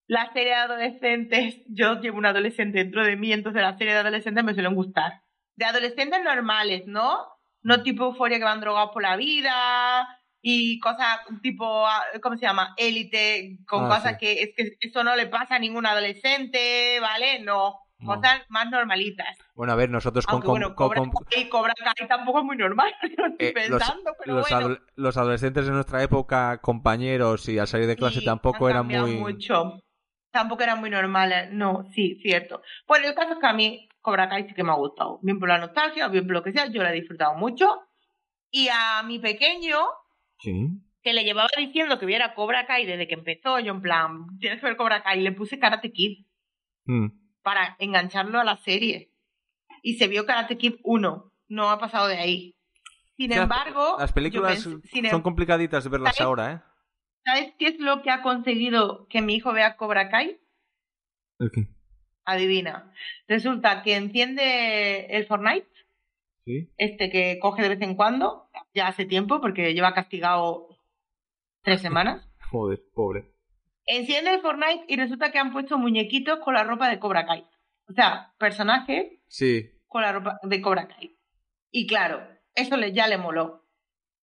La 0.07 0.33
serie 0.33 0.51
de 0.51 0.55
adolescentes, 0.55 1.61
yo 1.69 2.01
llevo 2.01 2.17
un 2.19 2.27
adolescente 2.27 2.79
dentro 2.79 3.05
de 3.05 3.17
mí, 3.17 3.33
entonces 3.33 3.61
las 3.61 3.77
series 3.77 3.95
de 3.95 4.01
adolescentes 4.01 4.45
me 4.45 4.55
suelen 4.55 4.75
gustar. 4.75 5.23
De 5.59 5.65
adolescentes 5.65 6.23
normales, 6.23 6.85
¿no? 6.87 7.19
No 7.63 7.83
tipo 7.83 8.05
euforia 8.05 8.39
que 8.39 8.45
van 8.45 8.61
drogados 8.61 8.93
por 8.93 9.03
la 9.03 9.17
vida 9.17 10.07
y 10.41 10.79
cosas 10.79 11.19
tipo, 11.43 11.85
ah, 11.87 12.01
¿cómo 12.23 12.37
se 12.37 12.47
llama? 12.47 12.75
Élite, 12.77 13.59
con 13.67 13.87
Ah, 13.87 13.97
cosas 13.97 14.13
sí. 14.13 14.19
que 14.21 14.43
es 14.43 14.51
que 14.57 14.77
eso 14.81 15.03
no 15.03 15.17
le 15.17 15.27
pasa 15.27 15.57
a 15.57 15.59
ningún 15.59 15.85
adolescente, 15.85 17.01
¿vale? 17.01 17.41
No, 17.41 17.75
No. 17.99 18.15
cosas 18.15 18.43
más 18.49 18.71
normalitas. 18.71 19.37
Bueno, 19.57 19.73
a 19.73 19.77
ver, 19.77 19.91
nosotros 19.91 20.25
con, 20.27 20.35
Aunque 20.35 20.47
con- 20.47 20.55
bueno, 20.61 20.75
con- 20.77 20.89
Cobra, 20.95 21.03
Kai, 21.29 21.49
Cobra 21.49 21.75
Kai 21.75 22.07
tampoco 22.07 22.39
es 22.39 22.45
muy 22.45 22.57
normal, 22.57 22.95
eh, 23.41 23.53
los, 23.69 23.81
pensando, 23.83 24.13
pero 24.23 24.35
los 24.37 24.49
bueno. 24.49 24.77
los 24.95 25.17
adolescentes 25.17 25.67
de 25.67 25.73
nuestra 25.73 26.01
época, 26.05 26.59
compañeros 26.59 27.49
y 27.49 27.59
al 27.59 27.67
salir 27.67 27.89
de 27.89 27.97
clase 27.97 28.21
Sí, 28.21 28.25
tampoco 28.25 28.69
eran 28.71 28.87
muy... 28.87 29.17
mucho. 29.17 29.83
Tampoco 30.39 30.63
eran 30.63 30.79
muy 30.79 30.89
normales, 30.89 31.51
no, 31.51 31.85
sí, 31.93 32.15
cierto. 32.23 32.63
Bueno, 32.87 33.09
el 33.09 33.15
caso 33.17 33.33
es 33.33 33.39
que 33.41 33.47
a 33.49 33.53
mí 33.53 33.89
Cobra 34.01 34.29
Kai 34.29 34.47
sí 34.47 34.55
que 34.55 34.63
me 34.63 34.71
ha 34.71 34.77
gustado. 34.77 35.19
Bien 35.21 35.41
por 35.41 35.49
la 35.49 35.59
nostalgia, 35.59 36.07
bien 36.07 36.27
por 36.29 36.35
lo 36.35 36.43
que 36.45 36.53
sea, 36.53 36.67
yo 36.71 36.81
la 36.85 36.93
he 36.93 37.01
disfrutado 37.01 37.35
mucho. 37.35 37.81
Y 38.53 38.69
a 38.69 39.03
mi 39.03 39.19
pequeño, 39.19 39.79
Sí. 40.39 40.69
que 41.03 41.13
le 41.13 41.25
llevaba 41.25 41.49
diciendo 41.57 41.99
que 41.99 42.07
viera 42.07 42.35
Cobra 42.35 42.67
Kai 42.69 42.87
desde 42.87 43.09
que 43.09 43.15
empezó, 43.15 43.59
yo 43.59 43.73
en 43.73 43.83
plan, 43.83 44.39
tienes 44.39 44.61
que 44.61 44.67
ver 44.67 44.77
Cobra 44.77 45.03
Kai, 45.03 45.21
le 45.23 45.33
puse 45.33 45.59
Karate 45.59 45.91
Kid 45.91 46.25
Mm. 46.85 47.09
para 47.43 47.75
engancharlo 47.81 48.39
a 48.39 48.45
la 48.45 48.59
serie. 48.59 49.11
Y 49.83 49.95
se 49.95 50.07
vio 50.07 50.25
Karate 50.25 50.57
Kid 50.57 50.77
1, 50.85 51.33
no 51.49 51.71
ha 51.71 51.81
pasado 51.81 52.07
de 52.07 52.19
ahí. 52.19 52.55
Sin 53.17 53.33
O 53.33 53.35
sea, 53.35 53.43
embargo, 53.43 53.97
Las 53.99 54.13
películas 54.13 54.61
sin 54.61 55.05
em- 55.05 55.11
son 55.11 55.23
complicaditas 55.23 55.83
de 55.83 55.91
verlas 55.91 56.15
¿Sabes? 56.15 56.27
ahora, 56.27 56.53
¿eh? 56.53 56.61
¿Sabes 57.29 57.53
qué 57.59 57.69
es 57.69 57.79
lo 57.79 58.03
que 58.03 58.11
ha 58.11 58.23
conseguido 58.23 59.07
que 59.09 59.21
mi 59.23 59.35
hijo 59.37 59.53
vea 59.53 59.77
Cobra 59.77 60.09
Kai? 60.09 60.39
¿El 61.39 61.51
qué? 61.51 61.67
Adivina. 62.25 62.93
Resulta 63.27 63.83
que 63.83 63.97
enciende 63.97 65.07
el 65.17 65.27
Fortnite, 65.27 65.69
¿Sí? 66.45 66.71
este 66.77 67.11
que 67.11 67.39
coge 67.41 67.63
de 67.63 67.71
vez 67.71 67.81
en 67.83 67.95
cuando, 67.95 68.51
ya 68.75 68.89
hace 68.89 69.05
tiempo, 69.07 69.41
porque 69.41 69.73
lleva 69.75 69.95
castigado 69.95 70.69
tres 71.63 71.81
semanas. 71.81 72.29
Joder, 72.51 72.81
pobre. 72.95 73.33
Enciende 73.87 74.35
el 74.35 74.41
Fortnite 74.43 74.85
y 74.89 74.97
resulta 74.97 75.31
que 75.33 75.39
han 75.39 75.53
puesto 75.53 75.79
muñequitos 75.79 76.39
con 76.41 76.55
la 76.55 76.65
ropa 76.65 76.89
de 76.91 76.99
Cobra 76.99 77.25
Kai. 77.27 77.45
O 77.89 77.93
sea, 77.95 78.35
personajes 78.39 79.13
Sí. 79.29 79.71
con 79.87 80.03
la 80.03 80.13
ropa 80.13 80.39
de 80.43 80.61
Cobra 80.61 80.89
Kai. 80.89 81.17
Y 81.71 81.87
claro, 81.87 82.27
eso 82.55 82.77
le, 82.77 82.93
ya 82.93 83.07
le 83.09 83.17
moló. 83.19 83.67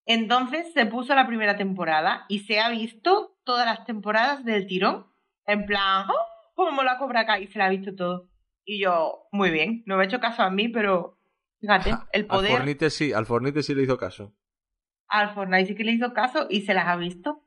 Entonces 0.06 0.72
se 0.74 0.86
puso 0.86 1.16
la 1.16 1.28
primera 1.28 1.58
temporada 1.58 2.26
y 2.30 2.40
se 2.40 2.60
ha 2.60 2.70
visto 2.70 3.38
todas 3.44 3.66
las 3.66 3.86
temporadas 3.86 4.46
del 4.46 4.68
tirón. 4.68 5.08
En 5.46 5.66
plan, 5.66 6.08
¡oh! 6.10 6.54
¿Cómo 6.56 6.72
mola 6.72 6.98
Cobra 6.98 7.26
Kai? 7.26 7.48
Se 7.48 7.60
la 7.60 7.66
ha 7.66 7.70
visto 7.70 7.96
todo. 7.96 8.30
Y 8.64 8.82
yo, 8.82 9.28
muy 9.32 9.52
bien, 9.52 9.84
no 9.86 9.98
me 9.98 10.04
ha 10.04 10.06
hecho 10.06 10.20
caso 10.20 10.42
a 10.42 10.50
mí, 10.50 10.70
pero 10.70 11.18
fíjate, 11.60 11.92
el 12.14 12.22
Al 12.22 12.28
poder 12.28 12.52
Fornite 12.52 12.90
sí, 12.90 13.14
al 13.14 13.26
Fornite 13.26 13.62
sí 13.62 13.76
le 13.76 13.84
hizo 13.84 13.98
caso. 13.98 14.34
al 15.08 15.34
Fortnite 15.34 15.68
sí 15.68 15.76
que 15.76 15.84
le 15.84 15.92
hizo 15.92 16.14
caso 16.14 16.48
y 16.50 16.62
se 16.62 16.74
las 16.74 16.88
ha 16.88 16.96
visto. 16.96 17.44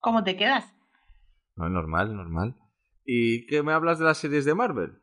¿Cómo 0.00 0.24
te 0.24 0.36
quedas? 0.36 0.74
No, 1.56 1.68
normal, 1.68 2.16
normal. 2.16 2.56
¿Y 3.04 3.46
qué 3.46 3.62
me 3.62 3.72
hablas 3.72 3.98
de 3.98 4.04
las 4.06 4.18
series 4.18 4.44
de 4.44 4.54
Marvel? 4.54 5.00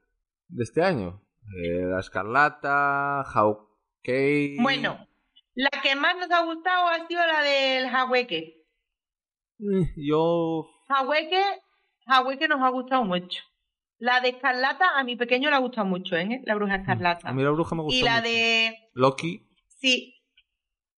De 0.47 0.63
este 0.63 0.83
año. 0.83 1.21
Eh, 1.63 1.85
la 1.85 1.99
Escarlata, 1.99 3.23
Hawkeye... 3.23 4.57
Bueno, 4.61 5.07
la 5.53 5.69
que 5.81 5.95
más 5.95 6.15
nos 6.17 6.31
ha 6.31 6.43
gustado 6.43 6.87
ha 6.87 7.07
sido 7.07 7.25
la 7.25 7.41
del 7.41 7.85
Haweke. 7.87 8.37
Eh, 9.59 9.93
Yo... 9.95 10.67
Haweke, 10.89 11.41
Haweke 12.07 12.47
nos 12.47 12.61
ha 12.61 12.69
gustado 12.69 13.03
mucho. 13.05 13.41
La 13.97 14.19
de 14.19 14.29
Escarlata 14.29 14.97
a 14.97 15.03
mi 15.03 15.15
pequeño 15.15 15.49
le 15.49 15.55
ha 15.55 15.59
gustado 15.59 15.85
mucho, 15.85 16.15
¿eh? 16.15 16.41
La 16.45 16.55
bruja 16.55 16.75
escarlata. 16.77 17.29
A 17.29 17.33
mí 17.33 17.43
la 17.43 17.51
bruja 17.51 17.75
me 17.75 17.83
gustó 17.83 17.99
y 17.99 18.01
la 18.01 18.15
mucho. 18.15 18.23
de... 18.23 18.77
Loki... 18.93 19.47
Sí, 19.67 20.15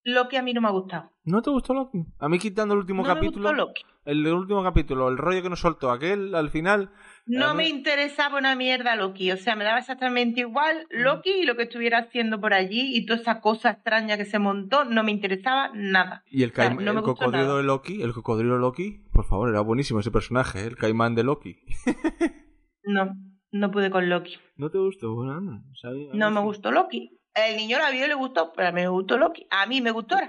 Loki 0.03 0.37
a 0.37 0.41
mí 0.41 0.53
no 0.53 0.61
me 0.61 0.67
ha 0.69 0.71
gustado. 0.71 1.11
¿No 1.25 1.41
te 1.41 1.49
gustó 1.49 1.73
Loki? 1.73 1.99
A 2.19 2.29
mí 2.29 2.39
quitando 2.39 2.73
el 2.73 2.79
último 2.79 3.03
no 3.03 3.07
me 3.09 3.13
capítulo... 3.13 3.49
gustó 3.49 3.53
Loki. 3.65 3.83
El 4.05 4.27
último 4.27 4.63
capítulo, 4.63 5.07
el 5.07 5.17
rollo 5.17 5.41
que 5.41 5.49
nos 5.49 5.61
soltó 5.61 5.89
aquel 5.91 6.35
al 6.35 6.49
final... 6.49 6.89
No 7.25 7.53
me 7.55 7.69
interesaba 7.69 8.37
una 8.37 8.53
mierda 8.53 8.97
Loki, 8.97 9.31
o 9.31 9.37
sea, 9.37 9.55
me 9.55 9.63
daba 9.63 9.79
exactamente 9.79 10.41
igual 10.41 10.87
Loki 10.89 11.29
y 11.31 11.45
lo 11.45 11.55
que 11.55 11.63
estuviera 11.63 11.99
haciendo 11.99 12.41
por 12.41 12.53
allí 12.53 12.97
y 12.97 13.05
toda 13.05 13.17
esa 13.21 13.39
cosa 13.39 13.69
extraña 13.69 14.17
que 14.17 14.25
se 14.25 14.39
montó, 14.39 14.83
no 14.83 15.03
me 15.05 15.11
interesaba 15.11 15.71
nada. 15.73 16.23
Y 16.29 16.43
el, 16.43 16.51
O 16.51 16.53
sea, 16.53 16.69
no 16.71 16.81
el 16.91 17.01
cocodrilo 17.01 17.43
nada. 17.45 17.57
de 17.57 17.63
Loki, 17.63 18.01
el 18.01 18.11
cocodrilo 18.11 18.57
Loki, 18.57 19.05
por 19.13 19.23
favor, 19.23 19.47
era 19.49 19.61
buenísimo 19.61 20.01
ese 20.01 20.11
personaje, 20.11 20.59
¿eh? 20.63 20.67
el 20.67 20.75
caimán 20.75 21.15
de 21.15 21.23
Loki. 21.23 21.59
No, 22.83 23.15
no 23.51 23.71
pude 23.71 23.89
con 23.89 24.09
Loki. 24.09 24.35
¿No 24.57 24.69
te 24.69 24.79
gustó? 24.79 25.15
Bueno, 25.15 25.63
sabía- 25.81 26.09
No 26.13 26.29
me 26.29 26.41
gustó 26.41 26.71
Loki. 26.71 27.17
El 27.35 27.57
niño 27.57 27.79
la 27.79 27.89
vio 27.89 28.05
y 28.05 28.07
le 28.07 28.13
gustó, 28.13 28.53
pero 28.55 28.69
a 28.69 28.71
mí 28.71 28.81
me 28.81 28.87
gustó 28.89 29.17
Loki. 29.17 29.47
A 29.49 29.65
mí 29.65 29.81
me 29.81 29.91
gustó 29.91 30.17
el 30.19 30.27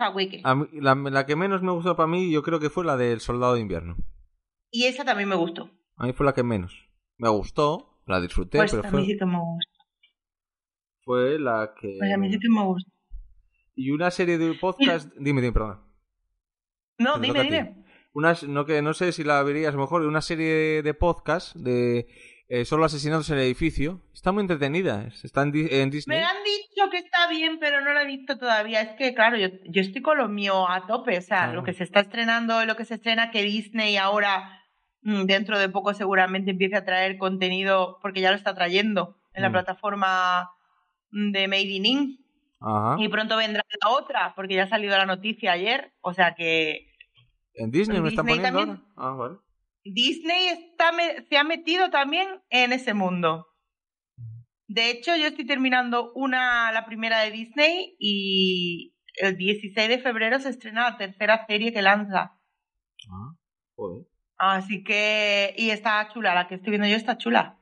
mí- 0.55 0.69
la, 0.73 0.95
la 0.95 1.27
que 1.27 1.37
menos 1.37 1.63
me 1.63 1.71
gustó 1.73 1.97
para 1.97 2.07
mí, 2.07 2.31
yo 2.31 2.43
creo 2.43 2.61
que 2.61 2.71
fue 2.71 2.85
la 2.85 2.97
del 2.97 3.21
Soldado 3.21 3.55
de 3.55 3.61
Invierno. 3.61 3.97
Y 4.71 4.85
esa 4.85 5.05
también 5.05 5.29
me 5.29 5.35
gustó. 5.37 5.71
A 5.97 6.07
mí 6.07 6.13
fue 6.15 6.25
la 6.27 6.33
que 6.33 6.43
menos. 6.43 6.89
Me 7.19 7.29
gustó, 7.29 8.01
la 8.07 8.21
disfruté, 8.21 8.59
Pues 8.59 8.71
pero 8.73 8.83
a 8.83 8.87
mí 8.87 8.91
fue, 8.91 9.05
sí 9.07 9.19
que 9.19 9.27
me 9.27 9.39
gustó. 9.39 9.79
fue 11.05 11.39
la 11.39 11.75
que... 11.79 11.97
Pues 11.99 12.13
a 12.13 12.17
mí 12.17 12.33
sí 12.33 12.39
que 12.41 12.49
me 12.49 12.63
gustó. 12.65 12.91
Y 13.77 13.91
una 13.91 14.11
serie 14.11 14.39
de 14.39 14.55
podcast... 14.55 15.13
dime, 15.19 15.41
dime, 15.43 15.53
perdón. 15.53 15.81
No, 16.99 17.19
dime, 17.19 17.43
dime. 17.43 17.85
Una, 18.15 18.35
no, 18.47 18.65
que, 18.65 18.81
no 18.81 18.95
sé 18.95 19.13
si 19.13 19.25
la 19.25 19.43
verías 19.43 19.75
mejor, 19.75 20.03
una 20.03 20.23
serie 20.23 20.83
de 20.83 20.95
podcast 20.95 21.55
de 21.57 22.07
eh, 22.49 22.65
solo 22.65 22.85
asesinatos 22.85 23.31
en 23.31 23.39
el 23.39 23.45
edificio. 23.45 24.01
Está 24.13 24.33
muy 24.33 24.43
entretenida. 24.43 25.09
Está 25.23 25.43
en, 25.43 25.53
Di- 25.53 25.69
en 25.71 25.91
Disney. 25.91 26.19
Me 26.19 26.25
han 26.25 26.37
dicho 26.45 26.91
que 26.91 26.99
está 26.99 27.27
bien, 27.29 27.59
pero 27.59 27.81
no 27.81 27.93
la 27.93 28.03
he 28.03 28.07
visto 28.07 28.37
todavía. 28.39 28.81
Es 28.83 28.93
que, 28.97 29.15
claro, 29.15 29.37
yo, 29.37 29.49
yo 29.67 29.81
estoy 29.81 30.03
con 30.03 30.19
lo 30.19 30.29
mío 30.29 30.69
a 30.69 30.87
tope. 30.87 31.17
O 31.19 31.23
sea, 31.23 31.53
lo 31.53 31.65
que 31.65 31.73
se 31.73 31.85
está 31.85 32.01
estrenando 32.01 32.65
lo 32.67 32.77
que 32.77 32.85
se 32.85 32.95
estrena, 32.95 33.31
que 33.31 33.43
Disney 33.43 33.97
ahora, 33.97 34.61
mm, 35.03 35.25
dentro 35.25 35.59
de 35.59 35.69
poco, 35.69 35.95
seguramente 35.95 36.51
empiece 36.51 36.77
a 36.77 36.85
traer 36.85 37.17
contenido, 37.19 37.99
porque 38.03 38.21
ya 38.21 38.31
lo 38.31 38.37
está 38.37 38.55
trayendo 38.55 39.17
en 39.33 39.43
la 39.43 39.49
Mm. 39.49 39.53
plataforma 39.53 40.51
mm, 41.11 41.31
de 41.33 41.49
Made 41.49 41.63
in 41.63 41.87
Ink. 41.87 42.21
Ajá. 42.61 42.97
Y 42.99 43.09
pronto 43.09 43.37
vendrá 43.37 43.63
la 43.83 43.91
otra, 43.91 44.33
porque 44.37 44.55
ya 44.55 44.65
ha 44.65 44.69
salido 44.69 44.97
la 44.97 45.07
noticia 45.07 45.53
ayer. 45.53 45.93
O 46.01 46.13
sea 46.15 46.35
que 46.35 46.87
¿En 47.55 47.71
Disney 47.71 47.99
en 47.99 48.03
me 48.03 48.09
están 48.11 48.27
Disney 48.27 48.41
poniendo 48.53 48.73
también. 48.75 48.93
Ah, 48.97 49.11
vale. 49.11 49.37
Disney 49.85 50.49
está 50.49 50.91
se 51.29 51.37
ha 51.37 51.45
metido 51.45 51.91
también 51.91 52.43
en 52.51 52.73
ese 52.73 52.95
mundo. 52.95 53.47
De 54.67 54.91
hecho, 54.91 55.15
yo 55.17 55.27
estoy 55.27 55.47
terminando 55.47 56.13
una, 56.15 56.73
la 56.73 56.87
primera 56.87 57.21
de 57.21 57.31
Disney 57.31 57.97
y 57.99 58.97
el 59.17 59.37
16 59.37 59.89
de 59.89 59.99
febrero 59.99 60.41
se 60.41 60.49
estrena 60.49 60.91
la 60.91 60.97
tercera 60.97 61.47
serie 61.47 61.73
que 61.73 61.83
lanza. 61.83 62.39
Ah, 63.11 63.35
joder. 63.77 64.07
Así 64.37 64.83
que, 64.83 65.55
y 65.57 65.71
está 65.71 66.09
chula, 66.13 66.35
la 66.35 66.49
que 66.49 66.57
estoy 66.57 66.71
viendo 66.71 66.89
yo 66.89 66.97
está 66.97 67.19
chula. 67.19 67.61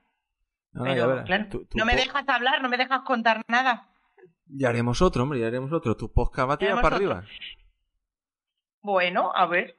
Pero, 0.72 1.24
claro, 1.24 1.46
no 1.74 1.84
me 1.84 1.96
dejas 1.96 2.26
hablar, 2.28 2.62
no 2.62 2.68
me 2.70 2.78
dejas 2.78 3.02
contar 3.02 3.42
nada. 3.46 3.90
Ya 4.46 4.68
haremos 4.68 5.02
otro, 5.02 5.22
hombre, 5.22 5.40
ya 5.40 5.48
haremos 5.48 5.72
otro. 5.72 5.96
Tu 5.96 6.10
podcast 6.12 6.48
va 6.48 6.54
a 6.54 6.58
tirar 6.58 6.80
para 6.80 6.96
otro. 6.96 7.10
arriba. 7.10 7.24
Bueno, 8.80 9.32
a 9.34 9.46
ver. 9.46 9.76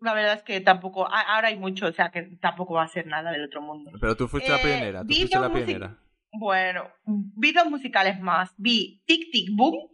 La 0.00 0.12
verdad 0.14 0.34
es 0.34 0.42
que 0.42 0.60
tampoco, 0.60 1.06
ahora 1.10 1.48
hay 1.48 1.56
mucho, 1.58 1.86
o 1.86 1.92
sea 1.92 2.10
que 2.10 2.22
tampoco 2.40 2.74
va 2.74 2.84
a 2.84 2.88
ser 2.88 3.06
nada 3.06 3.32
del 3.32 3.44
otro 3.44 3.62
mundo. 3.62 3.90
Pero 4.00 4.16
tú 4.16 4.28
fuiste 4.28 4.50
la 4.50 4.56
Eh, 4.58 4.62
pionera, 4.62 5.00
tú 5.02 5.14
fuiste 5.14 5.38
la 5.38 5.52
pionera. 5.52 5.98
Bueno, 6.32 6.90
vi 7.06 7.52
dos 7.52 7.66
musicales 7.70 8.20
más. 8.20 8.52
Vi 8.58 9.02
Tic 9.06 9.30
Tic 9.32 9.48
Boom 9.56 9.88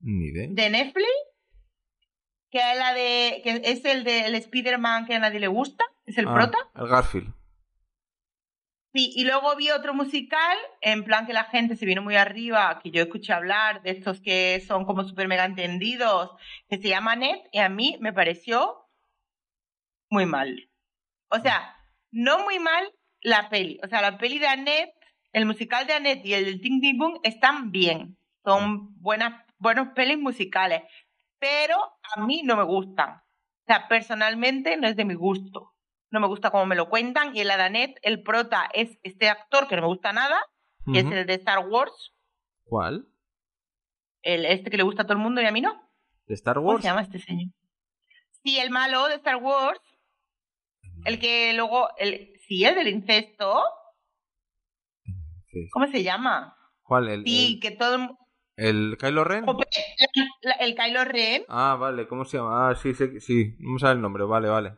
Ni 0.00 0.28
idea. 0.28 0.46
de 0.50 0.70
Netflix, 0.70 1.08
que 2.50 2.58
es 2.58 2.78
la 2.78 2.94
de 2.94 3.40
que 3.44 3.60
es 3.64 3.84
el 3.84 4.04
del 4.04 4.34
Spider-Man 4.34 5.04
que 5.06 5.14
a 5.14 5.18
nadie 5.18 5.40
le 5.40 5.48
gusta, 5.48 5.84
es 6.06 6.16
el 6.18 6.26
Ah, 6.28 6.34
prota. 6.34 6.58
El 6.74 6.88
Garfield. 6.88 7.34
Sí, 8.94 9.12
y 9.16 9.24
luego 9.24 9.56
vi 9.56 9.70
otro 9.70 9.92
musical, 9.92 10.56
en 10.80 11.02
plan 11.04 11.26
que 11.26 11.32
la 11.32 11.44
gente 11.44 11.74
se 11.74 11.84
vino 11.84 12.00
muy 12.00 12.14
arriba, 12.14 12.78
que 12.80 12.92
yo 12.92 13.02
escuché 13.02 13.32
hablar 13.32 13.82
de 13.82 13.90
estos 13.90 14.20
que 14.20 14.62
son 14.66 14.84
como 14.84 15.02
súper 15.02 15.26
mega 15.26 15.44
entendidos, 15.44 16.30
que 16.68 16.78
se 16.78 16.88
llama 16.88 17.16
Net, 17.16 17.40
y 17.50 17.58
a 17.58 17.68
mí 17.68 17.96
me 18.00 18.12
pareció 18.12 18.83
muy 20.14 20.26
mal. 20.26 20.70
O 21.28 21.38
sea, 21.40 21.76
no 22.12 22.44
muy 22.44 22.58
mal 22.60 22.90
la 23.20 23.48
peli. 23.50 23.80
O 23.82 23.88
sea, 23.88 24.00
la 24.00 24.16
peli 24.16 24.38
de 24.38 24.46
Annette, 24.46 24.94
el 25.32 25.44
musical 25.44 25.86
de 25.86 25.94
Annette 25.94 26.24
y 26.24 26.34
el 26.34 26.44
del 26.44 26.60
Ting 26.60 26.80
Ting 26.80 26.96
Boom 26.96 27.18
están 27.24 27.72
bien. 27.72 28.16
Son 28.44 28.94
buenas, 29.00 29.44
buenos 29.58 29.88
pelis 29.94 30.18
musicales. 30.18 30.82
Pero 31.40 31.76
a 32.14 32.24
mí 32.24 32.42
no 32.44 32.56
me 32.56 32.62
gustan. 32.62 33.16
O 33.16 33.66
sea, 33.66 33.88
personalmente 33.88 34.76
no 34.76 34.86
es 34.86 34.94
de 34.94 35.04
mi 35.04 35.14
gusto. 35.14 35.72
No 36.10 36.20
me 36.20 36.28
gusta 36.28 36.50
cómo 36.52 36.64
me 36.64 36.76
lo 36.76 36.88
cuentan. 36.88 37.34
Y 37.34 37.40
en 37.40 37.48
la 37.48 37.56
de 37.56 37.64
Annette, 37.64 37.98
el 38.02 38.22
prota 38.22 38.70
es 38.72 38.98
este 39.02 39.28
actor 39.28 39.66
que 39.66 39.74
no 39.74 39.82
me 39.82 39.88
gusta 39.88 40.12
nada, 40.12 40.38
que 40.92 41.00
es 41.00 41.06
el 41.10 41.26
de 41.26 41.34
Star 41.34 41.66
Wars. 41.66 42.12
¿Cuál? 42.62 43.08
El, 44.22 44.46
este 44.46 44.70
que 44.70 44.76
le 44.76 44.84
gusta 44.84 45.02
a 45.02 45.06
todo 45.06 45.14
el 45.16 45.22
mundo 45.22 45.40
y 45.42 45.46
a 45.46 45.50
mí 45.52 45.60
no. 45.60 45.90
¿De 46.26 46.34
Star 46.34 46.54
¿Cómo 46.54 46.68
Wars? 46.68 46.82
se 46.82 46.88
llama 46.88 47.02
este 47.02 47.18
señor? 47.18 47.50
Sí, 48.44 48.58
el 48.60 48.70
malo 48.70 49.08
de 49.08 49.16
Star 49.16 49.36
Wars. 49.36 49.80
El 51.04 51.18
que 51.18 51.52
luego, 51.54 51.88
el, 51.98 52.32
sí, 52.46 52.64
el 52.64 52.74
del 52.74 52.88
incesto. 52.88 53.62
Sí. 55.50 55.68
¿Cómo 55.72 55.86
se 55.86 56.02
llama? 56.02 56.56
¿Cuál? 56.82 57.08
¿El, 57.08 57.24
Sí, 57.24 57.60
que 57.60 57.70
todo 57.72 57.94
el, 57.94 58.08
el, 58.56 58.90
el 58.92 58.98
Kylo 58.98 59.24
Ren? 59.24 59.44
La- 60.42 60.52
el 60.54 60.74
Kylo 60.74 61.04
Ren. 61.04 61.44
Ah, 61.48 61.76
vale, 61.78 62.06
¿cómo 62.08 62.24
se 62.24 62.38
llama? 62.38 62.70
Ah, 62.70 62.74
sí, 62.74 62.94
sí, 62.94 63.20
sí. 63.20 63.56
No 63.58 63.72
me 63.74 63.78
sale 63.78 63.94
el 63.94 64.00
nombre, 64.02 64.24
vale, 64.24 64.48
vale. 64.48 64.74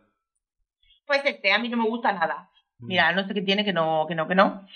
Pues 1.06 1.22
este, 1.24 1.52
a 1.52 1.58
mí 1.58 1.68
no 1.68 1.76
me 1.76 1.88
gusta 1.88 2.12
nada. 2.12 2.50
Mira, 2.78 3.12
no 3.12 3.26
sé 3.26 3.32
qué 3.32 3.40
tiene, 3.42 3.64
que 3.64 3.72
no, 3.72 4.04
que 4.08 4.14
no, 4.14 4.28
que 4.28 4.34
no. 4.34 4.66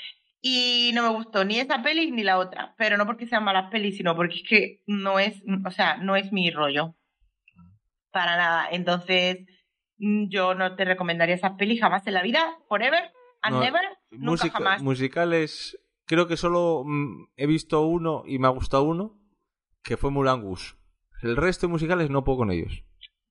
Y 0.41 0.91
no 0.95 1.03
me 1.03 1.09
gustó 1.11 1.45
ni 1.45 1.59
esa 1.59 1.83
peli 1.83 2.11
ni 2.11 2.23
la 2.23 2.39
otra. 2.39 2.75
Pero 2.79 2.97
no 2.97 3.05
porque 3.05 3.27
sean 3.27 3.45
malas 3.45 3.70
pelis, 3.70 3.97
sino 3.97 4.16
porque 4.16 4.37
es 4.37 4.43
que 4.49 4.83
no 4.87 5.19
es, 5.19 5.43
o 5.66 5.70
sea, 5.70 5.97
no 5.99 6.16
es 6.16 6.33
mi 6.33 6.51
rollo. 6.51 6.95
Para 8.11 8.37
nada. 8.37 8.69
Entonces, 8.70 9.39
mm, 9.41 9.43
yo 10.29 10.55
no 10.55 10.75
te 10.77 10.85
recomendaría 10.85 11.35
esas 11.35 11.53
pelis 11.53 11.81
jamás 11.81 12.07
en 12.07 12.15
la 12.15 12.23
vida. 12.23 12.59
Forever 12.69 13.13
and 13.43 13.57
No, 13.57 13.61
never. 13.63 13.83
Nunca 14.11 14.31
Música- 14.31 14.59
jamás. 14.59 14.83
Musicales, 14.83 15.79
creo 16.07 16.27
que 16.27 16.37
solo 16.37 16.83
mm, 16.87 17.29
he 17.37 17.47
visto 17.47 17.83
uno 17.83 18.23
y 18.27 18.39
me 18.39 18.47
ha 18.47 18.51
gustado 18.51 18.85
uno, 18.85 19.19
que 19.83 19.97
fue 19.97 20.11
Mulan 20.11 20.43
Gus. 20.43 20.77
El 21.23 21.37
resto 21.37 21.67
de 21.67 21.73
musicales 21.73 22.09
no 22.11 22.25
puedo 22.25 22.39
con 22.39 22.51
ellos. 22.51 22.83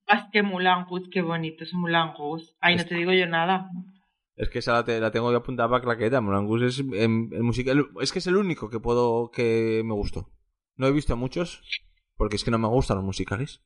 Ah, 0.06 0.28
que 0.32 0.42
Mulan 0.42 0.86
Rouge, 0.88 1.10
qué 1.10 1.22
bonito 1.22 1.64
es 1.64 1.72
Mulan 1.74 2.14
Rouge. 2.16 2.46
Ay, 2.60 2.76
no 2.76 2.82
Es- 2.82 2.88
te 2.88 2.94
digo 2.94 3.12
yo 3.12 3.26
nada. 3.26 3.68
Es 4.36 4.48
que 4.48 4.60
esa 4.60 4.72
la, 4.72 4.84
te- 4.84 5.00
la 5.00 5.10
tengo 5.10 5.30
que 5.30 5.36
apuntar 5.36 5.68
para 5.68 5.82
claqueta. 5.82 6.20
Mulan 6.20 6.46
Gus 6.46 6.62
es 6.62 6.78
em, 6.94 7.28
el 7.32 7.42
musical, 7.42 7.88
es 8.00 8.12
que 8.12 8.20
es 8.20 8.26
el 8.26 8.36
único 8.36 8.70
que 8.70 8.80
puedo 8.80 9.30
que 9.30 9.82
me 9.84 9.92
gustó. 9.94 10.30
No 10.76 10.86
he 10.86 10.92
visto 10.92 11.16
muchos 11.16 11.62
porque 12.16 12.36
es 12.36 12.44
que 12.44 12.50
no 12.50 12.58
me 12.58 12.68
gustan 12.68 12.96
los 12.96 13.04
musicales. 13.06 13.60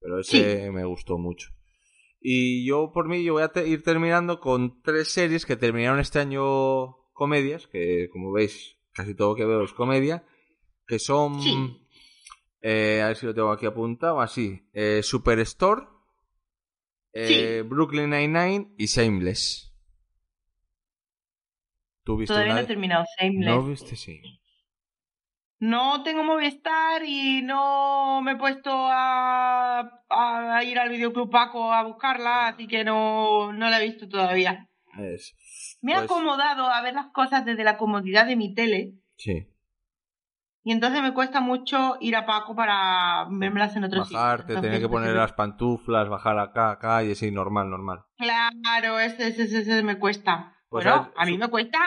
Pero 0.00 0.18
ese 0.20 0.70
me 0.72 0.84
gustó 0.84 1.18
mucho. 1.18 1.50
Y 2.28 2.66
yo 2.66 2.90
por 2.92 3.06
mí 3.06 3.22
yo 3.22 3.34
voy 3.34 3.44
a 3.44 3.52
te- 3.52 3.68
ir 3.68 3.84
terminando 3.84 4.40
con 4.40 4.82
tres 4.82 5.12
series 5.12 5.46
que 5.46 5.54
terminaron 5.56 6.00
este 6.00 6.18
año 6.18 6.96
comedias, 7.12 7.68
que 7.68 8.08
como 8.10 8.32
veis 8.32 8.76
casi 8.92 9.14
todo 9.14 9.28
lo 9.30 9.34
que 9.36 9.44
veo 9.44 9.62
es 9.62 9.72
comedia, 9.72 10.26
que 10.88 10.98
son 10.98 11.40
Sí. 11.40 11.86
eh, 12.62 13.00
a 13.00 13.06
ver 13.08 13.16
si 13.16 13.26
lo 13.26 13.32
tengo 13.34 13.52
aquí 13.52 13.64
apuntado, 13.66 14.20
así, 14.20 14.60
eh, 14.72 15.02
Superstore, 15.04 15.82
eh, 17.12 17.62
Brooklyn 17.64 18.10
Nine-Nine 18.10 18.74
y 18.76 18.86
Shameless. 18.86 19.72
¿Tú 22.02 22.16
viste 22.16 22.32
Todavía 22.34 22.54
una 22.54 22.60
no 22.62 22.64
he 22.64 22.68
terminado 22.68 23.04
Shameless. 23.20 23.46
No 23.54 23.64
viste, 23.64 23.94
sí. 23.94 24.20
No 25.58 26.02
tengo 26.02 26.22
Movistar 26.22 27.02
y 27.04 27.40
no 27.42 28.20
me 28.22 28.32
he 28.32 28.36
puesto 28.36 28.70
a, 28.72 30.02
a 30.10 30.64
ir 30.64 30.78
al 30.78 30.90
videoclub 30.90 31.30
Paco 31.30 31.72
a 31.72 31.82
buscarla, 31.82 32.48
así 32.48 32.66
que 32.68 32.84
no, 32.84 33.52
no 33.52 33.70
la 33.70 33.80
he 33.80 33.84
visto 33.86 34.06
todavía. 34.08 34.68
Es, 34.98 35.78
Me 35.80 35.92
he 35.92 35.96
pues, 35.96 36.04
acomodado 36.10 36.66
a 36.68 36.82
ver 36.82 36.94
las 36.94 37.06
cosas 37.12 37.44
desde 37.44 37.64
la 37.64 37.76
comodidad 37.78 38.26
de 38.26 38.36
mi 38.36 38.54
tele 38.54 38.94
Sí. 39.16 39.46
y 40.62 40.72
entonces 40.72 41.00
me 41.02 41.14
cuesta 41.14 41.40
mucho 41.40 41.96
ir 42.00 42.16
a 42.16 42.26
Paco 42.26 42.54
para 42.54 43.26
vermelas 43.30 43.74
en 43.76 43.84
otro 43.84 44.04
sitio. 44.04 44.18
Bajarte, 44.18 44.60
tener 44.60 44.80
que 44.80 44.88
poner 44.88 45.14
las 45.14 45.32
pantuflas, 45.32 46.08
bajar 46.08 46.38
acá, 46.38 46.70
acá 46.72 47.02
y 47.04 47.12
así, 47.12 47.30
normal, 47.30 47.70
normal. 47.70 48.04
Claro, 48.18 49.00
ese, 49.00 49.28
ese, 49.28 49.44
ese, 49.44 49.82
me 49.82 49.98
cuesta. 49.98 50.54
Pues 50.68 50.84
bueno, 50.84 51.12
a 51.16 51.24
mí 51.24 51.32
su- 51.32 51.38
me 51.38 51.48
cuesta 51.48 51.78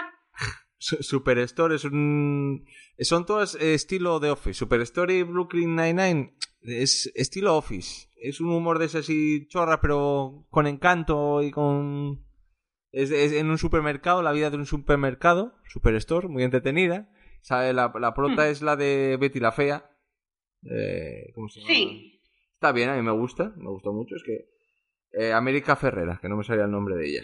Superstore 0.80 1.76
es 1.76 1.84
un... 1.84 2.66
Son 3.00 3.26
todas 3.26 3.56
eh, 3.56 3.74
estilo 3.74 4.20
de 4.20 4.32
Office. 4.32 4.54
Superstore 4.58 5.14
y 5.14 5.24
Brooklyn 5.24 5.76
Nine-Nine 5.76 6.36
es 6.62 7.12
estilo 7.16 7.56
Office. 7.56 8.10
Es 8.16 8.42
un 8.42 8.52
humor 8.52 8.80
de 8.80 8.86
ese 8.86 9.00
así 9.00 9.48
chorra, 9.48 9.82
pero 9.82 10.48
con 10.50 10.68
encanto 10.68 11.42
y 11.44 11.52
con... 11.52 12.26
Es, 12.92 13.12
es 13.12 13.34
en 13.34 13.50
un 13.50 13.58
supermercado, 13.58 14.24
la 14.24 14.32
vida 14.32 14.50
de 14.50 14.58
un 14.58 14.66
supermercado, 14.66 15.54
Superstore, 15.66 16.28
muy 16.28 16.44
entretenida. 16.44 17.12
¿Sabe? 17.42 17.72
La, 17.74 17.94
la 18.00 18.14
prota 18.14 18.46
Hmm. 18.48 18.52
es 18.52 18.62
la 18.62 18.76
de 18.76 19.18
Betty 19.20 19.40
la 19.40 19.52
Fea. 19.52 19.92
Eh, 20.64 21.32
¿Cómo 21.36 21.48
se 21.50 21.60
llama? 21.62 21.74
Sí. 21.74 22.22
Está 22.56 22.72
bien, 22.74 22.90
a 22.90 22.96
mí 22.96 23.02
me 23.02 23.12
gusta, 23.12 23.54
me 23.56 23.70
gustó 23.70 23.94
mucho. 23.94 24.16
Es 24.16 24.24
que. 24.24 24.50
Eh, 25.12 25.32
América 25.34 25.76
Ferrera, 25.76 26.20
que 26.22 26.28
no 26.30 26.36
me 26.36 26.44
sabía 26.44 26.66
el 26.66 26.72
nombre 26.72 26.96
de 26.96 27.10
ella. 27.10 27.24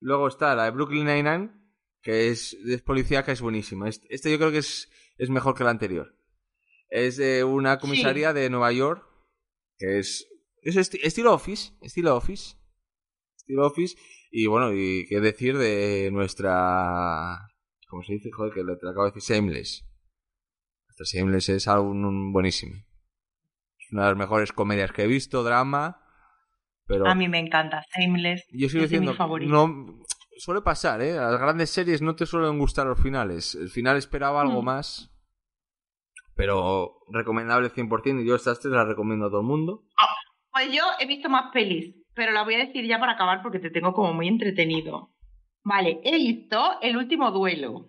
Luego 0.00 0.26
está 0.28 0.54
la 0.54 0.64
de 0.64 0.70
Brooklyn 0.70 1.06
Nine-Nine, 1.06 1.50
que 2.02 2.28
es, 2.28 2.54
es 2.54 2.82
policía, 2.82 3.22
que 3.24 3.32
es 3.32 3.40
buenísima. 3.40 3.88
Este, 3.88 4.06
este 4.14 4.30
yo 4.30 4.38
creo 4.38 4.50
que 4.50 4.58
es, 4.58 4.90
es 5.18 5.30
mejor 5.30 5.54
que 5.56 5.64
la 5.64 5.70
anterior. 5.70 6.16
Es 6.88 7.16
de 7.16 7.44
una 7.44 7.78
comisaría 7.78 8.32
de 8.32 8.50
Nueva 8.50 8.72
York, 8.72 9.06
que 9.78 9.98
es, 9.98 10.28
es 10.62 10.76
esti- 10.76 11.00
estilo 11.02 11.32
Office, 11.32 11.72
estilo 11.80 12.14
Office. 12.16 12.56
Estilo 13.36 13.66
Office. 13.66 13.96
Y 14.30 14.46
bueno, 14.46 14.72
y 14.72 15.06
qué 15.08 15.20
decir 15.20 15.56
de 15.58 16.10
nuestra. 16.12 17.48
¿Cómo 17.88 18.02
se 18.02 18.14
dice? 18.14 18.30
Joder, 18.30 18.52
que 18.54 18.62
le 18.64 18.76
te 18.76 18.84
lo 18.84 18.90
acabo 18.90 19.04
de 19.06 19.12
decir, 19.12 19.36
Shameless. 19.36 19.84
Nuestra 20.86 21.06
Shameless 21.18 21.48
es 21.50 21.68
algo 21.68 21.90
un- 21.90 22.32
buenísimo. 22.32 22.74
Es 23.78 23.92
una 23.92 24.04
de 24.04 24.08
las 24.10 24.18
mejores 24.18 24.52
comedias 24.52 24.92
que 24.92 25.02
he 25.02 25.06
visto, 25.06 25.42
drama. 25.42 25.98
Pero 26.86 27.06
A 27.06 27.14
mí 27.14 27.28
me 27.28 27.38
encanta. 27.38 27.84
Shameless. 27.96 28.44
yo 28.52 28.68
sigo 28.68 28.84
es 28.84 28.90
de 28.90 28.96
diciendo, 28.98 29.10
mis 29.12 29.18
favoritos. 29.18 29.52
no 29.52 30.01
suele 30.38 30.60
pasar, 30.62 31.00
¿eh? 31.02 31.18
A 31.18 31.30
las 31.30 31.40
grandes 31.40 31.70
series 31.70 32.02
no 32.02 32.14
te 32.16 32.26
suelen 32.26 32.58
gustar 32.58 32.86
los 32.86 33.00
finales. 33.00 33.54
El 33.54 33.68
final 33.70 33.96
esperaba 33.96 34.40
algo 34.40 34.62
Mm. 34.62 34.64
más. 34.64 35.08
Pero 36.34 36.98
recomendable 37.12 37.70
100% 37.70 38.22
y 38.22 38.26
yo 38.26 38.34
estas 38.36 38.60
tres 38.60 38.72
las 38.72 38.86
recomiendo 38.88 39.26
a 39.26 39.28
todo 39.30 39.40
el 39.40 39.46
mundo. 39.46 39.84
Pues 40.50 40.72
yo 40.72 40.82
he 40.98 41.06
visto 41.06 41.28
más 41.28 41.50
pelis, 41.52 41.94
pero 42.14 42.32
la 42.32 42.42
voy 42.42 42.54
a 42.54 42.66
decir 42.66 42.86
ya 42.86 42.98
para 42.98 43.12
acabar 43.12 43.42
porque 43.42 43.58
te 43.58 43.70
tengo 43.70 43.92
como 43.92 44.12
muy 44.14 44.28
entretenido. 44.28 45.10
Vale, 45.64 46.00
he 46.04 46.16
visto 46.16 46.78
El 46.80 46.96
último 46.96 47.30
duelo. 47.30 47.88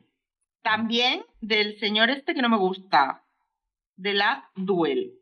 También 0.62 1.24
del 1.42 1.78
señor 1.80 2.10
este 2.10 2.34
que 2.34 2.42
no 2.42 2.50
me 2.50 2.58
gusta. 2.58 3.26
The 4.02 4.14
Last 4.14 4.46
Duel. 4.56 5.14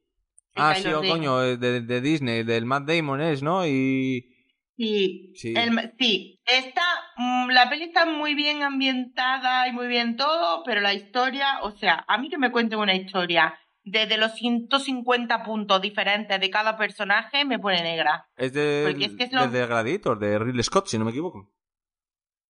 de 0.55 0.61
Ah, 0.61 0.75
sí, 0.75 0.87
oh, 0.89 1.01
coño, 1.01 1.41
eh, 1.43 1.57
de, 1.57 1.81
de 1.81 2.01
Disney, 2.01 2.43
del 2.43 2.65
Matt 2.65 2.85
Damon 2.85 3.21
es, 3.21 3.41
¿no? 3.41 3.65
Y... 3.65 4.27
Sí, 4.77 5.31
Sí. 5.35 5.53
el- 5.55 5.93
sí. 5.97 6.39
Está, 6.45 6.81
mm, 6.81 7.00
la 7.49 7.69
peli 7.69 7.83
está 7.85 8.05
muy 8.05 8.35
bien 8.35 8.63
ambientada 8.63 9.67
y 9.67 9.71
muy 9.71 9.87
bien 9.87 10.15
todo, 10.15 10.63
pero 10.63 10.81
la 10.81 10.93
historia, 10.93 11.59
o 11.61 11.71
sea, 11.71 12.03
a 12.07 12.17
mí 12.17 12.29
que 12.29 12.37
me 12.37 12.51
cuenten 12.51 12.79
una 12.79 12.93
historia 12.95 13.57
desde 13.83 14.17
los 14.17 14.33
150 14.35 15.43
puntos 15.43 15.81
diferentes 15.81 16.39
de 16.39 16.49
cada 16.49 16.77
personaje 16.77 17.43
me 17.45 17.57
pone 17.59 17.81
negra. 17.81 18.27
Es 18.35 18.53
de, 18.53 18.83
Porque 18.87 19.05
es 19.05 19.15
que 19.15 19.23
es 19.23 19.31
lo- 19.33 19.47
de 19.47 19.65
Gladiator, 19.65 20.19
de 20.19 20.37
Ridley 20.39 20.63
Scott, 20.63 20.87
si 20.87 20.97
no 20.99 21.05
me 21.05 21.11
equivoco. 21.11 21.51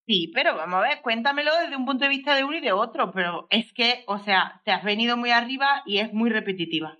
Sí, 0.07 0.31
pero 0.33 0.55
vamos 0.57 0.79
a 0.79 0.81
ver, 0.89 1.01
cuéntamelo 1.01 1.51
desde 1.61 1.75
un 1.77 1.85
punto 1.85 2.03
de 2.03 2.09
vista 2.09 2.35
de 2.35 2.43
uno 2.43 2.57
y 2.57 2.61
de 2.61 2.71
otro, 2.73 3.11
pero 3.11 3.47
es 3.49 3.71
que, 3.73 4.03
o 4.07 4.17
sea, 4.19 4.61
te 4.65 4.71
has 4.71 4.83
venido 4.83 5.15
muy 5.15 5.31
arriba 5.31 5.83
y 5.85 5.99
es 5.99 6.11
muy 6.11 6.29
repetitiva. 6.29 6.97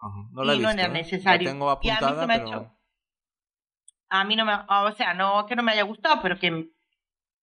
Ajá, 0.00 0.14
No 0.32 0.44
la 0.44 0.52
he 0.54 0.56
Y 0.56 0.60
no 0.60 0.68
visto, 0.68 0.82
era 0.82 0.90
¿eh? 0.90 0.92
necesario. 0.92 1.46
La 1.46 1.52
tengo 1.52 1.78
Y 1.82 1.90
a 1.90 1.94
mí 1.94 1.98
apuntada, 2.06 2.20
se 2.22 2.26
me 2.26 2.34
ha 2.34 2.36
pero... 2.38 2.48
hecho- 2.48 2.74
A 4.10 4.24
mí 4.24 4.34
no 4.36 4.44
me, 4.46 4.54
o 4.54 4.92
sea, 4.92 5.12
no 5.14 5.44
que 5.46 5.54
no 5.54 5.62
me 5.62 5.72
haya 5.72 5.82
gustado, 5.82 6.20
pero 6.22 6.38
que, 6.38 6.68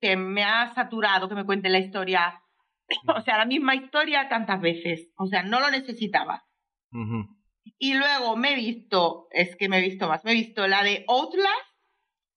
que 0.02 0.16
me 0.18 0.44
ha 0.44 0.74
saturado 0.76 1.30
que 1.30 1.36
me 1.36 1.46
cuenten 1.46 1.72
la 1.72 1.80
historia, 1.80 2.42
o 3.08 3.22
sea, 3.22 3.38
la 3.38 3.46
misma 3.46 3.76
historia 3.76 4.30
tantas 4.30 4.62
veces, 4.62 5.10
o 5.18 5.28
sea, 5.28 5.44
no 5.44 5.60
lo 5.60 5.70
necesitaba. 5.72 6.44
Y 7.78 7.94
luego 7.96 8.38
me 8.38 8.54
he 8.54 8.56
visto, 8.56 9.28
es 9.32 9.56
que 9.58 9.68
me 9.68 9.80
he 9.80 9.82
visto 9.82 10.08
más, 10.08 10.24
me 10.24 10.32
he 10.32 10.36
visto 10.36 10.68
la 10.68 10.84
de 10.84 11.04
Outlast, 11.08 11.50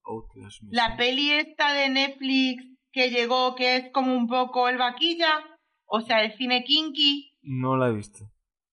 Outlast, 0.04 0.58
la 0.70 0.96
peli 0.96 1.32
esta 1.32 1.72
de 1.74 1.90
Netflix 1.90 2.64
que 2.90 3.10
llegó, 3.10 3.54
que 3.54 3.76
es 3.76 3.90
como 3.92 4.14
un 4.16 4.26
poco 4.26 4.68
el 4.68 4.78
vaquilla, 4.78 5.44
o 5.84 6.00
sea, 6.00 6.22
el 6.24 6.32
cine 6.36 6.64
kinky, 6.64 7.36
No 7.42 7.76
la 7.76 7.88
he 7.88 7.92
visto. 7.92 8.24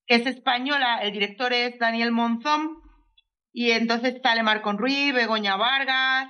que 0.07 0.15
es 0.15 0.25
española, 0.25 0.99
el 1.01 1.11
director 1.11 1.51
es 1.53 1.77
Daniel 1.77 2.11
Monzón, 2.11 2.77
y 3.51 3.71
entonces 3.71 4.19
sale 4.23 4.43
Marcon 4.43 4.77
Ruiz, 4.77 5.13
Begoña 5.13 5.55
Vargas, 5.57 6.29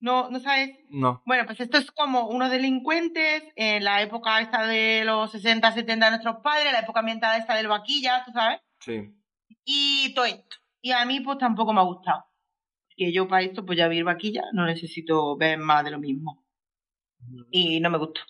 no, 0.00 0.30
¿no 0.30 0.40
sabes? 0.40 0.70
No. 0.90 1.22
Bueno, 1.26 1.44
pues 1.46 1.60
esto 1.60 1.78
es 1.78 1.90
como 1.90 2.28
unos 2.28 2.50
delincuentes 2.50 3.42
en 3.56 3.84
la 3.84 4.02
época 4.02 4.40
esta 4.40 4.66
de 4.66 5.04
los 5.04 5.30
60, 5.32 5.72
70 5.72 6.04
de 6.04 6.10
nuestros 6.10 6.36
padres, 6.42 6.72
la 6.72 6.80
época 6.80 7.00
ambientada 7.00 7.38
esta 7.38 7.54
del 7.54 7.68
vaquilla, 7.68 8.22
¿tú 8.24 8.32
sabes? 8.32 8.60
Sí. 8.80 9.14
Y 9.64 10.12
todo 10.14 10.26
esto. 10.26 10.56
Y 10.80 10.92
a 10.92 11.04
mí 11.04 11.20
pues 11.20 11.38
tampoco 11.38 11.72
me 11.72 11.80
ha 11.80 11.84
gustado. 11.84 12.24
Que 12.96 13.12
yo 13.12 13.26
para 13.28 13.42
esto 13.42 13.64
pues 13.64 13.78
ya 13.78 13.88
vi 13.88 13.98
el 13.98 14.04
vaquilla, 14.04 14.42
no 14.52 14.66
necesito 14.66 15.36
ver 15.36 15.58
más 15.58 15.84
de 15.84 15.90
lo 15.90 15.98
mismo. 15.98 16.44
Y 17.50 17.80
no 17.80 17.90
me 17.90 17.98
gustó. 17.98 18.20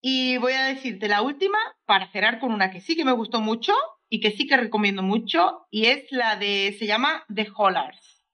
Y 0.00 0.36
voy 0.38 0.52
a 0.52 0.64
decirte 0.64 1.08
la 1.08 1.22
última 1.22 1.58
para 1.84 2.10
cerrar 2.10 2.38
con 2.38 2.52
una 2.52 2.70
que 2.70 2.80
sí 2.80 2.96
que 2.96 3.04
me 3.04 3.12
gustó 3.12 3.40
mucho 3.40 3.72
y 4.08 4.20
que 4.20 4.30
sí 4.30 4.46
que 4.46 4.56
recomiendo 4.56 5.02
mucho 5.02 5.66
y 5.70 5.86
es 5.86 6.10
la 6.10 6.36
de, 6.36 6.76
se 6.78 6.86
llama 6.86 7.24
The 7.34 7.48
Hollars. 7.54 8.24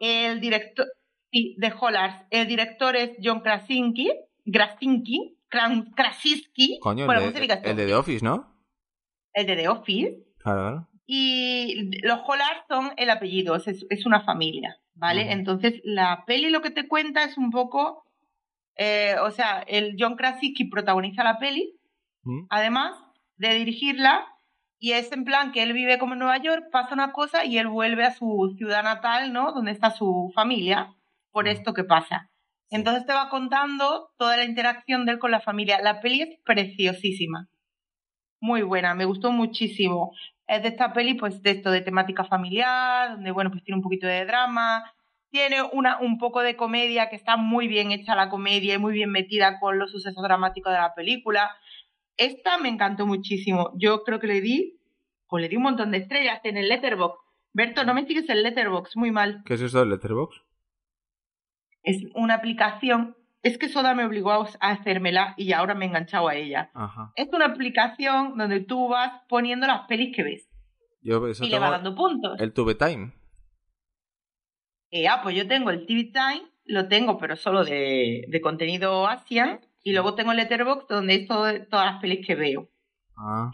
El 0.00 0.40
director, 0.40 0.86
sí, 1.32 1.56
The 1.60 1.72
Hollars. 1.78 2.24
El 2.30 2.46
director 2.46 2.96
es 2.96 3.12
John 3.22 3.40
Krasinski, 3.40 4.10
Krasinski, 4.52 5.36
Krasinski. 5.94 6.78
Coño, 6.80 7.06
Bueno, 7.06 7.20
el, 7.20 7.32
¿cómo 7.32 7.46
se 7.46 7.46
de, 7.46 7.70
el 7.70 7.76
de 7.76 7.86
The 7.86 7.94
Office, 7.94 8.24
¿no? 8.24 8.54
El 9.32 9.46
de 9.46 9.56
The 9.56 9.68
Office. 9.68 10.18
Claro. 10.38 10.88
Y 11.06 11.90
los 12.02 12.20
Hollars 12.26 12.64
son 12.68 12.92
el 12.96 13.10
apellido, 13.10 13.56
es, 13.56 13.66
es 13.66 14.06
una 14.06 14.20
familia, 14.22 14.76
¿vale? 14.94 15.32
Entonces, 15.32 15.80
la 15.84 16.24
peli 16.26 16.50
lo 16.50 16.60
que 16.60 16.70
te 16.70 16.86
cuenta 16.86 17.24
es 17.24 17.38
un 17.38 17.50
poco. 17.50 18.04
eh, 18.76 19.16
o 19.22 19.30
sea, 19.30 19.64
el 19.66 19.96
John 19.98 20.16
Krasinski 20.16 20.64
protagoniza 20.66 21.24
la 21.24 21.38
peli, 21.38 21.78
¿Mm? 22.22 22.46
además 22.50 22.94
de 23.36 23.54
dirigirla, 23.54 24.26
y 24.78 24.92
es 24.92 25.10
en 25.12 25.24
plan 25.24 25.50
que 25.50 25.62
él 25.62 25.72
vive 25.72 25.98
como 25.98 26.12
en 26.12 26.18
Nueva 26.20 26.38
York, 26.38 26.66
pasa 26.70 26.94
una 26.94 27.12
cosa 27.12 27.44
y 27.44 27.58
él 27.58 27.66
vuelve 27.68 28.04
a 28.04 28.14
su 28.14 28.54
ciudad 28.58 28.82
natal, 28.84 29.32
¿no? 29.32 29.52
Donde 29.52 29.72
está 29.72 29.90
su 29.90 30.30
familia, 30.34 30.94
por 31.38 31.46
Ujú. 31.46 31.56
esto 31.56 31.72
que 31.72 31.84
pasa. 31.84 32.32
Entonces 32.68 33.06
te 33.06 33.12
va 33.12 33.30
contando 33.30 34.10
toda 34.18 34.36
la 34.36 34.44
interacción 34.44 35.06
de 35.06 35.12
él 35.12 35.18
con 35.20 35.30
la 35.30 35.38
familia. 35.40 35.80
La 35.80 36.00
peli 36.00 36.22
es 36.22 36.40
preciosísima. 36.44 37.46
Muy 38.40 38.62
buena, 38.62 38.96
me 38.96 39.04
gustó 39.04 39.30
muchísimo. 39.30 40.10
Es 40.48 40.62
de 40.62 40.70
esta 40.70 40.92
peli, 40.92 41.14
pues, 41.14 41.40
de 41.42 41.52
esto 41.52 41.70
de 41.70 41.80
temática 41.80 42.24
familiar, 42.24 43.12
donde, 43.12 43.30
bueno, 43.30 43.52
pues 43.52 43.62
tiene 43.62 43.76
un 43.76 43.84
poquito 43.84 44.08
de 44.08 44.24
drama. 44.24 44.82
Tiene 45.30 45.62
una, 45.62 46.00
un 46.00 46.18
poco 46.18 46.40
de 46.40 46.56
comedia, 46.56 47.08
que 47.08 47.14
está 47.14 47.36
muy 47.36 47.68
bien 47.68 47.92
hecha 47.92 48.16
la 48.16 48.30
comedia 48.30 48.74
y 48.74 48.78
muy 48.78 48.92
bien 48.92 49.12
metida 49.12 49.60
con 49.60 49.78
los 49.78 49.92
sucesos 49.92 50.24
dramáticos 50.24 50.72
de 50.72 50.80
la 50.80 50.92
película. 50.92 51.54
Esta 52.16 52.58
me 52.58 52.68
encantó 52.68 53.06
muchísimo. 53.06 53.70
Yo 53.76 54.02
creo 54.02 54.18
que 54.18 54.26
le 54.26 54.40
di, 54.40 54.80
pues 55.28 55.40
le 55.42 55.48
di 55.48 55.54
un 55.54 55.62
montón 55.62 55.92
de 55.92 55.98
estrellas 55.98 56.40
en 56.42 56.56
el 56.56 56.68
Letterboxd. 56.68 57.20
Berto, 57.52 57.84
no 57.84 57.94
me 57.94 58.06
sigues 58.06 58.28
el 58.28 58.42
Letterboxd, 58.42 58.96
muy 58.96 59.12
mal. 59.12 59.42
¿Qué 59.44 59.54
es 59.54 59.60
eso 59.60 59.78
del 59.78 59.90
Letterboxd? 59.90 60.47
Es 61.82 62.02
una 62.14 62.34
aplicación. 62.34 63.16
Es 63.42 63.56
que 63.56 63.68
Soda 63.68 63.94
me 63.94 64.04
obligó 64.04 64.32
a 64.32 64.48
a 64.60 64.70
hacérmela 64.72 65.34
y 65.36 65.52
ahora 65.52 65.74
me 65.74 65.84
he 65.84 65.88
enganchado 65.88 66.28
a 66.28 66.34
ella. 66.34 66.70
Ajá. 66.74 67.12
Es 67.14 67.28
una 67.32 67.46
aplicación 67.46 68.36
donde 68.36 68.60
tú 68.60 68.88
vas 68.88 69.22
poniendo 69.28 69.66
las 69.66 69.86
pelis 69.86 70.14
que 70.14 70.22
ves 70.24 70.48
Yo 71.02 71.26
eso 71.28 71.44
y 71.44 71.48
le 71.50 71.58
va 71.58 71.70
dando 71.70 71.94
puntos. 71.94 72.40
el 72.40 72.52
Tube 72.52 72.74
Time. 72.74 73.12
Eh, 74.90 75.06
ah, 75.06 75.20
pues 75.22 75.36
yo 75.36 75.46
tengo 75.46 75.70
el 75.70 75.86
TV 75.86 76.04
Time, 76.12 76.42
lo 76.64 76.88
tengo, 76.88 77.18
pero 77.18 77.36
solo 77.36 77.64
de, 77.64 78.24
de 78.28 78.40
contenido 78.40 79.06
Asian. 79.06 79.60
Y 79.84 79.92
luego 79.92 80.14
tengo 80.14 80.32
el 80.32 80.38
Letterboxd, 80.38 80.88
donde 80.88 81.14
es 81.14 81.28
todo- 81.28 81.66
todas 81.70 81.92
las 81.92 82.00
pelis 82.00 82.26
que 82.26 82.34
veo. 82.34 82.68
Ah. 83.16 83.52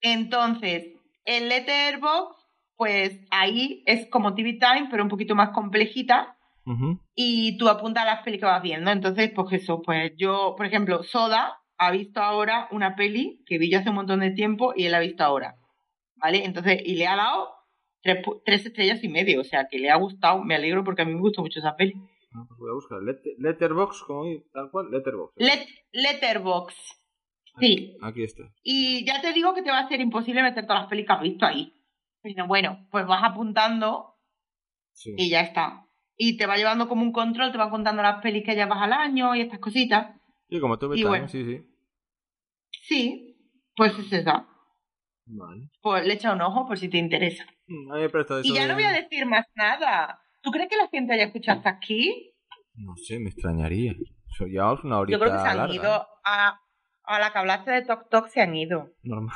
Entonces, 0.00 0.86
el 1.24 1.48
Letterboxd, 1.48 2.38
pues 2.76 3.20
ahí 3.30 3.82
es 3.86 4.08
como 4.08 4.34
TV 4.34 4.54
Time, 4.54 4.88
pero 4.90 5.02
un 5.02 5.08
poquito 5.08 5.34
más 5.34 5.50
complejita. 5.50 6.36
Y 7.14 7.56
tú 7.58 7.68
apuntas 7.68 8.04
las 8.04 8.22
pelis 8.22 8.40
que 8.40 8.46
vas 8.46 8.62
viendo. 8.62 8.90
Entonces, 8.90 9.30
pues 9.34 9.52
eso, 9.52 9.82
pues 9.82 10.12
yo, 10.16 10.54
por 10.56 10.66
ejemplo, 10.66 11.02
Soda 11.02 11.58
ha 11.78 11.90
visto 11.90 12.20
ahora 12.20 12.68
una 12.70 12.94
peli 12.94 13.42
que 13.46 13.58
vi 13.58 13.70
yo 13.70 13.78
hace 13.80 13.88
un 13.90 13.96
montón 13.96 14.20
de 14.20 14.30
tiempo 14.30 14.72
y 14.76 14.84
él 14.86 14.92
la 14.92 14.98
ha 14.98 15.00
visto 15.00 15.24
ahora. 15.24 15.56
¿Vale? 16.16 16.44
Entonces, 16.44 16.80
y 16.84 16.94
le 16.94 17.06
ha 17.08 17.16
dado 17.16 17.48
tres, 18.02 18.24
tres 18.44 18.66
estrellas 18.66 19.02
y 19.02 19.08
medio. 19.08 19.40
O 19.40 19.44
sea, 19.44 19.66
que 19.68 19.78
le 19.78 19.90
ha 19.90 19.96
gustado. 19.96 20.42
Me 20.44 20.54
alegro 20.54 20.84
porque 20.84 21.02
a 21.02 21.04
mí 21.04 21.14
me 21.14 21.20
gustó 21.20 21.42
mucho 21.42 21.58
esa 21.58 21.74
peli. 21.74 21.94
Ah, 22.34 22.44
pues 22.46 22.58
voy 22.58 22.70
a 22.70 22.74
buscar. 22.74 23.02
Let- 23.02 23.36
Letterboxd, 23.38 24.06
como 24.06 24.24
tal 24.52 24.70
cual, 24.70 24.90
Letterboxd. 24.90 25.34
Let 25.38 25.66
Letterboxd. 25.92 26.78
Sí. 27.60 27.96
Aquí 28.00 28.22
está. 28.22 28.44
Y 28.62 29.04
ya 29.04 29.20
te 29.20 29.32
digo 29.32 29.52
que 29.52 29.62
te 29.62 29.70
va 29.70 29.80
a 29.80 29.88
ser 29.88 30.00
imposible 30.00 30.42
meter 30.42 30.64
todas 30.66 30.82
las 30.82 30.88
pelis 30.88 31.06
que 31.06 31.12
has 31.12 31.20
visto 31.20 31.44
ahí. 31.44 31.74
Pero 32.22 32.46
bueno, 32.46 32.86
pues 32.90 33.06
vas 33.06 33.22
apuntando 33.24 34.14
Sí. 34.94 35.12
y 35.18 35.28
ya 35.28 35.40
está. 35.40 35.86
Y 36.16 36.36
te 36.36 36.46
va 36.46 36.56
llevando 36.56 36.88
como 36.88 37.02
un 37.02 37.12
control, 37.12 37.52
te 37.52 37.58
va 37.58 37.70
contando 37.70 38.02
las 38.02 38.20
pelis 38.22 38.44
que 38.44 38.54
llevas 38.54 38.80
al 38.80 38.92
año 38.92 39.34
y 39.34 39.40
estas 39.40 39.58
cositas. 39.58 40.14
Sí, 40.48 40.60
como 40.60 40.78
tú 40.78 40.92
Y 40.94 41.04
bueno. 41.04 41.28
sí, 41.28 41.44
sí. 41.44 41.66
Sí, 42.70 43.36
pues 43.76 43.98
es 43.98 44.12
esa. 44.12 44.46
Vale. 45.26 45.68
Pues 45.80 46.06
le 46.06 46.14
echa 46.14 46.32
un 46.32 46.40
ojo 46.42 46.66
por 46.66 46.78
si 46.78 46.88
te 46.88 46.98
interesa. 46.98 47.44
Mm, 47.66 47.92
Y 48.44 48.54
ya 48.54 48.62
de- 48.62 48.68
no 48.68 48.74
voy 48.74 48.84
a 48.84 48.92
decir 48.92 49.24
más 49.26 49.46
nada. 49.54 50.20
¿Tú 50.42 50.50
crees 50.50 50.68
que 50.68 50.76
la 50.76 50.88
gente 50.88 51.14
haya 51.14 51.24
escuchado 51.26 51.58
hasta 51.58 51.70
aquí? 51.70 52.34
No 52.74 52.96
sé, 52.96 53.18
me 53.20 53.30
extrañaría. 53.30 53.94
So, 54.36 54.46
llevamos 54.46 54.82
una 54.84 54.98
horita 54.98 55.16
Yo 55.18 55.20
creo 55.22 55.32
que 55.36 55.42
se 55.42 55.48
han 55.48 55.56
larga, 55.58 55.74
ido 55.74 55.94
¿eh? 55.96 56.04
a, 56.24 56.60
a 57.04 57.18
la 57.18 57.32
que 57.32 57.38
hablaste 57.38 57.70
de 57.70 57.82
Tok 57.82 58.08
Tok, 58.08 58.28
se 58.28 58.40
han 58.42 58.54
ido. 58.54 58.90
Normal. 59.02 59.32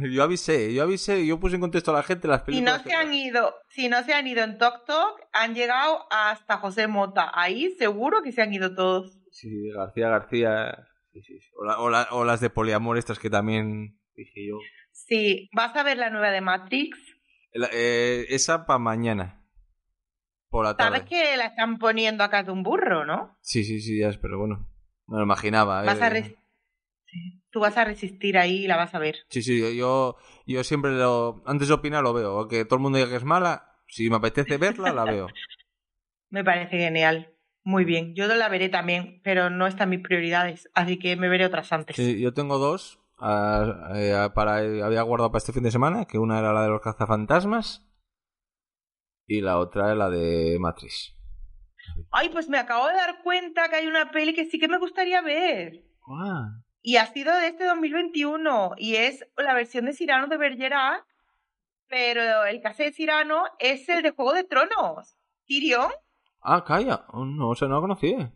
Yo 0.12 0.22
avisé, 0.22 0.72
yo 0.74 0.82
avisé, 0.84 1.26
yo 1.26 1.38
puse 1.38 1.54
en 1.56 1.60
contexto 1.60 1.90
a 1.90 1.94
la 1.94 2.02
gente 2.02 2.26
las 2.28 2.40
Si 2.40 2.46
películas. 2.46 2.78
no 2.78 2.82
que- 2.84 2.90
se 2.90 2.96
han 2.96 3.12
ido, 3.14 3.54
si 3.68 3.88
no 3.88 4.02
se 4.02 4.14
han 4.14 4.26
ido 4.26 4.42
en 4.42 4.58
Tok 4.58 4.84
Tok, 4.86 5.20
han 5.32 5.54
llegado 5.54 6.06
hasta 6.10 6.56
José 6.58 6.86
Mota. 6.86 7.30
Ahí 7.34 7.70
seguro 7.78 8.22
que 8.22 8.32
se 8.32 8.42
han 8.42 8.52
ido 8.54 8.74
todos. 8.74 9.18
Sí, 9.30 9.70
García 9.74 10.08
García. 10.08 10.86
Sí, 11.12 11.22
sí, 11.22 11.40
sí. 11.40 11.48
O, 11.56 11.64
la- 11.64 11.78
o 11.80 11.90
la- 11.90 12.08
o 12.12 12.24
las 12.24 12.40
de 12.40 12.50
poliamor 12.50 12.96
estas 12.98 13.18
que 13.18 13.30
también 13.30 13.98
dije 14.14 14.46
yo. 14.48 14.58
Sí, 14.92 15.48
¿vas 15.54 15.74
a 15.76 15.82
ver 15.82 15.98
la 15.98 16.10
nueva 16.10 16.30
de 16.30 16.40
Matrix? 16.40 16.98
La- 17.52 17.68
eh, 17.72 18.26
esa 18.30 18.64
para 18.66 18.78
mañana. 18.78 19.36
Por 20.50 20.64
la 20.64 20.76
tarde. 20.76 20.98
Sabes 20.98 21.08
que 21.10 21.36
la 21.36 21.46
están 21.46 21.78
poniendo 21.78 22.24
acá 22.24 22.42
de 22.42 22.50
un 22.50 22.62
burro, 22.62 23.04
¿no? 23.04 23.36
Sí, 23.40 23.62
sí, 23.64 23.80
sí, 23.80 23.98
ya 24.00 24.08
es, 24.08 24.18
pero 24.18 24.38
bueno. 24.38 24.68
Me 25.06 25.16
lo 25.18 25.24
imaginaba. 25.24 25.82
Vas 25.82 25.98
eh. 26.00 26.04
a. 26.04 26.39
Tú 27.50 27.60
vas 27.60 27.76
a 27.76 27.84
resistir 27.84 28.38
ahí 28.38 28.64
y 28.64 28.68
la 28.68 28.76
vas 28.76 28.94
a 28.94 28.98
ver. 28.98 29.16
Sí, 29.28 29.42
sí, 29.42 29.76
yo- 29.76 30.16
yo, 30.46 30.64
siempre 30.64 30.92
lo. 30.92 31.42
Antes 31.46 31.68
de 31.68 31.74
opinar 31.74 32.02
lo 32.02 32.12
veo. 32.12 32.46
Que 32.48 32.64
todo 32.64 32.76
el 32.76 32.82
mundo 32.82 32.98
diga 32.98 33.10
que 33.10 33.16
es 33.16 33.24
mala. 33.24 33.76
Si 33.88 34.08
me 34.08 34.16
apetece 34.16 34.56
verla, 34.56 34.92
la 34.92 35.04
veo. 35.04 35.26
Me 36.30 36.44
parece 36.44 36.78
genial. 36.78 37.34
Muy 37.64 37.84
bien. 37.84 38.14
Yo 38.14 38.26
la 38.28 38.48
veré 38.48 38.68
también, 38.68 39.20
pero 39.24 39.50
no 39.50 39.66
están 39.66 39.90
mis 39.90 40.00
prioridades. 40.00 40.70
Así 40.74 40.96
que 40.96 41.16
me 41.16 41.28
veré 41.28 41.44
otras 41.44 41.72
antes. 41.72 41.96
Sí, 41.96 42.20
yo 42.20 42.32
tengo 42.32 42.58
dos. 42.58 43.00
eh, 43.20 44.28
para, 44.32 44.58
había 44.58 45.02
guardado 45.02 45.32
para 45.32 45.38
este 45.38 45.52
fin 45.52 45.64
de 45.64 45.72
semana. 45.72 46.04
Que 46.04 46.18
una 46.18 46.38
era 46.38 46.52
la 46.52 46.62
de 46.62 46.68
los 46.68 46.80
cazafantasmas. 46.82 47.84
Y 49.26 49.40
la 49.40 49.58
otra 49.58 49.90
es 49.90 49.98
la 49.98 50.08
de 50.08 50.56
Matrix. 50.60 51.16
Ay, 52.12 52.28
pues 52.28 52.48
me 52.48 52.58
acabo 52.58 52.86
de 52.86 52.94
dar 52.94 53.22
cuenta 53.24 53.68
que 53.68 53.76
hay 53.76 53.86
una 53.88 54.10
peli 54.12 54.32
que 54.32 54.46
sí 54.46 54.58
que 54.60 54.68
me 54.68 54.78
gustaría 54.78 55.20
ver. 55.22 55.84
Ah, 56.08 56.62
Y 56.82 56.96
ha 56.96 57.06
sido 57.06 57.34
de 57.36 57.48
este 57.48 57.64
2021. 57.64 58.72
Y 58.78 58.96
es 58.96 59.26
la 59.36 59.54
versión 59.54 59.84
de 59.86 59.92
Cyrano 59.92 60.26
de 60.28 60.36
Bergerac. 60.38 61.04
Pero 61.88 62.44
el 62.44 62.60
caso 62.62 62.82
de 62.84 62.92
Cyrano 62.92 63.44
es 63.58 63.88
el 63.88 64.02
de 64.02 64.10
Juego 64.10 64.32
de 64.32 64.44
Tronos. 64.44 65.16
Tyrion. 65.46 65.90
ah 66.42 66.64
calla. 66.64 67.04
Oh, 67.08 67.24
no, 67.24 67.48
o 67.50 67.54
sea, 67.56 67.66
no 67.68 67.74
la 67.76 67.80
conocía. 67.80 68.32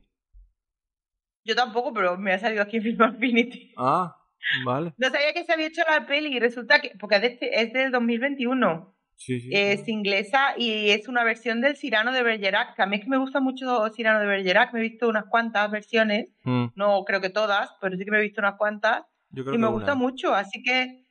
Yo 1.44 1.54
tampoco, 1.54 1.92
pero 1.92 2.16
me 2.16 2.32
ha 2.32 2.38
salido 2.38 2.62
aquí 2.62 2.78
en 2.78 2.82
Film 2.82 3.02
Affinity. 3.02 3.74
Ah, 3.76 4.16
vale. 4.64 4.94
No 4.96 5.08
sabía 5.10 5.32
que 5.34 5.44
se 5.44 5.52
había 5.52 5.66
hecho 5.66 5.82
la 5.88 6.06
peli 6.06 6.34
y 6.36 6.40
resulta 6.40 6.80
que, 6.80 6.92
porque 6.98 7.16
es, 7.16 7.20
de 7.22 7.28
este- 7.28 7.60
es 7.62 7.72
del 7.72 7.90
2021, 7.92 8.93
Sí, 9.16 9.40
sí. 9.40 9.48
es 9.52 9.86
inglesa 9.88 10.54
y 10.58 10.90
es 10.90 11.08
una 11.08 11.24
versión 11.24 11.60
del 11.60 11.76
Cyrano 11.76 12.12
de 12.12 12.22
Bergerac, 12.22 12.74
que 12.76 12.82
a 12.82 12.86
mí 12.86 12.96
es 12.96 13.02
que 13.04 13.08
me 13.10 13.16
gusta 13.18 13.40
mucho 13.40 13.88
Cyrano 13.94 14.20
de 14.20 14.26
Bergerac, 14.26 14.72
me 14.72 14.80
he 14.80 14.82
visto 14.82 15.08
unas 15.08 15.24
cuantas 15.26 15.70
versiones, 15.70 16.30
Mm, 16.44 16.66
no 16.74 17.04
creo 17.04 17.20
que 17.20 17.30
todas, 17.30 17.70
pero 17.80 17.96
sí 17.96 18.04
que 18.04 18.10
me 18.10 18.18
he 18.18 18.22
visto 18.22 18.40
unas 18.40 18.56
cuantas 18.56 19.04
yo 19.30 19.44
creo 19.44 19.54
y 19.54 19.56
que 19.56 19.58
me 19.62 19.66
una. 19.68 19.76
gusta 19.76 19.94
mucho, 19.94 20.34
así 20.34 20.62
que 20.62 21.06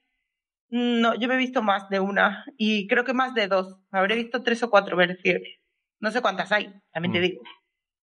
mm, 0.69 1.01
no, 1.01 1.15
yo 1.15 1.27
me 1.27 1.35
he 1.35 1.37
visto 1.37 1.61
más 1.61 1.89
de 1.89 1.99
una 1.99 2.45
y 2.57 2.87
creo 2.87 3.03
que 3.03 3.13
más 3.13 3.33
de 3.33 3.47
dos, 3.47 3.79
habré 3.91 4.15
visto 4.15 4.43
tres 4.43 4.61
o 4.63 4.69
cuatro 4.69 4.95
versiones, 4.97 5.59
no 5.99 6.11
sé 6.11 6.21
cuántas 6.21 6.51
hay, 6.51 6.73
también 6.91 7.13
te 7.13 7.19
Mm. 7.19 7.23
digo. 7.23 7.41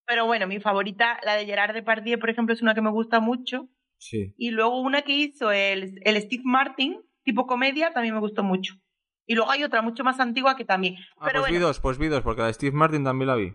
Pero 0.06 0.27
bueno, 0.27 0.47
mi 0.48 0.59
favorita, 0.60 1.20
la 1.24 1.35
de 1.36 1.47
Gerard 1.47 1.72
Depardieu, 1.74 2.18
por 2.18 2.31
ejemplo, 2.31 2.52
es 2.52 2.62
una 2.62 2.74
que 2.74 2.82
me 2.82 2.90
gusta 2.90 3.20
mucho. 3.20 3.68
Sí. 3.98 4.35
Y 4.36 4.51
luego 4.51 4.81
una 4.81 5.02
que 5.02 5.12
hizo 5.12 5.52
el, 5.52 6.01
el 6.02 6.16
Steve 6.22 6.43
Martin, 6.44 7.01
tipo 7.22 7.47
comedia, 7.47 7.93
también 7.93 8.14
me 8.14 8.20
gustó 8.20 8.43
mucho. 8.43 8.74
Y 9.31 9.36
luego 9.36 9.52
hay 9.52 9.62
otra 9.62 9.81
mucho 9.81 10.02
más 10.02 10.19
antigua 10.19 10.57
que 10.57 10.65
también. 10.65 10.97
Ah, 11.16 11.27
Pero 11.27 11.39
pues 11.43 11.52
vi 11.52 11.59
bueno, 11.59 11.69
dos, 11.69 11.78
pues 11.78 11.98
vi 11.98 12.09
dos, 12.09 12.20
porque 12.24 12.40
la 12.40 12.48
de 12.48 12.55
Steve 12.55 12.77
Martin 12.77 13.05
también 13.05 13.28
la 13.28 13.36
vi. 13.36 13.55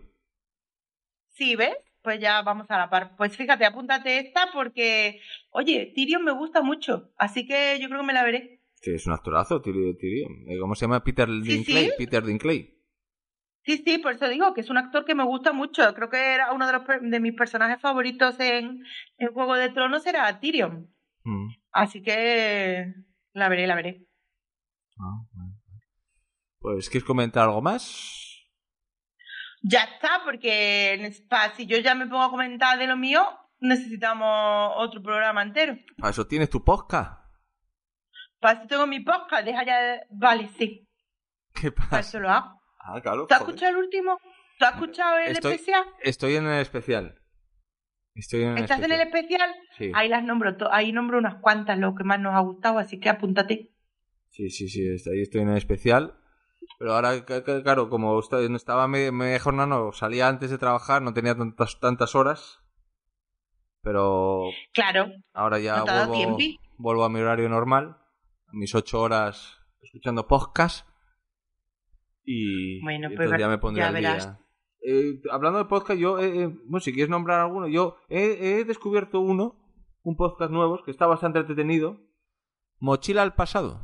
sí, 1.34 1.54
¿ves? 1.54 1.76
Pues 2.00 2.18
ya 2.18 2.40
vamos 2.40 2.70
a 2.70 2.78
la 2.78 2.88
par. 2.88 3.14
Pues 3.16 3.36
fíjate, 3.36 3.66
apúntate 3.66 4.18
esta 4.20 4.48
porque, 4.54 5.20
oye, 5.50 5.92
Tyrion 5.94 6.24
me 6.24 6.32
gusta 6.32 6.62
mucho. 6.62 7.10
Así 7.18 7.46
que 7.46 7.78
yo 7.78 7.88
creo 7.88 8.00
que 8.00 8.06
me 8.06 8.14
la 8.14 8.24
veré. 8.24 8.62
Sí, 8.80 8.92
es 8.94 9.06
un 9.06 9.12
actorazo, 9.12 9.60
Tyrion. 9.60 10.48
Eh, 10.48 10.58
¿Cómo 10.58 10.74
se 10.74 10.86
llama? 10.86 11.04
Peter 11.04 11.28
Dinklage. 11.28 11.86
sí. 11.88 11.92
Peter 11.98 12.24
Dinklage. 12.24 12.74
Sí, 13.64 13.82
sí, 13.84 13.98
por 13.98 14.12
eso 14.14 14.28
digo 14.30 14.54
que 14.54 14.62
es 14.62 14.70
un 14.70 14.78
actor 14.78 15.04
que 15.04 15.14
me 15.14 15.24
gusta 15.24 15.52
mucho. 15.52 15.92
Creo 15.94 16.08
que 16.08 16.16
era 16.36 16.52
uno 16.54 16.66
de, 16.66 16.72
los, 16.72 16.84
de 17.02 17.20
mis 17.20 17.34
personajes 17.34 17.82
favoritos 17.82 18.40
en, 18.40 18.82
en 19.18 19.28
Juego 19.34 19.56
de 19.56 19.68
Tronos, 19.68 20.06
era 20.06 20.40
Tyrion. 20.40 20.88
Mm. 21.24 21.48
Así 21.72 22.00
que 22.02 22.94
la 23.34 23.48
veré, 23.50 23.66
la 23.66 23.74
veré. 23.74 24.06
Ah. 24.98 25.26
Pues, 26.58 26.88
¿quieres 26.90 27.06
comentar 27.06 27.44
algo 27.44 27.62
más? 27.62 28.12
Ya 29.62 29.82
está, 29.84 30.20
porque 30.24 30.94
en 30.94 31.04
spa, 31.06 31.52
si 31.56 31.66
yo 31.66 31.78
ya 31.78 31.94
me 31.94 32.06
pongo 32.06 32.22
a 32.24 32.30
comentar 32.30 32.78
de 32.78 32.86
lo 32.86 32.96
mío, 32.96 33.22
necesitamos 33.60 34.72
otro 34.76 35.02
programa 35.02 35.42
entero. 35.42 35.76
Para 35.98 36.10
eso 36.10 36.26
tienes 36.26 36.50
tu 36.50 36.62
podcast. 36.64 37.20
Para 38.38 38.58
eso 38.60 38.68
tengo 38.68 38.86
mi 38.86 39.00
podcast, 39.00 39.44
deja 39.44 39.64
ya. 39.64 40.00
Vale, 40.10 40.48
sí, 40.58 40.88
¿Qué 41.54 41.72
para 41.72 41.88
pasa? 41.90 42.00
eso 42.00 42.20
lo 42.20 42.30
hago. 42.30 42.60
Ah, 42.78 43.00
claro. 43.00 43.26
¿Tú 43.26 43.34
has 43.34 43.40
joder. 43.40 43.54
escuchado 43.54 43.72
el 43.78 43.84
último? 43.84 44.18
¿Tú 44.58 44.64
has 44.64 44.74
escuchado 44.74 45.18
el 45.18 45.32
Estoy- 45.32 45.52
especial? 45.54 45.84
Estoy 46.02 46.36
en 46.36 46.46
el 46.46 46.60
especial. 46.60 47.22
Estoy 48.14 48.42
en 48.44 48.50
el 48.56 48.58
¿Estás 48.58 48.80
en 48.82 48.92
el 48.92 49.00
especial. 49.00 49.54
Sí. 49.76 49.90
Ahí 49.94 50.08
las 50.08 50.22
nombro, 50.24 50.56
ahí 50.72 50.92
nombro 50.92 51.18
unas 51.18 51.36
cuantas, 51.40 51.78
lo 51.78 51.94
que 51.94 52.04
más 52.04 52.18
nos 52.20 52.34
ha 52.34 52.40
gustado, 52.40 52.78
así 52.78 52.98
que 53.00 53.08
apúntate. 53.10 53.72
Sí, 54.28 54.48
sí, 54.50 54.68
sí, 54.68 54.86
ahí 55.10 55.22
estoy 55.22 55.42
en 55.42 55.48
el 55.50 55.56
especial. 55.56 56.18
Pero 56.78 56.94
ahora, 56.94 57.24
claro, 57.24 57.88
como 57.88 58.20
estaba 58.20 58.88
media, 58.88 59.12
media 59.12 59.40
jornada, 59.40 59.66
no, 59.66 59.92
salía 59.92 60.28
antes 60.28 60.50
de 60.50 60.58
trabajar, 60.58 61.02
no 61.02 61.14
tenía 61.14 61.36
tantas, 61.36 61.80
tantas 61.80 62.14
horas. 62.14 62.60
Pero 63.82 64.42
Claro, 64.72 65.06
ahora 65.32 65.58
ya 65.60 65.78
No 65.78 65.84
vuelvo, 66.08 66.38
vuelvo 66.76 67.04
a 67.04 67.08
mi 67.08 67.20
horario 67.20 67.48
normal, 67.48 67.96
a 68.46 68.52
mis 68.52 68.74
ocho 68.74 69.00
horas 69.00 69.58
escuchando 69.80 70.26
podcast. 70.26 70.86
Y, 72.24 72.82
Bueno, 72.82 73.08
pues 73.08 73.20
entonces 73.20 73.40
ya 73.40 73.48
me 73.48 73.58
pondré 73.58 73.82
ya 73.82 73.88
al 73.88 73.94
verás. 73.94 74.26
día. 74.26 74.40
Eh, 74.88 75.20
hablando 75.30 75.58
de 75.60 75.64
podcast, 75.66 75.98
yo, 75.98 76.18
eh, 76.18 76.42
eh, 76.42 76.46
bueno, 76.64 76.80
si 76.80 76.92
quieres 76.92 77.08
nombrar 77.10 77.40
alguno, 77.40 77.68
yo 77.68 77.96
he, 78.08 78.58
he 78.58 78.64
descubierto 78.64 79.20
uno, 79.20 79.56
un 80.02 80.16
podcast 80.16 80.50
nuevo, 80.50 80.82
que 80.84 80.90
está 80.90 81.06
bastante 81.06 81.38
entretenido. 81.38 82.00
Mochila 82.80 83.22
al 83.22 83.34
pasado. 83.34 83.80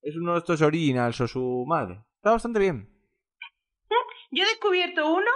Es 0.00 0.16
uno 0.16 0.32
de 0.32 0.38
estos 0.38 0.62
originals 0.62 1.20
o 1.20 1.28
su 1.28 1.64
madre. 1.66 2.05
Está 2.26 2.32
bastante 2.32 2.58
bien. 2.58 2.88
yo 4.32 4.42
he 4.42 4.46
descubierto 4.48 5.14
uno 5.14 5.30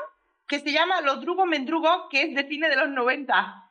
que 0.49 0.59
se 0.59 0.73
llama 0.73 1.01
Los 1.03 1.21
Drugos 1.21 1.47
Mendrugos, 1.47 2.09
que 2.11 2.23
es 2.23 2.35
de 2.35 2.49
cine 2.49 2.69
de 2.69 2.75
los 2.75 2.91
90. 2.91 3.71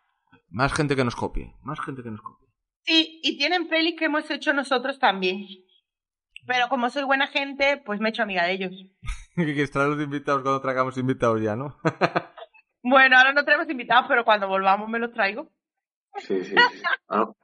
Más 0.52 0.72
gente 0.72 0.96
que 0.96 1.04
nos 1.04 1.18
copie. 1.18 1.54
Más 1.62 1.82
gente 1.82 2.02
que 2.02 2.12
nos 2.12 2.22
copie. 2.22 2.48
Sí, 2.86 3.20
y 3.22 3.38
tienen 3.38 3.68
pelis 3.68 3.98
que 4.00 4.06
hemos 4.06 4.32
hecho 4.32 4.54
nosotros 4.54 5.00
también. 5.00 5.46
Pero 6.48 6.70
como 6.70 6.90
soy 6.90 7.04
buena 7.04 7.28
gente, 7.28 7.76
pues 7.86 8.00
me 8.00 8.08
he 8.08 8.12
hecho 8.12 8.24
amiga 8.24 8.46
de 8.46 8.54
ellos. 8.54 8.72
que 9.36 9.68
traer 9.68 9.90
los 9.90 10.02
invitados 10.02 10.41
cuando 10.41 10.62
traigamos 10.62 10.98
invitados 10.98 11.41
ya, 11.41 11.58
¿no? 11.58 11.78
Bueno, 12.82 13.18
ahora 13.18 13.34
no 13.34 13.44
tenemos 13.44 13.70
invitados, 13.70 14.06
pero 14.08 14.24
cuando 14.24 14.48
volvamos 14.48 14.88
me 14.88 15.00
los 15.00 15.12
traigo. 15.12 15.52
Sí, 16.20 16.41
sí. 16.46 16.56
sí. 16.56 16.84
Al- 17.10 17.36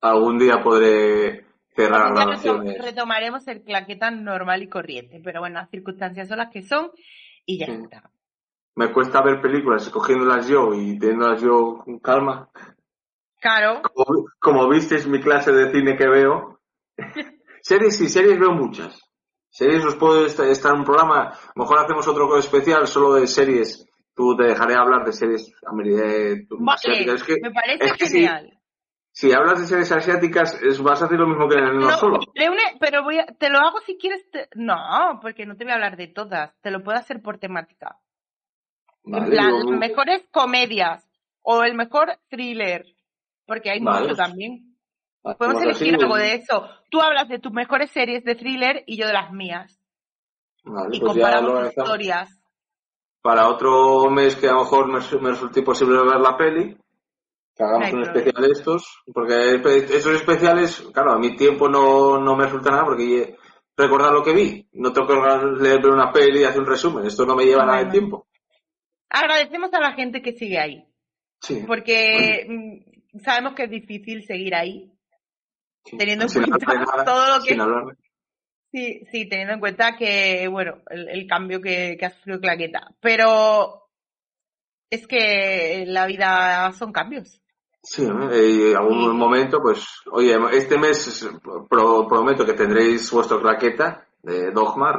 Algún 0.00 0.38
día 0.38 0.62
podré 0.62 1.49
cerrar 1.82 2.12
retomaremos 2.84 3.46
el 3.48 3.62
claqueta 3.62 4.10
normal 4.10 4.62
y 4.62 4.68
corriente, 4.68 5.20
pero 5.22 5.40
bueno, 5.40 5.60
las 5.60 5.70
circunstancias 5.70 6.28
son 6.28 6.38
las 6.38 6.50
que 6.50 6.62
son 6.62 6.90
y 7.46 7.58
ya 7.58 7.66
Sí. 7.66 7.72
está. 7.82 8.10
Me 8.76 8.92
cuesta 8.92 9.20
ver 9.22 9.40
películas 9.40 9.84
escogiéndolas 9.86 10.46
yo 10.48 10.72
y 10.74 10.98
teniéndolas 10.98 11.42
yo 11.42 11.78
con 11.84 11.98
calma. 11.98 12.48
Claro, 13.40 13.82
Como, 13.82 14.26
como 14.38 14.68
visteis 14.68 15.06
mi 15.06 15.20
clase 15.20 15.52
de 15.52 15.72
cine 15.72 15.96
que 15.96 16.06
veo. 16.08 16.60
series 17.62 17.96
sí, 17.96 18.08
series 18.08 18.38
veo 18.38 18.52
muchas. 18.52 19.00
Series 19.50 19.84
os 19.84 19.96
puedo 19.96 20.24
est- 20.26 20.38
estar 20.40 20.72
en 20.74 20.80
un 20.80 20.84
programa. 20.84 21.28
A 21.28 21.52
lo 21.56 21.62
mejor 21.64 21.78
hacemos 21.78 22.06
otro 22.06 22.36
especial 22.38 22.86
solo 22.86 23.14
de 23.14 23.26
series. 23.26 23.86
Tú 24.14 24.36
te 24.36 24.44
dejaré 24.44 24.74
hablar 24.74 25.04
de 25.04 25.12
series 25.12 25.50
ameri- 25.62 26.46
vale, 26.50 26.74
asiáticas. 26.74 27.14
Es 27.20 27.22
que, 27.24 27.36
me 27.42 27.50
parece 27.50 27.84
es 27.84 27.92
que 27.94 28.06
genial. 28.06 28.48
si 28.52 28.59
hablas 29.32 29.60
de 29.60 29.66
series 29.66 29.92
asiáticas, 29.92 30.54
es, 30.62 30.80
vas 30.82 31.02
a 31.02 31.06
hacer 31.06 31.18
lo 31.18 31.26
mismo 31.26 31.48
que 31.48 31.56
en 31.58 31.64
el 31.64 31.78
no, 31.78 31.90
solo. 31.92 32.18
pero 32.80 33.02
voy 33.02 33.18
a- 33.18 33.26
te 33.26 33.50
lo 33.50 33.58
hago 33.58 33.78
si 33.84 33.98
quieres. 33.98 34.28
te- 34.30 34.48
no, 34.54 35.18
porque 35.20 35.44
no 35.46 35.56
te 35.56 35.64
voy 35.64 35.72
a 35.72 35.74
hablar 35.74 35.96
de 35.96 36.08
todas. 36.08 36.54
Te 36.62 36.70
lo 36.70 36.82
puedo 36.82 36.96
hacer 36.98 37.20
por 37.20 37.38
temática. 37.38 37.98
Vale, 39.04 39.34
La- 39.34 39.50
yo- 39.50 39.58
las 39.58 39.78
mejores 39.78 40.24
comedias 40.30 41.06
o 41.42 41.62
el 41.64 41.74
mejor 41.74 42.18
thriller, 42.28 42.84
porque 43.46 43.70
hay 43.70 43.80
Vale. 43.80 44.02
mucho 44.02 44.16
también. 44.16 44.76
Podemos 45.22 45.56
así, 45.62 45.84
elegir 45.84 46.02
algo 46.02 46.16
de 46.16 46.34
eso. 46.36 46.66
Tú 46.90 47.00
hablas 47.02 47.28
de 47.28 47.38
tus 47.38 47.52
mejores 47.52 47.90
series 47.90 48.24
de 48.24 48.34
thriller 48.34 48.84
y 48.86 48.96
yo 48.96 49.06
de 49.06 49.12
las 49.12 49.32
mías. 49.32 49.78
Y 50.64 51.00
pues 51.00 51.12
comparamos 51.12 51.68
historias. 51.68 52.36
para 53.22 53.48
otro 53.48 54.08
mes 54.10 54.34
que 54.36 54.48
a 54.48 54.52
lo 54.52 54.60
mejor 54.60 54.86
me, 54.86 54.98
me 55.20 55.30
resulte 55.30 55.60
imposible 55.60 55.98
ver 56.02 56.20
la 56.20 56.36
peli, 56.38 56.76
que 57.60 57.66
hagamos 57.66 57.92
un 57.92 58.02
especial 58.02 58.42
de 58.42 58.52
estos, 58.52 59.02
porque 59.12 59.54
esos 59.94 60.14
especiales, 60.14 60.80
claro, 60.94 61.12
a 61.12 61.18
mi 61.18 61.36
tiempo 61.36 61.68
no, 61.68 62.18
no 62.18 62.34
me 62.36 62.44
resulta 62.44 62.70
nada 62.70 62.84
porque 62.86 63.36
recordar 63.76 64.12
lo 64.12 64.22
que 64.24 64.32
vi, 64.32 64.68
no 64.72 64.92
tengo 64.92 65.06
que 65.08 65.62
leer 65.62 65.86
una 65.86 66.10
peli 66.10 66.40
y 66.40 66.44
hacer 66.44 66.60
un 66.60 66.66
resumen, 66.66 67.06
esto 67.06 67.26
no 67.26 67.36
me 67.36 67.44
lleva 67.44 67.66
nada 67.66 67.84
de 67.84 67.90
tiempo. 67.90 68.26
Agradecemos 69.10 69.72
a 69.74 69.80
la 69.80 69.92
gente 69.92 70.22
que 70.22 70.32
sigue 70.32 70.58
ahí, 70.58 70.84
Sí. 71.40 71.64
porque 71.66 72.46
mm, 72.48 73.18
sabemos 73.20 73.54
que 73.54 73.64
es 73.64 73.70
difícil 73.70 74.24
seguir 74.24 74.54
ahí, 74.54 74.90
sí. 75.84 75.98
teniendo 75.98 76.24
en 76.24 76.28
Sin 76.30 76.44
cuenta 76.44 76.74
nada, 76.74 77.04
todo 77.04 77.38
lo 77.38 77.44
que- 77.44 77.54
hablar 77.60 77.96
Sí, 78.72 79.00
sí, 79.10 79.28
teniendo 79.28 79.54
en 79.54 79.60
cuenta 79.60 79.96
que, 79.96 80.46
bueno, 80.48 80.76
el, 80.90 81.08
el 81.08 81.26
cambio 81.26 81.60
que, 81.60 81.96
que 81.98 82.06
ha 82.06 82.10
sufrido 82.10 82.40
Claqueta. 82.40 82.94
Pero 83.00 83.88
es 84.88 85.08
que 85.08 85.84
la 85.88 86.06
vida 86.06 86.70
son 86.78 86.92
cambios. 86.92 87.40
Sí, 87.82 88.04
¿eh? 88.04 88.74
algún 88.76 89.16
momento, 89.16 89.60
pues, 89.62 90.02
oye, 90.12 90.36
este 90.52 90.78
mes 90.78 91.28
pro- 91.68 92.06
prometo 92.06 92.44
que 92.44 92.52
tendréis 92.52 93.10
vuestro 93.10 93.40
claqueta 93.40 94.06
de 94.22 94.50
Dogma. 94.50 94.92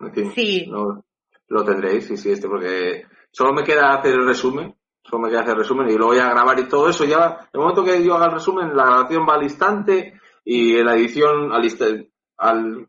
En 0.00 0.12
fin, 0.12 0.32
Sí. 0.32 0.66
Lo, 0.66 1.02
lo 1.48 1.64
tendréis, 1.64 2.06
sí, 2.06 2.16
sí, 2.16 2.30
este, 2.32 2.48
porque 2.48 3.06
solo 3.30 3.52
me 3.52 3.62
queda 3.64 3.94
hacer 3.94 4.12
el 4.14 4.26
resumen, 4.26 4.74
solo 5.02 5.22
me 5.22 5.30
queda 5.30 5.40
hacer 5.40 5.52
el 5.54 5.58
resumen 5.60 5.88
y 5.90 5.96
lo 5.96 6.06
voy 6.06 6.18
a 6.18 6.28
grabar 6.30 6.58
y 6.60 6.68
todo 6.68 6.88
eso 6.88 7.04
ya, 7.04 7.48
el 7.52 7.60
momento 7.60 7.82
que 7.84 8.04
yo 8.04 8.14
haga 8.14 8.26
el 8.26 8.32
resumen, 8.32 8.76
la 8.76 8.84
grabación 8.84 9.26
va 9.28 9.34
al 9.34 9.42
instante 9.42 10.20
y 10.44 10.76
en 10.76 10.86
la 10.86 10.94
edición 10.96 11.52
al 11.52 11.64
instante, 11.64 12.10
al, 12.38 12.86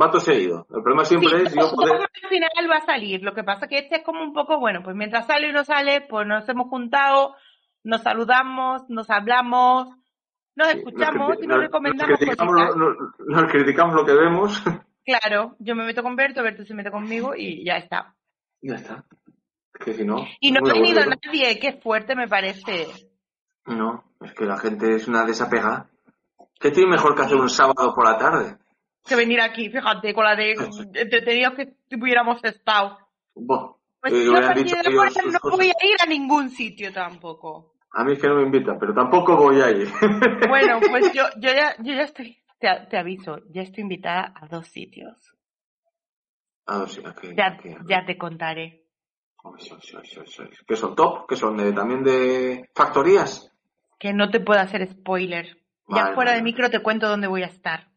va 0.00 0.10
todo 0.10 0.20
seguido. 0.20 0.66
El 0.74 0.82
problema 0.82 1.04
siempre 1.04 1.30
Sí, 1.40 1.46
es 1.46 1.54
yo 1.54 1.70
poder, 1.76 2.00
al 2.00 2.28
final 2.28 2.70
va 2.70 2.76
a 2.76 2.86
salir. 2.86 3.22
Lo 3.22 3.34
que 3.34 3.44
pasa 3.44 3.68
que 3.68 3.78
este 3.78 3.96
es 3.96 4.04
como 4.04 4.22
un 4.22 4.32
poco, 4.32 4.58
bueno, 4.58 4.80
pues 4.82 4.96
mientras 4.96 5.26
sale 5.26 5.48
y 5.48 5.52
no 5.52 5.64
sale, 5.64 6.00
pues 6.02 6.26
nos 6.26 6.48
hemos 6.48 6.68
juntado, 6.68 7.34
nos 7.84 8.02
saludamos, 8.02 8.82
nos 8.88 9.08
hablamos, 9.10 9.88
nos 10.56 10.68
escuchamos 10.68 11.36
y 11.42 11.46
nos 11.46 11.58
recomendamos 11.58 12.10
nos 12.10 12.18
criticamos, 12.18 12.54
cositas. 12.54 12.76
lo, 12.76 12.94
nos- 13.40 13.50
criticamos 13.52 13.94
lo 13.94 14.04
que 14.04 14.14
vemos. 14.14 14.62
Claro, 15.02 15.56
yo 15.58 15.74
me 15.74 15.84
meto 15.86 16.02
con 16.04 16.14
Berto, 16.14 16.42
Berto 16.42 16.64
se 16.64 16.74
mete 16.74 16.90
conmigo 16.90 17.34
y 17.34 17.64
ya 17.64 17.78
está. 17.78 18.14
ya 18.60 18.74
está. 18.76 19.04
Es 19.74 19.84
que 19.84 19.94
si 19.94 20.04
no. 20.04 20.24
Y 20.40 20.52
no 20.52 20.60
ha 20.60 20.72
venido 20.72 21.00
aburrido. 21.00 21.18
nadie, 21.24 21.58
qué 21.58 21.72
fuerte 21.82 22.14
me 22.14 22.28
parece. 22.28 22.86
No, 23.66 24.04
es 24.20 24.32
que 24.34 24.44
la 24.44 24.58
gente 24.58 24.94
es 24.94 25.08
una 25.08 25.24
desapegada. 25.24 25.88
¿Qué 26.60 26.70
tiene 26.70 26.90
mejor 26.90 27.16
que 27.16 27.22
hacer 27.22 27.38
un 27.38 27.48
sábado 27.48 27.92
por 27.94 28.04
la 28.04 28.18
tarde? 28.18 28.58
que 29.04 29.16
venir 29.16 29.40
aquí, 29.40 29.70
fíjate, 29.70 30.12
con 30.14 30.22
la 30.24 30.36
de 30.36 30.52
entretenidos 30.94 31.54
que 31.54 31.74
hubiéramos 31.96 32.44
estado. 32.44 32.98
Buah, 33.34 33.72
Pues 34.00 34.14
eh, 34.14 34.24
yo 34.24 34.36
a 34.36 34.40
partir 34.40 34.66
de 34.66 34.76
ahora 34.76 35.10
no 35.32 35.40
cosas. 35.40 35.58
voy 35.58 35.68
a 35.68 35.86
ir 35.86 35.96
a 36.02 36.06
ningún 36.06 36.50
sitio 36.50 36.92
tampoco. 36.92 37.74
A 37.92 38.04
mí 38.04 38.12
es 38.12 38.18
que 38.20 38.28
no 38.28 38.36
me 38.36 38.42
invitan, 38.42 38.78
pero 38.78 38.94
tampoco 38.94 39.36
voy 39.36 39.60
a 39.60 39.70
ir. 39.70 39.88
Bueno, 40.48 40.78
pues 40.90 41.12
yo, 41.12 41.24
yo 41.36 41.52
ya, 41.52 41.74
yo 41.78 41.92
ya 41.92 42.02
estoy, 42.02 42.38
te, 42.58 42.68
te 42.88 42.96
aviso, 42.96 43.38
ya 43.50 43.62
estoy 43.62 43.82
invitada 43.82 44.32
a 44.34 44.46
dos 44.46 44.68
sitios. 44.68 45.34
Ah, 46.66 46.84
sí, 46.86 47.02
aquí, 47.04 47.34
Ya, 47.36 47.58
ya 47.86 48.04
te 48.06 48.16
contaré. 48.16 48.84
Sí. 49.58 50.44
¿Qué 50.66 50.76
son 50.76 50.94
top? 50.94 51.26
¿Qué 51.26 51.34
son 51.34 51.56
de, 51.56 51.72
también 51.72 52.04
de 52.04 52.68
factorías? 52.74 53.50
Que 53.98 54.12
no 54.12 54.30
te 54.30 54.40
puedo 54.40 54.60
hacer 54.60 54.86
spoiler. 54.86 55.56
Ya 55.88 56.12
fuera 56.14 56.30
vale. 56.30 56.36
de 56.36 56.42
micro 56.42 56.70
te 56.70 56.82
cuento 56.82 57.08
dónde 57.08 57.26
voy 57.26 57.42
a 57.42 57.46
estar. 57.46 57.88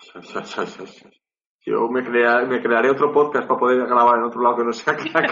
Sí, 0.00 0.20
sí, 0.22 0.86
sí. 0.86 1.21
Yo 1.64 1.88
me, 1.88 2.02
crea- 2.04 2.40
me 2.44 2.60
crearé 2.60 2.90
otro 2.90 3.12
podcast 3.12 3.46
para 3.46 3.58
poder 3.60 3.86
grabar 3.86 4.18
en 4.18 4.24
otro 4.24 4.42
lado 4.42 4.56
que 4.56 4.64
no 4.64 4.72
sea 4.72 4.94
aquí. 4.94 5.10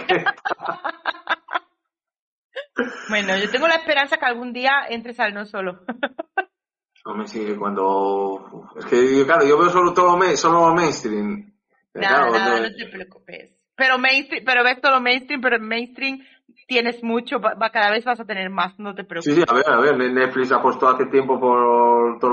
Bueno, 3.09 3.37
yo 3.37 3.49
tengo 3.51 3.67
la 3.67 3.75
esperanza 3.75 4.17
que 4.17 4.25
algún 4.25 4.53
día 4.53 4.85
entres 4.89 5.19
al 5.19 5.33
no 5.33 5.45
solo. 5.45 5.81
Hombre, 7.05 7.27
sí, 7.27 7.55
cuando... 7.57 8.69
Es 8.77 8.85
que, 8.85 9.25
claro, 9.25 9.45
yo 9.45 9.57
veo 9.59 9.69
solo 9.69 9.93
todo 9.93 10.15
main- 10.17 10.37
solo 10.37 10.73
mainstream. 10.73 11.51
Nada, 11.93 12.29
Claro, 12.29 12.31
nada, 12.31 12.59
no- 12.61 12.75
te 12.75 12.87
preocupes. 12.87 13.57
Pero 13.75 13.97
mainstream, 13.97 14.43
pero 14.45 14.63
ves 14.63 14.79
todo 14.81 15.01
mainstream, 15.01 15.41
pero 15.41 15.59
mainstream 15.59 16.19
tienes 16.67 17.03
mucho, 17.03 17.39
va, 17.39 17.69
cada 17.71 17.91
vez 17.91 18.03
vas 18.05 18.19
a 18.19 18.25
tener 18.25 18.49
más, 18.49 18.77
no 18.79 18.93
te 18.95 19.01
Sí, 19.03 19.07
preocupes. 19.07 19.35
sí, 19.35 19.43
a 19.47 19.53
ver, 19.53 19.69
a 19.69 19.77
ver, 19.79 20.11
Netflix 20.13 20.51
apostó 20.51 20.87
hace 20.89 21.05
tiempo 21.07 21.39
por 21.39 22.19
todo 22.19 22.29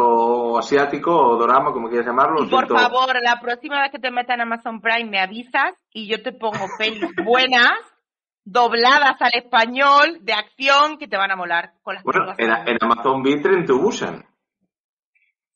lo 0.53 0.59
asiático 0.59 1.15
o 1.15 1.37
dorama, 1.37 1.73
como 1.73 1.89
quieras 1.89 2.07
llamarlo. 2.07 2.45
Y 2.45 2.49
por 2.49 2.67
siento- 2.67 2.77
favor, 2.79 3.15
la 3.23 3.41
próxima 3.41 3.81
vez 3.83 3.91
que 3.93 3.99
te 3.99 4.11
metas 4.11 4.35
en 4.35 4.43
Amazon 4.43 4.81
Prime 4.81 5.11
me 5.11 5.21
avisas 5.21 5.73
y 5.93 6.09
yo 6.09 6.23
te 6.23 6.33
pongo 6.33 6.67
pelis 6.79 7.05
buenas, 7.25 7.73
dobladas 8.45 9.21
al 9.21 9.33
español, 9.35 10.19
de 10.23 10.33
acción, 10.33 10.97
que 10.99 11.07
te 11.09 11.17
van 11.19 11.31
a 11.31 11.37
molar 11.37 11.73
con 11.83 11.95
las 11.97 12.03
Bueno, 12.05 12.35
en, 12.39 12.79
Amazon 12.81 13.23
vi 13.23 13.43
Tren 13.43 13.67
to 13.67 13.79
Busan. 13.79 14.25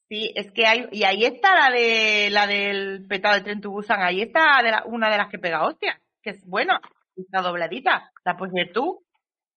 Sí, 0.09 0.31
es 0.35 0.53
que 0.53 0.67
hay, 0.67 0.89
y 0.93 1.05
ahí 1.05 1.25
está 1.25 1.55
la 1.55 1.71
de 1.75 2.29
la 2.31 2.47
del 2.47 3.07
petado 3.09 3.35
de 3.37 3.41
Tren 3.41 3.61
to 3.63 3.71
Busan, 3.71 4.03
ahí 4.03 4.21
está 4.21 4.63
de 4.63 4.71
la- 4.71 4.83
una 4.85 5.09
de 5.11 5.17
las 5.17 5.31
que 5.31 5.39
pega 5.39 5.65
hostia, 5.67 5.99
que 6.23 6.31
es 6.31 6.47
buena, 6.47 6.81
está 7.17 7.43
dobladita, 7.43 8.11
la 8.25 8.37
puedes 8.37 8.53
ver 8.55 8.73
tú. 8.73 9.05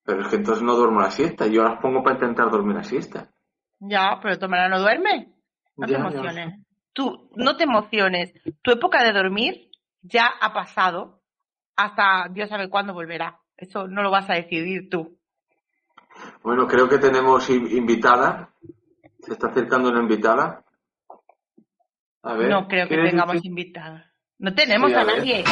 Pero 0.03 0.22
es 0.22 0.27
que 0.27 0.36
entonces 0.36 0.64
no 0.64 0.76
duermo 0.76 1.02
la 1.02 1.10
siesta. 1.11 1.48
Yo 1.48 1.64
las 1.64 1.80
pongo 1.82 2.03
para 2.03 2.15
intentar 2.15 2.52
dormir 2.52 2.76
la 2.76 2.84
siesta. 2.84 3.32
Ya, 3.80 4.19
pero 4.22 4.36
hermana 4.36 4.69
no 4.69 4.80
duerme. 4.80 5.34
No 5.77 5.88
te 5.88 5.94
ya. 5.94 5.99
emociones. 5.99 6.60
Tú, 6.94 7.30
no 7.36 7.57
te 7.57 7.64
emociones. 7.64 8.34
Tu 8.61 8.72
época 8.72 9.03
de 9.03 9.11
dormir 9.14 9.69
ya 10.02 10.27
ha 10.40 10.53
pasado. 10.53 11.22
Hasta 11.76 12.27
Dios 12.32 12.49
sabe 12.49 12.69
cuándo 12.69 12.94
volverá. 12.94 13.40
Eso 13.57 13.88
no 13.88 14.02
lo 14.03 14.11
vas 14.11 14.30
a 14.30 14.34
decidir 14.36 14.90
tú. 14.90 15.18
Bueno, 16.44 16.68
creo 16.68 16.88
que 16.88 16.99
tenemos 16.99 17.49
in- 17.49 17.68
invitada. 17.76 18.53
Se 19.19 19.34
está 19.34 19.48
acercando 19.48 19.90
una 19.90 20.02
invitada. 20.02 20.64
A 22.23 22.34
ver. 22.34 22.49
no 22.49 22.68
creo 22.68 22.88
que 22.88 22.95
¿quién 22.95 23.06
es 23.07 23.11
tengamos 23.11 23.44
invitada. 23.44 24.11
No 24.40 24.53
tenemos 24.53 24.90
Sí, 24.91 24.95
a 24.95 25.03
nadie. 25.03 25.44